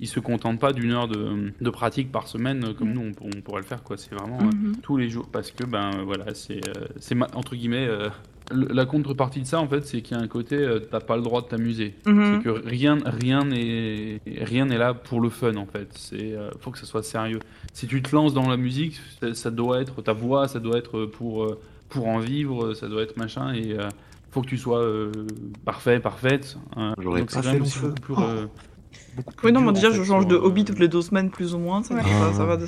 ils 0.00 0.08
se 0.08 0.18
contentent 0.20 0.58
pas 0.60 0.72
d'une 0.72 0.92
heure 0.92 1.08
de, 1.08 1.52
de 1.60 1.70
pratique 1.70 2.10
par 2.10 2.26
semaine 2.26 2.72
comme 2.74 2.90
Mm. 2.90 2.94
nous 2.94 3.12
on, 3.20 3.26
on 3.36 3.40
pourrait 3.42 3.60
le 3.60 3.66
faire 3.66 3.82
quoi. 3.82 3.96
C'est 3.98 4.14
vraiment 4.14 4.38
euh, 4.40 4.44
Mhm. 4.44 4.76
tous 4.82 4.96
les 4.96 5.10
jours 5.10 5.28
parce 5.30 5.50
que 5.50 5.64
ben 5.64 5.90
voilà 6.04 6.34
c'est 6.34 6.60
euh, 6.68 7.24
entre 7.34 7.54
guillemets 7.54 7.86
euh, 7.86 8.08
le- 8.08 8.10
la 8.52 8.84
contrepartie 8.86 9.40
de 9.40 9.46
ça 9.46 9.58
en 9.60 9.66
fait 9.68 9.84
c'est 9.86 10.00
qu'il 10.02 10.16
y 10.16 10.20
a 10.20 10.22
un 10.22 10.28
côté 10.28 10.56
euh, 10.56 10.78
t'as 10.78 11.00
pas 11.00 11.16
le 11.16 11.22
droit 11.22 11.42
de 11.42 11.46
t'amuser. 11.48 11.94
Mhm. 12.06 12.38
C'est 12.38 12.44
que 12.44 12.50
rien, 12.66 12.98
rien 13.04 13.44
n'est, 13.44 14.20
rien 14.26 14.66
n'est 14.66 14.78
là 14.78 14.94
pour 14.94 15.20
le 15.20 15.28
fun 15.30 15.56
en 15.56 15.66
fait. 15.66 15.88
C'est, 15.96 16.32
euh, 16.34 16.50
faut 16.60 16.70
que 16.70 16.78
ça 16.78 16.86
soit 16.86 17.02
sérieux. 17.02 17.40
Si 17.72 17.86
tu 17.86 18.02
te 18.02 18.14
lances 18.14 18.34
dans 18.34 18.48
la 18.48 18.56
musique, 18.56 19.00
ça, 19.20 19.34
ça 19.34 19.50
doit 19.50 19.80
être 19.80 20.02
ta 20.02 20.12
voix, 20.12 20.48
ça 20.48 20.60
doit 20.60 20.76
être 20.78 21.06
pour, 21.06 21.44
euh, 21.44 21.60
pour 21.88 22.06
en 22.08 22.18
vivre, 22.18 22.74
ça 22.74 22.88
doit 22.88 23.02
être 23.02 23.16
machin 23.16 23.52
et 23.54 23.72
euh, 23.78 23.88
faut 24.30 24.40
que 24.42 24.46
tu 24.48 24.58
sois 24.58 24.80
euh, 24.80 25.10
parfait, 25.64 26.00
parfaite. 26.00 26.56
hein. 26.76 26.94
J'aurais 26.98 27.20
Donc 27.20 27.32
pas 27.32 27.42
fait 27.42 27.52
même 27.52 27.58
long 27.60 27.64
feu. 27.66 27.88
beaucoup 27.88 28.00
plus, 28.00 28.14
euh, 28.24 28.46
beaucoup 29.16 29.34
plus 29.34 29.46
Oui, 29.48 29.52
non, 29.52 29.66
en 29.68 29.72
déjà, 29.72 29.90
je 29.90 30.02
change 30.02 30.26
de 30.26 30.34
euh, 30.36 30.40
hobby 30.40 30.64
toutes 30.64 30.78
les 30.78 30.88
deux 30.88 31.02
semaines, 31.02 31.30
plus 31.30 31.54
ou 31.54 31.58
moins. 31.58 31.82
Ça, 31.82 31.94
Ouais. 31.94 32.02
ça, 32.02 32.32
ça 32.32 32.44
va 32.46 32.56
de- 32.56 32.66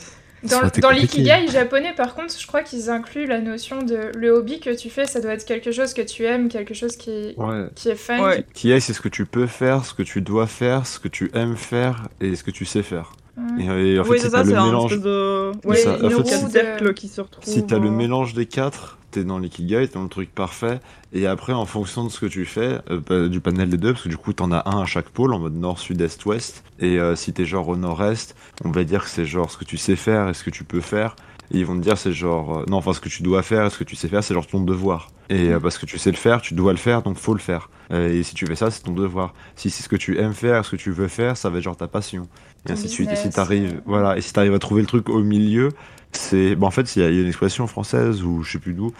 Dans, 0.80 0.90
l'ikigai 0.90 1.48
japonais, 1.50 1.92
par 1.96 2.14
contre, 2.14 2.34
je 2.38 2.46
crois 2.46 2.62
qu'ils 2.62 2.90
incluent 2.90 3.26
la 3.26 3.40
notion 3.40 3.82
de 3.82 4.10
le 4.16 4.30
hobby 4.30 4.60
que 4.60 4.74
tu 4.76 4.90
fais, 4.90 5.06
ça 5.06 5.20
doit 5.20 5.32
être 5.32 5.44
quelque 5.44 5.72
chose 5.72 5.94
que 5.94 6.02
tu 6.02 6.24
aimes, 6.24 6.48
quelque 6.48 6.74
chose 6.74 6.96
qui, 6.96 7.34
Ouais. 7.36 7.66
qui 7.74 7.88
est 7.88 7.94
fun. 7.94 8.22
Ouais. 8.22 8.44
Qui 8.54 8.78
c'est 8.80 8.92
ce 8.92 9.00
que 9.00 9.08
tu 9.08 9.24
peux 9.26 9.46
faire, 9.46 9.84
ce 9.84 9.94
que 9.94 10.02
tu 10.02 10.20
dois 10.20 10.46
faire, 10.46 10.86
ce 10.86 10.98
que 10.98 11.08
tu 11.08 11.30
aimes 11.34 11.56
faire 11.56 12.08
et 12.20 12.36
ce 12.36 12.44
que 12.44 12.50
tu 12.50 12.64
sais 12.64 12.82
faire. 12.82 13.12
Mm. 13.36 13.60
Et, 13.60 13.64
et 13.94 13.98
en 13.98 14.04
fait, 14.04 14.10
oui, 14.10 14.18
si 14.18 14.24
c'est 14.26 14.30
t'as 14.30 14.38
ça, 14.38 14.44
le 14.44 14.50
c'est 14.50 14.56
un 14.56 14.66
mélange, 14.66 14.92
espèce 14.92 15.04
de. 15.04 15.52
C'est 15.62 15.68
Ouais, 15.68 15.76
ça, 15.76 15.96
une 15.98 16.06
en 16.06 16.08
fait, 16.10 16.14
roue, 16.14 16.24
si- 16.24 16.44
de 16.44 16.50
cercle 16.50 16.94
qui 16.94 17.08
se 17.08 17.20
retrouve. 17.20 17.44
si 17.44 17.66
t'as 17.66 17.78
le 17.78 17.88
euh, 17.88 17.90
mélange 17.90 18.34
des 18.34 18.46
quatre, 18.46 18.98
t'es 19.14 19.24
dans 19.24 19.38
l'ikigai, 19.38 19.88
t'es 19.88 19.94
dans 19.94 20.02
le 20.02 20.08
truc 20.08 20.34
parfait. 20.34 20.80
Et 21.12 21.26
après, 21.26 21.52
en 21.52 21.66
fonction 21.66 22.04
de 22.04 22.10
ce 22.10 22.20
que 22.20 22.26
tu 22.26 22.44
fais, 22.44 22.80
euh, 22.90 23.00
bah, 23.08 23.28
du 23.28 23.40
panel 23.40 23.68
des 23.70 23.76
deux, 23.76 23.92
parce 23.92 24.04
que 24.04 24.08
du 24.08 24.16
coup, 24.16 24.32
t'en 24.32 24.52
as 24.52 24.68
un 24.68 24.82
à 24.82 24.86
chaque 24.86 25.08
pôle, 25.08 25.32
en 25.32 25.38
mode 25.38 25.54
nord, 25.54 25.78
sud, 25.78 26.00
est, 26.00 26.24
ouest. 26.26 26.64
Et 26.80 26.98
euh, 26.98 27.16
si 27.16 27.32
t'es 27.32 27.44
genre 27.44 27.68
au 27.68 27.76
nord-est, 27.76 28.34
on 28.64 28.70
va 28.70 28.84
dire 28.84 29.04
que 29.04 29.10
c'est 29.10 29.24
genre 29.26 29.50
ce 29.50 29.56
que 29.56 29.64
tu 29.64 29.76
sais 29.76 29.96
faire 29.96 30.28
et 30.28 30.34
ce 30.34 30.44
que 30.44 30.50
tu 30.50 30.64
peux 30.64 30.80
faire. 30.80 31.16
Et 31.52 31.58
ils 31.58 31.66
vont 31.66 31.76
te 31.76 31.82
dire 31.82 31.98
c'est 31.98 32.12
genre 32.12 32.60
euh, 32.60 32.64
non 32.68 32.78
enfin 32.78 32.94
ce 32.94 33.00
que 33.00 33.10
tu 33.10 33.22
dois 33.22 33.42
faire 33.42 33.66
et 33.66 33.70
ce 33.70 33.78
que 33.78 33.84
tu 33.84 33.96
sais 33.96 34.08
faire 34.08 34.24
c'est 34.24 34.32
genre 34.32 34.46
ton 34.46 34.60
devoir 34.60 35.10
et 35.28 35.50
euh, 35.50 35.60
parce 35.60 35.76
que 35.76 35.84
tu 35.84 35.98
sais 35.98 36.10
le 36.10 36.16
faire 36.16 36.40
tu 36.40 36.54
dois 36.54 36.72
le 36.72 36.78
faire 36.78 37.02
donc 37.02 37.18
faut 37.18 37.34
le 37.34 37.40
faire 37.40 37.68
Euh, 37.92 38.08
et 38.08 38.22
si 38.22 38.34
tu 38.34 38.46
fais 38.46 38.56
ça 38.56 38.70
c'est 38.70 38.82
ton 38.82 38.92
devoir 38.94 39.34
si 39.54 39.68
c'est 39.68 39.82
ce 39.82 39.90
que 39.90 39.96
tu 39.96 40.18
aimes 40.18 40.32
faire 40.32 40.64
ce 40.64 40.70
que 40.70 40.76
tu 40.76 40.90
veux 40.90 41.06
faire 41.06 41.36
ça 41.36 41.50
va 41.50 41.58
être 41.58 41.64
genre 41.64 41.76
ta 41.76 41.86
passion 41.86 42.28
et 42.66 42.72
ainsi 42.72 42.84
de 42.84 42.88
suite 42.88 43.10
et 43.12 43.16
si 43.16 43.28
t'arrives 43.28 43.82
voilà 43.84 44.16
et 44.16 44.22
si 44.22 44.32
t'arrives 44.32 44.54
à 44.54 44.58
trouver 44.58 44.80
le 44.80 44.86
truc 44.86 45.10
au 45.10 45.22
milieu 45.22 45.68
c'est 46.16 46.56
bah, 46.56 46.66
en 46.66 46.70
fait 46.70 46.96
il 46.96 47.02
y, 47.02 47.04
a 47.04 47.08
une 47.08 47.26
expression 47.26 47.66
française 47.66 48.22
ou 48.22 48.42
je 48.42 48.52
sais 48.52 48.58
plus 48.58 48.74
d'où 48.74 48.92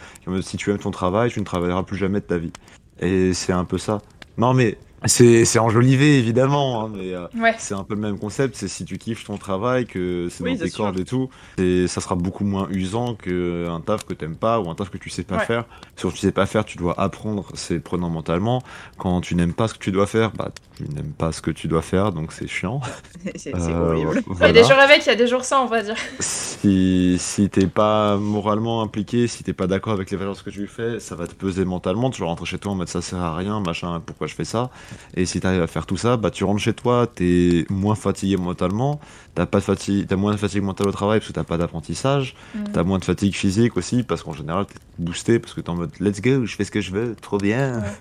si 0.42 0.56
tu 0.56 0.70
aimes 0.70 0.78
ton 0.78 0.90
travail 0.90 1.30
tu 1.30 1.40
ne 1.40 1.44
travailleras 1.44 1.82
plus 1.82 1.96
jamais 1.96 2.20
de 2.20 2.26
ta 2.26 2.38
vie. 2.38 2.52
Et 3.00 3.34
c'est 3.34 3.52
un 3.52 3.64
peu 3.64 3.78
ça. 3.78 4.00
Non 4.38 4.54
mais 4.54 4.78
c'est 5.06 5.44
c'est 5.44 5.58
enjolivé 5.58 6.18
évidemment 6.18 6.84
hein, 6.86 6.92
mais 6.94 7.12
euh, 7.14 7.26
Ouais. 7.34 7.54
c'est 7.58 7.74
un 7.74 7.84
peu 7.84 7.94
le 7.94 8.00
même 8.00 8.18
concept, 8.18 8.56
c'est 8.56 8.68
si 8.68 8.84
tu 8.84 8.98
kiffes 8.98 9.24
ton 9.24 9.36
travail, 9.36 9.86
que 9.86 10.28
c'est 10.30 10.42
Oui, 10.44 10.56
dans 10.56 10.64
tes 10.64 10.70
cordes 10.70 10.98
et 10.98 11.04
tout, 11.04 11.28
et 11.58 11.86
ça 11.88 12.00
sera 12.00 12.14
beaucoup 12.14 12.44
moins 12.44 12.68
usant 12.70 13.14
qu'un 13.14 13.80
taf 13.84 14.04
que 14.04 14.14
t'aimes 14.14 14.36
pas 14.36 14.60
ou 14.60 14.70
un 14.70 14.74
taf 14.74 14.90
que 14.90 14.98
tu 14.98 15.10
sais 15.10 15.22
pas 15.24 15.36
Ouais. 15.36 15.44
faire. 15.44 15.64
Si 15.96 16.06
tu 16.08 16.16
sais 16.16 16.32
pas 16.32 16.46
faire, 16.46 16.64
tu 16.64 16.78
dois 16.78 16.98
apprendre, 17.00 17.46
c'est 17.54 17.80
prenant 17.80 18.08
mentalement. 18.10 18.62
Quand 18.98 19.20
tu 19.20 19.34
n'aimes 19.34 19.52
pas 19.54 19.68
ce 19.68 19.74
que 19.74 19.78
tu 19.78 19.92
dois 19.92 20.06
faire, 20.06 20.30
bah 20.32 20.50
tu 20.76 20.84
n'aimes 20.84 21.12
pas 21.12 21.30
ce 21.32 21.40
que 21.40 21.50
tu 21.50 21.68
dois 21.68 21.82
faire, 21.82 22.12
donc 22.12 22.32
c'est 22.32 22.48
chiant. 22.48 22.80
C'est 23.36 23.54
Euh, 23.54 23.92
horrible. 23.92 24.22
Il 24.40 24.40
y 24.40 24.44
a 24.44 24.52
des 24.52 24.64
jours 24.64 24.78
avec, 24.78 25.04
il 25.06 25.08
y 25.08 25.12
a 25.12 25.14
des 25.14 25.26
jours 25.26 25.44
sans, 25.44 25.64
on 25.64 25.66
va 25.68 25.82
dire. 25.82 25.96
Si, 26.20 27.16
si 27.18 27.48
t'es 27.48 27.66
pas 27.66 28.16
moralement 28.16 28.82
impliqué, 28.82 29.26
si 29.28 29.44
t'es 29.44 29.52
pas 29.52 29.66
d'accord 29.66 29.92
avec 29.92 30.10
les 30.10 30.16
valeurs 30.16 30.42
que 30.42 30.50
tu 30.50 30.66
fais, 30.66 30.98
ça 31.00 31.14
va 31.14 31.26
te 31.26 31.34
peser 31.34 31.64
mentalement. 31.64 32.10
Tu 32.10 32.20
vas 32.22 32.26
rentrer 32.28 32.46
chez 32.46 32.58
toi 32.58 32.72
en 32.72 32.74
mode 32.74 32.88
ça 32.88 33.02
sert 33.02 33.18
à 33.20 33.36
rien, 33.36 33.60
machin, 33.60 34.00
pourquoi 34.04 34.26
je 34.26 34.34
fais 34.34 34.44
ça? 34.44 34.70
Et 35.16 35.26
si 35.26 35.40
t'arrives 35.40 35.62
à 35.62 35.66
faire 35.66 35.86
tout 35.86 35.96
ça, 35.96 36.16
bah 36.16 36.30
tu 36.30 36.44
rentres 36.44 36.60
chez 36.62 36.72
toi, 36.74 37.06
t'es 37.12 37.66
moins 37.70 37.94
fatigué 37.94 38.36
mentalement, 38.36 39.00
t'as 39.34 39.46
pas 39.46 39.58
de 39.58 39.64
fatigue, 39.64 40.06
t'as 40.08 40.16
moins 40.16 40.32
de 40.32 40.36
fatigue 40.38 40.62
mentale 40.62 40.88
au 40.88 40.92
travail 40.92 41.18
parce 41.20 41.28
que 41.28 41.34
t'as 41.34 41.44
pas 41.44 41.56
d'apprentissage, 41.58 42.34
Mm. 42.54 42.64
t'as 42.72 42.82
moins 42.84 42.98
de 42.98 43.04
fatigue 43.04 43.34
physique 43.34 43.76
aussi 43.76 44.02
parce 44.02 44.22
qu'en 44.22 44.32
général 44.32 44.66
t'es 44.66 44.74
boosté 44.98 45.38
parce 45.38 45.54
que 45.54 45.60
t'es 45.60 45.70
en 45.70 45.76
mode 45.76 45.90
let's 46.00 46.20
go, 46.20 46.44
je 46.46 46.54
fais 46.56 46.64
ce 46.64 46.70
que 46.70 46.80
je 46.80 46.90
veux, 46.92 47.14
trop 47.20 47.38
bien. 47.38 47.80
Ouais. 47.80 47.88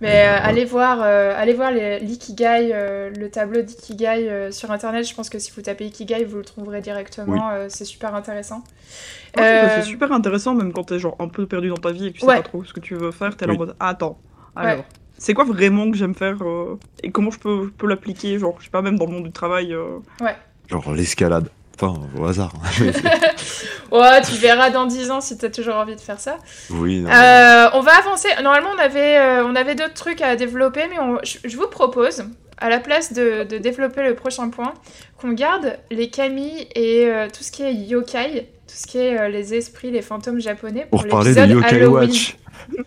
Mais 0.00 0.26
euh, 0.26 0.38
allez 0.42 0.64
voir, 0.64 0.98
euh, 1.02 1.32
allez 1.36 1.52
voir 1.52 1.70
l'ikigai, 1.70 2.70
euh, 2.72 3.10
le 3.10 3.30
tableau 3.30 3.62
d'ikigai 3.62 4.28
euh, 4.28 4.50
sur 4.50 4.70
internet. 4.72 5.06
Je 5.08 5.14
pense 5.14 5.28
que 5.30 5.38
si 5.38 5.52
vous 5.54 5.62
tapez 5.62 5.86
ikigai, 5.86 6.24
vous 6.24 6.38
le 6.38 6.44
trouverez 6.44 6.80
directement. 6.80 7.50
euh, 7.52 7.66
c'est 7.68 7.84
super 7.84 8.12
intéressant. 8.14 8.64
Euh, 9.38 9.68
c'est 9.76 9.82
super 9.82 10.10
intéressant, 10.10 10.54
même 10.54 10.72
quand 10.72 10.84
t'es 10.84 10.98
genre 10.98 11.14
un 11.20 11.28
peu 11.28 11.46
perdu 11.46 11.68
dans 11.68 11.76
ta 11.76 11.92
vie 11.92 12.06
et 12.06 12.12
que 12.12 12.18
tu 12.18 12.24
Ouais. 12.24 12.36
sais 12.36 12.42
pas 12.42 12.48
trop 12.48 12.64
ce 12.64 12.72
que 12.72 12.80
tu 12.80 12.94
veux 12.96 13.12
faire, 13.12 13.36
t'es 13.36 13.46
là 13.46 13.52
en 13.52 13.54
Oui. 13.54 13.58
mode 13.60 13.76
attends, 13.78 14.18
alors. 14.56 14.84
C'est 15.24 15.34
quoi 15.34 15.44
vraiment 15.44 15.88
que 15.88 15.96
j'aime 15.96 16.16
faire 16.16 16.38
euh, 16.42 16.76
et 17.04 17.12
comment 17.12 17.30
je 17.30 17.38
peux, 17.38 17.66
je 17.66 17.70
peux 17.70 17.86
l'appliquer, 17.86 18.40
genre, 18.40 18.56
je 18.58 18.64
sais 18.64 18.70
pas, 18.70 18.82
même 18.82 18.98
dans 18.98 19.06
le 19.06 19.12
monde 19.12 19.22
du 19.22 19.30
travail. 19.30 19.72
euh. 19.72 19.98
Genre 20.68 20.92
l'escalade. 20.92 21.48
Enfin, 21.80 21.94
au 22.18 22.24
hasard. 22.26 22.52
Ouais, 23.92 24.22
tu 24.22 24.32
verras 24.36 24.70
dans 24.70 24.86
10 24.86 25.10
ans 25.10 25.20
si 25.20 25.36
t'as 25.36 25.50
toujours 25.50 25.74
envie 25.74 25.94
de 25.94 26.00
faire 26.00 26.18
ça. 26.18 26.38
oui, 26.70 27.00
non. 27.02 27.10
Euh, 27.10 27.68
on 27.74 27.80
va 27.82 27.92
avancer. 27.98 28.28
Normalement, 28.42 28.70
on 28.74 28.78
avait, 28.78 29.18
euh, 29.18 29.44
on 29.44 29.54
avait 29.54 29.74
d'autres 29.74 29.92
trucs 29.94 30.22
à 30.22 30.34
développer, 30.34 30.84
mais 30.90 30.98
on- 30.98 31.18
je, 31.22 31.36
je 31.44 31.56
vous 31.58 31.68
propose, 31.68 32.24
à 32.58 32.70
la 32.70 32.78
place 32.80 33.12
de, 33.12 33.44
de 33.44 33.58
développer 33.58 34.02
le 34.02 34.14
prochain 34.14 34.48
point, 34.48 34.72
qu'on 35.20 35.32
garde 35.32 35.76
les 35.90 36.08
kami 36.08 36.66
et 36.74 37.06
euh, 37.06 37.28
tout 37.28 37.44
ce 37.44 37.52
qui 37.52 37.62
est 37.64 37.74
yokai, 37.74 38.48
tout 38.66 38.74
ce 38.74 38.86
qui 38.86 38.98
est 38.98 39.20
euh, 39.20 39.28
les 39.28 39.52
esprits, 39.54 39.90
les 39.90 40.02
fantômes 40.02 40.40
japonais 40.40 40.86
Pour 40.90 41.00
pour 41.02 41.08
parler 41.10 41.34
de 41.34 41.46
Yokai 41.52 41.76
Halloween. 41.76 42.08
Watch. 42.08 42.36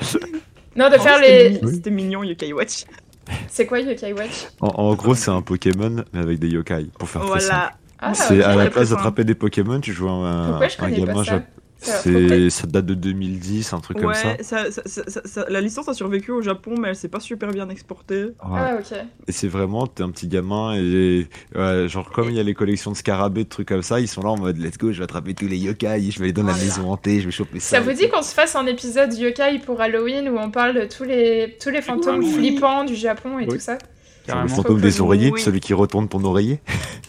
Non, 0.76 0.88
de 0.88 0.96
Oh, 0.98 1.02
faire 1.02 1.20
les. 1.20 1.60
C'était 1.66 1.90
mignon, 1.90 2.22
Yokai 2.22 2.52
Watch. 2.52 2.84
C'est 3.48 3.66
quoi 3.66 3.80
Yokai 3.80 4.12
Watch 4.12 4.48
En, 4.60 4.68
en 4.68 4.94
gros, 4.94 5.14
c'est 5.14 5.30
un 5.30 5.42
Pokémon, 5.42 6.04
mais 6.12 6.20
avec 6.20 6.38
des 6.38 6.48
yokai, 6.48 6.86
pour 6.98 7.08
faire 7.08 7.22
très 7.22 7.40
simple. 7.40 7.54
Voilà. 7.54 7.72
Ah, 8.00 8.14
C'est 8.14 8.42
à 8.42 8.56
la 8.56 8.70
place 8.70 8.90
d'attraper 8.90 9.24
des 9.24 9.34
Pokémon, 9.34 9.78
tu 9.80 9.92
joues 9.92 10.08
à 10.08 10.12
un, 10.12 10.48
Pourquoi 10.48 10.68
je 10.68 10.76
un 10.76 10.80
connais 10.80 11.00
pas 11.06 11.06
gamin 11.06 11.42
vite. 11.82 11.94
C'est, 12.02 12.50
ça 12.50 12.66
date 12.66 12.86
de 12.86 12.94
2010, 12.94 13.72
un 13.72 13.80
truc 13.80 14.00
comme 14.00 14.14
ça. 14.14 14.28
Ouais, 14.28 14.36
ça, 14.42 14.70
ça- 14.70 14.82
ça- 14.86 15.02
ça- 15.08 15.20
ça- 15.24 15.46
la 15.48 15.60
licence 15.60 15.88
a 15.88 15.94
survécu 15.94 16.30
au 16.32 16.42
Japon, 16.42 16.74
mais 16.78 16.88
elle 16.88 16.96
s'est 16.96 17.08
pas 17.08 17.20
super 17.20 17.50
bien 17.50 17.68
exportée. 17.68 18.24
Ouais. 18.24 18.32
Ah, 18.56 18.76
ok. 18.78 18.96
Et 19.28 19.32
c'est 19.32 19.48
vraiment, 19.48 19.86
t'es 19.86 20.02
un 20.02 20.10
petit 20.10 20.28
gamin 20.28 20.74
et 20.76 21.26
ouais, 21.54 21.88
genre 21.88 22.10
comme 22.10 22.28
il 22.30 22.36
y 22.36 22.40
a 22.40 22.42
les 22.42 22.54
collections 22.54 22.90
de 22.92 22.96
scarabées, 22.96 23.44
de 23.44 23.48
trucs 23.48 23.68
comme 23.68 23.82
ça, 23.82 24.00
ils 24.00 24.08
sont 24.08 24.22
là 24.22 24.30
en 24.30 24.38
mode 24.38 24.58
let's 24.58 24.78
go, 24.78 24.92
je 24.92 24.98
vais 24.98 25.04
attraper 25.04 25.34
tous 25.34 25.46
les 25.48 25.58
yokai, 25.58 26.10
je 26.10 26.18
vais 26.18 26.24
aller 26.26 26.32
dans 26.32 26.42
la 26.42 26.52
Voilà. 26.52 26.64
maison 26.64 26.90
hantée, 26.92 27.20
je 27.20 27.26
vais 27.26 27.30
choper 27.32 27.60
ça. 27.60 27.76
Ça 27.76 27.80
vous 27.82 27.92
dit 27.92 28.08
qu'on 28.08 28.22
se 28.22 28.34
fasse 28.34 28.56
un 28.56 28.66
épisode 28.66 29.12
yokai 29.14 29.60
pour 29.64 29.80
Halloween 29.80 30.28
où 30.28 30.38
on 30.38 30.50
parle 30.50 30.74
de 30.74 30.84
tous 30.86 31.04
les, 31.04 31.56
tous 31.62 31.70
les 31.70 31.82
fantômes 31.82 32.20
Oui. 32.20 32.32
flippants 32.32 32.84
du 32.84 32.94
Japon 32.94 33.38
et 33.38 33.44
Oui. 33.46 33.48
tout 33.48 33.60
ça? 33.60 33.78
Le 34.28 34.46
fantôme 34.46 34.80
des 34.80 35.00
oreillers, 35.00 35.30
oui. 35.32 35.40
celui 35.40 35.58
qui 35.58 35.74
retourne 35.74 36.06
ton 36.08 36.22
oreiller. 36.24 36.60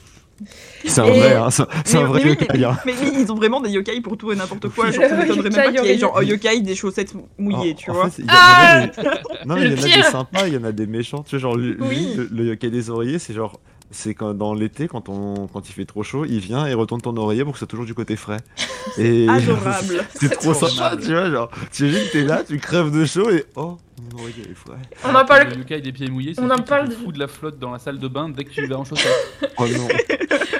c'est 0.85 1.01
un 1.01 1.05
Et- 1.05 1.19
vrai, 1.19 1.33
hein, 1.35 1.49
c'est 1.49 1.97
un 1.97 2.05
vrai 2.05 2.21
mais 2.23 2.29
yokai. 2.31 2.47
mais, 2.53 2.63
hein. 2.63 2.77
mais 2.85 2.93
oui, 3.01 3.11
ils 3.19 3.31
ont 3.31 3.35
vraiment 3.35 3.61
des 3.61 3.69
yokai 3.69 3.99
pour 4.01 4.17
tout 4.17 4.31
et 4.31 4.35
n'importe 4.35 4.69
quoi. 4.69 4.91
Genre, 4.91 5.03
ça 5.07 5.15
m'étonnerait 5.15 5.43
même 5.49 5.53
pas 5.53 5.65
yokai 5.67 5.77
qu'il 5.81 5.85
y 5.89 5.93
ait 5.93 5.97
genre 5.97 6.17
un 6.17 6.23
yokai 6.23 6.61
des 6.61 6.75
chaussettes 6.75 7.13
mouillées, 7.37 7.71
En- 7.71 7.75
tu 7.75 7.91
en 7.91 7.93
vois. 7.93 8.09
fait, 8.09 8.21
il 8.21 8.25
y 8.25 8.29
a- 8.29 8.33
Ah 8.33 8.81
il 8.81 9.03
y 9.03 9.07
en 9.07 9.11
a 9.11 9.13
des- 9.15 9.19
Non, 9.45 9.55
mais 9.55 9.61
il 9.65 9.71
y 9.71 9.73
en 9.73 9.77
a 9.77 9.85
pire. 9.85 9.95
des 9.97 10.03
sympas, 10.03 10.47
il 10.47 10.53
y 10.53 10.57
en 10.57 10.63
a 10.63 10.71
des 10.71 10.87
méchants. 10.87 11.23
Tu 11.23 11.31
vois, 11.35 11.39
genre, 11.39 11.55
lui, 11.57 11.75
Oui. 11.79 11.95
lui, 11.95 12.13
le, 12.15 12.29
le 12.31 12.45
yokai 12.49 12.69
des 12.69 12.89
oreillers, 12.89 13.19
c'est 13.19 13.33
genre 13.33 13.59
c'est 13.93 14.13
quand 14.13 14.33
dans 14.33 14.53
l'été, 14.53 14.87
quand, 14.87 15.09
on... 15.09 15.47
quand 15.47 15.67
il 15.67 15.73
fait 15.73 15.83
trop 15.83 16.01
chaud, 16.01 16.23
il 16.23 16.39
vient 16.39 16.65
et 16.65 16.73
retourne 16.73 17.01
ton 17.01 17.17
oreiller 17.17 17.43
pour 17.43 17.51
que 17.51 17.57
ça 17.59 17.63
soit 17.65 17.67
toujours 17.67 17.85
du 17.85 17.93
côté 17.93 18.15
frais. 18.15 18.37
Et 18.97 19.27
Adorable. 19.29 20.05
c'est 20.17 20.29
trop 20.29 20.53
trop 20.53 20.67
sympa, 20.69 20.95
tu 20.95 21.11
vois. 21.11 21.29
Genre, 21.29 21.51
tu 21.73 21.89
imagines, 21.89 22.07
t'es 22.13 22.23
là, 22.23 22.41
tu 22.47 22.57
crèves 22.57 22.89
de 22.91 23.03
chaud 23.05 23.29
et 23.29 23.43
oh, 23.57 23.77
mon 24.13 24.19
oreiller 24.21 24.43
est 24.49 24.55
frais. 24.55 24.77
On 25.03 25.13
en 25.13 25.25
parle. 25.25 25.49
Le 25.49 25.57
yokai 25.57 25.81
des 25.81 25.91
pieds 25.91 26.07
mouillés, 26.09 26.33
c'est 26.35 26.41
On 26.41 26.45
le 26.47 26.53
en 26.53 26.59
parle 26.59 26.87
du- 26.87 26.95
fout 26.95 27.13
de 27.13 27.19
la 27.19 27.27
flotte 27.27 27.59
dans 27.59 27.71
la 27.71 27.79
salle 27.79 27.99
de 27.99 28.07
bain 28.07 28.29
dès 28.29 28.45
que 28.45 28.51
tu 28.51 28.65
vas 28.65 28.77
en 28.79 28.85
chaussettes. 28.85 29.11
Oh 29.57 29.65
non. 29.67 29.87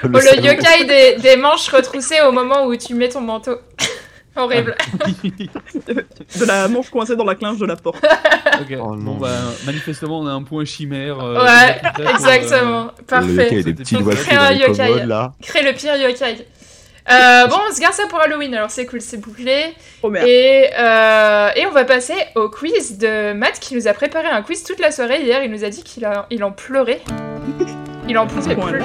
Oh, 0.04 0.08
le 0.08 0.20
salaud. 0.20 0.42
yokai 0.46 0.84
des, 0.84 1.16
des 1.20 1.36
manches 1.36 1.68
retroussées 1.68 2.20
au 2.26 2.32
moment 2.32 2.64
où 2.66 2.76
tu 2.76 2.94
mets 2.94 3.08
ton 3.08 3.20
manteau. 3.20 3.56
Horrible. 4.36 4.74
De 5.86 6.44
la 6.46 6.66
manche 6.68 6.88
coincée 6.88 7.16
dans 7.16 7.24
la 7.24 7.34
clinge 7.34 7.58
de 7.58 7.66
la 7.66 7.76
porte. 7.76 8.02
Oh 8.80 8.94
bon 8.96 9.16
bah 9.16 9.28
manifestement 9.66 10.20
on 10.20 10.26
a 10.26 10.30
un 10.30 10.42
point 10.42 10.64
chimère. 10.64 11.20
euh, 11.22 11.44
Ouais, 11.44 11.80
pour, 11.94 12.06
euh, 12.06 12.10
Exactement. 12.14 12.84
Le 12.84 12.86
yokai 12.86 13.04
Parfait. 13.06 13.58
a 13.58 13.62
des 13.62 13.74
petits 13.74 13.96
On 13.96 14.00
doigts 14.00 14.14
crée 14.14 14.34
dans 14.34 14.42
un 14.42 14.52
yokai. 14.52 14.86
commodes 14.88 15.06
là. 15.06 15.32
Crée 15.42 15.62
le 15.62 15.72
pire 15.74 15.96
yokai. 15.96 16.46
Euh, 17.10 17.46
bon, 17.48 17.56
on 17.68 17.74
se 17.74 17.80
garde 17.80 17.92
ça 17.94 18.04
pour 18.08 18.20
Halloween, 18.20 18.54
alors 18.54 18.70
c'est 18.70 18.86
cool, 18.86 19.00
c'est 19.02 19.16
bouclé. 19.18 19.74
Oh 20.02 20.08
merde. 20.08 20.26
Et, 20.26 20.70
euh, 20.78 21.48
et 21.56 21.66
on 21.66 21.72
va 21.72 21.84
passer 21.84 22.14
au 22.36 22.48
quiz 22.48 22.96
de 22.96 23.34
Matt 23.34 23.58
qui 23.60 23.74
nous 23.74 23.86
a 23.88 23.92
préparé 23.92 24.28
un 24.28 24.40
quiz 24.42 24.62
toute 24.64 24.78
la 24.78 24.92
soirée. 24.92 25.20
Hier, 25.22 25.42
il 25.44 25.50
nous 25.50 25.64
a 25.64 25.68
dit 25.68 25.82
qu'il 25.82 26.08
il 26.30 26.42
en 26.44 26.52
pleurait. 26.52 27.02
Il 28.08 28.16
en 28.16 28.26
pouvait 28.26 28.54
plus. 28.56 28.82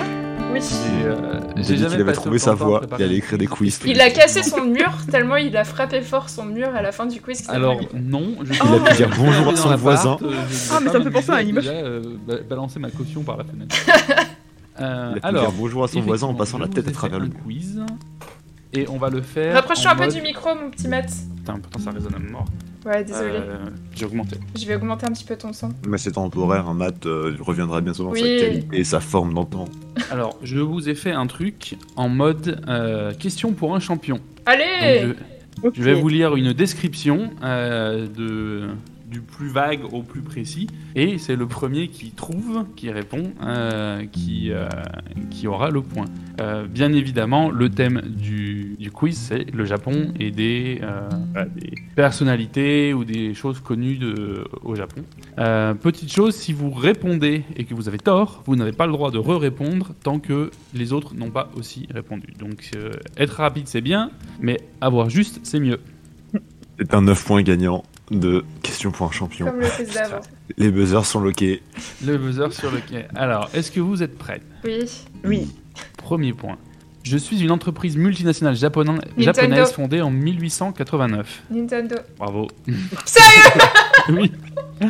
Oui. 0.53 0.59
Euh, 1.05 1.39
Il 1.55 1.59
a 1.59 1.63
j'ai 1.63 1.75
dit 1.75 1.85
qu'il 1.85 2.01
avait 2.01 2.13
trouvé 2.13 2.39
sa 2.39 2.53
voix, 2.53 2.81
il 2.97 3.03
allait 3.03 3.17
écrire 3.17 3.37
des 3.37 3.47
quiz. 3.47 3.79
Il 3.85 3.99
a 4.01 4.09
cassé 4.09 4.43
son 4.43 4.63
mur 4.65 4.91
tellement 5.11 5.35
il 5.35 5.55
a 5.57 5.63
frappé 5.63 6.01
fort 6.01 6.29
son 6.29 6.45
mur 6.45 6.69
à 6.75 6.81
la 6.81 6.91
fin 6.91 7.05
du 7.05 7.21
quiz. 7.21 7.43
Alors 7.49 7.79
non, 7.93 8.35
je 8.43 8.53
Il 8.53 8.59
a 8.61 8.89
pu 8.89 8.95
dire 8.95 9.09
bonjour 9.17 9.49
à 9.49 9.55
son 9.55 9.75
voisin. 9.75 10.17
Ah, 10.71 10.79
mais 10.81 10.89
ça 10.89 10.99
me 10.99 11.03
fait 11.03 11.11
penser 11.11 11.31
à 11.31 11.41
une 11.41 11.49
image. 11.49 11.65
Euh, 11.67 12.01
ba- 12.27 12.37
balancer 12.49 12.79
ma 12.79 12.89
caution 12.89 13.23
par 13.23 13.37
la 13.37 13.43
fenêtre. 13.43 13.75
Euh, 14.79 15.13
Il 15.13 15.17
a 15.17 15.21
pu 15.21 15.25
alors, 15.27 15.41
dire 15.47 15.51
bonjour 15.57 15.83
à 15.85 15.87
son 15.87 16.01
voisin 16.01 16.27
en 16.27 16.35
passant 16.35 16.59
la 16.59 16.67
tête 16.67 16.87
à 16.87 16.91
travers 16.91 17.19
le 17.19 17.29
quiz. 17.29 17.81
Et 18.73 18.87
on 18.87 18.99
va 18.99 19.09
le 19.09 19.23
faire. 19.23 19.55
Rapproche-toi 19.55 19.89
un 19.91 19.95
peu 19.95 20.07
du 20.07 20.21
micro, 20.21 20.49
mon 20.53 20.69
petit 20.69 20.87
Matt. 20.87 21.09
Putain, 21.37 21.57
pourtant 21.57 21.79
ça 21.79 21.89
résonne 21.89 22.13
à 22.13 22.19
mort. 22.19 22.45
Ouais, 22.88 23.03
désolé. 23.03 23.31
Euh, 23.35 23.57
J'ai 23.93 24.05
augmenté. 24.05 24.38
Je 24.57 24.65
vais 24.65 24.75
augmenter 24.75 25.05
un 25.05 25.11
petit 25.11 25.25
peu 25.25 25.35
ton 25.35 25.51
son. 25.51 25.69
Mais 25.88 25.97
c'est 25.97 26.13
temporaire, 26.13 26.69
un 26.69 26.73
mat 26.73 27.05
euh, 27.05 27.35
reviendra 27.41 27.81
bientôt 27.81 28.03
dans 28.05 28.11
Oui. 28.11 28.21
sa 28.21 28.45
qualité 28.45 28.77
et 28.77 28.83
sa 28.85 29.01
forme 29.01 29.33
d'antan. 29.33 29.65
Alors, 30.09 30.38
je 30.41 30.59
vous 30.59 30.88
ai 30.88 30.95
fait 30.95 31.11
un 31.11 31.27
truc 31.27 31.75
en 31.97 32.07
mode 32.07 32.63
euh, 32.69 33.13
question 33.13 33.51
pour 33.51 33.75
un 33.75 33.79
champion. 33.81 34.15
Donc, 34.15 34.23
Allez 34.45 35.13
je, 35.63 35.69
je 35.73 35.83
vais 35.83 35.95
vous 35.95 36.07
lire 36.07 36.35
une 36.38 36.53
description 36.53 37.31
euh, 37.43 38.07
de, 38.07 38.69
du 39.07 39.21
plus 39.21 39.47
vague 39.47 39.81
au 39.91 40.03
plus 40.03 40.21
précis. 40.21 40.67
Et 40.95 41.17
c'est 41.17 41.35
le 41.35 41.47
premier 41.47 41.87
qui 41.87 42.11
trouve, 42.11 42.65
qui 42.75 42.91
répond, 42.91 43.31
euh, 43.41 44.05
qui, 44.11 44.51
euh, 44.51 44.67
qui 45.29 45.47
aura 45.47 45.69
le 45.69 45.81
point. 45.81 46.05
Euh, 46.41 46.67
bien 46.67 46.91
évidemment, 46.91 47.49
le 47.49 47.69
thème 47.69 48.01
du, 48.05 48.75
du 48.79 48.91
quiz, 48.91 49.17
c'est 49.17 49.49
le 49.51 49.65
Japon 49.65 50.13
et 50.19 50.31
des, 50.31 50.81
voilà, 51.33 51.47
des 51.49 51.73
personnalités 51.95 52.93
ou 52.93 53.05
des 53.05 53.33
choses 53.33 53.59
connues 53.59 53.97
de, 53.97 54.43
au 54.63 54.75
Japon. 54.75 55.01
Petite 55.81 56.11
chose, 56.11 56.35
si 56.35 56.53
vous 56.53 56.69
répondez 56.69 57.43
et 57.55 57.63
que 57.63 57.73
vous 57.73 57.87
avez 57.87 57.97
tort, 57.97 58.43
vous 58.45 58.55
n'avez 58.55 58.73
pas 58.73 58.85
le 58.85 58.91
droit 58.91 59.11
de 59.11 59.17
re-répondre 59.17 59.93
tant 60.03 60.19
que 60.19 60.51
les 60.73 60.93
autres 60.93 61.15
n'ont 61.15 61.31
pas 61.31 61.49
aussi 61.55 61.87
répondu. 61.93 62.33
Donc 62.37 62.71
être 63.17 63.35
rapide 63.37 63.67
c'est 63.67 63.81
bien, 63.81 64.11
mais 64.41 64.59
avoir 64.81 65.09
juste 65.09 65.39
c'est 65.43 65.59
mieux. 65.59 65.79
C'est 66.79 66.93
un 66.93 67.01
9 67.01 67.25
points 67.25 67.41
gagnant 67.41 67.83
de 68.11 68.45
question 68.63 68.91
pour 68.91 69.07
un 69.07 69.11
champion. 69.11 69.47
Comme 69.47 69.59
le 69.59 69.67
quiz 69.69 69.93
d'avant. 69.93 70.21
Les 70.57 70.71
buzzers 70.71 71.05
sont 71.05 71.19
loqués. 71.19 71.61
Le 72.05 72.17
buzzer 72.17 72.51
sur 72.53 72.71
le 72.71 72.79
quai. 72.79 73.05
Alors, 73.15 73.49
est-ce 73.53 73.69
que 73.71 73.79
vous 73.81 74.01
êtes 74.01 74.17
prêts? 74.17 74.41
Oui. 74.63 74.89
Oui. 75.25 75.55
Premier 75.97 76.33
point. 76.33 76.57
Je 77.03 77.17
suis 77.17 77.41
une 77.41 77.51
entreprise 77.51 77.95
multinationale 77.97 78.55
japona- 78.55 78.93
Nintendo. 79.17 79.23
japonaise 79.23 79.71
fondée 79.71 80.01
en 80.01 80.09
1889. 80.11 81.43
Nintendo. 81.51 81.95
Bravo. 82.17 82.47
Sérieux? 83.05 83.61
Oui. 84.09 84.31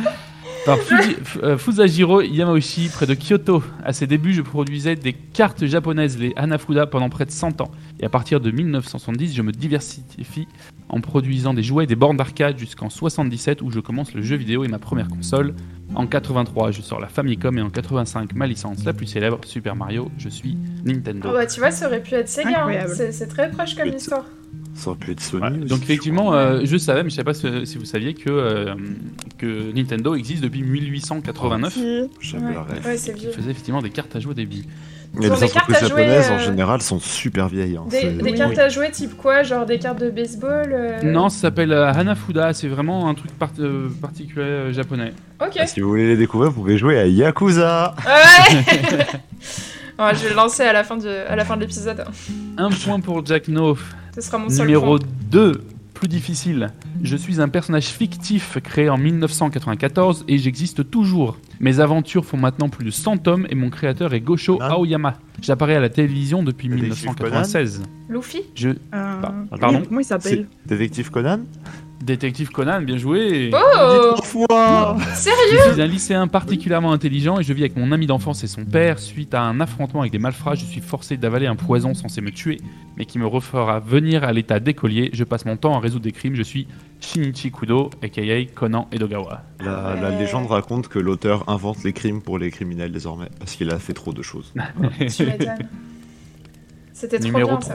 Par 0.66 0.78
Fuji- 0.78 1.16
euh, 1.42 1.56
Fusajiro 1.56 2.20
Yamauchi, 2.20 2.88
près 2.92 3.06
de 3.06 3.14
Kyoto. 3.14 3.62
À 3.84 3.92
ses 3.92 4.06
débuts, 4.06 4.32
je 4.34 4.42
produisais 4.42 4.96
des 4.96 5.12
cartes 5.14 5.64
japonaises, 5.64 6.18
les 6.18 6.32
Hanafuda, 6.36 6.86
pendant 6.86 7.08
près 7.08 7.24
de 7.24 7.30
100 7.30 7.60
ans. 7.62 7.70
Et 8.00 8.04
à 8.04 8.08
partir 8.08 8.40
de 8.40 8.50
1970, 8.50 9.34
je 9.34 9.42
me 9.42 9.52
diversifie 9.52 10.46
en 10.90 11.00
produisant 11.00 11.54
des 11.54 11.62
jouets 11.62 11.84
et 11.84 11.86
des 11.86 11.96
bornes 11.96 12.16
d'arcade 12.18 12.58
jusqu'en 12.58 12.90
77 12.90 13.62
où 13.62 13.70
je 13.70 13.80
commence 13.80 14.12
le 14.14 14.22
jeu 14.22 14.36
vidéo 14.36 14.64
et 14.64 14.68
ma 14.68 14.78
première 14.78 15.08
console. 15.08 15.54
En 15.94 16.06
83, 16.06 16.70
je 16.70 16.82
sors 16.82 17.00
la 17.00 17.08
Famicom 17.08 17.56
et 17.56 17.62
en 17.62 17.70
85, 17.70 18.34
ma 18.34 18.46
licence 18.46 18.84
la 18.84 18.92
plus 18.92 19.06
célèbre, 19.06 19.38
Super 19.46 19.74
Mario, 19.74 20.10
je 20.18 20.28
suis 20.28 20.58
Nintendo. 20.84 21.28
Oh 21.30 21.34
bah 21.34 21.46
tu 21.46 21.60
vois, 21.60 21.70
ça 21.70 21.86
aurait 21.86 22.02
pu 22.02 22.14
être 22.14 22.28
Sega. 22.28 22.66
hein. 22.66 22.86
C'est 23.10 23.26
très 23.28 23.50
proche 23.50 23.74
comme 23.74 23.88
histoire. 23.88 24.24
Ça 24.78 24.90
aurait 24.90 24.98
pu 24.98 25.10
être 25.10 25.20
Sony. 25.20 25.42
Ouais, 25.42 25.50
aussi, 25.58 25.68
donc 25.68 25.82
effectivement, 25.82 26.32
euh, 26.34 26.60
je 26.64 26.76
savais, 26.76 27.02
mais 27.02 27.10
je 27.10 27.14
ne 27.20 27.24
savais 27.24 27.24
pas 27.24 27.34
si- 27.64 27.66
si 27.66 27.78
vous 27.78 27.84
saviez 27.84 28.14
que, 28.14 28.30
euh, 28.30 28.74
que 29.36 29.72
Nintendo 29.74 30.14
existe 30.14 30.42
depuis 30.42 30.62
1889. 30.62 31.72
Si. 31.74 32.02
J'avais 32.20 32.46
Ouais, 32.46 32.54
la 32.54 32.62
rêve. 32.62 32.86
ouais 32.86 32.96
c'est 32.96 33.14
effectivement 33.38 33.82
des 33.82 33.90
cartes 33.90 34.14
à 34.14 34.20
jouer 34.20 34.34
des 34.34 34.46
billes. 34.46 34.66
Mais 35.14 35.24
Ils 35.26 35.32
ont 35.32 35.36
les 35.36 35.44
entreprises 35.44 35.76
à 35.76 35.80
jouer, 35.80 35.88
japonaises 35.88 36.30
en 36.30 36.34
euh, 36.34 36.38
général 36.38 36.82
sont 36.82 37.00
super 37.00 37.48
vieilles. 37.48 37.76
hein. 37.76 37.86
Des, 37.90 38.10
des 38.10 38.22
Oui. 38.22 38.34
cartes 38.34 38.58
à 38.58 38.68
jouer 38.68 38.90
type 38.90 39.16
quoi 39.16 39.42
Genre 39.42 39.64
des 39.64 39.78
cartes 39.78 40.00
de 40.00 40.10
baseball 40.10 40.68
euh, 40.70 41.02
Non, 41.02 41.28
ça 41.30 41.40
s'appelle 41.40 41.72
euh, 41.72 41.90
Hanafuda, 41.90 42.52
c'est 42.52 42.68
vraiment 42.68 43.08
un 43.08 43.14
truc 43.14 43.32
part- 43.38 43.50
euh, 43.58 43.88
particulier 44.02 44.42
euh, 44.44 44.72
japonais. 44.72 45.12
Ok. 45.40 45.54
Ah, 45.58 45.66
si 45.66 45.80
vous 45.80 45.88
voulez 45.88 46.06
les 46.08 46.16
découvrir, 46.18 46.50
vous 46.50 46.60
pouvez 46.60 46.76
jouer 46.76 46.98
à 46.98 47.06
Yakuza. 47.06 47.94
Ouais 48.06 48.58
Ouais, 49.98 50.14
Je 50.14 50.22
vais 50.22 50.28
le 50.30 50.36
lancer 50.36 50.62
à 50.62 50.72
la 50.72 50.84
fin, 50.84 50.96
du, 50.96 51.08
à 51.08 51.34
la 51.36 51.44
fin 51.44 51.56
de 51.56 51.62
l'épisode. 51.62 52.04
Un 52.56 52.70
point 52.70 53.00
pour 53.00 53.24
Jack 53.26 53.48
No. 53.48 53.76
Ce 54.14 54.20
sera 54.20 54.38
mon 54.38 54.48
seul 54.48 54.66
Numéro 54.66 54.98
point. 54.98 55.06
2, 55.30 55.62
plus 55.94 56.08
difficile. 56.08 56.68
Je 57.02 57.16
suis 57.16 57.40
un 57.40 57.48
personnage 57.48 57.86
fictif 57.86 58.58
créé 58.62 58.88
en 58.88 58.96
1994 58.98 60.24
et 60.28 60.38
j'existe 60.38 60.88
toujours. 60.90 61.38
Mes 61.60 61.80
aventures 61.80 62.24
font 62.24 62.36
maintenant 62.36 62.68
plus 62.68 62.84
de 62.84 62.90
100 62.90 63.18
tomes 63.18 63.46
et 63.50 63.54
mon 63.56 63.70
créateur 63.70 64.14
est 64.14 64.20
Gosho 64.20 64.58
Conan 64.58 64.74
Aoyama. 64.76 65.14
J'apparais 65.42 65.74
à 65.74 65.80
la 65.80 65.88
télévision 65.88 66.42
depuis 66.44 66.68
Détective 66.68 66.92
1996. 67.08 67.82
Luffy 68.08 68.42
Je 68.54 68.68
Euh, 68.70 68.74
Bah, 68.92 69.34
oui, 69.52 69.58
pardon 69.60 69.82
Comment 69.88 70.00
il 70.00 70.04
s'appelle 70.04 70.46
Détective 70.66 71.10
Conan 71.10 71.40
Détective 72.00 72.50
Conan, 72.50 72.80
bien 72.82 72.96
joué. 72.96 73.50
Oh 73.52 74.22
fois 74.22 74.96
Sérieux 75.14 75.58
Je 75.66 75.72
suis 75.72 75.82
un 75.82 75.86
lycéen 75.86 76.28
particulièrement 76.28 76.92
intelligent 76.92 77.40
et 77.40 77.42
je 77.42 77.52
vis 77.52 77.62
avec 77.62 77.76
mon 77.76 77.90
ami 77.92 78.06
d'enfance 78.06 78.44
et 78.44 78.46
son 78.46 78.64
père. 78.64 78.98
Suite 78.98 79.34
à 79.34 79.42
un 79.42 79.60
affrontement 79.60 80.00
avec 80.00 80.12
des 80.12 80.18
malfrats, 80.18 80.54
je 80.54 80.64
suis 80.64 80.80
forcé 80.80 81.16
d'avaler 81.16 81.46
un 81.46 81.56
poison 81.56 81.94
censé 81.94 82.20
me 82.20 82.30
tuer, 82.30 82.60
mais 82.96 83.04
qui 83.04 83.18
me 83.18 83.26
refera 83.26 83.80
venir 83.80 84.22
à 84.22 84.32
l'état 84.32 84.60
d'écolier. 84.60 85.10
Je 85.12 85.24
passe 85.24 85.44
mon 85.44 85.56
temps 85.56 85.76
à 85.76 85.80
résoudre 85.80 86.04
des 86.04 86.12
crimes. 86.12 86.36
Je 86.36 86.42
suis 86.42 86.68
Shinichi 87.00 87.50
Kudo, 87.50 87.90
aka 88.02 88.22
Conan 88.54 88.88
Edogawa. 88.92 89.42
La, 89.60 89.96
la 90.00 90.10
légende 90.10 90.46
raconte 90.46 90.88
que 90.88 90.98
l'auteur 91.00 91.48
invente 91.48 91.82
les 91.84 91.92
crimes 91.92 92.22
pour 92.22 92.38
les 92.38 92.50
criminels 92.50 92.92
désormais, 92.92 93.28
parce 93.40 93.56
qu'il 93.56 93.70
a 93.70 93.78
fait 93.78 93.94
trop 93.94 94.12
de 94.12 94.22
choses. 94.22 94.54
C'était 96.92 97.18
trop 97.18 97.28
Numéro 97.28 97.50
bien, 97.50 97.60
ça. 97.60 97.72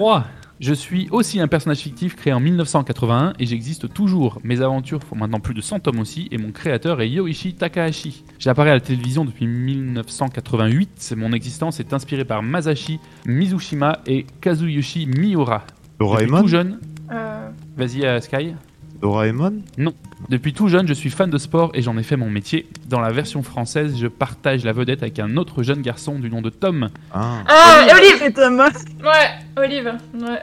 3. 0.59 0.67
Je 0.67 0.73
suis 0.73 1.07
aussi 1.11 1.39
un 1.39 1.47
personnage 1.47 1.79
fictif 1.79 2.15
créé 2.15 2.33
en 2.33 2.39
1981 2.39 3.33
et 3.39 3.45
j'existe 3.45 3.91
toujours. 3.93 4.39
Mes 4.43 4.61
aventures 4.61 5.01
font 5.03 5.15
maintenant 5.15 5.39
plus 5.39 5.53
de 5.53 5.61
100 5.61 5.79
tomes 5.81 5.99
aussi 5.99 6.27
et 6.31 6.37
mon 6.37 6.51
créateur 6.51 7.01
est 7.01 7.09
Yoichi 7.09 7.53
Takahashi. 7.55 8.23
J'apparais 8.39 8.71
à 8.71 8.75
la 8.75 8.79
télévision 8.79 9.25
depuis 9.25 9.47
1988. 9.47 11.13
Mon 11.17 11.31
existence 11.33 11.79
est 11.79 11.93
inspirée 11.93 12.25
par 12.25 12.43
Masashi 12.43 12.99
Mizushima 13.25 13.99
et 14.05 14.25
Kazuyoshi 14.41 15.07
Miura. 15.07 15.63
Doraemon 15.99 16.41
tout 16.41 16.47
jeune, 16.47 16.79
Euh, 17.11 17.49
vas-y 17.77 18.05
euh, 18.05 18.19
Sky. 18.21 18.55
Doraemon 19.03 19.55
Depuis 20.29 20.53
tout 20.53 20.69
jeune, 20.69 20.87
je 20.87 20.93
suis 20.93 21.09
fan 21.09 21.29
de 21.29 21.37
sport 21.37 21.71
et 21.73 21.81
j'en 21.81 21.97
ai 21.97 22.03
fait 22.03 22.15
mon 22.15 22.29
métier. 22.29 22.67
Dans 22.87 23.01
la 23.01 23.11
version 23.11 23.43
française, 23.43 23.95
je 23.99 24.07
partage 24.07 24.63
la 24.63 24.71
vedette 24.71 25.03
avec 25.03 25.19
un 25.19 25.35
autre 25.35 25.61
jeune 25.61 25.81
garçon 25.81 26.19
du 26.19 26.29
nom 26.29 26.41
de 26.41 26.49
Tom. 26.49 26.89
Ah, 27.13 27.39
Ah, 27.47 27.85
Olive 27.97 28.23
Et 28.25 28.31
Thomas. 28.31 28.69
Ouais, 29.03 29.61
Olive. 29.61 29.91
Ouais. 30.19 30.39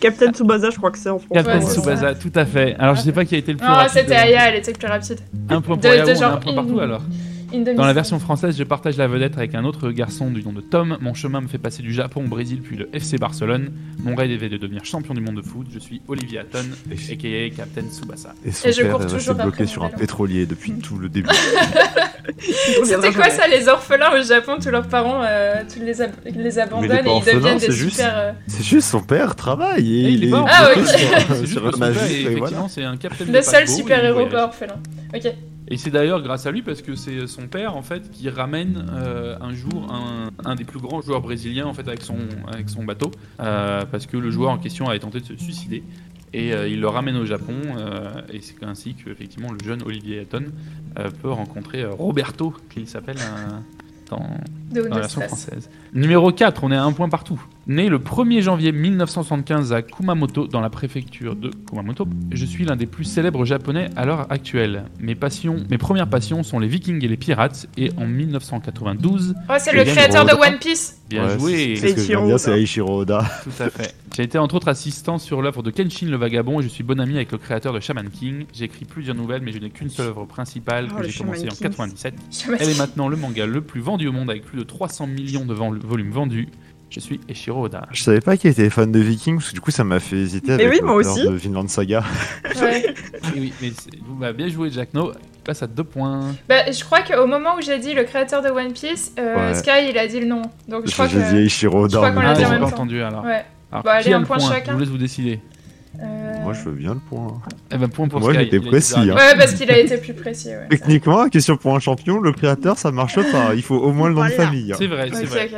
Captain 0.00 0.32
Tsubasa, 0.32 0.70
je 0.70 0.76
crois 0.76 0.90
que 0.90 0.98
c'est 0.98 1.08
en 1.08 1.20
français. 1.20 1.34
Captain 1.44 1.58
Ouais, 1.60 1.64
c'est 1.64 1.74
Tsubasa, 1.80 2.14
tout 2.16 2.32
à 2.34 2.44
fait. 2.44 2.74
Alors 2.80 2.96
je 2.96 3.02
sais 3.02 3.12
pas 3.12 3.24
qui 3.24 3.36
a 3.36 3.38
été 3.38 3.52
le 3.52 3.58
plus 3.58 3.66
Non, 3.66 3.74
rapide. 3.74 3.92
c'était 3.94 4.16
Aya, 4.16 4.48
elle 4.48 4.56
était 4.56 4.72
le 4.72 4.78
plus 4.78 4.88
rapide. 4.88 5.20
Un 5.48 5.60
point 5.60 5.76
pour 5.76 5.76
De- 5.76 5.82
de 5.88 5.94
Yahoo, 5.94 6.08
on 6.08 6.10
a 6.10 6.14
genre 6.14 6.32
un 6.32 6.36
point 6.38 6.52
in- 6.52 6.56
partout 6.56 6.80
alors. 6.80 7.02
In 7.54 7.62
the 7.62 7.74
Dans 7.76 7.84
la 7.84 7.92
version 7.92 8.18
française, 8.18 8.56
je 8.58 8.64
partage 8.64 8.96
la 8.96 9.06
vedette 9.06 9.36
avec 9.38 9.54
un 9.54 9.64
autre 9.64 9.90
garçon 9.90 10.30
du 10.30 10.42
nom 10.42 10.52
de 10.52 10.60
Tom. 10.60 10.98
Mon 11.00 11.14
chemin 11.14 11.40
me 11.40 11.46
fait 11.46 11.58
passer 11.58 11.82
du 11.82 11.92
Japon 11.92 12.24
au 12.24 12.28
Brésil 12.28 12.60
puis 12.62 12.76
le 12.76 12.88
FC 12.92 13.16
Barcelone. 13.16 13.70
Mon 14.02 14.14
rêve 14.16 14.42
est 14.42 14.48
de 14.48 14.56
devenir 14.56 14.84
champion 14.84 15.14
du 15.14 15.20
monde 15.20 15.36
de 15.36 15.42
foot. 15.42 15.66
Je 15.72 15.78
suis 15.78 16.02
Olivier 16.08 16.40
Hatton, 16.40 16.64
aka 16.90 17.54
Captain 17.56 17.82
Tsubasa. 17.90 18.34
et 18.44 18.50
son 18.50 18.68
Et 18.68 18.72
je 18.72 18.82
père 18.82 18.96
cours 18.96 19.06
toujours 19.06 19.34
bloqué 19.36 19.66
sur 19.66 19.84
un 19.84 19.88
pétrolier 19.90 20.46
depuis 20.46 20.72
tout 20.72 20.98
le 20.98 21.08
début. 21.08 21.28
C'était 22.84 23.12
quoi 23.12 23.30
ça, 23.30 23.46
les 23.46 23.68
orphelins 23.68 24.18
au 24.18 24.22
Japon 24.22 24.56
Tous 24.62 24.70
leurs 24.70 24.88
parents 24.88 25.22
euh, 25.24 25.62
tous 25.72 25.80
les, 25.80 26.00
ab- 26.00 26.12
les 26.24 26.58
abandonnent 26.58 26.88
pas 26.88 26.96
et 27.10 27.18
ils 27.28 27.34
deviennent 27.34 27.58
des 27.58 27.70
juste- 27.70 27.96
super. 27.96 28.12
euh, 28.16 28.32
C'est 28.46 28.64
juste 28.64 28.88
son 28.88 29.02
père 29.02 29.36
travaille 29.36 29.86
et 29.94 30.04
Et 30.06 30.10
il 30.10 30.24
est 30.24 30.30
pas 30.30 30.44
Ah, 30.48 30.70
ok. 30.74 30.82
C'est 30.86 31.46
juste 31.46 31.60
son 31.60 31.70
père, 31.78 32.10
et 32.10 32.34
voilà. 32.36 32.66
c'est 32.68 32.82
un 32.84 32.96
capitaine 32.96 33.32
Le 33.32 33.42
seul 33.42 33.68
super 33.68 34.04
héros 34.04 34.26
pas 34.26 34.44
orphelin. 34.44 34.76
Ok. 35.14 35.32
Et 35.74 35.76
c'est 35.76 35.90
d'ailleurs 35.90 36.22
grâce 36.22 36.46
à 36.46 36.52
lui 36.52 36.62
parce 36.62 36.82
que 36.82 36.94
c'est 36.94 37.26
son 37.26 37.48
père 37.48 37.76
en 37.76 37.82
fait 37.82 38.08
qui 38.12 38.30
ramène 38.30 38.86
euh, 38.92 39.36
un 39.40 39.52
jour 39.54 39.92
un, 39.92 40.30
un 40.48 40.54
des 40.54 40.62
plus 40.62 40.78
grands 40.78 41.02
joueurs 41.02 41.20
brésiliens 41.20 41.66
en 41.66 41.74
fait 41.74 41.88
avec 41.88 42.02
son 42.02 42.16
avec 42.46 42.70
son 42.70 42.84
bateau 42.84 43.10
euh, 43.40 43.84
parce 43.90 44.06
que 44.06 44.16
le 44.16 44.30
joueur 44.30 44.52
en 44.52 44.58
question 44.58 44.88
avait 44.88 45.00
tenté 45.00 45.18
de 45.18 45.24
se 45.24 45.36
suicider 45.36 45.82
et 46.32 46.52
euh, 46.52 46.68
il 46.68 46.80
le 46.80 46.86
ramène 46.86 47.16
au 47.16 47.24
Japon 47.24 47.56
et 48.32 48.40
c'est 48.40 48.62
ainsi 48.62 48.94
que 48.94 49.10
effectivement 49.10 49.50
le 49.50 49.58
jeune 49.64 49.82
Olivier 49.82 50.20
Hatton 50.20 50.44
peut 51.20 51.32
rencontrer 51.32 51.84
Roberto 51.84 52.54
qui 52.70 52.86
s'appelle 52.86 53.16
dans 54.08 54.22
dans 54.70 54.88
la 54.88 55.00
version 55.00 55.22
française. 55.22 55.68
Numéro 55.92 56.30
4, 56.30 56.62
on 56.62 56.70
est 56.70 56.76
à 56.76 56.84
un 56.84 56.92
point 56.92 57.08
partout. 57.08 57.44
Né 57.66 57.88
le 57.88 57.98
1er 57.98 58.42
janvier 58.42 58.72
1975 58.72 59.72
à 59.72 59.80
Kumamoto, 59.80 60.46
dans 60.46 60.60
la 60.60 60.68
préfecture 60.68 61.34
de 61.34 61.50
Kumamoto, 61.66 62.06
je 62.30 62.44
suis 62.44 62.66
l'un 62.66 62.76
des 62.76 62.84
plus 62.84 63.04
célèbres 63.04 63.46
japonais 63.46 63.88
à 63.96 64.04
l'heure 64.04 64.26
actuelle. 64.30 64.84
Mes 65.00 65.14
passions, 65.14 65.56
mes 65.70 65.78
premières 65.78 66.08
passions 66.08 66.42
sont 66.42 66.58
les 66.58 66.68
vikings 66.68 67.02
et 67.02 67.08
les 67.08 67.16
pirates, 67.16 67.66
et 67.78 67.90
en 67.96 68.06
1992, 68.06 69.34
Oh, 69.48 69.52
c'est 69.58 69.72
Et 69.72 69.78
le 69.78 69.84
bien 69.84 69.94
créateur 69.94 70.26
de. 70.26 70.32
One 70.32 70.58
Piece. 70.58 71.00
bien 71.08 71.26
Ouais, 71.26 71.38
joué, 71.38 71.76
C'est 71.76 71.96
ce 71.96 72.50
Eiichiro 72.50 73.00
Oda. 73.00 73.24
tout 73.44 73.62
à 73.62 73.70
fait. 73.70 73.94
J'ai 74.14 74.24
été 74.24 74.36
entre 74.36 74.56
autres 74.56 74.68
assistant 74.68 75.18
sur 75.18 75.40
l'œuvre 75.40 75.62
de 75.62 75.70
Kenshin 75.70 76.08
le 76.08 76.16
Vagabond, 76.18 76.60
et 76.60 76.62
je 76.62 76.68
suis 76.68 76.84
bon 76.84 77.00
ami 77.00 77.16
avec 77.16 77.32
le 77.32 77.38
créateur 77.38 77.72
de 77.72 77.80
Shaman 77.80 78.10
King. 78.10 78.44
J'ai 78.52 78.66
écrit 78.66 78.84
plusieurs 78.84 79.16
nouvelles, 79.16 79.40
mais 79.42 79.52
je 79.52 79.58
n'ai 79.58 79.70
qu'une 79.70 79.88
seule 79.88 80.08
œuvre 80.08 80.26
principale 80.26 80.88
Oh, 80.90 80.96
que 80.98 81.02
le 81.02 81.08
j'ai 81.08 81.18
commencé 81.18 81.38
Shaman 81.38 81.52
en 81.52 81.56
King. 81.56 81.68
97. 81.70 82.14
Jamais. 82.30 82.58
Elle 82.60 82.68
est 82.68 82.78
maintenant 82.78 83.08
le 83.08 83.16
manga 83.16 83.46
le 83.46 83.62
plus 83.62 83.80
vendu 83.80 84.06
au 84.06 84.12
monde 84.12 84.28
avec 84.28 84.44
plus 84.44 84.58
de 84.58 84.64
300 84.64 85.06
millions 85.06 85.46
de 85.46 85.54
volumes 85.54 86.10
vendus. 86.10 86.48
Je 86.90 87.00
suis 87.00 87.20
Eshiro 87.28 87.64
Oda. 87.64 87.86
Je 87.90 88.02
savais 88.02 88.20
pas 88.20 88.36
qu'il 88.36 88.50
était 88.50 88.70
fan 88.70 88.92
de 88.92 89.00
Vikings, 89.00 89.36
parce 89.38 89.48
que 89.50 89.54
du 89.54 89.60
coup 89.60 89.70
ça 89.72 89.82
m'a 89.82 89.98
fait 89.98 90.16
hésiter 90.16 90.52
avec 90.52 90.70
oui, 90.70 90.80
moi 90.82 90.94
aussi. 90.94 91.24
de 91.24 91.30
Vinland 91.30 91.66
Saga. 91.68 92.04
Ouais. 92.60 92.94
Et 93.36 93.40
oui, 93.40 93.52
mais 93.60 93.72
vous 94.06 94.14
m'avez 94.14 94.32
bien 94.34 94.48
joué, 94.48 94.70
Jack 94.70 94.94
No. 94.94 95.10
Il 95.12 95.42
Passe 95.42 95.62
à 95.62 95.66
deux 95.66 95.82
points. 95.84 96.34
Bah, 96.48 96.70
je 96.70 96.82
crois 96.84 97.00
qu'au 97.02 97.26
moment 97.26 97.56
où 97.58 97.60
j'ai 97.62 97.78
dit 97.78 97.92
le 97.94 98.04
créateur 98.04 98.40
de 98.42 98.48
One 98.48 98.72
Piece, 98.72 99.12
euh, 99.18 99.48
Ouais. 99.48 99.54
Sky 99.54 99.90
il 99.90 99.98
a 99.98 100.06
dit 100.06 100.20
le 100.20 100.26
nom. 100.26 100.42
Donc 100.68 100.86
je 100.86 100.92
crois 100.92 101.06
J'ai 101.08 101.18
que. 101.18 101.30
dit 101.30 101.36
Eiichiro 101.38 101.80
je 101.80 101.96
Oda 101.96 101.96
crois 101.98 102.08
en 102.10 102.14
qu'on 102.14 102.20
l'a 102.20 102.32
dit 102.34 102.44
en 102.44 102.46
j'ai 102.46 102.50
même 102.52 102.60
temps. 102.60 102.64
pas 102.66 102.70
temps. 102.70 102.76
entendu 102.82 103.02
alors. 103.02 103.24
Ouais. 103.24 103.44
Alors, 103.72 103.82
Bah, 103.84 103.92
allez, 103.94 104.12
un 104.12 104.22
point 104.22 104.38
point? 104.38 104.48
chacun. 104.48 104.70
Je 104.70 104.74
vous 104.74 104.80
laisse 104.80 104.88
vous 104.88 104.98
décider. 104.98 105.40
Euh, 106.02 106.42
Moi 106.42 106.52
je 106.52 106.62
veux 106.62 106.72
bien 106.74 106.94
le 106.94 107.00
point. 107.00 107.40
Eh 107.72 107.76
ben, 107.78 107.88
point 107.88 108.08
pour 108.08 108.20
Moi, 108.20 108.32
j'étais 108.34 108.56
il 108.56 108.66
a 108.66 108.68
précis, 108.70 108.92
été 109.00 109.10
hein. 109.10 109.14
Ouais, 109.14 109.36
parce 109.38 109.54
qu'il 109.54 109.70
a 109.70 109.78
été 109.78 109.96
plus 109.98 110.12
précis. 110.14 110.48
Ouais. 110.48 110.66
Techniquement, 110.68 111.28
question 111.28 111.56
pour 111.56 111.74
un 111.74 111.78
champion, 111.78 112.20
le 112.20 112.32
créateur 112.32 112.76
ça 112.78 112.90
marche 112.90 113.16
pas. 113.30 113.54
Il 113.54 113.62
faut 113.62 113.76
au 113.76 113.92
moins 113.92 114.08
le 114.08 114.14
nom 114.14 114.24
de 114.24 114.30
famille. 114.30 114.72
hein. 114.72 114.76
C'est 114.78 114.86
vrai, 114.86 115.08
c'est 115.12 115.24
vrai. 115.24 115.48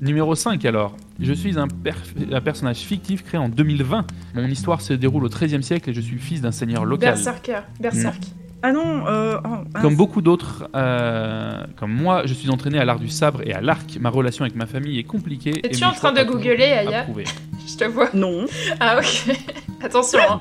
Numéro 0.00 0.34
5 0.34 0.64
alors. 0.64 0.96
Je 1.20 1.32
suis 1.32 1.58
un, 1.58 1.68
per- 1.68 1.92
un 2.32 2.40
personnage 2.40 2.78
fictif 2.78 3.22
créé 3.24 3.38
en 3.38 3.48
2020. 3.48 4.06
Mon 4.34 4.46
histoire 4.46 4.80
se 4.80 4.92
déroule 4.94 5.24
au 5.24 5.28
XIIIe 5.28 5.62
siècle 5.62 5.90
et 5.90 5.94
je 5.94 6.00
suis 6.00 6.18
fils 6.18 6.40
d'un 6.40 6.50
seigneur 6.52 6.84
local. 6.84 7.14
Berserker. 7.14 7.60
Berserk. 7.80 8.20
Ah 8.66 8.72
non, 8.72 9.06
euh, 9.06 9.36
oh, 9.44 9.48
ah, 9.74 9.80
Comme 9.82 9.94
beaucoup 9.94 10.22
d'autres, 10.22 10.70
euh, 10.74 11.64
comme 11.76 11.92
moi, 11.92 12.22
je 12.24 12.32
suis 12.32 12.48
entraîné 12.48 12.78
à 12.78 12.86
l'art 12.86 12.98
du 12.98 13.10
sabre 13.10 13.42
et 13.44 13.52
à 13.52 13.60
l'arc. 13.60 13.98
Ma 14.00 14.08
relation 14.08 14.42
avec 14.46 14.56
ma 14.56 14.64
famille 14.64 14.98
est 14.98 15.02
compliquée. 15.04 15.50
et 15.50 15.66
Es-tu 15.66 15.84
en 15.84 15.92
train 15.92 16.12
de 16.12 16.22
googler, 16.24 16.64
Aya. 16.72 17.04
Je 17.66 17.76
te 17.76 17.84
vois. 17.84 18.08
non. 18.14 18.46
Ah, 18.80 18.98
ok. 18.98 19.36
Attention, 19.82 20.18
hein. 20.30 20.38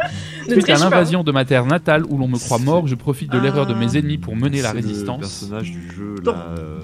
Ne 0.48 0.54
Suite 0.54 0.70
à 0.70 0.74
pas. 0.76 0.80
l'invasion 0.80 1.24
de 1.26 1.32
ma 1.34 1.44
terre 1.44 1.66
natale 1.66 2.04
où 2.08 2.18
l'on 2.18 2.30
me 2.30 2.38
croit 2.38 2.60
mort, 2.60 2.88
je 2.88 2.96
profite 2.96 3.30
de 3.30 3.38
Ah. 3.40 3.42
l'erreur 3.44 3.66
de 3.66 3.74
mes 3.74 3.98
ennemis 3.98 4.18
pour 4.18 4.38
mener 4.38 4.62
la 4.62 4.70
C'est 4.72 4.76
Le 4.82 4.88
résistance. 4.88 5.20
personnage 5.20 5.72
du 5.72 5.92
jeu, 5.94 6.16
là, 6.24 6.48
euh, 6.58 6.80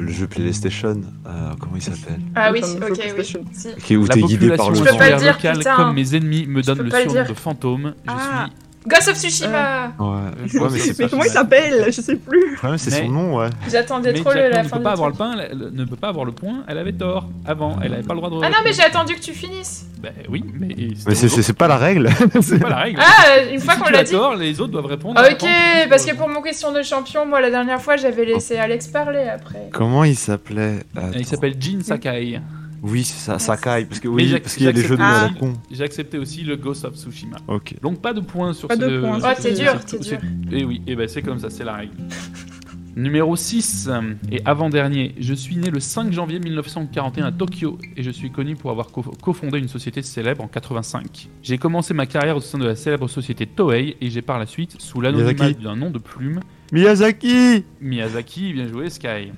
le 0.00 0.08
jeu 0.08 0.26
PlayStation, 0.26 1.00
euh, 1.26 1.30
comment 1.60 1.76
il 1.76 1.82
s'appelle? 1.82 2.18
Ah 2.34 2.50
oui, 2.52 2.60
ok, 2.60 3.00
oui. 3.18 3.24
Si. 3.52 3.68
Qui 3.84 3.92
est 3.92 3.96
où 3.96 4.04
La 4.06 4.14
t'es 4.14 4.22
guidé 4.22 4.50
par 4.56 4.70
le 4.70 4.76
Je 4.76 4.82
peux 4.82 4.96
pas 4.96 5.10
le 5.10 5.16
dire, 5.18 5.32
locale, 5.34 5.58
putain. 5.58 5.76
comme 5.76 5.94
mes 5.94 6.16
ennemis, 6.16 6.46
me 6.48 6.60
donne 6.62 6.78
peux 6.78 6.84
le 6.84 6.90
surnom 6.90 7.24
de 7.28 7.34
fantôme. 7.34 7.94
Je 8.04 8.10
Ah. 8.12 8.46
suis. 8.48 8.56
Ghost 8.86 9.08
of 9.08 9.16
Tsushima 9.16 9.92
Ouais. 9.98 10.06
Euh, 10.06 10.58
Ouais, 10.60 10.68
mais 10.98 11.08
comment 11.08 11.24
il 11.24 11.30
s'appelle 11.30 11.84
Je 11.86 12.00
sais 12.00 12.16
plus. 12.16 12.50
Le 12.52 12.56
problème, 12.56 12.78
c'est 12.78 12.90
Mais- 12.90 13.06
son 13.06 13.08
nom, 13.12 13.36
ouais. 13.38 13.48
J'attendais 13.70 14.12
trop 14.14 14.32
le, 14.32 14.48
la 14.48 14.62
ne 14.64 14.68
fin 14.68 14.76
peut 14.78 14.82
pas 14.82 14.92
avoir 14.92 15.08
le 15.08 15.14
pain, 15.14 15.32
elle- 15.38 15.48
elle 15.52 15.70
ne 15.78 15.84
peut 15.84 15.96
pas 15.96 16.08
avoir 16.08 16.24
le 16.24 16.32
point. 16.32 16.64
Elle 16.66 16.78
avait 16.78 16.92
tort 16.92 17.28
avant. 17.46 17.78
Elle 17.82 17.92
n'avait 17.92 18.02
pas 18.02 18.14
le 18.14 18.20
droit 18.20 18.30
de. 18.30 18.36
Ah 18.44 18.48
non, 18.50 18.56
mais 18.64 18.72
j'ai 18.72 18.82
attendu 18.82 19.14
que 19.14 19.20
tu 19.20 19.32
finisses. 19.32 19.86
Ben 20.02 20.12
oui, 20.28 20.44
mais. 20.58 20.74
Mais 21.06 21.14
c'est- 21.14 21.28
c'est 21.28 21.42
c'est 21.42 21.52
pas 21.52 21.68
la 21.68 21.76
règle. 21.76 22.08
c'est 22.42 22.58
pas 22.58 22.70
la 22.70 22.76
règle. 22.76 23.00
Ah, 23.00 23.40
une 23.52 23.60
fois 23.60 23.76
qu'on 23.76 23.90
l'a 23.90 24.02
dit. 24.04 24.12
tort, 24.12 24.34
les 24.34 24.60
autres 24.60 24.72
doivent 24.72 24.86
répondre. 24.86 25.20
Ah, 25.22 25.28
Ok, 25.32 25.48
parce 25.88 26.04
que 26.04 26.14
pour 26.16 26.28
mon 26.28 26.42
question 26.42 26.72
de 26.72 26.82
champion, 26.82 27.24
moi 27.26 27.40
la 27.40 27.50
dernière 27.50 27.80
fois 27.80 27.96
j'avais 27.96 28.24
laissé 28.24 28.56
Alex 28.56 28.88
parler 28.88 29.28
après. 29.32 29.68
Comment 29.72 30.04
il 30.04 30.16
s'appelait? 30.16 30.80
Il 31.16 31.24
s'appelle 31.26 31.54
Jin 31.60 31.80
Sakai. 31.82 32.40
Oui, 32.82 33.04
c'est 33.04 33.18
ça, 33.24 33.38
Sakai. 33.38 33.86
Parce 33.86 34.00
que 34.00 34.08
oui, 34.08 34.32
parce 34.40 34.54
qu'il 34.56 34.64
y 34.64 34.68
a 34.68 34.72
les 34.72 34.82
jeux 34.82 34.96
de 34.96 35.00
mots 35.02 35.06
à 35.06 35.12
la 35.12 35.20
j'accepte 35.28 35.38
con. 35.40 35.52
J'ai 35.70 35.84
accepté 35.84 36.18
aussi 36.18 36.42
le 36.42 36.56
Ghost 36.56 36.84
of 36.84 36.96
Tsushima. 36.96 37.36
Ok. 37.48 37.74
Donc 37.80 38.00
pas 38.02 38.12
de 38.12 38.20
points 38.20 38.52
sur 38.54 38.66
Pas 38.68 38.74
ce. 38.76 38.80
de 38.80 39.00
points, 39.00 39.18
Oh, 39.22 39.40
t'es 39.40 39.52
dur, 39.54 39.72
c'est- 39.86 39.98
t'es 39.98 40.02
c'est- 40.02 40.16
dur. 40.20 40.58
Et 40.58 40.64
oui, 40.64 40.82
et 40.86 40.96
ben 40.96 41.06
c'est 41.08 41.22
comme 41.22 41.38
ça, 41.38 41.48
c'est 41.48 41.64
la 41.64 41.74
règle. 41.74 41.92
Numéro 42.94 43.36
6 43.36 43.88
euh, 43.90 44.12
et 44.30 44.42
avant-dernier, 44.44 45.14
je 45.18 45.32
suis 45.32 45.56
né 45.56 45.70
le 45.70 45.80
5 45.80 46.12
janvier 46.12 46.38
1941 46.40 47.24
à 47.24 47.32
Tokyo 47.32 47.78
et 47.96 48.02
je 48.02 48.10
suis 48.10 48.30
connu 48.30 48.54
pour 48.54 48.70
avoir 48.70 48.88
co- 48.88 49.00
cofondé 49.22 49.58
une 49.58 49.68
société 49.68 50.02
célèbre 50.02 50.44
en 50.44 50.46
85. 50.48 51.28
J'ai 51.42 51.56
commencé 51.56 51.94
ma 51.94 52.04
carrière 52.04 52.36
au 52.36 52.40
sein 52.42 52.58
de 52.58 52.66
la 52.66 52.76
célèbre 52.76 53.08
société 53.08 53.46
Toei 53.46 53.96
et 53.98 54.10
j'ai 54.10 54.20
par 54.20 54.38
la 54.38 54.44
suite, 54.44 54.76
sous 54.78 55.00
l'anonymat 55.00 55.32
Miyazaki. 55.32 55.62
d'un 55.64 55.76
nom 55.76 55.88
de 55.90 55.98
plume, 55.98 56.40
Miyazaki 56.70 57.64
Miyazaki, 57.80 58.52
bien 58.52 58.68
joué 58.68 58.90
Sky. 58.90 59.32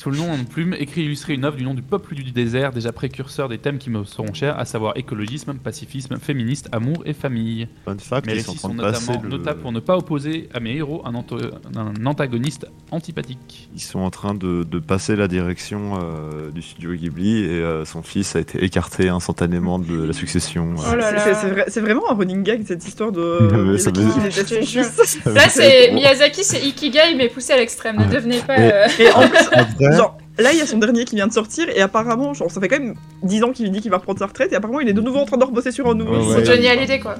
Sous 0.00 0.10
le 0.10 0.16
nom 0.16 0.38
de 0.38 0.44
plume, 0.44 0.74
écrit 0.78 1.02
et 1.02 1.04
illustré 1.04 1.34
une 1.34 1.44
œuvre 1.44 1.58
du 1.58 1.62
nom 1.64 1.74
du 1.74 1.82
peuple 1.82 2.14
du 2.14 2.32
désert, 2.32 2.72
déjà 2.72 2.90
précurseur 2.90 3.50
des 3.50 3.58
thèmes 3.58 3.76
qui 3.76 3.90
me 3.90 4.02
seront 4.04 4.32
chers, 4.32 4.58
à 4.58 4.64
savoir 4.64 4.96
écologisme, 4.96 5.52
pacifisme, 5.54 6.16
féministe, 6.16 6.70
amour 6.72 7.02
et 7.04 7.12
famille. 7.12 7.68
Fun 7.84 7.96
fact, 7.98 8.26
Mes 8.26 8.36
ils 8.36 8.40
sont 8.42 8.52
en 8.52 8.52
récits 8.52 8.66
train 8.78 8.88
sont 8.94 9.12
notamment 9.12 9.22
le- 9.22 9.28
notables 9.28 9.60
pour 9.60 9.72
ne 9.72 9.80
pas 9.80 9.98
opposer 9.98 10.48
à 10.54 10.60
mes 10.60 10.74
héros 10.76 11.02
un, 11.04 11.12
anto- 11.14 11.36
un 11.76 12.06
antagoniste 12.06 12.66
antipathique. 12.90 13.68
Ils 13.74 13.80
sont 13.82 13.98
en 14.00 14.08
train 14.08 14.32
de, 14.32 14.64
de 14.64 14.78
passer 14.78 15.16
la 15.16 15.28
direction 15.28 15.98
euh, 16.02 16.50
du 16.50 16.62
studio 16.62 16.94
Ghibli 16.94 17.44
et 17.44 17.48
euh, 17.50 17.84
son 17.84 18.02
fils 18.02 18.34
a 18.36 18.40
été 18.40 18.64
écarté 18.64 19.10
instantanément 19.10 19.78
de 19.78 20.04
la 20.04 20.12
succession. 20.14 20.76
Oh 20.78 20.82
C'est- 20.82 21.50
vrai- 21.50 21.80
vraiment 21.82 22.10
un 22.10 22.14
running 22.14 22.42
gag 22.42 22.62
cette 22.66 22.88
histoire 22.88 23.12
de. 23.12 23.76
Ça. 23.76 23.90
Ça 25.34 25.48
c'est 25.50 25.92
Miyazaki, 25.92 26.42
c'est 26.42 26.60
Ikigai 26.66 27.14
mais 27.18 27.28
poussé 27.28 27.52
à 27.52 27.56
l'extrême. 27.58 27.98
Ne 27.98 28.10
devenez 28.10 28.38
pas. 28.40 28.58
Euh, 28.58 28.86
Et 28.98 29.10
en 29.12 29.28
plus, 29.28 29.38
Genre, 29.96 30.18
là 30.38 30.52
il 30.52 30.58
y 30.58 30.62
a 30.62 30.66
son 30.66 30.78
dernier 30.78 31.04
qui 31.04 31.16
vient 31.16 31.26
de 31.26 31.32
sortir 31.32 31.68
et 31.68 31.80
apparemment, 31.80 32.34
genre, 32.34 32.50
ça 32.50 32.60
fait 32.60 32.68
quand 32.68 32.78
même 32.80 32.94
10 33.22 33.42
ans 33.44 33.52
qu'il 33.52 33.70
dit 33.70 33.80
qu'il 33.80 33.90
va 33.90 33.98
reprendre 33.98 34.18
sa 34.18 34.26
retraite 34.26 34.52
et 34.52 34.56
apparemment 34.56 34.80
il 34.80 34.88
est 34.88 34.92
de 34.94 35.00
nouveau 35.00 35.18
en 35.18 35.24
train 35.26 35.36
de 35.36 35.44
rebosser 35.44 35.72
sur 35.72 35.88
un 35.88 35.94
nouveau. 35.94 36.20
C'est 36.22 36.36
ouais. 36.38 36.44
Johnny 36.44 36.66
Hallyday 36.68 37.00
quoi. 37.00 37.16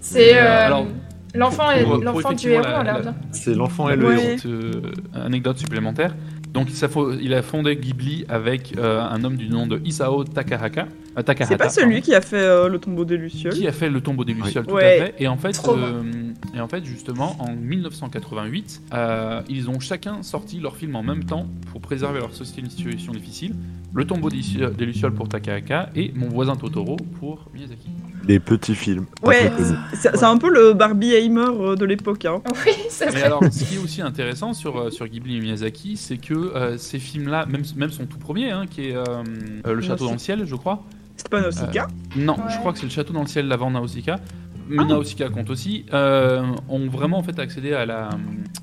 C'est 0.00 0.36
Euh, 0.36 0.68
euh, 0.70 0.84
l'enfant 1.34 1.68
du 2.32 2.50
héros 2.50 2.82
bien. 2.82 3.14
c'est 3.32 3.54
l'enfant 3.54 3.88
et 3.88 3.96
le 3.96 4.08
Ouais. 4.08 4.14
héros. 4.24 4.36
Euh, 4.46 4.82
anecdote 5.14 5.58
supplémentaire. 5.58 6.14
Donc, 6.52 6.68
il, 7.20 7.32
a 7.34 7.42
fondé 7.42 7.76
Ghibli 7.76 8.24
avec 8.28 8.74
euh, 8.76 9.00
un 9.00 9.22
homme 9.24 9.36
du 9.36 9.48
nom 9.48 9.66
de 9.68 9.80
Isao 9.84 10.24
Takahaka. 10.24 10.88
euh, 11.16 11.22
Takahata, 11.22 11.44
C'est 11.46 11.56
pas 11.56 11.64
pardon, 11.66 11.80
celui 11.80 12.02
qui 12.02 12.12
a 12.14 12.20
fait 12.20 12.36
euh, 12.42 12.68
le 12.68 12.78
tombeau 12.80 13.04
des 13.04 13.16
Lucioles. 13.16 13.52
qui 13.52 13.68
a 13.68 13.72
fait 13.72 13.88
le 13.88 14.00
tombeau 14.00 14.24
des 14.24 14.32
Lucioles, 14.34 14.66
tout 14.66 14.74
Ouais. 14.74 15.00
à 15.00 15.04
fait. 15.06 15.14
Et 15.20 15.28
en 15.28 15.36
fait, 15.36 15.60
euh, 15.68 16.02
et 16.54 16.60
en 16.60 16.66
fait, 16.66 16.84
justement, 16.84 17.36
en 17.38 17.52
1988, 17.54 18.82
euh, 18.94 19.42
ils 19.48 19.68
ont 19.70 19.78
chacun 19.80 20.22
sorti 20.22 20.58
leur 20.60 20.76
film 20.76 20.96
en 20.96 21.02
même 21.02 21.24
temps 21.24 21.46
pour 21.70 21.80
préserver 21.80 22.18
leur 22.20 22.34
société 22.34 22.62
d'une 22.62 22.70
situation 22.70 23.12
difficile. 23.12 23.54
Le 23.92 24.04
tombeau 24.04 24.28
des 24.30 24.36
Lucioles- 24.36 24.74
des 24.76 24.86
Lucioles 24.86 25.14
pour 25.14 25.28
Takahaka 25.28 25.90
et 25.96 26.12
Mon 26.14 26.28
voisin 26.28 26.54
Totoro 26.56 26.96
pour 27.18 27.46
Miyazaki. 27.54 27.88
Des 28.24 28.38
petits 28.38 28.74
films. 28.74 29.06
Ouais, 29.22 29.50
c'est 29.94 30.16
c'est 30.16 30.24
un 30.24 30.36
peu 30.36 30.50
le 30.50 30.74
Barbie 30.74 31.12
Heimer 31.14 31.76
de 31.76 31.84
l'époque. 31.84 32.24
Hein. 32.26 32.40
Oui, 32.66 32.72
c'est 32.88 33.06
vrai. 33.08 33.22
alors, 33.22 33.42
ce 33.50 33.64
qui 33.64 33.76
est 33.76 33.78
aussi 33.78 34.02
intéressant 34.02 34.52
sur, 34.52 34.92
sur 34.92 35.06
Ghibli 35.08 35.36
et 35.38 35.40
Miyazaki, 35.40 35.96
c'est 35.96 36.18
que 36.18 36.39
euh, 36.54 36.78
ces 36.78 36.98
films-là, 36.98 37.46
même, 37.46 37.62
même 37.76 37.90
son 37.90 38.06
tout 38.06 38.18
premier, 38.18 38.50
hein, 38.50 38.64
qui 38.68 38.88
est 38.88 38.96
euh, 38.96 39.04
euh, 39.66 39.74
Le 39.74 39.80
Château 39.80 40.06
dans 40.06 40.12
le 40.12 40.18
ciel, 40.18 40.44
je 40.44 40.54
crois. 40.56 40.82
C'est 41.16 41.28
pas 41.28 41.40
Nausicaa. 41.40 41.86
Non, 42.16 42.34
Ouais. 42.34 42.42
je 42.50 42.56
crois 42.58 42.72
que 42.72 42.78
c'est 42.78 42.86
Le 42.86 42.90
Château 42.92 43.12
dans 43.12 43.20
le 43.22 43.26
ciel 43.26 43.48
d'avant 43.48 43.70
Nausicaa. 43.70 44.18
Mais 44.68 44.84
Nausicaa 44.84 45.28
compte 45.28 45.50
aussi. 45.50 45.84
euh, 45.92 46.42
ont 46.68 46.86
vraiment 46.88 47.18
en 47.18 47.22
fait 47.22 47.38
accédé 47.40 47.72
à 47.74 47.84
la, 47.86 48.10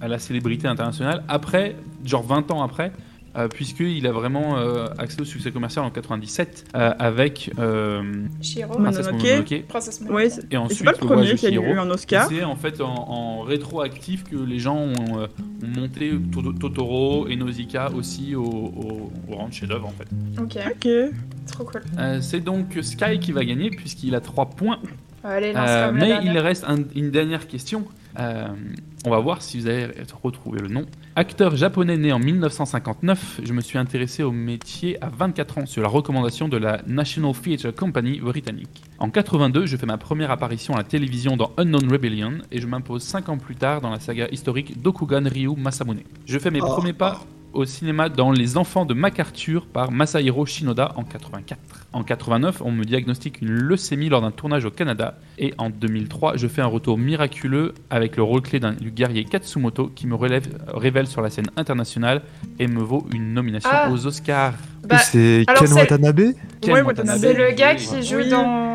à 0.02 0.08
la 0.08 0.20
célébrité 0.20 0.68
internationale 0.68 1.24
après, 1.28 1.76
genre 2.06 2.24
20 2.24 2.50
ans 2.52 2.64
après. 2.64 2.94
Euh, 3.38 3.48
Puisqu'il 3.48 4.06
a 4.08 4.12
vraiment 4.12 4.58
euh, 4.58 4.88
accédé 4.98 5.22
au 5.22 5.26
succès 5.26 5.52
commercial 5.52 5.86
en 5.86 5.92
97 5.92 6.66
euh, 6.76 6.94
avec 7.00 7.52
euh, 7.60 8.02
Shiro, 8.42 8.74
Ouais. 8.76 8.84
Princesse 8.84 9.06
Mononoke. 9.06 9.24
Mononoke. 9.30 9.64
Princesse 9.68 10.00
Ouais, 10.02 10.06
Mononoke. 10.08 10.32
c'est- 10.32 10.54
Et 10.54 10.58
ensuite, 10.58 10.78
c'est 10.80 10.84
pas 10.86 10.92
le 10.92 10.98
premier 10.98 11.36
qui 11.36 11.48
a 11.48 11.50
eu 11.52 11.78
un 11.78 11.90
Oscar. 11.90 12.28
C'est 12.30 12.44
en 12.44 12.56
fait 12.56 12.82
en, 12.82 12.88
en 13.10 13.42
rétroactif 13.42 14.24
que 14.24 14.36
les 14.36 14.60
gens 14.60 14.78
ont, 14.78 15.20
euh, 15.20 15.28
ont 15.64 15.80
monté 15.82 16.12
To- 16.32 16.54
Totoro 16.54 17.28
et 17.28 17.36
Nausicaa 17.36 17.92
aussi 17.92 18.36
au, 18.36 18.44
au, 18.44 19.12
au 19.30 19.36
rang 19.36 19.48
de 19.50 19.54
chef-d'œuvre 19.54 19.88
en 19.88 19.92
fait. 19.94 20.08
Ok, 20.42 20.58
Ok. 20.72 20.90
trop 21.48 21.64
cool. 21.64 21.82
Euh, 22.00 22.20
c'est 22.22 22.40
donc 22.40 22.78
Sky 22.82 23.20
qui 23.20 23.32
va 23.32 23.44
gagner 23.46 23.70
puisqu'il 23.70 24.16
a 24.16 24.20
3 24.22 24.48
points. 24.50 24.80
Allez, 25.30 25.50
Euh, 25.50 25.54
la 25.54 25.92
mais 25.92 26.08
dernière. 26.08 26.34
il 26.34 26.40
reste 26.40 26.64
un- 26.68 26.86
une 26.96 27.12
dernière 27.12 27.48
question. 27.48 27.86
Euh, 28.18 28.48
on 29.06 29.10
va 29.12 29.20
voir 29.20 29.42
si 29.42 29.60
vous 29.60 29.68
avez 29.68 29.90
retrouvé 30.24 30.60
le 30.60 30.70
nom. 30.70 30.86
Acteur 31.18 31.56
japonais 31.56 31.98
né 31.98 32.12
en 32.14 32.20
1959, 32.20 33.42
je 33.44 33.52
me 33.54 33.62
suis 33.62 33.78
intéressé 33.78 34.24
au 34.24 34.32
métier 34.32 34.98
à 35.04 35.10
24 35.10 35.58
ans 35.60 35.66
sur 35.66 35.82
la 35.84 35.90
recommandation 35.90 36.48
de 36.48 36.58
la 36.58 36.82
National 36.88 37.34
Theatre 37.34 37.72
Company 37.72 38.20
britannique. 38.22 38.82
En 39.00 39.10
82, 39.10 39.66
je 39.66 39.76
fais 39.78 39.86
ma 39.86 39.98
première 39.98 40.32
apparition 40.32 40.74
à 40.76 40.78
la 40.78 40.84
télévision 40.84 41.36
dans 41.38 41.52
Unknown 41.58 41.92
Rebellion 41.92 42.34
et 42.52 42.60
je 42.62 42.68
m'impose 42.68 43.04
5 43.04 43.30
ans 43.30 43.38
plus 43.38 43.56
tard 43.56 43.82
dans 43.82 43.90
la 43.92 44.00
saga 44.00 44.28
historique 44.32 44.82
Dokugan 44.82 45.28
Ryu 45.28 45.56
Masamune. 45.58 46.02
Je 46.26 46.40
fais 46.40 46.52
mes 46.52 46.62
Oh. 46.62 46.68
premiers 46.68 46.94
pas 46.94 47.20
au 47.54 47.66
cinéma 47.66 48.10
dans 48.10 48.32
Les 48.32 48.58
Enfants 48.58 48.86
de 48.86 48.94
MacArthur 48.94 49.66
par 49.66 49.92
Masahiro 49.92 50.46
Shinoda 50.46 50.94
en 50.96 51.04
84. 51.04 51.60
En 51.94 52.04
89, 52.04 52.62
on 52.64 52.72
me 52.72 52.84
diagnostique 52.84 53.42
une 53.42 53.50
leucémie 53.52 54.10
lors 54.10 54.22
d'un 54.22 54.32
tournage 54.32 54.66
au 54.66 54.70
Canada. 54.72 55.18
Et 55.40 55.54
en 55.58 55.70
2003, 55.70 56.38
je 56.38 56.48
fais 56.48 56.62
un 56.62 56.68
retour 56.68 56.98
miraculeux 56.98 57.74
avec 57.90 58.18
le 58.18 58.24
rôle 58.24 58.42
clé 58.42 58.60
d'un- 58.60 58.74
du 58.74 58.92
guerrier 58.92 59.24
Katsumoto 59.24 59.88
qui 59.96 60.06
me 60.06 60.16
relève, 60.16 60.48
révèle 60.74 61.08
sur 61.08 61.22
la 61.22 61.30
scène 61.30 61.48
internationale 61.56 62.22
et 62.60 62.68
me 62.68 62.82
vaut 62.82 63.08
une 63.14 63.34
nomination 63.34 63.70
Ah. 63.72 63.90
aux 63.92 64.06
Oscars. 64.06 64.54
Bah, 64.88 64.98
c'est 65.00 65.44
Ken 65.58 65.74
Watanabe? 65.74 66.22
Ken 66.62 66.74
Ouais, 66.74 66.82
Watanabe. 66.82 67.18
c'est 67.20 67.34
le 67.34 67.52
gars 67.56 67.76
qui 67.76 68.04
joue 68.04 68.18
Oui. 68.18 68.30
dans, 68.30 68.67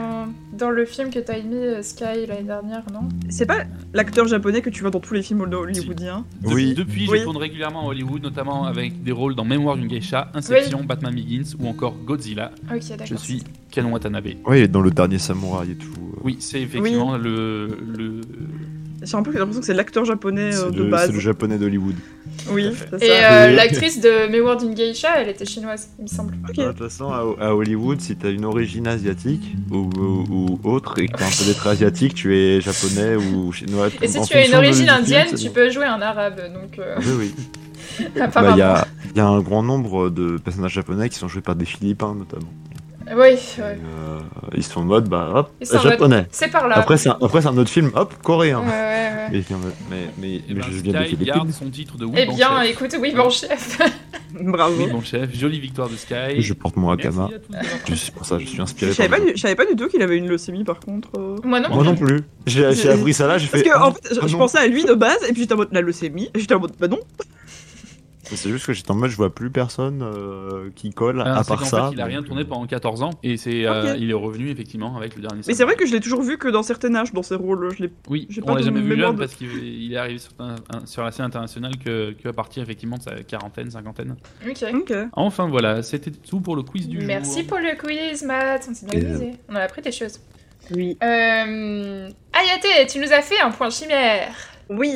dans 0.63 0.71
le 0.71 0.85
film 0.85 1.11
que 1.11 1.19
t'as 1.19 1.41
mis, 1.43 1.57
euh, 1.57 1.83
Sky, 1.83 2.27
l'année 2.29 2.45
dernière, 2.45 2.83
non 2.93 3.09
C'est 3.29 3.47
pas 3.47 3.65
l'acteur 3.93 4.29
japonais 4.29 4.63
que 4.63 4.71
tu 4.71 4.81
vois 4.83 4.91
dans 4.91 5.01
tous 5.01 5.13
les 5.15 5.23
films 5.23 5.41
hollywoodiens 5.41 6.25
De- 6.41 6.49
Oui. 6.55 6.75
Depuis, 6.75 7.09
Oui. 7.11 7.19
je 7.19 7.25
tourne 7.25 7.37
régulièrement 7.37 7.83
à 7.83 7.91
Hollywood, 7.91 8.23
notamment 8.23 8.65
avec 8.65 9.03
des 9.03 9.11
rôles 9.13 9.35
dans 9.35 9.45
Mémoire 9.45 9.77
d'une 9.77 9.89
geisha, 9.89 10.31
Inception, 10.35 10.85
Batman 10.85 11.15
Begins 11.15 11.55
ou 11.59 11.67
encore 11.67 11.97
Godzilla. 12.07 12.53
Ok, 12.73 12.81
d'accord. 12.91 13.07
Je 13.07 13.17
suis 13.17 13.43
Ken 13.73 13.87
Watanabe. 13.87 14.29
Oui, 14.47 14.59
il 14.59 14.63
est 14.63 14.69
dans 14.69 14.81
le 14.83 14.91
dernier 14.93 15.19
samouraï 15.19 15.73
et 15.73 15.75
tout. 15.75 15.91
Oui, 16.23 16.37
c'est 16.39 16.61
effectivement 16.63 17.17
le, 17.17 17.67
le, 17.97 18.21
J'ai 19.03 19.17
un 19.17 19.23
peu 19.23 19.33
l'impression 19.33 19.61
que 19.61 19.67
c'est 19.67 19.75
l'acteur 19.75 20.05
japonais 20.05 20.55
euh, 20.55 20.71
de 20.71 20.85
le, 20.85 20.91
base. 20.91 21.07
c'est 21.09 21.13
le 21.13 21.21
japonais 21.21 21.59
d'Hollywood. 21.59 21.97
Oui, 22.51 22.67
Et 23.01 23.11
euh, 23.11 23.51
l'actrice 23.53 24.01
de 24.01 24.29
Mayward 24.31 24.63
in 24.63 24.73
Geisha, 24.75 25.09
elle 25.21 25.29
était 25.29 25.45
chinoise, 25.45 25.89
il 25.99 26.03
me 26.03 26.09
semble. 26.09 26.35
Ok. 26.49 26.57
De 26.57 26.67
toute 26.73 26.79
façon, 26.79 27.11
à, 27.13 27.25
à 27.47 27.55
Hollywood, 27.55 28.01
si 28.01 28.17
t'as 28.17 28.31
une 28.31 28.45
origine 28.45 28.87
asiatique 28.89 29.55
ou, 29.71 29.89
ou- 29.97 30.59
ou 30.63 30.69
autre 30.71 30.99
et 30.99 31.07
que 31.09 31.17
t'as 31.17 31.27
un 31.27 31.31
peu 31.31 31.45
d'être 31.45 31.67
asiatique, 31.67 32.15
tu 32.15 32.37
es 32.37 32.61
japonais 32.61 33.17
ou 33.17 33.53
chinois. 33.53 33.89
Et 34.01 34.09
si 34.09 34.21
tu 34.23 34.35
as 34.35 34.47
une 34.47 34.55
origine 34.55 34.87
film, 34.87 34.97
indienne, 34.97 35.35
tu 35.35 35.51
peux 35.51 35.71
jouer 35.71 35.85
un 35.87 36.01
arabe, 36.03 36.41
donc 36.53 36.79
euh, 36.79 36.97
Oui, 37.01 37.13
oui. 37.19 37.35
Bah, 37.99 38.05
Il 38.17 38.23
apparemment. 38.23 38.57
y, 38.57 38.63
a, 38.63 38.87
y 39.17 39.21
a 39.21 39.27
un 39.27 39.41
grand 39.41 39.63
nombre 39.63 40.09
de 40.09 40.39
personnages 40.39 40.73
japonais 40.73 41.09
qui 41.11 41.19
sont 41.19 41.29
joués 41.29 41.43
par 41.43 41.55
des 41.57 41.67
Philippins 41.67 42.15
notamment. 42.15 42.49
Oui, 43.09 43.15
ouais. 43.19 43.39
Euh, 43.59 44.19
ils 44.55 44.63
sont 44.63 44.81
en 44.81 44.85
mode, 44.85 45.09
bah 45.09 45.31
hop, 45.35 45.51
japonais. 45.61 46.27
c'est 46.31 46.49
par 46.49 46.69
là. 46.69 46.79
Après, 46.79 46.97
c'est 46.97 47.09
un, 47.09 47.19
après, 47.21 47.43
c'est 47.43 47.49
un 47.49 47.57
autre 47.59 47.71
film, 47.71 47.91
hop, 47.95 48.15
coréen. 48.23 48.61
Ouais, 48.61 48.67
ouais, 48.67 49.31
ouais. 49.31 49.45
Mais, 49.91 49.97
mais, 50.19 50.41
Eh 50.49 50.55
mais 50.55 50.61
ben, 50.61 50.67
je 50.71 50.81
viens 50.83 50.93
Philippines. 51.05 51.27
garde 51.35 51.51
son 51.51 51.69
titre 51.71 51.97
de 51.97 52.05
oui, 52.05 52.13
Eh 52.17 52.27
bien, 52.27 52.63
chef. 52.63 52.71
écoute, 52.71 52.97
oui, 53.01 53.13
bon 53.15 53.31
chef. 53.31 53.79
Bravo. 54.41 54.75
Oui, 54.79 54.91
bon 54.91 55.01
chef, 55.03 55.35
jolie 55.39 55.61
victoire 55.61 55.89
de 55.89 55.97
Sky. 55.97 56.41
Je 56.41 56.53
porte 56.55 56.77
mon 56.77 56.91
Akama. 56.91 57.29
suis 57.95 58.13
pour 58.13 58.25
ça, 58.25 58.39
je 58.39 58.47
suis 58.47 58.57
Je 58.57 58.63
inspiré 58.63 58.93
savais 58.93 59.09
pas, 59.09 59.17
je 59.35 59.41
savais 59.41 59.55
pas 59.55 59.67
du 59.67 59.77
tout 59.77 59.89
qu'il 59.89 60.03
avait 60.03 60.17
une 60.17 60.29
leucémie 60.29 60.65
par 60.65 60.81
contre. 60.81 61.09
euh. 61.19 61.37
Moi 61.45 61.61
non. 61.61 61.69
Moi 61.71 61.85
non 61.85 61.95
plus. 61.95 62.21
J'ai 62.47 62.65
appris 62.91 63.13
ça 63.15 63.27
là, 63.27 63.39
j'ai 63.39 63.47
Parce 63.49 63.63
fait. 63.63 63.69
que 63.69 63.75
ah, 63.75 63.89
en 63.89 63.93
fait, 63.93 64.15
je, 64.15 64.21
ah 64.23 64.27
je 64.27 64.37
pensais 64.37 64.59
à 64.59 64.67
lui 64.67 64.85
de 64.85 64.95
base 64.95 65.19
et 65.29 65.33
puis 65.33 65.43
j'étais 65.43 65.55
en 65.55 65.59
mode 65.59 65.69
la 65.73 65.81
leucémie. 65.83 66.31
Et 66.35 66.39
j'étais 66.41 66.55
en 66.55 66.61
mode 66.61 66.73
bah 66.81 66.89
non. 66.89 66.99
C'est 68.25 68.51
juste 68.51 68.67
que 68.67 68.73
j'étais 68.73 68.91
en 68.91 68.95
mode, 68.95 69.11
je 69.11 69.17
vois 69.17 69.35
plus 69.35 69.51
personne 69.51 70.01
euh, 70.03 70.71
qui 70.77 70.91
colle 70.91 71.23
Ah, 71.27 71.41
à 71.41 71.45
part 71.45 71.67
ça. 71.67 71.89
fait, 71.89 71.95
il 71.97 72.01
a 72.01 72.05
rien 72.05 72.23
tourné 72.23 72.45
pendant 72.45 72.67
14 72.67 73.03
ans 73.03 73.11
et 73.23 73.37
c'est 73.37 73.67
euh, 73.67 73.97
il 73.99 74.11
est 74.11 74.15
revenu 74.15 74.49
effectivement 74.51 74.97
avec 74.97 75.17
le 75.17 75.23
dernier. 75.23 75.43
Mais 75.47 75.55
c'est 75.55 75.65
vrai 75.65 75.75
que 75.75 75.87
je 75.87 75.93
l'ai 75.93 76.01
toujours 76.01 76.23
vu 76.23 76.39
que 76.39 76.47
dans 76.49 76.63
certains 76.63 76.95
âges 76.95 77.13
dans 77.13 77.23
ses 77.25 77.35
rôles. 77.35 77.75
Je 77.77 77.83
l'ai. 77.83 77.91
oui, 78.09 78.27
j'ai 78.31 78.41
on 78.43 78.47
pas 78.47 78.55
l'a 78.55 78.61
de 78.61 78.65
jamais 78.67 78.81
vu 78.81 78.91
mémoire 78.91 79.09
jeune 79.09 79.17
de- 79.17 79.21
parce 79.21 79.35
qu'il 79.35 79.49
il 79.65 79.93
est 79.93 79.97
arrivé 79.97 80.19
sur, 80.19 80.33
un- 80.39 80.55
un- 80.73 80.87
sur 80.87 81.03
la 81.03 81.11
scène 81.11 81.27
internationale 81.27 81.77
que, 81.85 82.13
que 82.13 82.29
à 82.29 82.33
partir 82.33 82.63
effectivement 82.63 82.97
de 82.97 83.03
sa 83.03 83.23
quarantaine, 83.25 83.71
cinquantaine. 83.71 84.15
Ok. 84.49 84.65
Ok. 84.73 84.93
Enfin 85.15 85.49
voilà, 85.49 85.83
c'était 85.83 86.13
tout 86.13 86.41
pour 86.41 86.55
le 86.57 86.63
quiz 86.63 86.89
du 86.89 86.99
jour. 86.99 87.07
Merci 87.09 87.43
pour 87.43 87.59
le 87.59 87.77
quiz, 87.77 88.23
Matt. 88.23 88.67
On 88.71 88.75
s'est 88.75 88.87
bien 88.87 89.01
Et- 89.01 89.05
amusé. 89.05 89.31
On 89.49 89.57
a 89.57 89.61
appris 89.61 89.83
des 89.83 89.93
choses. 89.93 90.21
Oui. 90.71 90.97
Euh... 91.03 92.09
Ayate, 92.33 92.89
tu 92.89 92.99
nous 93.01 93.13
as 93.13 93.21
fait 93.21 93.41
un 93.41 93.51
point 93.51 93.69
chimère. 93.71 94.33
Oui. 94.71 94.93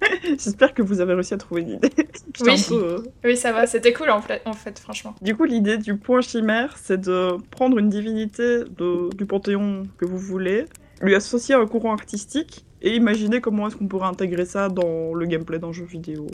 J'espère 0.24 0.74
que 0.74 0.82
vous 0.82 1.00
avez 1.00 1.14
réussi 1.14 1.34
à 1.34 1.38
trouver 1.38 1.62
une 1.62 1.70
idée. 1.70 1.90
Oui. 2.42 2.54
peu, 2.68 2.74
euh, 2.74 2.98
Oui, 3.24 3.36
ça 3.36 3.52
va, 3.52 3.66
c'était 3.66 3.92
cool 3.92 4.08
en 4.10 4.22
fait, 4.22 4.40
en 4.46 4.52
fait 4.54 4.78
franchement. 4.78 5.14
Du 5.20 5.36
coup, 5.36 5.44
l'idée 5.44 5.76
du 5.76 5.96
point 5.96 6.20
chimère, 6.22 6.76
c'est 6.80 6.98
de 7.00 7.36
prendre 7.50 7.76
une 7.78 7.88
divinité 7.90 8.60
de- 8.64 9.14
du 9.14 9.26
panthéon 9.26 9.82
que 9.98 10.06
vous 10.06 10.16
voulez, 10.16 10.64
lui 11.02 11.14
associer 11.14 11.54
un 11.54 11.66
courant 11.66 11.92
artistique 11.92 12.64
et 12.82 12.94
imaginer 12.96 13.40
comment 13.42 13.66
est-ce 13.68 13.76
qu'on 13.76 13.88
pourrait 13.88 14.08
intégrer 14.08 14.46
ça 14.46 14.68
dans 14.70 15.12
le 15.12 15.26
gameplay 15.26 15.58
d'un 15.58 15.72
jeu 15.72 15.84
vidéo. 15.84 16.26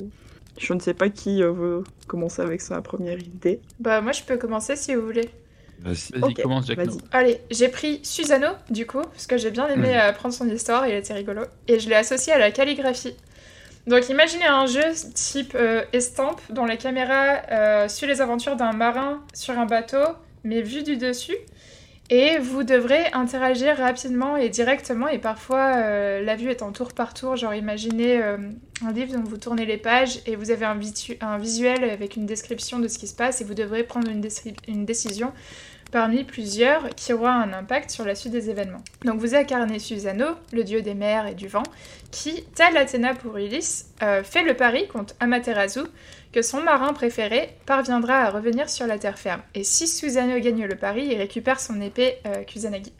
Je 0.59 0.73
ne 0.75 0.81
sais 0.81 0.95
pas 0.95 1.09
qui 1.09 1.43
euh, 1.43 1.51
veut 1.51 1.83
commencer 2.07 2.41
avec 2.43 2.61
sa 2.61 2.81
première 2.83 3.19
idée. 3.19 3.61
Bah, 3.81 4.01
moi 4.01 4.13
je 4.13 4.23
peux 4.23 4.37
commencer 4.37 4.77
si 4.77 4.95
vous 4.95 5.03
voulez. 5.03 5.29
Vas-y. 5.81 6.35
Commence 6.35 6.67
Jack. 6.67 6.79
Allez, 7.13 7.41
j'ai 7.51 7.69
pris 7.69 8.01
Susano, 8.03 8.49
du 8.71 8.87
coup, 8.87 9.03
parce 9.03 9.27
que 9.27 9.37
j'ai 9.37 9.51
bien 9.51 9.69
aimé 9.69 9.89
Mhm. 9.91 9.97
apprendre 10.01 10.35
son 10.35 10.49
histoire, 10.49 10.87
il 10.89 10.95
était 10.95 11.15
rigolo. 11.15 11.43
Et 11.69 11.79
je 11.79 11.89
l'ai 11.89 11.95
associé 11.97 12.33
à 12.33 12.39
la 12.39 12.51
calligraphie. 12.51 13.15
Donc 13.87 14.09
imaginez 14.09 14.47
un 14.47 14.67
jeu 14.67 14.83
type 15.15 15.55
euh, 15.55 15.85
estampe, 15.93 16.41
dont 16.51 16.65
la 16.65 16.77
caméra 16.77 17.43
euh, 17.53 17.89
suit 17.89 18.07
les 18.09 18.21
aventures 18.21 18.57
d'un 18.57 18.73
marin 18.73 19.23
sur 19.33 19.57
un 19.59 19.67
bateau, 19.67 20.03
mais 20.43 20.61
vu 20.61 20.83
du 20.83 20.97
dessus. 20.97 21.37
Et 22.11 22.39
vous 22.39 22.63
devrez 22.63 23.07
interagir 23.13 23.77
rapidement 23.79 24.37
et 24.37 24.49
directement, 24.49 25.09
et 25.09 25.19
parfois 25.19 25.75
euh, 25.77 26.23
la 26.25 26.37
vue 26.37 26.51
est 26.51 26.63
en 26.63 26.73
tour 26.73 26.93
par 26.95 27.15
tour. 27.15 27.37
Genre 27.37 27.55
imaginez 27.55 28.21
euh, 28.23 28.37
un 28.85 28.93
livre 28.93 29.15
dont 29.15 29.25
vous 29.25 29.39
tournez 29.39 29.65
les 29.65 29.79
pages 29.79 30.21
et 30.27 30.37
vous 30.37 30.51
avez 30.51 30.67
un, 30.67 30.75
visu- 30.75 31.17
un 31.21 31.39
visuel 31.39 31.85
avec 31.85 32.17
une 32.17 32.27
description 32.27 32.79
de 32.79 32.89
ce 32.89 32.99
qui 32.99 33.07
se 33.07 33.15
passe, 33.15 33.41
et 33.41 33.45
vous 33.45 33.55
devrez 33.55 33.85
prendre 33.85 34.09
une 34.11 34.85
décision 34.85 35.33
parmi 35.93 36.25
plusieurs 36.25 36.91
qui 36.97 37.13
aura 37.13 37.31
un 37.31 37.53
impact 37.53 37.91
sur 37.91 38.05
la 38.05 38.15
suite 38.17 38.33
des 38.33 38.51
événements. 38.51 38.83
Donc 39.05 39.21
vous 39.21 39.35
incarnez 39.35 39.79
Susano, 39.79 40.27
le 40.53 40.65
dieu 40.65 40.83
des 40.83 40.95
mers 40.95 41.27
et 41.27 41.35
du 41.35 41.47
vent, 41.47 41.63
qui, 42.11 42.45
tel 42.55 42.77
Athéna 42.77 43.15
pour 43.15 43.37
Ulysse, 43.37 43.93
euh, 44.03 44.25
fait 44.25 44.43
le 44.43 44.55
pari 44.55 44.89
contre 44.89 45.15
Amaterasu 45.21 45.83
que 46.33 46.43
son 46.43 46.61
marin 46.61 46.93
préféré 46.93 47.57
parviendra 47.67 48.17
à 48.23 48.31
revenir 48.31 48.69
sur 48.69 48.87
la 48.87 48.99
terre 48.99 49.19
ferme. 49.19 49.43
Et 49.55 49.65
si 49.65 49.87
Susano 49.87 50.39
gagne 50.41 50.67
le 50.67 50.77
pari, 50.77 51.07
il 51.11 51.17
récupère 51.17 51.61
son 51.61 51.81
épée 51.81 52.17
euh, 52.27 52.43
Kusanagi. 52.43 52.93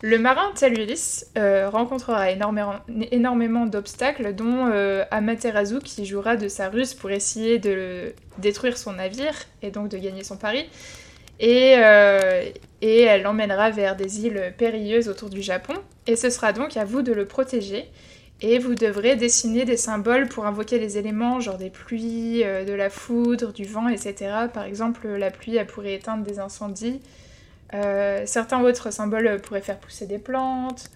Le 0.00 0.16
marin, 0.18 0.52
Ulysse, 0.62 1.26
euh, 1.36 1.68
rencontrera 1.68 2.30
énormément, 2.30 3.66
d'obstacles, 3.66 4.32
dont 4.32 4.70
euh, 4.72 5.04
Amaterasu 5.10 5.80
qui 5.80 6.06
jouera 6.06 6.36
de 6.36 6.46
sa 6.46 6.68
ruse 6.68 6.94
pour 6.94 7.10
essayer 7.10 7.58
de 7.58 8.14
détruire 8.38 8.78
son 8.78 8.92
navire 8.92 9.34
et 9.60 9.72
donc 9.72 9.88
de 9.88 9.98
gagner 9.98 10.22
son 10.22 10.36
pari. 10.36 10.66
Et, 11.40 11.74
euh, 11.78 12.44
et 12.80 13.02
elle 13.02 13.22
l'emmènera 13.22 13.70
vers 13.70 13.96
des 13.96 14.24
îles 14.24 14.54
périlleuses 14.56 15.08
autour 15.08 15.30
du 15.30 15.42
Japon. 15.42 15.74
Et 16.06 16.14
ce 16.14 16.30
sera 16.30 16.52
donc 16.52 16.76
à 16.76 16.84
vous 16.84 17.02
de 17.02 17.12
le 17.12 17.26
protéger. 17.26 17.88
Et 18.40 18.60
vous 18.60 18.76
devrez 18.76 19.16
dessiner 19.16 19.64
des 19.64 19.76
symboles 19.76 20.28
pour 20.28 20.46
invoquer 20.46 20.78
les 20.78 20.96
éléments, 20.96 21.40
genre 21.40 21.58
des 21.58 21.70
pluies, 21.70 22.44
euh, 22.44 22.64
de 22.64 22.72
la 22.72 22.88
foudre, 22.88 23.52
du 23.52 23.64
vent, 23.64 23.88
etc. 23.88 24.14
Par 24.54 24.62
exemple, 24.62 25.08
la 25.08 25.32
pluie, 25.32 25.58
pourrait 25.66 25.94
éteindre 25.94 26.22
des 26.22 26.38
incendies. 26.38 27.00
Euh, 27.74 28.22
certains 28.26 28.62
autres 28.62 28.90
symboles 28.92 29.40
pourraient 29.42 29.60
faire 29.60 29.78
pousser 29.78 30.06
des 30.06 30.18
plantes. 30.18 30.90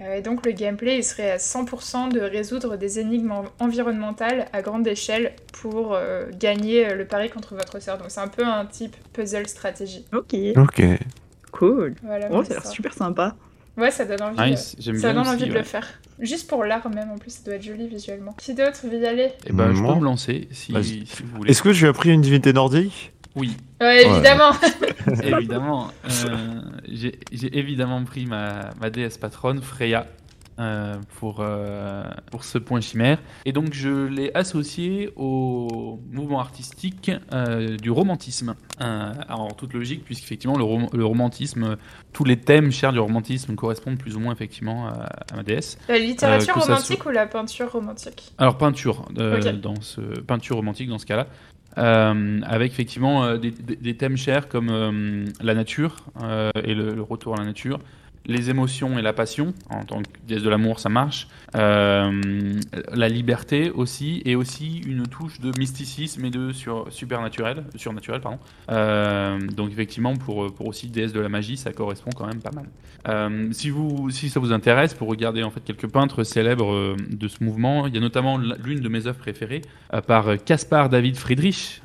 Euh, 0.00 0.16
et 0.16 0.20
donc 0.22 0.44
le 0.44 0.52
gameplay, 0.52 0.98
il 0.98 1.04
serait 1.04 1.30
à 1.30 1.38
100% 1.38 2.08
de 2.10 2.20
résoudre 2.20 2.76
des 2.76 2.98
énigmes 2.98 3.32
en- 3.32 3.44
environnementales 3.60 4.46
à 4.52 4.60
grande 4.60 4.86
échelle 4.86 5.32
pour 5.52 5.94
euh, 5.94 6.26
gagner 6.38 6.94
le 6.94 7.04
pari 7.06 7.30
contre 7.30 7.54
votre 7.54 7.80
sœur. 7.80 7.96
Donc 7.96 8.08
c'est 8.10 8.20
un 8.20 8.28
peu 8.28 8.44
un 8.44 8.66
type 8.66 8.94
puzzle 9.12 9.46
stratégie. 9.46 10.04
Ok. 10.12 10.34
Ok. 10.56 10.82
Cool. 11.52 11.94
Voilà. 12.02 12.28
Oh, 12.30 12.42
ça 12.44 12.50
a 12.50 12.56
l'air 12.56 12.66
super 12.66 12.92
sympa. 12.92 13.36
Ouais, 13.78 13.90
ça 13.90 14.04
donne 14.06 14.22
envie. 14.22 14.50
Nice, 14.50 14.74
j'aime 14.78 14.96
ça 14.96 15.12
donne 15.12 15.22
aussi, 15.22 15.30
envie 15.30 15.48
de 15.48 15.54
le 15.54 15.62
faire. 15.62 15.86
Juste 16.18 16.48
pour 16.48 16.64
l'art 16.64 16.88
même, 16.88 17.10
en 17.10 17.18
plus, 17.18 17.30
ça 17.30 17.40
doit 17.44 17.54
être 17.54 17.62
joli 17.62 17.88
visuellement. 17.88 18.32
Qui 18.32 18.54
d'autre 18.54 18.80
veut 18.84 18.98
y 18.98 19.06
aller? 19.06 19.32
Et 19.46 19.52
ben, 19.52 19.74
je 19.74 19.82
Moi 19.82 19.92
peux 19.94 20.00
me 20.00 20.04
lancer 20.04 20.48
si, 20.50 20.72
si 21.06 21.22
vous 21.22 21.36
voulez. 21.36 21.50
Est-ce 21.50 21.62
que 21.62 21.68
tu 21.70 21.86
as 21.86 21.92
pris 21.92 22.10
une 22.10 22.22
divinité 22.22 22.54
nordique? 22.54 23.12
Oui, 23.36 23.56
Ouais, 23.80 24.02
évidemment. 24.06 24.50
évidemment. 25.22 25.88
euh, 26.06 26.60
J'ai 26.90 27.18
évidemment 27.58 28.02
pris 28.04 28.26
ma, 28.26 28.70
ma 28.80 28.88
déesse 28.90 29.18
patronne, 29.18 29.60
Freya, 29.60 30.06
euh, 30.58 30.94
pour, 31.18 31.40
euh, 31.40 32.04
pour 32.30 32.44
ce 32.44 32.56
point 32.56 32.80
chimère. 32.80 33.18
Et 33.44 33.52
donc, 33.52 33.74
je 33.74 34.06
l'ai 34.06 34.30
associé 34.34 35.10
au 35.16 36.00
mouvement 36.10 36.40
artistique 36.40 37.10
euh, 37.34 37.76
du 37.76 37.90
romantisme. 37.90 38.54
Euh, 38.80 39.12
alors, 39.28 39.42
en 39.42 39.50
toute 39.52 39.74
logique, 39.74 40.02
puisqu'effectivement, 40.04 40.56
le, 40.56 40.64
rom- 40.64 40.88
le 40.94 41.04
romantisme, 41.04 41.76
tous 42.14 42.24
les 42.24 42.38
thèmes 42.38 42.72
chers 42.72 42.92
du 42.94 42.98
romantisme 43.00 43.54
correspondent 43.54 43.98
plus 43.98 44.16
ou 44.16 44.20
moins 44.20 44.32
effectivement 44.32 44.86
à, 44.88 45.08
à 45.30 45.36
ma 45.36 45.42
déesse. 45.42 45.76
La 45.88 45.98
littérature 45.98 46.56
Euh, 46.56 46.60
romantique 46.60 47.04
ou 47.04 47.10
la 47.10 47.26
peinture 47.26 47.70
romantique? 47.70 48.32
Alors 48.38 48.56
peinture, 48.56 49.06
euh, 49.18 49.52
dans 49.52 49.78
ce 49.82 50.00
peinture 50.00 50.56
romantique 50.56 50.88
dans 50.88 50.98
ce 50.98 51.04
cas-là, 51.06 51.26
Euh, 51.78 52.40
avec 52.44 52.72
effectivement 52.72 53.24
euh, 53.24 53.36
des, 53.36 53.50
des- 53.50 53.96
thèmes 53.98 54.16
chers 54.16 54.48
comme 54.48 54.70
euh, 54.70 55.26
la 55.42 55.54
nature 55.54 55.96
euh, 56.22 56.50
et 56.64 56.74
le, 56.74 56.94
le 56.94 57.02
retour 57.02 57.34
à 57.34 57.38
la 57.38 57.44
nature, 57.44 57.80
les 58.26 58.50
émotions 58.50 58.98
et 58.98 59.02
la 59.02 59.12
passion. 59.12 59.54
En 59.70 59.84
tant 59.84 60.02
que 60.02 60.08
déesse 60.26 60.42
de 60.42 60.48
l'amour, 60.50 60.80
ça 60.80 60.88
marche. 60.88 61.28
Euh, 61.54 62.60
la 62.92 63.08
liberté 63.08 63.70
aussi, 63.70 64.22
et 64.24 64.36
aussi 64.36 64.78
une 64.86 65.06
touche 65.06 65.40
de 65.40 65.56
mysticisme 65.58 66.24
et 66.24 66.30
de 66.30 66.52
sur, 66.52 66.86
surnaturel. 66.90 67.64
Pardon. 68.22 68.38
Euh, 68.70 69.38
donc 69.38 69.70
effectivement, 69.70 70.16
pour, 70.16 70.52
pour 70.52 70.66
aussi 70.66 70.88
déesse 70.88 71.12
de 71.12 71.20
la 71.20 71.28
magie, 71.28 71.56
ça 71.56 71.72
correspond 71.72 72.10
quand 72.14 72.26
même 72.26 72.40
pas 72.40 72.52
mal. 72.52 72.66
Euh, 73.08 73.48
si, 73.52 73.70
vous, 73.70 74.10
si 74.10 74.28
ça 74.28 74.40
vous 74.40 74.52
intéresse, 74.52 74.94
pour 74.94 75.08
regarder 75.08 75.42
en 75.42 75.50
fait 75.50 75.60
quelques 75.60 75.86
peintres 75.86 76.24
célèbres 76.24 76.96
de 77.08 77.28
ce 77.28 77.42
mouvement, 77.42 77.86
il 77.86 77.94
y 77.94 77.98
a 77.98 78.00
notamment 78.00 78.38
l'une 78.38 78.80
de 78.80 78.88
mes 78.88 79.06
œuvres 79.06 79.18
préférées 79.18 79.62
par 80.06 80.42
Caspar 80.44 80.88
David 80.88 81.16
Friedrich, 81.16 81.80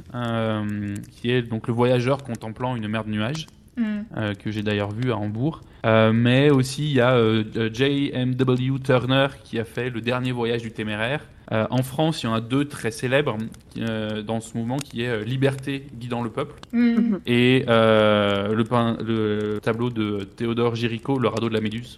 qui 1.12 1.32
est 1.32 1.44
donc 1.44 1.68
le 1.68 1.74
voyageur 1.74 2.24
contemplant 2.24 2.76
une 2.76 2.88
mer 2.88 3.04
de 3.04 3.12
nuages. 3.12 3.46
Mm. 3.78 3.84
euh, 4.18 4.34
que 4.34 4.52
j'ai 4.52 4.64
d'ailleurs 4.64 4.92
vu 4.92 5.12
à 5.12 5.18
Hambourg. 5.18 5.62
Euh, 5.86 6.12
mais 6.14 6.50
aussi, 6.50 6.84
il 6.90 6.94
y 6.94 7.00
a 7.02 7.14
euh, 7.16 7.44
J.M.W. 7.74 8.80
Turner 8.84 9.28
qui 9.44 9.60
a 9.60 9.64
fait 9.66 9.90
Le 9.90 10.02
dernier 10.02 10.32
voyage 10.32 10.62
du 10.62 10.72
téméraire. 10.72 11.22
Euh, 11.52 11.66
en 11.70 11.82
France, 11.84 12.24
il 12.24 12.28
y 12.28 12.30
en 12.30 12.34
a 12.34 12.40
deux 12.42 12.66
très 12.66 12.92
célèbres 12.92 13.38
euh, 13.78 14.22
dans 14.22 14.40
ce 14.40 14.58
mouvement 14.58 14.78
qui 14.78 15.04
est 15.04 15.10
euh, 15.10 15.24
Liberté 15.24 15.86
guidant 15.96 16.22
le 16.24 16.30
peuple 16.30 16.56
Mm. 16.72 17.18
et 17.26 17.66
euh, 17.68 18.54
le, 18.54 18.64
pein- 18.64 18.98
le 19.06 19.60
tableau 19.62 19.90
de 19.90 20.24
Théodore 20.36 20.76
Géricault, 20.76 21.20
Le 21.20 21.28
radeau 21.28 21.50
de 21.50 21.54
la 21.54 21.62
Méduse. 21.62 21.98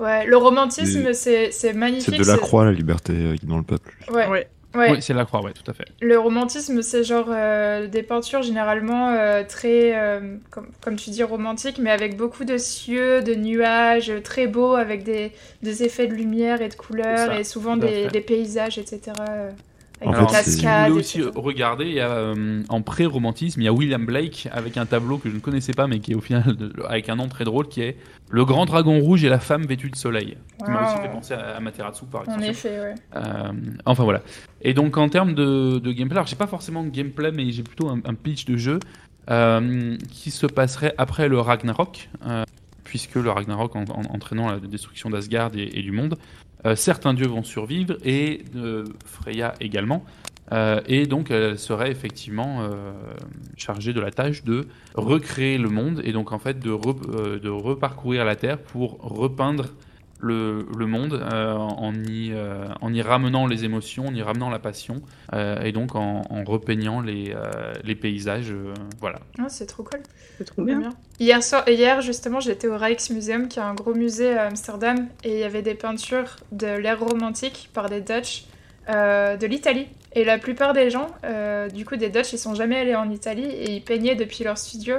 Ouais, 0.00 0.26
le 0.26 0.36
romantisme, 0.36 1.12
c'est 1.12 1.52
c'est 1.52 1.72
magnifique. 1.72 2.14
C'est 2.16 2.20
de 2.22 2.26
la 2.26 2.36
croix, 2.36 2.64
la 2.64 2.72
liberté 2.72 3.36
dans 3.44 3.58
le 3.58 3.62
peuple. 3.62 3.94
Ouais, 4.12 4.26
Ouais. 4.28 4.48
Ouais. 4.74 4.90
Oui, 4.92 5.02
c'est 5.02 5.14
la 5.14 5.24
croix, 5.24 5.42
ouais, 5.42 5.52
tout 5.52 5.68
à 5.70 5.74
fait. 5.74 5.84
Le 6.00 6.18
romantisme, 6.18 6.82
c'est 6.82 7.04
genre 7.04 7.26
euh, 7.28 7.86
des 7.86 8.02
peintures 8.02 8.42
généralement 8.42 9.10
euh, 9.10 9.42
très, 9.44 9.96
euh, 9.96 10.36
comme, 10.50 10.68
comme 10.80 10.96
tu 10.96 11.10
dis, 11.10 11.22
romantiques, 11.22 11.78
mais 11.78 11.90
avec 11.90 12.16
beaucoup 12.16 12.44
de 12.44 12.58
cieux, 12.58 13.22
de 13.22 13.34
nuages, 13.34 14.12
très 14.22 14.46
beaux, 14.46 14.74
avec 14.74 15.02
des, 15.04 15.32
des 15.62 15.82
effets 15.82 16.06
de 16.06 16.14
lumière 16.14 16.62
et 16.62 16.68
de 16.68 16.74
couleurs, 16.74 17.32
et 17.32 17.44
souvent 17.44 17.76
des 17.76 18.20
paysages, 18.20 18.78
etc. 18.78 19.12
euh, 20.06 20.10
En 20.20 20.28
fait, 20.28 20.88
vous 20.90 20.98
aussi 20.98 21.18
etc. 21.20 21.32
regarder, 21.36 21.84
il 21.86 21.94
y 21.94 22.00
a, 22.00 22.10
euh, 22.10 22.62
en 22.68 22.82
pré-romantisme, 22.82 23.60
il 23.60 23.64
y 23.64 23.68
a 23.68 23.72
William 23.72 24.04
Blake 24.04 24.48
avec 24.52 24.76
un 24.76 24.86
tableau 24.86 25.18
que 25.18 25.28
je 25.30 25.34
ne 25.34 25.40
connaissais 25.40 25.72
pas, 25.72 25.86
mais 25.86 25.98
qui 26.00 26.12
est 26.12 26.14
au 26.14 26.20
final 26.20 26.56
de- 26.56 26.72
avec 26.88 27.08
un 27.08 27.16
nom 27.16 27.28
très 27.28 27.44
drôle, 27.44 27.68
qui 27.68 27.80
est 27.82 27.96
Le 28.30 28.44
grand 28.44 28.64
dragon 28.66 28.98
rouge 29.00 29.22
et 29.24 29.28
la 29.28 29.38
femme 29.38 29.64
vêtue 29.66 29.90
de 29.90 29.96
soleil. 29.96 30.36
Qui 30.64 30.70
m'a 30.70 30.86
aussi 30.86 30.96
Wow. 30.96 31.02
fait 31.02 31.08
penser 31.10 31.34
à, 31.34 31.56
à 31.56 31.60
Materatsu 31.60 32.04
par 32.06 32.22
En 32.22 32.24
extension. 32.24 32.50
effet, 32.50 32.80
ouais. 32.80 32.94
Euh, 33.16 33.52
enfin 33.86 34.02
voilà. 34.04 34.22
Et 34.62 34.74
donc 34.74 34.96
en 34.96 35.08
termes 35.08 35.34
de, 35.34 35.78
de 35.78 35.92
gameplay, 35.92 36.16
alors 36.16 36.26
j'ai 36.26 36.36
pas 36.36 36.46
forcément 36.46 36.82
de 36.82 36.88
gameplay, 36.90 37.30
mais 37.32 37.50
j'ai 37.52 37.62
plutôt 37.62 37.88
un, 37.88 38.00
un 38.04 38.14
pitch 38.14 38.44
de 38.46 38.56
jeu 38.56 38.78
euh, 39.30 39.96
qui 40.10 40.30
se 40.30 40.46
passerait 40.46 40.94
après 40.98 41.28
le 41.28 41.38
Ragnarok, 41.40 42.08
euh, 42.26 42.44
puisque 42.82 43.14
le 43.16 43.30
Ragnarok 43.30 43.74
en- 43.76 43.84
en- 43.84 44.14
entraînant 44.14 44.50
la 44.50 44.58
destruction 44.58 45.10
d'Asgard 45.10 45.50
et, 45.56 45.78
et 45.78 45.82
du 45.82 45.92
monde, 45.92 46.14
euh, 46.18 46.43
certains 46.76 47.14
dieux 47.14 47.26
vont 47.26 47.42
survivre 47.42 47.96
et 48.04 48.44
euh, 48.56 48.84
Freya 49.04 49.54
également. 49.60 50.04
Euh, 50.52 50.80
et 50.86 51.06
donc 51.06 51.30
elle 51.30 51.58
serait 51.58 51.90
effectivement 51.90 52.58
euh, 52.60 52.92
chargée 53.56 53.94
de 53.94 54.00
la 54.00 54.10
tâche 54.10 54.44
de 54.44 54.66
recréer 54.94 55.56
le 55.56 55.70
monde 55.70 56.02
et 56.04 56.12
donc 56.12 56.32
en 56.32 56.38
fait 56.38 56.58
de, 56.58 56.70
euh, 56.70 57.38
de 57.38 57.48
reparcourir 57.48 58.26
la 58.26 58.36
Terre 58.36 58.58
pour 58.58 58.98
repeindre 59.00 59.66
le, 60.20 60.66
le 60.76 60.86
monde 60.86 61.14
euh, 61.14 61.52
en, 61.54 61.94
y, 61.94 62.32
euh, 62.32 62.66
en 62.80 62.92
y 62.94 63.02
ramenant 63.02 63.46
les 63.46 63.64
émotions, 63.64 64.06
en 64.06 64.14
y 64.14 64.22
ramenant 64.22 64.50
la 64.50 64.58
passion 64.58 65.02
euh, 65.32 65.62
et 65.62 65.72
donc 65.72 65.94
en, 65.94 66.22
en 66.30 66.44
repeignant 66.44 67.00
les, 67.00 67.34
euh, 67.34 67.72
les 67.82 67.94
paysages. 67.94 68.50
euh, 68.50 68.72
voilà. 69.00 69.20
Ah, 69.38 69.48
c'est 69.48 69.66
trop 69.66 69.82
cool. 69.82 70.00
C'est 70.38 70.44
trop 70.44 70.62
bien. 70.62 70.90
Hier, 71.20 71.42
soir, 71.42 71.68
hier, 71.68 72.00
justement, 72.00 72.40
j'étais 72.40 72.68
au 72.68 72.76
Rijksmuseum, 72.76 73.48
qui 73.48 73.58
est 73.58 73.62
un 73.62 73.74
gros 73.74 73.94
musée 73.94 74.36
à 74.36 74.46
Amsterdam, 74.46 75.06
et 75.22 75.34
il 75.34 75.38
y 75.38 75.44
avait 75.44 75.62
des 75.62 75.74
peintures 75.74 76.36
de 76.52 76.66
l'ère 76.66 77.00
romantique 77.00 77.70
par 77.72 77.88
des 77.88 78.00
Dutch 78.00 78.46
euh, 78.88 79.36
de 79.36 79.46
l'Italie. 79.46 79.86
Et 80.16 80.24
la 80.24 80.38
plupart 80.38 80.72
des 80.74 80.90
gens, 80.90 81.08
euh, 81.24 81.68
du 81.68 81.84
coup, 81.84 81.96
des 81.96 82.08
Dutch, 82.08 82.32
ils 82.32 82.38
sont 82.38 82.54
jamais 82.54 82.76
allés 82.78 82.94
en 82.94 83.10
Italie 83.10 83.46
et 83.46 83.72
ils 83.74 83.82
peignaient 83.82 84.14
depuis 84.14 84.44
leur 84.44 84.58
studio. 84.58 84.96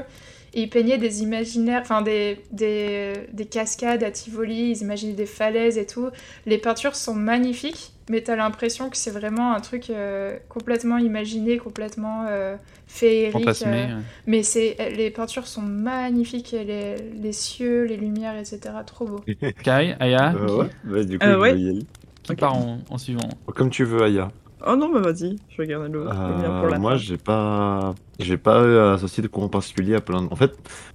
Et 0.56 0.64
ils 0.64 0.70
peignaient 0.70 0.98
des 0.98 1.22
imaginaires, 1.22 1.82
enfin 1.82 2.02
des, 2.02 2.40
des, 2.52 3.14
des 3.34 3.46
cascades 3.46 4.04
à 4.04 4.12
Tivoli, 4.12 4.72
ils 4.72 4.82
imaginaient 4.82 5.14
des 5.14 5.26
falaises 5.26 5.78
et 5.78 5.86
tout. 5.86 6.10
Les 6.46 6.58
peintures 6.58 6.96
sont 6.96 7.14
magnifiques, 7.14 7.92
mais 8.10 8.22
t'as 8.22 8.36
l'impression 8.38 8.90
que 8.90 8.98
c'est 8.98 9.12
vraiment 9.12 9.54
un 9.54 9.60
truc 9.60 9.90
euh, 9.90 10.38
complètement 10.50 10.98
imaginé, 10.98 11.58
complètement 11.58 12.26
euh, 12.30 12.56
féerique. 12.88 13.64
Euh, 13.64 14.02
mais 14.28 14.44
c'est 14.44 14.78
les 14.96 15.12
peintures 15.12 15.48
sont 15.48 15.62
magnifiques, 15.62 16.52
les, 16.52 16.96
les 17.22 17.34
cieux, 17.34 17.84
les 17.84 17.98
lumières, 17.98 18.38
etc. 18.38 18.84
Trop 18.86 19.06
beau. 19.06 19.26
Kai, 19.64 19.96
Aya, 20.00 20.36
Euh, 20.36 20.48
qui, 20.48 20.62
ouais, 20.62 20.70
bah, 20.84 21.04
du 21.04 21.20
coup, 21.20 21.30
Euh, 21.30 21.38
je 21.38 21.42
ouais. 21.42 21.56
vais 21.56 21.60
y 21.60 21.70
aller. 21.70 21.88
qui 22.24 22.34
Ok. 22.34 22.40
part 22.40 22.56
en, 22.56 22.84
en 22.90 22.98
suivant? 22.98 23.40
Comme 23.56 23.70
tu 23.70 23.84
veux, 23.84 24.04
Aya. 24.04 24.32
Oh 24.68 24.76
non, 24.76 24.92
bah 24.92 25.00
vas-y, 25.00 25.36
je 25.50 25.62
vais 25.62 25.68
garder 25.68 25.90
le, 25.90 26.00
le 26.00 26.06
mien 26.06 26.52
pour 26.60 26.66
Euh, 26.66 26.70
la 26.70 26.80
moi, 26.80 26.98
j'ai 26.98 27.18
pas, 27.18 27.94
j'ai 28.20 28.38
pas 28.38 28.94
associé 28.94 29.22
de 29.22 29.28
courant 29.28 29.48
particulier 29.50 29.96
à 29.96 30.02
plein. 30.02 30.24
de- 30.24 30.28
En 30.32 30.36
fait, 30.36 30.54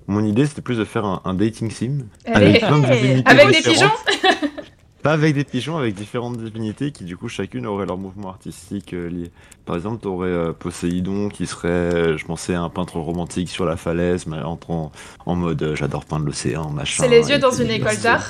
mon 0.09 0.25
idée 0.25 0.47
c'était 0.47 0.63
plus 0.63 0.79
de 0.79 0.85
faire 0.85 1.05
un, 1.05 1.21
un 1.25 1.35
dating 1.35 1.71
sim 1.71 1.99
Allez. 2.27 2.47
avec 2.47 2.61
plein 2.67 2.79
de 2.81 2.87
divinités 2.87 3.31
Avec 3.31 3.47
des 3.47 3.53
différentes. 3.63 3.93
pigeons 4.07 4.39
Pas 5.03 5.13
avec 5.13 5.35
des 5.35 5.45
pigeons, 5.45 5.79
avec 5.79 5.95
différentes 5.95 6.37
divinités 6.37 6.91
qui 6.93 7.05
du 7.05 7.17
coup 7.17 7.29
chacune 7.29 7.67
aurait 7.67 7.87
leur 7.87 7.97
mouvement 7.97 8.29
artistique 8.29 8.93
euh, 8.93 9.09
lié. 9.09 9.31
Par 9.65 9.77
exemple, 9.77 10.01
t'aurais 10.03 10.29
euh, 10.29 10.53
Poséidon 10.53 11.29
qui 11.31 11.47
serait, 11.47 11.69
euh, 11.69 12.17
je 12.19 12.25
pensais, 12.27 12.55
un 12.55 12.69
peintre 12.69 12.99
romantique 12.99 13.49
sur 13.49 13.65
la 13.65 13.77
falaise, 13.79 14.27
mais 14.27 14.39
en, 14.43 14.59
en, 14.69 14.93
en 15.25 15.35
mode 15.37 15.63
euh, 15.63 15.75
j'adore 15.77 16.05
peindre 16.05 16.27
l'océan, 16.27 16.69
machin. 16.71 17.03
C'est 17.05 17.09
les 17.09 17.31
yeux 17.31 17.39
dans 17.39 17.51
une 17.53 17.71
euh, 17.71 17.75
école 17.75 17.97
d'art. 18.03 18.27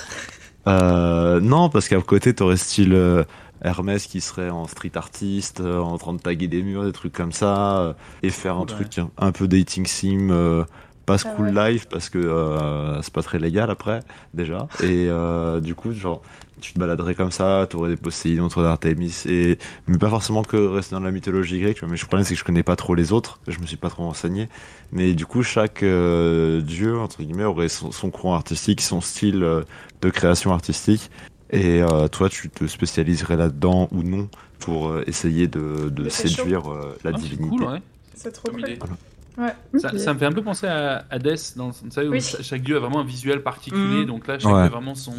Euh, 0.68 1.40
non, 1.40 1.70
parce 1.70 1.88
qu'à 1.88 2.00
côté, 2.02 2.34
t'aurais 2.34 2.56
style 2.58 2.92
euh, 2.92 3.24
Hermès 3.62 4.06
qui 4.06 4.20
serait 4.20 4.50
en 4.50 4.66
street 4.66 4.92
artiste, 4.96 5.60
euh, 5.60 5.78
en 5.80 5.98
train 5.98 6.12
de 6.14 6.20
taguer 6.20 6.48
des 6.48 6.62
murs, 6.62 6.84
des 6.84 6.92
trucs 6.92 7.12
comme 7.12 7.32
ça, 7.32 7.78
euh, 7.80 7.92
et 8.22 8.30
faire 8.30 8.56
un 8.56 8.64
Ouais. 8.64 8.66
truc 8.66 8.98
un, 8.98 9.10
un 9.18 9.32
peu 9.32 9.48
dating 9.48 9.86
sim, 9.86 10.28
euh, 10.30 10.64
pas 11.06 11.18
Ah 11.24 11.34
school 11.34 11.52
ouais. 11.54 11.72
life, 11.72 11.88
parce 11.88 12.08
que 12.08 12.18
euh, 12.18 13.02
c'est 13.02 13.12
pas 13.12 13.22
très 13.22 13.38
légal 13.38 13.70
après, 13.70 14.00
déjà. 14.34 14.68
Et 14.78 15.06
euh, 15.08 15.60
du 15.60 15.74
coup, 15.74 15.92
genre, 15.92 16.22
tu 16.60 16.72
te 16.74 16.78
baladerais 16.78 17.14
comme 17.14 17.30
ça, 17.30 17.66
t'aurais 17.68 17.90
des 17.90 17.96
Poséidon, 17.96 18.48
t'aurais 18.48 18.66
d'Artémis, 18.66 19.24
et 19.26 19.58
mais 19.86 19.98
pas 19.98 20.10
forcément 20.10 20.44
que 20.44 20.56
rester 20.56 20.94
dans 20.94 21.00
la 21.00 21.10
mythologie 21.10 21.58
grecque, 21.60 21.76
tu 21.76 21.80
vois, 21.80 21.88
mais 21.90 21.96
le 21.98 22.06
problème 22.06 22.24
c'est 22.24 22.34
que 22.34 22.40
je 22.40 22.44
connais 22.44 22.62
pas 22.62 22.76
trop 22.76 22.94
les 22.94 23.12
autres, 23.12 23.40
je 23.48 23.58
me 23.60 23.66
suis 23.66 23.76
pas 23.78 23.88
trop 23.90 24.04
renseigné, 24.04 24.48
mais 24.92 25.14
du 25.14 25.26
coup, 25.26 25.42
chaque 25.42 25.82
euh, 25.82 26.60
dieu, 26.60 26.98
entre 26.98 27.22
guillemets, 27.22 27.44
aurait 27.44 27.68
son, 27.68 27.92
son 27.92 28.10
courant 28.10 28.34
artistique, 28.34 28.80
son 28.82 29.00
style 29.00 29.42
euh, 29.42 29.62
de 30.02 30.10
création 30.10 30.52
artistique, 30.52 31.10
et 31.52 31.82
euh, 31.82 32.08
toi, 32.08 32.28
tu 32.28 32.48
te 32.50 32.66
spécialiserais 32.66 33.36
là-dedans 33.36 33.88
ou 33.92 34.02
non 34.02 34.28
pour 34.58 34.88
euh, 34.88 35.02
essayer 35.06 35.46
de, 35.48 35.90
c'est 36.08 36.28
séduire 36.28 36.70
euh, 36.70 36.96
la 37.04 37.10
Ah, 37.10 37.16
c'est 37.16 37.22
divinité. 37.28 37.48
cool, 37.56 37.64
ouais, 37.64 37.82
C'est 38.14 38.32
trop 38.32 38.50
cool. 38.50 38.64
Ouais. 39.38 39.54
Ça, 39.80 39.96
ça 39.98 40.12
me 40.12 40.18
fait 40.18 40.26
un 40.26 40.32
peu 40.32 40.42
penser 40.42 40.66
à 40.66 41.06
Hades, 41.08 41.38
dans, 41.56 41.70
vous 41.70 41.90
savez, 41.90 42.08
où 42.08 42.12
Oui. 42.12 42.20
cha- 42.20 42.42
chaque 42.42 42.62
dieu 42.62 42.76
a 42.76 42.78
vraiment 42.80 43.00
un 43.00 43.04
visuel 43.04 43.42
particulier, 43.42 44.00
Mhm. 44.00 44.06
donc 44.06 44.26
là, 44.26 44.38
chaque 44.38 44.52
Ouais. 44.52 44.68
vraiment 44.68 44.94
son, 44.94 45.14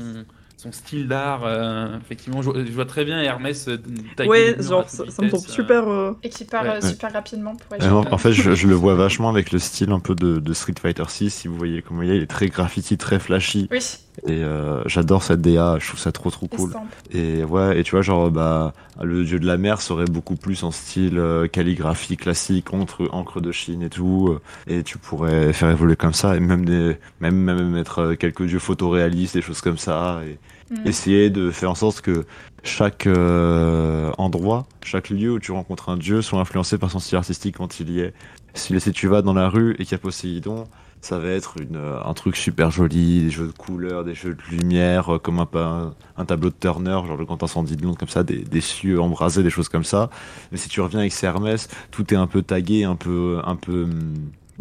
son 0.61 0.71
style 0.71 1.07
d'art. 1.07 1.43
euh, 1.43 1.97
effectivement, 1.99 2.41
je, 2.41 2.51
je 2.65 2.71
vois 2.71 2.85
très 2.85 3.05
bien 3.05 3.19
Hermès 3.21 3.67
euh, 3.67 3.77
à 4.17 4.61
genre, 4.61 4.89
ça, 4.89 5.03
ça 5.09 5.21
me 5.23 5.29
tombe 5.29 5.43
euh. 5.47 5.51
super. 5.51 5.87
euh, 5.87 6.13
Et 6.23 6.29
qui 6.29 6.45
part 6.45 6.63
Ouais. 6.63 6.69
euh, 6.69 6.81
super 6.81 7.11
rapidement 7.13 7.55
pour 7.55 7.73
en, 7.79 8.01
être. 8.03 8.13
en 8.13 8.17
fait, 8.17 8.33
je, 8.33 8.53
je 8.53 8.67
le 8.67 8.75
vois 8.75 8.95
vachement 8.95 9.29
avec 9.29 9.51
le 9.51 9.59
style 9.59 9.91
un 9.91 9.99
peu 9.99 10.13
de, 10.15 10.39
de 10.39 10.53
Street 10.53 10.75
Fighter 10.79 11.03
6. 11.07 11.31
Si 11.31 11.47
vous 11.47 11.57
voyez 11.57 11.81
comment 11.81 12.03
il 12.03 12.11
est, 12.11 12.17
il 12.17 12.23
est 12.23 12.27
très 12.27 12.47
graffiti, 12.47 12.97
très 12.97 13.19
flashy. 13.19 13.71
Oui, 13.71 13.79
Et 14.27 14.43
euh, 14.43 14.83
j'adore 14.87 15.23
cette 15.23 15.41
DA, 15.41 15.77
je 15.79 15.87
trouve 15.87 15.99
ça 15.99 16.11
trop 16.11 16.29
trop 16.29 16.47
cool. 16.47 16.69
estampe. 16.69 16.95
Et 17.09 17.43
ouais, 17.43 17.79
et 17.79 17.83
tu 17.83 17.91
vois, 17.91 18.01
genre, 18.01 18.29
bah, 18.29 18.73
le 19.01 19.23
dieu 19.23 19.39
de 19.39 19.47
la 19.47 19.57
mer 19.57 19.81
serait 19.81 20.05
beaucoup 20.05 20.35
plus 20.35 20.63
en 20.63 20.71
style 20.71 21.17
euh, 21.17 21.47
calligraphie 21.47 22.17
classique, 22.17 22.73
encre, 22.73 23.07
encre 23.11 23.41
de 23.41 23.51
Chine 23.51 23.81
et 23.81 23.89
tout. 23.89 24.37
Et 24.67 24.83
tu 24.83 24.97
pourrais 24.99 25.53
faire 25.53 25.69
évoluer 25.71 25.95
comme 25.95 26.13
ça, 26.13 26.35
et 26.35 26.39
même 26.39 26.65
des, 26.65 26.97
même, 27.19 27.35
même 27.35 27.69
mettre 27.69 28.13
quelques 28.15 28.43
dieux 28.45 28.59
photoréalistes, 28.59 29.33
des 29.35 29.41
choses 29.41 29.61
comme 29.61 29.77
ça. 29.77 30.21
Et 30.27 30.37
Mm. 30.71 30.87
essayer 30.87 31.29
de 31.29 31.51
faire 31.51 31.71
en 31.71 31.75
sorte 31.75 31.99
que 31.99 32.25
chaque 32.63 33.05
euh, 33.05 34.11
endroit, 34.17 34.65
chaque 34.83 35.09
lieu 35.09 35.33
où 35.33 35.39
tu 35.39 35.51
rencontres 35.51 35.89
un 35.89 35.97
dieu 35.97 36.21
soit 36.21 36.39
influencé 36.39 36.77
par 36.77 36.89
son 36.89 36.99
style 36.99 37.17
artistique 37.17 37.57
quand 37.57 37.81
il 37.81 37.89
y 37.89 37.99
est. 37.99 38.13
Si, 38.53 38.77
tu 38.93 39.07
vas 39.07 39.21
dans 39.21 39.33
la 39.33 39.49
rue 39.49 39.73
et 39.73 39.83
qu'il 39.83 39.91
y 39.91 39.95
a 39.95 39.97
Poséidon, 39.97 40.65
ça 41.01 41.19
va 41.19 41.29
être 41.29 41.55
euh, 41.73 41.99
un 42.05 42.13
truc 42.13 42.37
super 42.37 42.71
joli, 42.71 43.23
des 43.23 43.29
jeux 43.29 43.47
de 43.47 43.51
couleurs, 43.51 44.05
des 44.05 44.13
jeux 44.13 44.35
de 44.35 44.55
lumière, 44.55 45.15
euh, 45.15 45.19
comme 45.19 45.39
un, 45.39 46.25
tableau 46.25 46.49
de 46.49 46.55
Turner, 46.57 46.99
genre 47.05 47.17
le 47.17 47.25
grand 47.25 47.41
incendie 47.43 47.75
de 47.75 47.83
Londres, 47.83 47.97
comme 47.97 48.09
ça, 48.09 48.23
des, 48.23 48.37
des 48.37 48.61
cieux 48.61 49.01
embrasés, 49.01 49.43
des 49.43 49.49
choses 49.49 49.67
comme 49.67 49.83
ça. 49.83 50.09
Mais 50.51 50.57
si 50.57 50.69
tu 50.69 50.79
reviens 50.79 50.99
avec 50.99 51.13
Hermès, 51.21 51.67
tout 51.89 52.13
est 52.13 52.17
un 52.17 52.27
peu 52.27 52.41
tagué, 52.43 52.85
un 52.85 52.95
peu, 52.95 53.41
un 53.43 53.55
peu 53.55 53.87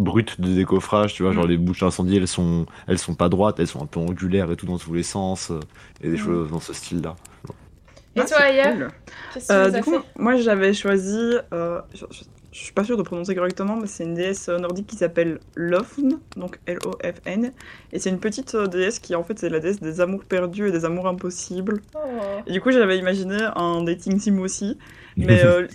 hum, 0.01 0.05
brut 0.05 0.40
de 0.40 0.52
décoffrage, 0.55 1.14
tu 1.14 1.22
vois, 1.22 1.32
genre 1.32 1.44
Mm. 1.44 1.48
les 1.51 1.56
bouches 1.59 1.81
d'incendie, 1.81 2.16
elles 2.16 2.27
sont, 2.28 2.66
elles 2.89 2.98
sont 2.98 3.14
pas 3.14 3.28
droites, 3.28 3.60
elles 3.60 3.66
sont 3.66 3.82
un 3.82 3.86
peu 3.86 4.01
angulaires 4.01 4.51
et 4.51 4.56
tout 4.56 4.66
dans 4.66 4.78
tous 4.78 4.94
les 4.94 5.02
sens, 5.02 5.51
euh, 5.51 5.60
et 6.02 6.09
des 6.09 6.14
Mm. 6.16 6.24
choses 6.24 6.51
dans 6.51 6.60
ce 6.60 6.72
style-là. 6.72 7.16
Et 8.16 8.20
ah, 8.20 8.24
toi, 8.24 8.39
Aya 8.40 8.72
cool. 8.72 8.89
Qu'est-ce 9.32 9.48
que 9.48 9.52
Euh, 9.52 9.70
du 9.70 9.82
coup, 9.82 9.94
moi 10.18 10.35
j'avais 10.36 10.72
choisi. 10.74 11.36
euh, 11.52 11.81
je- 11.94 12.05
je- 12.10 12.24
je 12.52 12.59
suis 12.59 12.72
pas 12.72 12.82
sûre 12.82 12.97
de 12.97 13.02
prononcer 13.05 13.32
correctement, 13.36 13.77
mais 13.77 13.86
c'est 13.86 14.02
une 14.02 14.14
déesse 14.14 14.48
nordique 14.48 14.89
qui 14.89 14.97
s'appelle 14.97 15.39
Lofn, 15.55 16.18
donc 16.36 16.59
L-O-F-N. 16.66 17.52
Et 17.93 17.98
c'est 18.01 18.10
une 18.10 18.18
petite 18.18 18.56
euh, 18.56 18.66
déesse 18.66 18.98
qui, 18.98 19.14
en 19.14 19.22
fait, 19.22 19.39
c'est 19.39 19.48
la 19.48 19.60
déesse 19.60 19.78
des 19.78 20.01
amours 20.01 20.24
perdus 20.24 20.66
et 20.66 20.72
des 20.72 20.85
amours 20.85 21.06
impossibles. 21.06 21.81
Oh. 21.94 21.98
Et 22.48 22.52
du 22.52 22.60
coup, 22.60 22.72
j'avais 22.72 22.98
imaginé 22.98 23.36
un 23.55 23.85
dating 23.85 24.18
sim 24.18 24.40
aussi, 24.40 24.77
mais, 25.16 25.44
euh, 25.44 25.68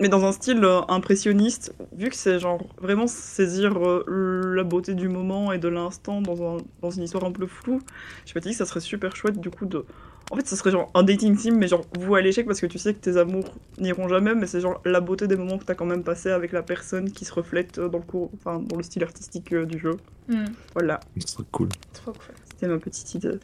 mais 0.00 0.08
dans 0.08 0.24
un 0.24 0.32
style 0.32 0.64
euh, 0.64 0.80
impressionniste, 0.88 1.74
vu 1.92 2.08
que 2.08 2.16
c'est 2.16 2.38
genre 2.40 2.60
vraiment 2.80 3.06
saisir 3.06 3.76
euh, 3.78 4.54
la 4.54 4.64
beauté 4.64 4.94
du 4.94 5.08
moment 5.08 5.52
et 5.52 5.58
de 5.58 5.68
l'instant 5.68 6.20
dans, 6.22 6.56
un- 6.56 6.62
dans 6.82 6.90
une 6.90 7.02
histoire 7.04 7.24
un 7.24 7.32
peu 7.32 7.46
floue. 7.46 7.80
Je 8.26 8.32
me 8.34 8.40
dis 8.40 8.50
que 8.50 8.56
ça 8.56 8.66
serait 8.66 8.80
super 8.80 9.14
chouette 9.14 9.38
du 9.40 9.50
coup 9.50 9.66
de. 9.66 9.84
En 10.32 10.36
fait, 10.36 10.46
ça 10.46 10.54
serait 10.56 10.70
genre 10.70 10.88
un 10.94 11.02
dating 11.02 11.36
sim, 11.36 11.52
mais 11.56 11.66
genre 11.66 11.84
vous 11.98 12.14
à 12.14 12.20
l'échec 12.20 12.46
parce 12.46 12.60
que 12.60 12.66
tu 12.66 12.78
sais 12.78 12.94
que 12.94 13.00
tes 13.00 13.16
amours 13.16 13.52
n'iront 13.78 14.08
jamais, 14.08 14.34
mais 14.34 14.46
c'est 14.46 14.60
genre 14.60 14.80
la 14.84 15.00
beauté 15.00 15.26
des 15.26 15.36
moments 15.36 15.58
que 15.58 15.64
t'as 15.64 15.74
quand 15.74 15.86
même 15.86 16.04
passé 16.04 16.30
avec 16.30 16.52
la 16.52 16.62
personne 16.62 17.10
qui 17.10 17.24
se 17.24 17.32
reflète 17.32 17.78
euh, 17.78 17.88
dans 17.88 17.98
le 17.98 18.04
cours, 18.04 18.30
enfin 18.34 18.60
dans 18.60 18.76
le 18.76 18.82
style 18.84 19.02
artistique 19.02 19.52
du 19.54 19.78
jeu. 19.78 19.96
Hmm, 20.28 20.44
Voilà, 20.74 21.00
C'est 21.16 21.50
cool. 21.50 21.68
trop 21.92 22.12
cool. 22.12 22.34
c'était 22.48 22.68
ma 22.68 22.78
petite 22.78 23.12
idée. 23.14 23.40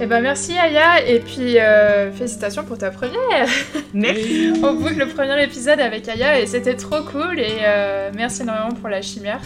Eh 0.00 0.06
ben 0.06 0.20
merci 0.20 0.56
Aya 0.56 1.04
et 1.06 1.18
puis 1.20 1.58
euh, 1.58 2.12
félicitations 2.12 2.62
pour 2.64 2.78
ta 2.78 2.90
première. 2.90 3.48
Merci. 3.94 4.52
On 4.62 4.74
boucle 4.74 4.98
le 4.98 5.06
premier 5.08 5.42
épisode 5.42 5.80
avec 5.80 6.08
Aya 6.08 6.40
et 6.40 6.46
c'était 6.46 6.76
trop 6.76 7.02
cool 7.02 7.38
et 7.40 7.58
euh, 7.66 8.10
merci 8.14 8.42
énormément 8.42 8.72
pour 8.74 8.88
la 8.88 9.02
chimère. 9.02 9.40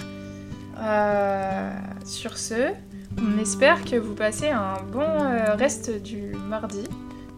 Euh, 0.81 1.71
sur 2.05 2.37
ce, 2.39 2.73
on 3.19 3.41
espère 3.41 3.85
que 3.85 3.97
vous 3.97 4.15
passez 4.15 4.49
un 4.51 4.75
bon 4.93 5.01
euh, 5.01 5.55
reste 5.55 6.03
du 6.03 6.33
mardi. 6.49 6.85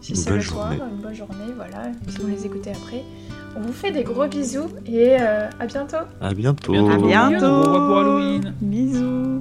Si 0.01 0.11
Une 0.11 0.15
c'est 0.17 0.29
bonne 0.29 0.39
le 0.39 0.43
soir, 0.43 0.71
journée. 0.73 0.83
une 0.95 1.01
bonne 1.01 1.13
journée, 1.15 1.53
voilà. 1.55 1.91
Si 2.09 2.17
vous 2.17 2.27
les 2.27 2.45
écoutez 2.45 2.71
après. 2.71 3.03
On 3.55 3.61
vous 3.61 3.73
fait 3.73 3.91
des 3.91 4.03
gros 4.03 4.27
bisous 4.27 4.69
et 4.85 5.17
euh, 5.19 5.47
à 5.59 5.65
bientôt. 5.65 5.97
À 6.21 6.33
bientôt. 6.33 6.73
À 6.73 6.93
À 6.93 6.97
bientôt. 6.97 7.45
Au 7.45 7.61
revoir 7.63 7.87
pour 7.87 7.97
Halloween. 7.99 8.53
Bisous. 8.61 9.39